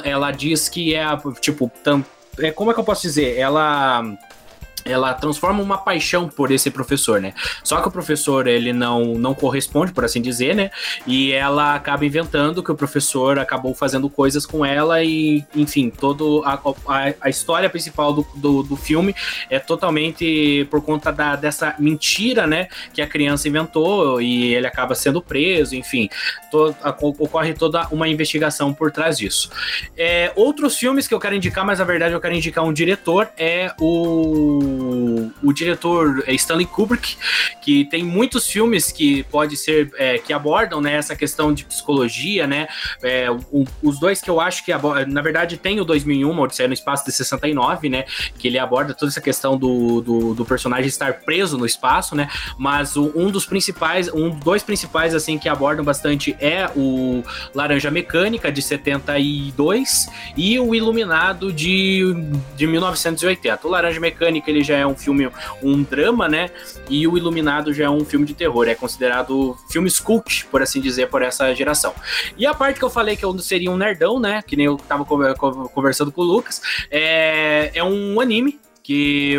ela 0.03 0.31
diz 0.31 0.67
que 0.67 0.93
é 0.93 1.05
tipo, 1.39 1.71
é, 2.37 2.51
como 2.51 2.69
é 2.69 2.73
que 2.73 2.79
eu 2.81 2.83
posso 2.83 3.01
dizer? 3.01 3.37
Ela 3.37 4.03
ela 4.85 5.13
transforma 5.13 5.61
uma 5.61 5.77
paixão 5.77 6.27
por 6.27 6.51
esse 6.51 6.69
professor, 6.69 7.21
né? 7.21 7.33
Só 7.63 7.81
que 7.81 7.87
o 7.87 7.91
professor 7.91 8.47
ele 8.47 8.73
não 8.73 9.15
não 9.15 9.33
corresponde, 9.33 9.91
por 9.91 10.05
assim 10.05 10.21
dizer, 10.21 10.55
né? 10.55 10.71
E 11.05 11.31
ela 11.31 11.75
acaba 11.75 12.05
inventando 12.05 12.63
que 12.63 12.71
o 12.71 12.75
professor 12.75 13.39
acabou 13.39 13.73
fazendo 13.73 14.09
coisas 14.09 14.45
com 14.45 14.65
ela 14.65 15.03
e, 15.03 15.43
enfim, 15.55 15.89
todo 15.89 16.43
a, 16.45 16.53
a, 16.53 17.13
a 17.21 17.29
história 17.29 17.69
principal 17.69 18.13
do, 18.13 18.27
do, 18.35 18.63
do, 18.63 18.75
filme 18.75 19.15
é 19.49 19.59
totalmente 19.59 20.67
por 20.69 20.81
conta 20.81 21.11
da, 21.11 21.35
dessa 21.35 21.75
mentira, 21.79 22.47
né? 22.47 22.67
Que 22.93 23.01
a 23.01 23.07
criança 23.07 23.47
inventou 23.47 24.21
e 24.21 24.53
ele 24.53 24.67
acaba 24.67 24.95
sendo 24.95 25.21
preso, 25.21 25.75
enfim, 25.75 26.09
to, 26.51 26.75
a, 26.81 26.89
ocorre 26.99 27.53
toda 27.53 27.87
uma 27.91 28.07
investigação 28.07 28.73
por 28.73 28.91
trás 28.91 29.17
disso. 29.17 29.49
É, 29.97 30.31
outros 30.35 30.77
filmes 30.77 31.07
que 31.07 31.13
eu 31.13 31.19
quero 31.19 31.35
indicar, 31.35 31.65
mas 31.65 31.79
na 31.79 31.85
verdade 31.85 32.13
eu 32.13 32.21
quero 32.21 32.35
indicar 32.35 32.63
um 32.63 32.73
diretor 32.73 33.29
é 33.37 33.73
o 33.79 34.68
o, 35.43 35.53
diretor 35.53 36.23
é 36.27 36.33
Stanley 36.33 36.65
Kubrick, 36.65 37.17
que 37.61 37.85
tem 37.85 38.03
muitos 38.03 38.47
filmes 38.47 38.91
que 38.91 39.23
pode 39.23 39.57
ser 39.57 39.91
é, 39.97 40.17
que 40.17 40.31
abordam 40.33 40.81
né, 40.81 40.93
essa 40.93 41.15
questão 41.15 41.53
de 41.53 41.65
psicologia, 41.65 42.47
né? 42.47 42.67
É, 43.01 43.29
o, 43.31 43.65
os 43.81 43.99
dois 43.99 44.21
que 44.21 44.29
eu 44.29 44.39
acho 44.39 44.63
que 44.63 44.71
na 45.07 45.21
verdade 45.21 45.57
tem 45.57 45.79
o 45.79 45.85
2001, 45.85 46.39
Odisseia 46.39 46.67
no 46.67 46.73
Espaço 46.73 47.05
de 47.05 47.11
69, 47.11 47.89
né? 47.89 48.05
Que 48.37 48.47
ele 48.47 48.59
aborda 48.59 48.93
toda 48.93 49.11
essa 49.11 49.21
questão 49.21 49.57
do, 49.57 50.01
do, 50.01 50.33
do 50.33 50.45
personagem 50.45 50.87
estar 50.87 51.13
preso 51.21 51.57
no 51.57 51.65
espaço, 51.65 52.15
né? 52.15 52.29
Mas 52.57 52.95
o, 52.95 53.11
um 53.15 53.29
dos 53.31 53.45
principais, 53.45 54.07
um 54.13 54.29
dois 54.29 54.63
principais 54.63 55.13
assim 55.13 55.37
que 55.37 55.49
abordam 55.49 55.83
bastante 55.83 56.35
é 56.39 56.69
o 56.75 57.23
Laranja 57.53 57.91
Mecânica 57.91 58.51
de 58.51 58.61
72 58.61 60.09
e 60.35 60.59
o 60.59 60.73
Iluminado 60.73 61.51
de, 61.51 62.03
de 62.55 62.67
1980. 62.67 63.67
O 63.67 63.71
Laranja 63.71 63.99
Mecânica 63.99 64.49
ele 64.49 64.58
ele 64.59 64.63
já 64.63 64.77
é 64.77 64.85
um 64.85 64.95
filme, 64.95 65.29
um 65.63 65.81
drama, 65.81 66.27
né? 66.27 66.49
E 66.89 67.07
o 67.07 67.17
Iluminado 67.17 67.73
já 67.73 67.85
é 67.85 67.89
um 67.89 68.03
filme 68.03 68.25
de 68.25 68.33
terror. 68.33 68.67
É 68.67 68.75
considerado 68.75 69.57
filme 69.71 69.89
cult, 70.03 70.45
por 70.47 70.61
assim 70.61 70.81
dizer, 70.81 71.09
por 71.09 71.21
essa 71.21 71.53
geração. 71.55 71.93
E 72.37 72.45
a 72.45 72.53
parte 72.53 72.77
que 72.77 72.85
eu 72.85 72.89
falei 72.89 73.15
que 73.15 73.25
eu 73.25 73.37
seria 73.39 73.71
um 73.71 73.77
nerdão, 73.77 74.19
né? 74.19 74.41
Que 74.45 74.55
nem 74.55 74.65
eu 74.65 74.77
tava 74.77 75.05
conversando 75.05 76.11
com 76.11 76.21
o 76.21 76.25
Lucas, 76.25 76.61
é, 76.91 77.71
é 77.73 77.83
um 77.83 78.19
anime 78.19 78.59
que, 78.89 79.35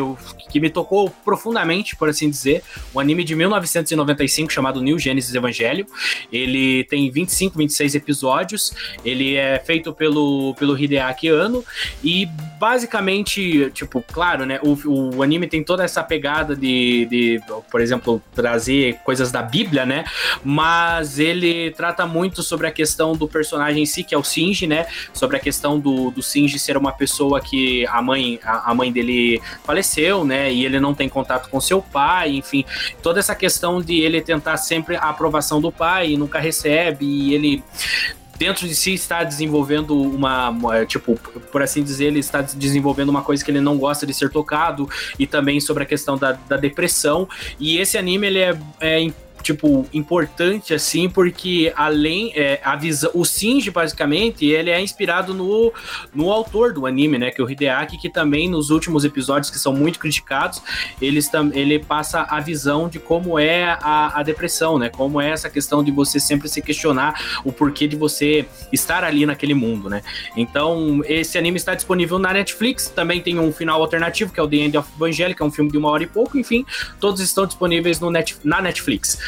que 0.48 0.60
me 0.60 0.70
tocou 0.70 1.10
profundamente, 1.24 1.97
por 1.97 2.09
assim 2.09 2.31
dizer. 2.31 2.62
Um 2.94 3.01
anime 3.01 3.24
de 3.24 3.35
1995 3.35 4.52
chamado 4.52 4.81
New 4.81 4.97
Genesis 4.97 5.35
Evangelho. 5.35 5.86
Ele 6.32 6.85
tem 6.85 7.10
25, 7.10 7.59
26 7.59 7.97
episódios. 7.97 8.72
Ele 9.05 9.35
é 9.35 9.59
feito 9.59 9.93
pelo, 9.93 10.55
pelo 10.55 10.78
Hideaki 10.78 11.28
Anno. 11.28 11.64
E 12.05 12.27
basicamente, 12.60 13.72
tipo, 13.72 14.05
claro, 14.12 14.47
né? 14.47 14.60
O, 14.62 15.16
o 15.16 15.20
anime 15.20 15.48
tem 15.48 15.64
toda 15.64 15.82
essa 15.82 16.05
pegada 16.05 16.55
de, 16.55 17.06
de, 17.06 17.40
por 17.72 17.81
exemplo, 17.81 18.22
trazer 18.32 18.98
coisas 19.02 19.32
da 19.32 19.43
Bíblia, 19.43 19.85
né? 19.85 20.05
Mas 20.44 21.18
ele 21.18 21.72
trata 21.72 22.06
muito 22.06 22.40
sobre 22.40 22.68
a 22.68 22.70
questão 22.70 23.16
do 23.16 23.27
personagem 23.27 23.82
em 23.82 23.86
si, 23.86 24.05
que 24.05 24.14
é 24.14 24.18
o 24.18 24.22
Shinji, 24.22 24.68
né? 24.68 24.86
Sobre 25.12 25.39
a 25.39 25.40
questão 25.40 25.81
do, 25.81 26.12
do 26.12 26.22
Shinji 26.22 26.56
ser 26.56 26.77
uma 26.77 26.93
pessoa 26.93 27.40
que 27.40 27.85
a 27.89 28.01
mãe, 28.01 28.39
a, 28.44 28.70
a 28.70 28.74
mãe 28.74 28.93
dele 28.93 29.40
faleceu, 29.65 30.25
né? 30.25 30.53
E 30.53 30.65
ele 30.65 30.81
não 30.81 30.95
tem 30.95 31.09
contato 31.09 31.49
com 31.49 31.61
seu 31.61 31.81
pai, 31.81 32.31
enfim, 32.37 32.65
toda 33.03 33.21
essa 33.21 33.35
questão 33.35 33.81
de 33.81 34.01
ele 34.01 34.21
tentar 34.21 34.57
sempre 34.57 34.97
a 34.97 35.09
aprovação 35.11 35.61
do 35.61 35.71
pai 35.71 36.11
e 36.12 36.17
nunca 36.17 36.39
recebe, 36.39 37.05
e 37.05 37.35
ele 37.35 37.65
dentro 38.41 38.67
de 38.67 38.75
si 38.75 38.95
está 38.95 39.23
desenvolvendo 39.23 40.01
uma, 40.01 40.51
tipo, 40.87 41.15
por 41.53 41.62
assim 41.62 41.83
dizer, 41.83 42.07
ele 42.07 42.21
está 42.21 42.41
desenvolvendo 42.41 43.11
uma 43.11 43.21
coisa 43.21 43.45
que 43.45 43.51
ele 43.51 43.61
não 43.61 43.77
gosta 43.77 44.07
de 44.07 44.15
ser 44.15 44.31
tocado 44.31 44.89
e 45.19 45.27
também 45.27 45.61
sobre 45.61 45.83
a 45.83 45.87
questão 45.87 46.17
da, 46.17 46.33
da 46.49 46.57
depressão. 46.57 47.29
E 47.59 47.77
esse 47.77 47.99
anime 47.99 48.29
ele 48.29 48.39
é, 48.39 48.59
é 48.81 49.11
tipo, 49.43 49.87
importante, 49.93 50.75
assim, 50.75 51.09
porque 51.09 51.73
além, 51.77 52.33
é, 52.35 52.61
a 52.62 52.77
visão, 52.77 53.11
o 53.15 53.25
Shinji, 53.25 53.71
basicamente, 53.71 54.47
ele 54.47 54.71
é 54.71 54.81
inspirado 54.81 55.33
no, 55.35 55.73
no 56.15 56.31
autor 56.31 56.73
do 56.73 56.87
anime, 56.87 57.19
né, 57.19 57.31
que 57.31 57.41
é 57.41 57.45
o 57.45 57.51
Hideaki, 57.51 57.99
que 57.99 58.09
também 58.09 58.49
nos 58.49 58.71
últimos 58.71 59.05
episódios, 59.05 59.51
que 59.51 59.59
são 59.59 59.73
muito 59.73 59.99
criticados, 59.99 60.62
eles 61.01 61.31
ele 61.53 61.79
passa 61.79 62.27
a 62.29 62.41
visão 62.41 62.89
de 62.89 62.99
como 62.99 63.39
é 63.39 63.79
a, 63.81 64.19
a 64.19 64.23
depressão, 64.23 64.79
né, 64.79 64.89
como 64.89 65.21
é 65.21 65.31
essa 65.31 65.49
questão 65.49 65.83
de 65.83 65.91
você 65.91 66.19
sempre 66.19 66.49
se 66.49 66.61
questionar 66.61 67.41
o 67.45 67.53
porquê 67.53 67.87
de 67.87 67.97
você 67.97 68.47
estar 68.73 69.05
ali 69.05 69.25
naquele 69.25 69.55
mundo, 69.55 69.89
né. 69.89 70.03
Então, 70.37 71.03
esse 71.07 71.39
anime 71.39 71.57
está 71.57 71.75
disponível 71.75 72.19
na 72.19 72.33
Netflix, 72.33 72.89
também 72.89 73.21
tem 73.21 73.39
um 73.39 73.53
final 73.53 73.81
alternativo, 73.81 74.33
que 74.33 74.41
é 74.41 74.43
o 74.43 74.49
The 74.49 74.57
End 74.57 74.77
of 74.77 74.89
Evangelica, 74.97 75.43
é 75.43 75.47
um 75.47 75.51
filme 75.51 75.71
de 75.71 75.79
uma 75.79 75.91
hora 75.91 76.03
e 76.03 76.07
pouco, 76.07 76.39
enfim, 76.39 76.65
todos 76.99 77.21
estão 77.21 77.47
disponíveis 77.47 78.01
no 78.01 78.11
Net, 78.11 78.37
na 78.45 78.61
Netflix. 78.61 79.19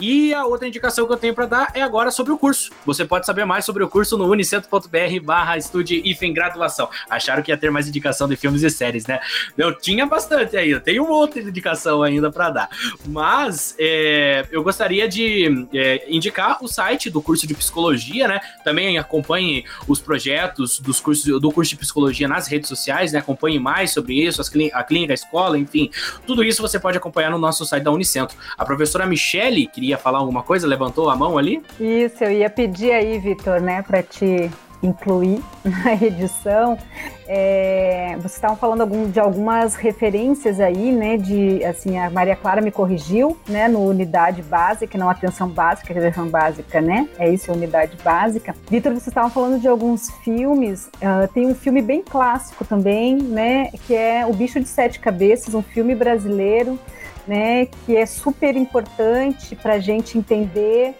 E 0.00 0.34
a 0.34 0.44
outra 0.44 0.66
indicação 0.66 1.06
que 1.06 1.12
eu 1.12 1.16
tenho 1.16 1.34
para 1.34 1.46
dar 1.46 1.72
é 1.72 1.80
agora 1.80 2.10
sobre 2.10 2.32
o 2.32 2.38
curso. 2.38 2.72
Você 2.84 3.04
pode 3.04 3.26
saber 3.26 3.44
mais 3.44 3.64
sobre 3.64 3.84
o 3.84 3.88
curso 3.88 4.18
no 4.18 4.26
unicentro.br 4.26 4.88
barra 5.22 5.56
estude 5.56 6.02
hífen 6.04 6.32
graduação. 6.32 6.88
Acharam 7.08 7.42
que 7.42 7.52
ia 7.52 7.56
ter 7.56 7.70
mais 7.70 7.88
indicação 7.88 8.28
de 8.28 8.34
filmes 8.34 8.62
e 8.62 8.70
séries, 8.70 9.06
né? 9.06 9.20
Eu 9.56 9.72
tinha 9.78 10.04
bastante 10.04 10.56
ainda, 10.56 10.82
uma 11.00 11.14
outra 11.14 11.40
indicação 11.40 12.02
ainda 12.02 12.30
para 12.30 12.50
dar. 12.50 12.68
Mas 13.06 13.76
é, 13.78 14.46
eu 14.50 14.64
gostaria 14.64 15.08
de 15.08 15.68
é, 15.72 16.04
indicar 16.08 16.58
o 16.62 16.66
site 16.66 17.08
do 17.08 17.22
curso 17.22 17.46
de 17.46 17.54
psicologia, 17.54 18.26
né? 18.26 18.40
Também 18.64 18.98
acompanhe 18.98 19.64
os 19.86 20.00
projetos 20.00 20.80
dos 20.80 20.98
cursos, 20.98 21.40
do 21.40 21.52
curso 21.52 21.70
de 21.70 21.76
psicologia 21.76 22.26
nas 22.26 22.48
redes 22.48 22.68
sociais, 22.68 23.12
né? 23.12 23.20
Acompanhe 23.20 23.60
mais 23.60 23.92
sobre 23.92 24.14
isso, 24.14 24.42
a 24.72 24.82
clínica, 24.82 25.12
a 25.12 25.14
escola, 25.14 25.56
enfim. 25.56 25.88
Tudo 26.26 26.42
isso 26.42 26.60
você 26.60 26.80
pode 26.80 26.98
acompanhar 26.98 27.30
no 27.30 27.38
nosso 27.38 27.64
site 27.64 27.84
da 27.84 27.92
Unicentro. 27.92 28.36
A 28.58 28.64
professora 28.64 29.06
Michele 29.06 29.68
queria 29.84 29.98
falar 29.98 30.18
alguma 30.18 30.42
coisa? 30.42 30.66
Levantou 30.66 31.10
a 31.10 31.16
mão 31.16 31.36
ali? 31.36 31.62
Isso, 31.78 32.24
eu 32.24 32.32
ia 32.32 32.48
pedir 32.48 32.90
aí, 32.90 33.18
Vitor, 33.18 33.60
né, 33.60 33.82
para 33.82 34.02
te 34.02 34.50
incluir 34.82 35.42
na 35.64 35.94
edição. 35.94 36.78
É, 37.26 38.14
vocês 38.16 38.34
estavam 38.34 38.56
falando 38.56 39.10
de 39.10 39.18
algumas 39.18 39.74
referências 39.74 40.60
aí, 40.60 40.92
né? 40.92 41.16
De 41.16 41.64
assim, 41.64 41.98
a 41.98 42.10
Maria 42.10 42.36
Clara 42.36 42.60
me 42.60 42.70
corrigiu, 42.70 43.34
né? 43.48 43.66
No 43.66 43.82
unidade 43.86 44.42
básica, 44.42 44.98
não 44.98 45.08
atenção 45.08 45.48
básica, 45.48 45.98
atenção 45.98 46.28
básica, 46.28 46.82
né? 46.82 47.08
É 47.18 47.30
isso, 47.30 47.50
unidade 47.50 47.96
básica. 48.04 48.54
Vitor, 48.68 48.92
vocês 48.92 49.06
estavam 49.06 49.30
falando 49.30 49.58
de 49.58 49.66
alguns 49.66 50.10
filmes. 50.22 50.90
Uh, 50.96 51.32
tem 51.32 51.46
um 51.46 51.54
filme 51.54 51.80
bem 51.80 52.02
clássico 52.02 52.62
também, 52.62 53.16
né? 53.16 53.70
Que 53.86 53.94
é 53.94 54.26
O 54.26 54.34
Bicho 54.34 54.60
de 54.60 54.68
Sete 54.68 55.00
Cabeças, 55.00 55.54
um 55.54 55.62
filme 55.62 55.94
brasileiro 55.94 56.78
né, 57.26 57.66
que 57.66 57.96
é 57.96 58.06
super 58.06 58.56
importante 58.56 59.56
para 59.56 59.74
a 59.74 59.78
gente 59.78 60.18
entender 60.18 60.94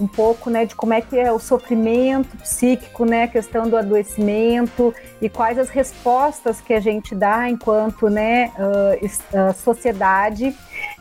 um 0.00 0.06
pouco, 0.06 0.50
né, 0.50 0.64
de 0.64 0.74
como 0.74 0.94
é 0.94 1.00
que 1.00 1.18
é 1.18 1.30
o 1.32 1.38
sofrimento 1.38 2.36
psíquico, 2.38 3.04
né, 3.04 3.24
a 3.24 3.28
questão 3.28 3.68
do 3.68 3.76
adoecimento 3.76 4.94
e 5.20 5.28
quais 5.28 5.58
as 5.58 5.68
respostas 5.68 6.60
que 6.60 6.72
a 6.72 6.80
gente 6.80 7.14
dá 7.14 7.48
enquanto, 7.48 8.08
né, 8.08 8.52
uh, 8.58 9.06
uh, 9.06 9.54
sociedade. 9.54 10.56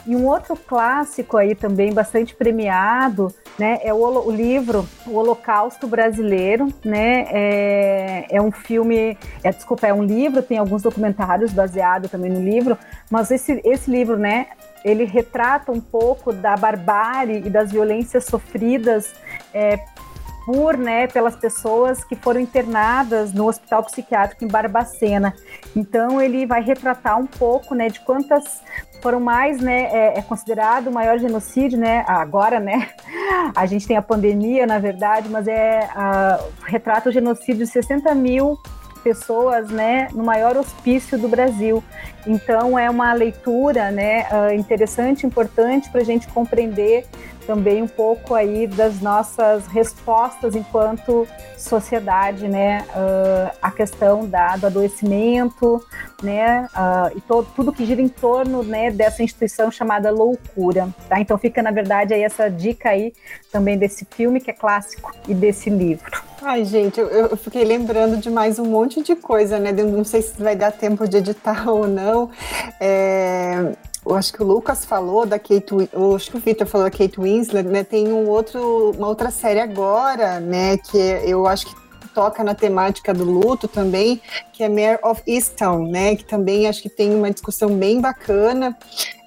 E 0.05 0.15
um 0.15 0.25
outro 0.25 0.55
clássico 0.55 1.37
aí 1.37 1.53
também 1.53 1.93
bastante 1.93 2.33
premiado, 2.33 3.33
né, 3.57 3.79
é 3.83 3.93
o, 3.93 3.97
o 3.97 4.31
livro 4.31 4.87
O 5.05 5.15
Holocausto 5.15 5.87
Brasileiro, 5.87 6.67
né, 6.83 7.25
é, 7.29 8.25
é 8.29 8.41
um 8.41 8.51
filme, 8.51 9.17
é, 9.43 9.51
desculpa, 9.51 9.87
é 9.87 9.93
um 9.93 10.03
livro, 10.03 10.41
tem 10.41 10.57
alguns 10.57 10.81
documentários 10.81 11.51
baseados 11.51 12.09
também 12.09 12.31
no 12.31 12.41
livro, 12.41 12.77
mas 13.11 13.29
esse, 13.29 13.61
esse 13.65 13.91
livro, 13.91 14.17
né, 14.17 14.47
ele 14.83 15.03
retrata 15.03 15.71
um 15.71 15.81
pouco 15.81 16.31
da 16.31 16.55
barbárie 16.55 17.43
e 17.45 17.49
das 17.49 17.71
violências 17.71 18.25
sofridas 18.25 19.13
é, 19.53 19.77
por, 20.49 20.75
né, 20.75 21.05
pelas 21.05 21.35
pessoas 21.35 22.03
que 22.03 22.15
foram 22.15 22.39
internadas 22.39 23.31
no 23.31 23.47
hospital 23.47 23.83
psiquiátrico 23.83 24.43
em 24.43 24.47
Barbacena. 24.47 25.35
Então 25.75 26.19
ele 26.19 26.43
vai 26.47 26.59
retratar 26.59 27.19
um 27.19 27.27
pouco, 27.27 27.75
né, 27.75 27.87
de 27.87 27.99
quantas 27.99 28.63
foram 28.99 29.19
mais, 29.19 29.61
né, 29.61 29.83
é, 29.91 30.17
é, 30.17 30.21
considerado 30.23 30.87
o 30.87 30.91
maior 30.91 31.19
genocídio, 31.19 31.77
né, 31.77 32.03
agora, 32.07 32.59
né, 32.59 32.89
a 33.55 33.67
gente 33.67 33.85
tem 33.87 33.95
a 33.95 34.01
pandemia, 34.01 34.65
na 34.65 34.79
verdade, 34.79 35.29
mas 35.29 35.47
é, 35.47 35.87
a, 35.93 36.39
retrata 36.65 37.09
o 37.09 37.11
genocídio 37.11 37.63
de 37.63 37.67
60 37.67 38.15
mil 38.15 38.57
pessoas, 39.03 39.69
né, 39.69 40.07
no 40.13 40.23
maior 40.23 40.57
hospício 40.57 41.15
do 41.19 41.27
Brasil. 41.27 41.83
Então 42.25 42.77
é 42.77 42.89
uma 42.89 43.13
leitura, 43.13 43.91
né, 43.91 44.25
ah, 44.31 44.53
interessante, 44.53 45.27
importante 45.27 45.91
para 45.91 46.01
a 46.01 46.03
gente 46.03 46.27
compreender 46.27 47.05
também 47.49 47.81
um 47.81 47.87
pouco 47.87 48.35
aí 48.35 48.67
das 48.67 49.01
nossas 49.01 49.65
respostas 49.65 50.55
enquanto 50.55 51.27
sociedade, 51.57 52.47
né, 52.47 52.85
uh, 52.89 53.57
a 53.59 53.71
questão 53.71 54.27
da, 54.27 54.55
do 54.55 54.67
adoecimento, 54.67 55.83
né, 56.21 56.67
uh, 56.75 57.17
e 57.17 57.21
todo, 57.21 57.47
tudo 57.55 57.73
que 57.73 57.87
gira 57.87 58.03
em 58.03 58.07
torno, 58.07 58.61
né, 58.61 58.91
dessa 58.91 59.23
instituição 59.23 59.71
chamada 59.71 60.11
loucura, 60.11 60.89
tá? 61.09 61.19
Então 61.19 61.39
fica, 61.39 61.63
na 61.63 61.71
verdade, 61.71 62.13
aí 62.13 62.21
essa 62.21 62.51
dica 62.51 62.89
aí 62.89 63.13
também 63.51 63.79
desse 63.79 64.05
filme 64.05 64.39
que 64.39 64.51
é 64.51 64.53
clássico 64.53 65.11
e 65.27 65.33
desse 65.33 65.71
livro. 65.71 66.21
Ai, 66.43 66.63
gente, 66.63 66.99
eu, 66.99 67.07
eu 67.07 67.35
fiquei 67.35 67.65
lembrando 67.65 68.17
de 68.17 68.29
mais 68.29 68.59
um 68.59 68.65
monte 68.65 69.01
de 69.01 69.15
coisa, 69.15 69.57
né, 69.57 69.71
não 69.71 70.03
sei 70.03 70.21
se 70.21 70.39
vai 70.39 70.55
dar 70.55 70.71
tempo 70.71 71.07
de 71.07 71.17
editar 71.17 71.67
ou 71.67 71.87
não, 71.87 72.29
é, 72.79 73.73
eu 74.09 74.15
acho 74.15 74.33
que 74.33 74.41
o 74.41 74.45
Lucas 74.45 74.83
falou 74.85 75.23
da 75.23 75.37
Kate, 75.37 75.89
eu 75.93 76.15
acho 76.15 76.31
que 76.31 76.37
o 76.37 76.39
Victor 76.39 76.65
falou 76.65 76.89
da 76.89 76.97
Kate 76.97 77.19
Winslet, 77.19 77.67
né? 77.67 77.83
Tem 77.83 78.11
um 78.11 78.27
outro, 78.27 78.91
uma 78.97 79.07
outra 79.07 79.29
série 79.29 79.59
agora, 79.59 80.39
né? 80.39 80.77
Que 80.77 80.97
eu 80.97 81.45
acho 81.45 81.67
que 81.67 81.75
toca 82.13 82.43
na 82.43 82.55
temática 82.55 83.13
do 83.13 83.23
luto 83.23 83.67
também, 83.67 84.19
que 84.51 84.63
é 84.63 84.67
Mare 84.67 84.99
of 85.03 85.21
Easttown, 85.27 85.87
né? 85.87 86.15
Que 86.15 86.25
também 86.25 86.67
acho 86.67 86.81
que 86.81 86.89
tem 86.89 87.13
uma 87.13 87.29
discussão 87.29 87.69
bem 87.69 88.01
bacana 88.01 88.75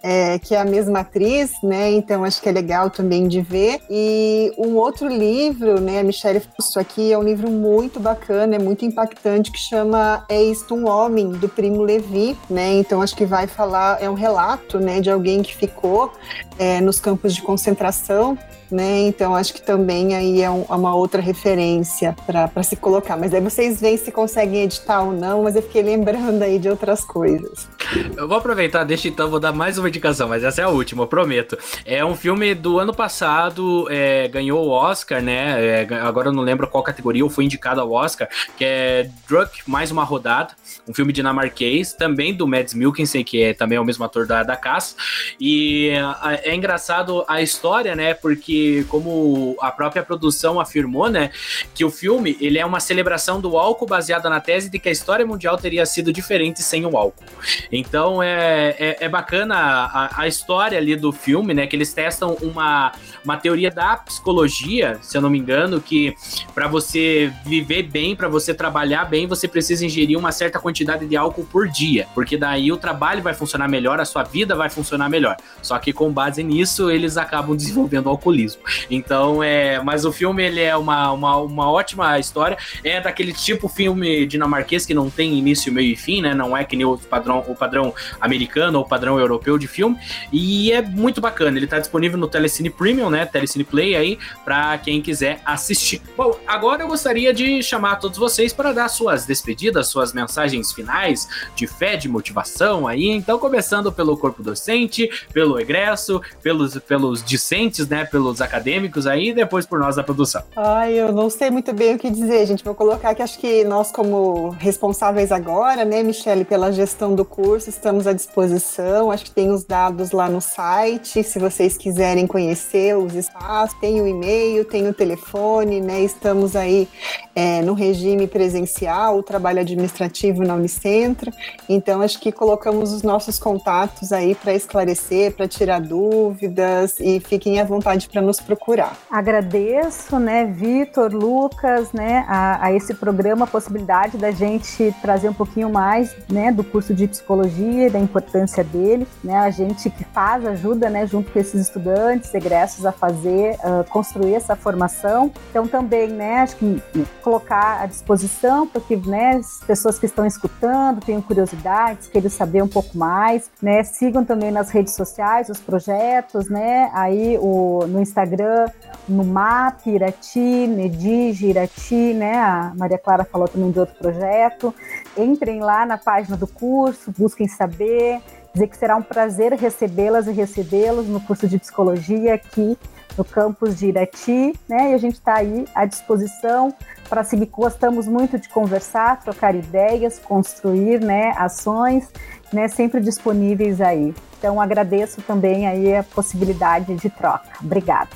é, 0.03 0.39
que 0.39 0.55
é 0.55 0.61
a 0.61 0.65
mesma 0.65 1.01
atriz, 1.01 1.53
né? 1.63 1.93
Então 1.93 2.25
acho 2.25 2.43
que 2.43 2.49
é 2.49 2.53
legal 2.53 2.91
também 2.91 3.29
de 3.29 3.41
ver. 3.41 3.81
E 3.89 4.53
um 4.59 4.77
outro 4.77 5.09
livro, 5.09 5.81
né, 5.81 6.03
Michelle 6.03 6.41
Fusso 6.41 6.79
aqui, 6.81 7.13
é 7.13 7.19
um 7.19 7.23
livro 7.23 7.51
muito 7.51 8.01
bacana, 8.01 8.57
é 8.57 8.59
muito 8.59 8.85
impactante, 8.85 9.53
que 9.53 9.59
chama 9.59 10.25
É 10.29 10.43
Isto 10.43 10.75
um 10.75 10.89
Homem, 10.89 11.31
do 11.31 11.49
Primo 11.49 11.83
Levi, 11.83 12.37
né? 12.51 12.75
Então 12.75 13.01
acho 13.01 13.15
que 13.15 13.25
vai 13.25 13.47
falar, 13.47 14.03
é 14.03 14.11
um 14.11 14.15
relato, 14.15 14.79
né, 14.79 15.01
de 15.01 15.11
alguém 15.11 15.43
que 15.43 15.55
ficou 15.55 16.13
é, 16.59 16.81
nos 16.81 16.99
campos 16.99 17.35
de 17.35 17.43
concentração 17.43 18.37
né? 18.73 19.01
Então 19.01 19.35
acho 19.35 19.55
que 19.55 19.63
também 19.63 20.15
aí 20.15 20.43
é, 20.43 20.51
um, 20.51 20.65
é 20.69 20.75
uma 20.75 20.95
outra 20.95 21.21
referência 21.21 22.17
para 22.27 22.63
se 22.63 22.77
colocar. 22.77 23.17
Mas 23.17 23.33
aí 23.35 23.41
vocês 23.41 23.81
veem 23.81 23.97
se 23.97 24.11
conseguem 24.11 24.63
editar 24.63 25.03
ou 25.03 25.13
não, 25.13 25.43
mas 25.43 25.55
eu 25.57 25.63
fiquei 25.63 25.83
lembrando 25.83 26.43
aí 26.43 26.59
de 26.59 26.69
outras 26.69 27.05
coisas. 27.05 27.69
Eu 28.17 28.27
vou 28.27 28.39
aproveitar, 28.39 28.85
deixa 28.85 29.09
então, 29.09 29.29
vou 29.29 29.39
dar 29.39 29.53
mais 29.53 29.79
uma 29.79 29.89
indicação, 29.89 30.29
mas 30.29 30.43
essa 30.43 30.63
é 30.63 30.65
a 30.65 30.69
última, 30.69 31.03
eu 31.03 31.07
prometo. 31.07 31.59
É 31.85 32.05
um 32.05 32.15
filme 32.15 32.55
do 32.55 32.79
ano 32.79 32.95
passado, 32.95 33.87
é, 33.91 34.29
ganhou 34.29 34.67
o 34.67 34.71
Oscar, 34.71 35.23
né? 35.23 35.83
É, 35.83 35.89
agora 36.01 36.29
eu 36.29 36.33
não 36.33 36.43
lembro 36.43 36.67
qual 36.67 36.83
categoria, 36.83 37.23
ou 37.23 37.31
foi 37.31 37.45
indicado 37.45 37.81
ao 37.81 37.91
Oscar, 37.93 38.29
que 38.57 38.65
é 38.65 39.11
Druk 39.29 39.63
Mais 39.67 39.91
Uma 39.91 40.05
Rodada, 40.05 40.55
um 40.89 40.95
filme 40.95 41.13
dinamarquês, 41.13 41.93
também 41.93 42.35
do 42.35 42.47
Mads 42.47 42.75
Mikkelsen, 42.75 43.23
que 43.23 43.43
é 43.43 43.55
também 43.55 43.77
é 43.77 43.81
o 43.81 43.85
mesmo 43.85 44.05
ator 44.05 44.27
da, 44.27 44.43
da 44.43 44.57
Cass. 44.57 44.97
E 45.39 45.91
é, 45.91 46.51
é 46.51 46.55
engraçado 46.55 47.25
a 47.29 47.43
história, 47.43 47.95
né? 47.95 48.15
Porque 48.15 48.62
como 48.89 49.57
a 49.61 49.71
própria 49.71 50.03
produção 50.03 50.61
afirmou, 50.61 51.09
né, 51.09 51.31
que 51.75 51.85
o 51.85 51.91
filme 51.91 52.37
ele 52.41 52.59
é 52.59 52.67
uma 52.67 52.81
celebração 52.81 53.41
do 53.41 53.57
álcool 53.57 53.87
baseada 53.87 54.29
na 54.29 54.41
tese 54.41 54.71
de 54.71 54.79
que 54.79 54.89
a 54.89 54.93
história 54.93 55.25
mundial 55.25 55.57
teria 55.57 55.85
sido 55.87 56.13
diferente 56.13 56.63
sem 56.63 56.85
o 56.85 56.97
álcool. 56.97 57.25
Então 57.71 58.23
é, 58.23 58.75
é, 58.79 58.97
é 59.01 59.09
bacana 59.09 59.55
a, 59.57 60.23
a, 60.23 60.29
história 60.29 60.79
ali 60.79 60.97
do 60.97 61.13
filme, 61.13 61.55
né, 61.55 61.67
que 61.67 61.77
eles 61.77 61.93
testam 61.93 62.37
uma, 62.41 62.93
uma 63.25 63.37
teoria 63.37 63.71
da 63.71 63.97
psicologia, 63.97 64.99
se 65.03 65.17
eu 65.17 65.23
não 65.23 65.31
me 65.31 65.39
engano, 65.39 65.81
que 65.81 66.15
para 66.55 66.69
você 66.69 67.33
viver 67.45 67.85
bem, 67.85 68.15
para 68.15 68.29
você 68.29 68.55
trabalhar 68.55 69.05
bem, 69.05 69.27
você 69.27 69.47
precisa 69.49 69.85
ingerir 69.85 70.19
uma 70.19 70.33
certa 70.33 70.59
quantidade 70.59 71.07
de 71.07 71.17
álcool 71.17 71.45
por 71.45 71.69
dia, 71.69 72.07
porque 72.15 72.37
daí 72.37 72.71
o 72.71 72.77
trabalho 72.77 73.23
vai 73.23 73.35
funcionar 73.35 73.69
melhor, 73.69 74.01
a 74.01 74.05
sua 74.05 74.23
vida 74.23 74.55
vai 74.55 74.69
funcionar 74.69 75.09
melhor. 75.09 75.37
Só 75.61 75.79
que 75.79 75.93
com 75.93 76.13
base 76.13 76.43
nisso, 76.43 76.91
eles 76.91 77.17
acabam 77.17 77.57
desenvolvendo 77.57 78.09
alcoolismo 78.09 78.52
mesmo. 78.57 78.63
Então, 78.91 79.43
é. 79.43 79.83
Mas 79.83 80.05
o 80.05 80.13
filme, 80.13 80.45
ele 80.45 80.61
é 80.61 80.77
uma, 80.77 81.13
uma, 81.13 81.37
uma 81.37 81.71
ótima 81.71 82.19
história. 82.19 82.57
É 82.85 83.01
daquele 83.01 83.33
tipo 83.33 83.69
filme 83.69 84.27
dinamarquês 84.27 84.87
que 84.87 84.95
não 84.95 85.11
tem 85.11 85.35
início, 85.35 85.73
meio 85.73 85.93
e 85.93 85.97
fim, 85.97 86.23
né? 86.23 86.35
Não 86.35 86.57
é 86.57 86.65
que 86.65 86.77
nem 86.77 86.87
o 86.87 86.99
padrão, 86.99 87.45
o 87.47 87.55
padrão 87.55 87.95
americano 88.21 88.79
ou 88.79 88.85
o 88.85 88.89
padrão 88.89 89.19
europeu 89.19 89.59
de 89.59 89.67
filme. 89.67 89.99
E 90.33 90.73
é 90.73 90.83
muito 90.83 91.21
bacana. 91.21 91.57
Ele 91.57 91.67
tá 91.67 91.79
disponível 91.79 92.19
no 92.19 92.29
Telecine 92.29 92.71
Premium, 92.71 93.11
né? 93.11 93.25
Telecine 93.27 93.65
Play 93.65 93.97
aí, 93.97 94.19
para 94.45 94.77
quem 94.79 95.01
quiser 95.01 95.41
assistir. 95.45 96.03
Bom, 96.17 96.39
agora 96.47 96.83
eu 96.83 96.89
gostaria 96.89 97.33
de 97.33 97.63
chamar 97.63 97.97
todos 97.97 98.19
vocês 98.19 98.53
para 98.53 98.73
dar 98.73 98.89
suas 98.89 99.25
despedidas, 99.25 99.89
suas 99.89 100.13
mensagens 100.13 100.73
finais 100.73 101.29
de 101.55 101.67
fé, 101.67 101.97
de 101.97 102.09
motivação 102.09 102.87
aí. 102.87 103.09
Então, 103.09 103.39
começando 103.39 103.93
pelo 103.93 104.17
corpo 104.17 104.43
docente, 104.43 105.11
pelo 105.33 105.59
egresso, 105.59 106.21
pelos, 106.43 106.77
pelos 106.79 107.23
discentes, 107.23 107.89
né? 107.89 108.05
Pelos 108.05 108.42
acadêmicos 108.43 109.07
aí 109.07 109.31
e 109.31 109.33
depois 109.33 109.65
por 109.65 109.79
nós 109.79 109.97
da 109.97 110.03
produção. 110.03 110.43
Ai, 110.55 110.93
eu 110.93 111.13
não 111.13 111.31
sei 111.31 111.51
muito 111.51 111.73
bem 111.73 111.95
o 111.95 111.99
que 111.99 112.11
dizer, 112.11 112.45
gente. 112.47 112.65
Vou 112.65 112.75
colocar 112.75 113.15
que 113.15 113.23
acho 113.23 113.39
que 113.39 113.65
nós, 113.65 113.91
como 113.91 114.51
responsáveis 114.51 115.33
agora, 115.33 115.85
né, 115.85 116.03
Michele, 116.03 116.45
pela 116.45 116.73
gestão 116.73 117.15
do 117.15 117.25
curso, 117.25 117.71
estamos 117.71 118.07
à 118.07 118.13
disposição. 118.13 119.11
Acho 119.11 119.25
que 119.25 119.31
tem 119.31 119.51
os 119.51 119.65
dados 119.65 120.13
lá 120.13 120.29
no 120.29 120.41
site, 120.41 121.23
se 121.23 121.39
vocês 121.39 121.77
quiserem 121.77 122.27
conhecer 122.27 122.97
os 122.97 123.15
espaços, 123.15 123.79
tem 123.81 124.01
o 124.01 124.07
e-mail, 124.07 124.65
tem 124.65 124.89
o 124.89 124.95
telefone, 124.95 125.81
né? 125.81 126.01
Estamos 126.01 126.57
aí 126.57 126.89
é, 127.35 127.63
no 127.63 127.75
regime 127.75 128.27
presencial, 128.27 129.19
o 129.19 129.23
trabalho 129.23 129.61
administrativo 129.61 130.43
na 130.43 130.55
Unicentro. 130.55 131.31
Então, 131.69 132.01
acho 132.01 132.19
que 132.19 132.33
colocamos 132.33 132.93
os 132.93 133.03
nossos 133.03 133.39
contatos 133.39 134.13
aí 134.13 134.35
para 134.35 134.55
esclarecer, 134.55 135.33
para 135.33 135.49
tirar 135.49 135.81
dúvidas 135.81 136.99
e 137.01 137.21
fiquem 137.21 137.61
à 137.61 137.65
vontade 137.65 138.09
para 138.09 138.22
nos 138.23 138.41
procurar. 138.41 138.97
Agradeço, 139.11 140.19
né, 140.19 140.45
Vitor, 140.45 141.13
Lucas, 141.13 141.93
né, 141.93 142.25
a, 142.29 142.67
a, 142.67 142.73
esse 142.73 142.95
programa, 142.95 143.45
a 143.45 143.49
possibilidade 143.49 144.17
da 144.17 144.31
gente 144.31 144.95
trazer 145.03 145.29
um 145.29 145.35
pouquinho 145.35 145.71
mais, 145.71 146.15
né, 146.31 146.53
do 146.53 146.65
curso 146.65 146.95
de 146.95 147.07
psicologia, 147.09 147.91
da 147.91 147.99
importância 147.99 148.65
dele, 148.65 149.07
né, 149.23 149.37
a 149.37 149.51
gente 149.51 149.91
que 149.91 150.05
faz 150.05 150.45
ajuda, 150.47 150.89
né, 150.89 151.07
junto 151.07 151.31
com 151.31 151.39
esses 151.39 151.61
estudantes, 151.61 152.33
egressos 152.35 152.87
a 152.87 152.93
fazer, 152.93 153.57
uh, 153.57 153.89
construir 153.91 154.35
essa 154.35 154.57
formação. 154.57 155.31
Então 155.51 155.67
também, 155.67 156.09
né, 156.09 156.41
acho 156.41 156.57
que 156.57 156.83
colocar 157.23 157.83
à 157.83 157.87
disposição 157.87 158.67
para 158.67 158.81
que, 158.81 158.97
né, 158.97 159.37
as 159.37 159.61
pessoas 159.67 159.99
que 159.99 160.07
estão 160.07 160.27
escutando 160.27 161.01
tenham 161.01 161.23
curiosidades, 161.23 162.09
queiram 162.09 162.31
saber 162.31 162.63
um 162.63 162.69
pouco 162.69 162.97
mais, 162.97 163.51
né, 163.61 163.83
sigam 163.85 164.25
também 164.25 164.51
nas 164.51 164.71
redes 164.71 164.95
sociais 164.95 165.49
os 165.49 165.61
projetos, 165.61 166.49
né, 166.49 166.91
aí 166.93 167.39
o, 167.41 167.87
no 167.87 168.01
Instagram, 168.13 168.67
no 169.09 169.25
MAP, 169.25 169.87
Irati, 169.87 170.67
Medige, 170.69 171.49
Irati, 171.49 172.15
né, 172.15 172.39
a 172.39 172.73
Maria 172.77 172.99
Clara 172.99 173.25
falou 173.25 173.49
também 173.49 173.71
de 173.71 173.81
outro 173.81 173.95
projeto. 173.97 174.75
Entrem 175.17 175.61
lá 175.61 175.87
na 175.87 175.99
página 175.99 176.37
do 176.37 176.47
curso, 176.47 177.13
busquem 177.17 177.49
saber, 177.49 178.21
dizer 178.53 178.69
que 178.69 178.77
será 178.77 178.97
um 178.97 179.03
prazer 179.03 179.53
recebê-las 179.55 180.27
e 180.27 180.33
recebê-los 180.33 181.09
no 181.09 181.21
curso 181.21 181.49
de 181.49 181.59
psicologia 181.59 182.35
aqui 182.35 182.79
no 183.17 183.25
campus 183.25 183.79
de 183.79 183.89
Irati, 183.89 184.55
né? 184.69 184.93
E 184.93 184.95
a 184.95 184.99
gente 184.99 185.15
está 185.15 185.35
aí 185.35 185.67
à 185.75 185.85
disposição 185.85 186.73
para 187.09 187.23
seguir. 187.23 187.47
Gostamos 187.47 188.07
muito 188.07 188.39
de 188.39 188.49
conversar, 188.49 189.21
trocar 189.21 189.55
ideias, 189.55 190.19
construir, 190.19 191.01
né? 191.01 191.35
Ações, 191.37 192.09
né? 192.53 192.69
Sempre 192.69 193.01
disponíveis 193.01 193.81
aí. 193.81 194.15
Então 194.43 194.61
agradeço 194.61 195.23
também 195.23 195.69
aí 195.69 195.95
a 195.95 196.03
possibilidade 196.03 196.97
de 196.97 197.09
troca. 197.09 197.45
Obrigada. 197.63 198.09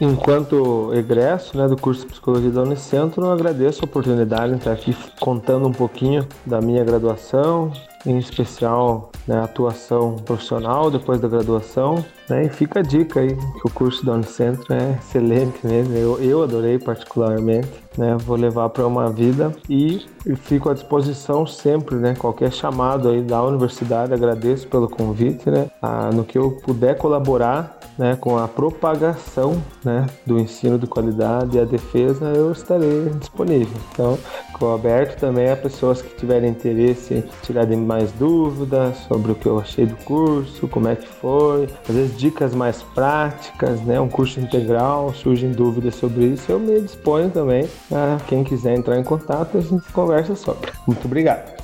Enquanto 0.00 0.94
egresso 0.94 1.58
né, 1.58 1.66
do 1.66 1.76
curso 1.76 2.02
de 2.02 2.12
Psicologia 2.12 2.52
da 2.52 2.62
Unicentro, 2.62 3.24
eu 3.24 3.32
agradeço 3.32 3.80
a 3.82 3.84
oportunidade 3.84 4.52
de 4.52 4.58
estar 4.58 4.70
aqui 4.70 4.96
contando 5.18 5.66
um 5.66 5.72
pouquinho 5.72 6.24
da 6.46 6.60
minha 6.60 6.84
graduação, 6.84 7.72
em 8.04 8.18
especial 8.18 9.10
né, 9.26 9.40
atuação 9.40 10.16
profissional 10.16 10.90
depois 10.90 11.20
da 11.20 11.28
graduação. 11.28 12.04
Né, 12.28 12.44
e 12.44 12.48
fica 12.48 12.80
a 12.80 12.82
dica 12.82 13.20
aí 13.20 13.34
que 13.34 13.66
o 13.66 13.70
curso 13.70 14.06
da 14.06 14.12
Unicentro 14.12 14.72
é 14.72 14.98
excelente 14.98 15.66
mesmo, 15.66 15.94
eu, 15.96 16.18
eu 16.20 16.42
adorei 16.42 16.78
particularmente. 16.78 17.82
Né, 17.96 18.16
vou 18.16 18.38
levar 18.38 18.70
para 18.70 18.86
uma 18.86 19.10
vida 19.10 19.52
e 19.68 20.06
fico 20.36 20.70
à 20.70 20.72
disposição 20.72 21.46
sempre, 21.46 21.96
né, 21.96 22.14
qualquer 22.18 22.50
chamado 22.50 23.10
aí 23.10 23.20
da 23.20 23.42
universidade, 23.42 24.14
agradeço 24.14 24.66
pelo 24.66 24.88
convite, 24.88 25.50
né, 25.50 25.68
a, 25.82 26.10
no 26.10 26.24
que 26.24 26.38
eu 26.38 26.52
puder 26.52 26.96
colaborar 26.96 27.78
né, 27.98 28.16
com 28.18 28.38
a 28.38 28.48
propagação 28.48 29.62
né, 29.84 30.06
do 30.24 30.38
ensino 30.38 30.78
de 30.78 30.86
qualidade 30.86 31.58
e 31.58 31.60
a 31.60 31.64
defesa, 31.64 32.24
eu 32.34 32.50
estarei 32.50 33.10
disponível. 33.18 33.76
Então, 33.92 34.18
estou 34.52 34.74
aberto 34.74 35.18
também 35.18 35.50
a 35.50 35.56
pessoas 35.56 36.00
que 36.00 36.14
tiverem 36.16 36.50
interesse 36.50 37.14
em 37.14 37.24
tirarem 37.42 37.78
mais 37.92 38.10
dúvidas 38.12 38.96
sobre 39.06 39.32
o 39.32 39.34
que 39.34 39.46
eu 39.46 39.58
achei 39.58 39.84
do 39.84 39.96
curso, 39.96 40.66
como 40.66 40.88
é 40.88 40.96
que 40.96 41.06
foi, 41.06 41.68
às 41.86 41.94
vezes 41.94 42.16
dicas 42.16 42.54
mais 42.54 42.82
práticas, 42.82 43.82
né, 43.82 44.00
um 44.00 44.08
curso 44.08 44.40
integral, 44.40 45.12
surgem 45.12 45.52
dúvidas 45.52 45.96
sobre 45.96 46.24
isso, 46.24 46.50
eu 46.50 46.58
me 46.58 46.80
disponho 46.80 47.28
também 47.30 47.68
a 47.90 48.18
quem 48.26 48.42
quiser 48.42 48.74
entrar 48.74 48.98
em 48.98 49.04
contato, 49.04 49.58
a 49.58 49.60
gente 49.60 49.92
conversa 49.92 50.34
sobre. 50.34 50.72
Muito 50.86 51.04
obrigado. 51.04 51.61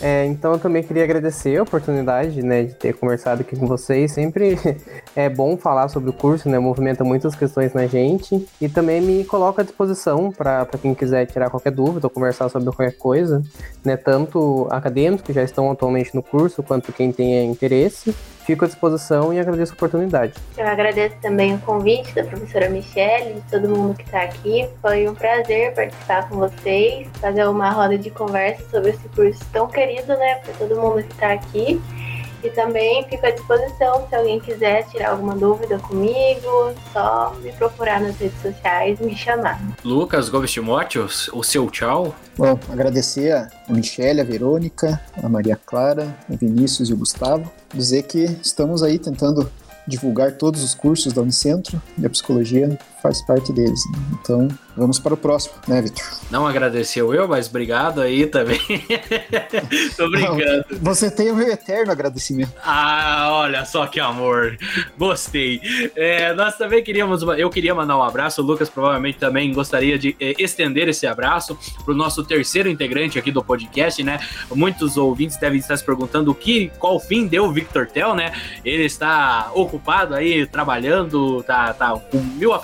É, 0.00 0.26
então 0.26 0.52
eu 0.52 0.58
também 0.58 0.82
queria 0.82 1.04
agradecer 1.04 1.56
a 1.56 1.62
oportunidade 1.62 2.42
né, 2.42 2.64
de 2.64 2.74
ter 2.74 2.94
conversado 2.94 3.40
aqui 3.40 3.56
com 3.56 3.66
vocês. 3.66 4.12
Sempre 4.12 4.58
é 5.16 5.28
bom 5.28 5.56
falar 5.56 5.88
sobre 5.88 6.10
o 6.10 6.12
curso, 6.12 6.48
né? 6.48 6.58
Movimenta 6.58 7.04
muitas 7.04 7.34
questões 7.34 7.72
na 7.72 7.86
gente. 7.86 8.46
E 8.60 8.68
também 8.68 9.00
me 9.00 9.24
coloco 9.24 9.60
à 9.60 9.64
disposição 9.64 10.30
para 10.30 10.66
quem 10.80 10.94
quiser 10.94 11.26
tirar 11.26 11.50
qualquer 11.50 11.72
dúvida 11.72 12.06
ou 12.06 12.10
conversar 12.10 12.48
sobre 12.48 12.66
qualquer 12.70 12.96
coisa, 12.96 13.42
né? 13.84 13.96
Tanto 13.96 14.66
acadêmicos 14.70 15.24
que 15.24 15.32
já 15.32 15.42
estão 15.42 15.70
atualmente 15.70 16.14
no 16.14 16.22
curso, 16.22 16.62
quanto 16.62 16.92
quem 16.92 17.12
tenha 17.12 17.44
interesse. 17.44 18.14
Fico 18.44 18.64
à 18.64 18.68
disposição 18.68 19.32
e 19.32 19.40
agradeço 19.40 19.72
a 19.72 19.74
oportunidade. 19.74 20.34
Eu 20.56 20.66
agradeço 20.66 21.16
também 21.22 21.54
o 21.54 21.58
convite 21.60 22.14
da 22.14 22.24
professora 22.24 22.68
Michelle, 22.68 23.34
de 23.34 23.40
todo 23.50 23.68
mundo 23.68 23.96
que 23.96 24.04
está 24.04 24.22
aqui. 24.22 24.68
Foi 24.82 25.08
um 25.08 25.14
prazer 25.14 25.72
participar 25.74 26.28
com 26.28 26.36
vocês, 26.36 27.08
fazer 27.20 27.46
uma 27.46 27.70
roda 27.70 27.96
de 27.96 28.10
conversa 28.10 28.62
sobre 28.70 28.90
esse 28.90 29.08
curso 29.08 29.42
tão 29.50 29.66
querido, 29.66 30.08
né, 30.08 30.34
para 30.36 30.52
todo 30.54 30.78
mundo 30.78 31.02
que 31.02 31.12
está 31.12 31.32
aqui. 31.32 31.80
E 32.44 32.50
também 32.50 33.02
fico 33.08 33.24
à 33.24 33.30
disposição 33.30 34.06
se 34.06 34.14
alguém 34.14 34.38
quiser 34.38 34.86
tirar 34.88 35.12
alguma 35.12 35.34
dúvida 35.34 35.78
comigo, 35.78 36.74
só 36.92 37.34
me 37.42 37.50
procurar 37.52 38.02
nas 38.02 38.18
redes 38.18 38.38
sociais 38.42 39.00
e 39.00 39.04
me 39.04 39.16
chamar. 39.16 39.58
Lucas 39.82 40.28
Gomes 40.28 40.52
Timóteo, 40.52 41.08
o 41.32 41.42
seu 41.42 41.70
tchau. 41.70 42.14
Bom, 42.36 42.58
agradecer 42.70 43.32
a 43.32 43.48
Michelle, 43.70 44.20
a 44.20 44.24
Verônica, 44.24 45.00
a 45.22 45.26
Maria 45.26 45.56
Clara, 45.56 46.14
o 46.28 46.36
Vinícius 46.36 46.90
e 46.90 46.92
o 46.92 46.98
Gustavo. 46.98 47.50
Dizer 47.72 48.02
que 48.02 48.24
estamos 48.42 48.82
aí 48.82 48.98
tentando 48.98 49.50
divulgar 49.86 50.32
todos 50.32 50.62
os 50.62 50.74
cursos 50.74 51.14
da 51.14 51.22
Unicentro 51.22 51.80
e 51.96 52.04
a 52.04 52.10
psicologia 52.10 52.78
faz 53.04 53.20
parte 53.20 53.52
deles. 53.52 53.84
Né? 53.90 53.98
Então, 54.18 54.48
vamos 54.74 54.98
para 54.98 55.12
o 55.12 55.16
próximo, 55.16 55.54
né, 55.68 55.82
Vitor? 55.82 56.02
Não 56.30 56.46
agradeceu 56.46 57.12
eu, 57.12 57.28
mas 57.28 57.48
obrigado 57.48 58.00
aí 58.00 58.26
também. 58.26 58.58
Tô 59.94 60.08
brincando. 60.08 60.64
Não, 60.70 60.78
você 60.80 61.10
tem 61.10 61.30
o 61.30 61.36
meu 61.36 61.46
eterno 61.48 61.92
agradecimento. 61.92 62.54
Ah, 62.64 63.28
olha 63.30 63.66
só 63.66 63.86
que 63.86 64.00
amor. 64.00 64.56
Gostei. 64.96 65.60
É, 65.94 66.32
nós 66.32 66.56
também 66.56 66.82
queríamos, 66.82 67.22
eu 67.36 67.50
queria 67.50 67.74
mandar 67.74 67.98
um 67.98 68.02
abraço, 68.02 68.40
o 68.40 68.44
Lucas 68.44 68.70
provavelmente 68.70 69.18
também 69.18 69.52
gostaria 69.52 69.98
de 69.98 70.16
é, 70.18 70.34
estender 70.42 70.88
esse 70.88 71.06
abraço 71.06 71.58
para 71.84 71.92
o 71.92 71.96
nosso 71.96 72.24
terceiro 72.24 72.70
integrante 72.70 73.18
aqui 73.18 73.30
do 73.30 73.44
podcast, 73.44 74.02
né? 74.02 74.18
Muitos 74.50 74.96
ouvintes 74.96 75.36
devem 75.36 75.58
estar 75.58 75.76
se 75.76 75.84
perguntando 75.84 76.30
o 76.30 76.34
que, 76.34 76.72
qual 76.78 76.98
fim 76.98 77.26
deu 77.26 77.44
o 77.44 77.52
Victor 77.52 77.86
Tel, 77.86 78.14
né? 78.14 78.32
Ele 78.64 78.84
está 78.84 79.50
ocupado 79.54 80.14
aí, 80.14 80.46
trabalhando, 80.46 81.42
tá, 81.42 81.74
tá 81.74 81.90
com 82.10 82.18
mil 82.18 82.54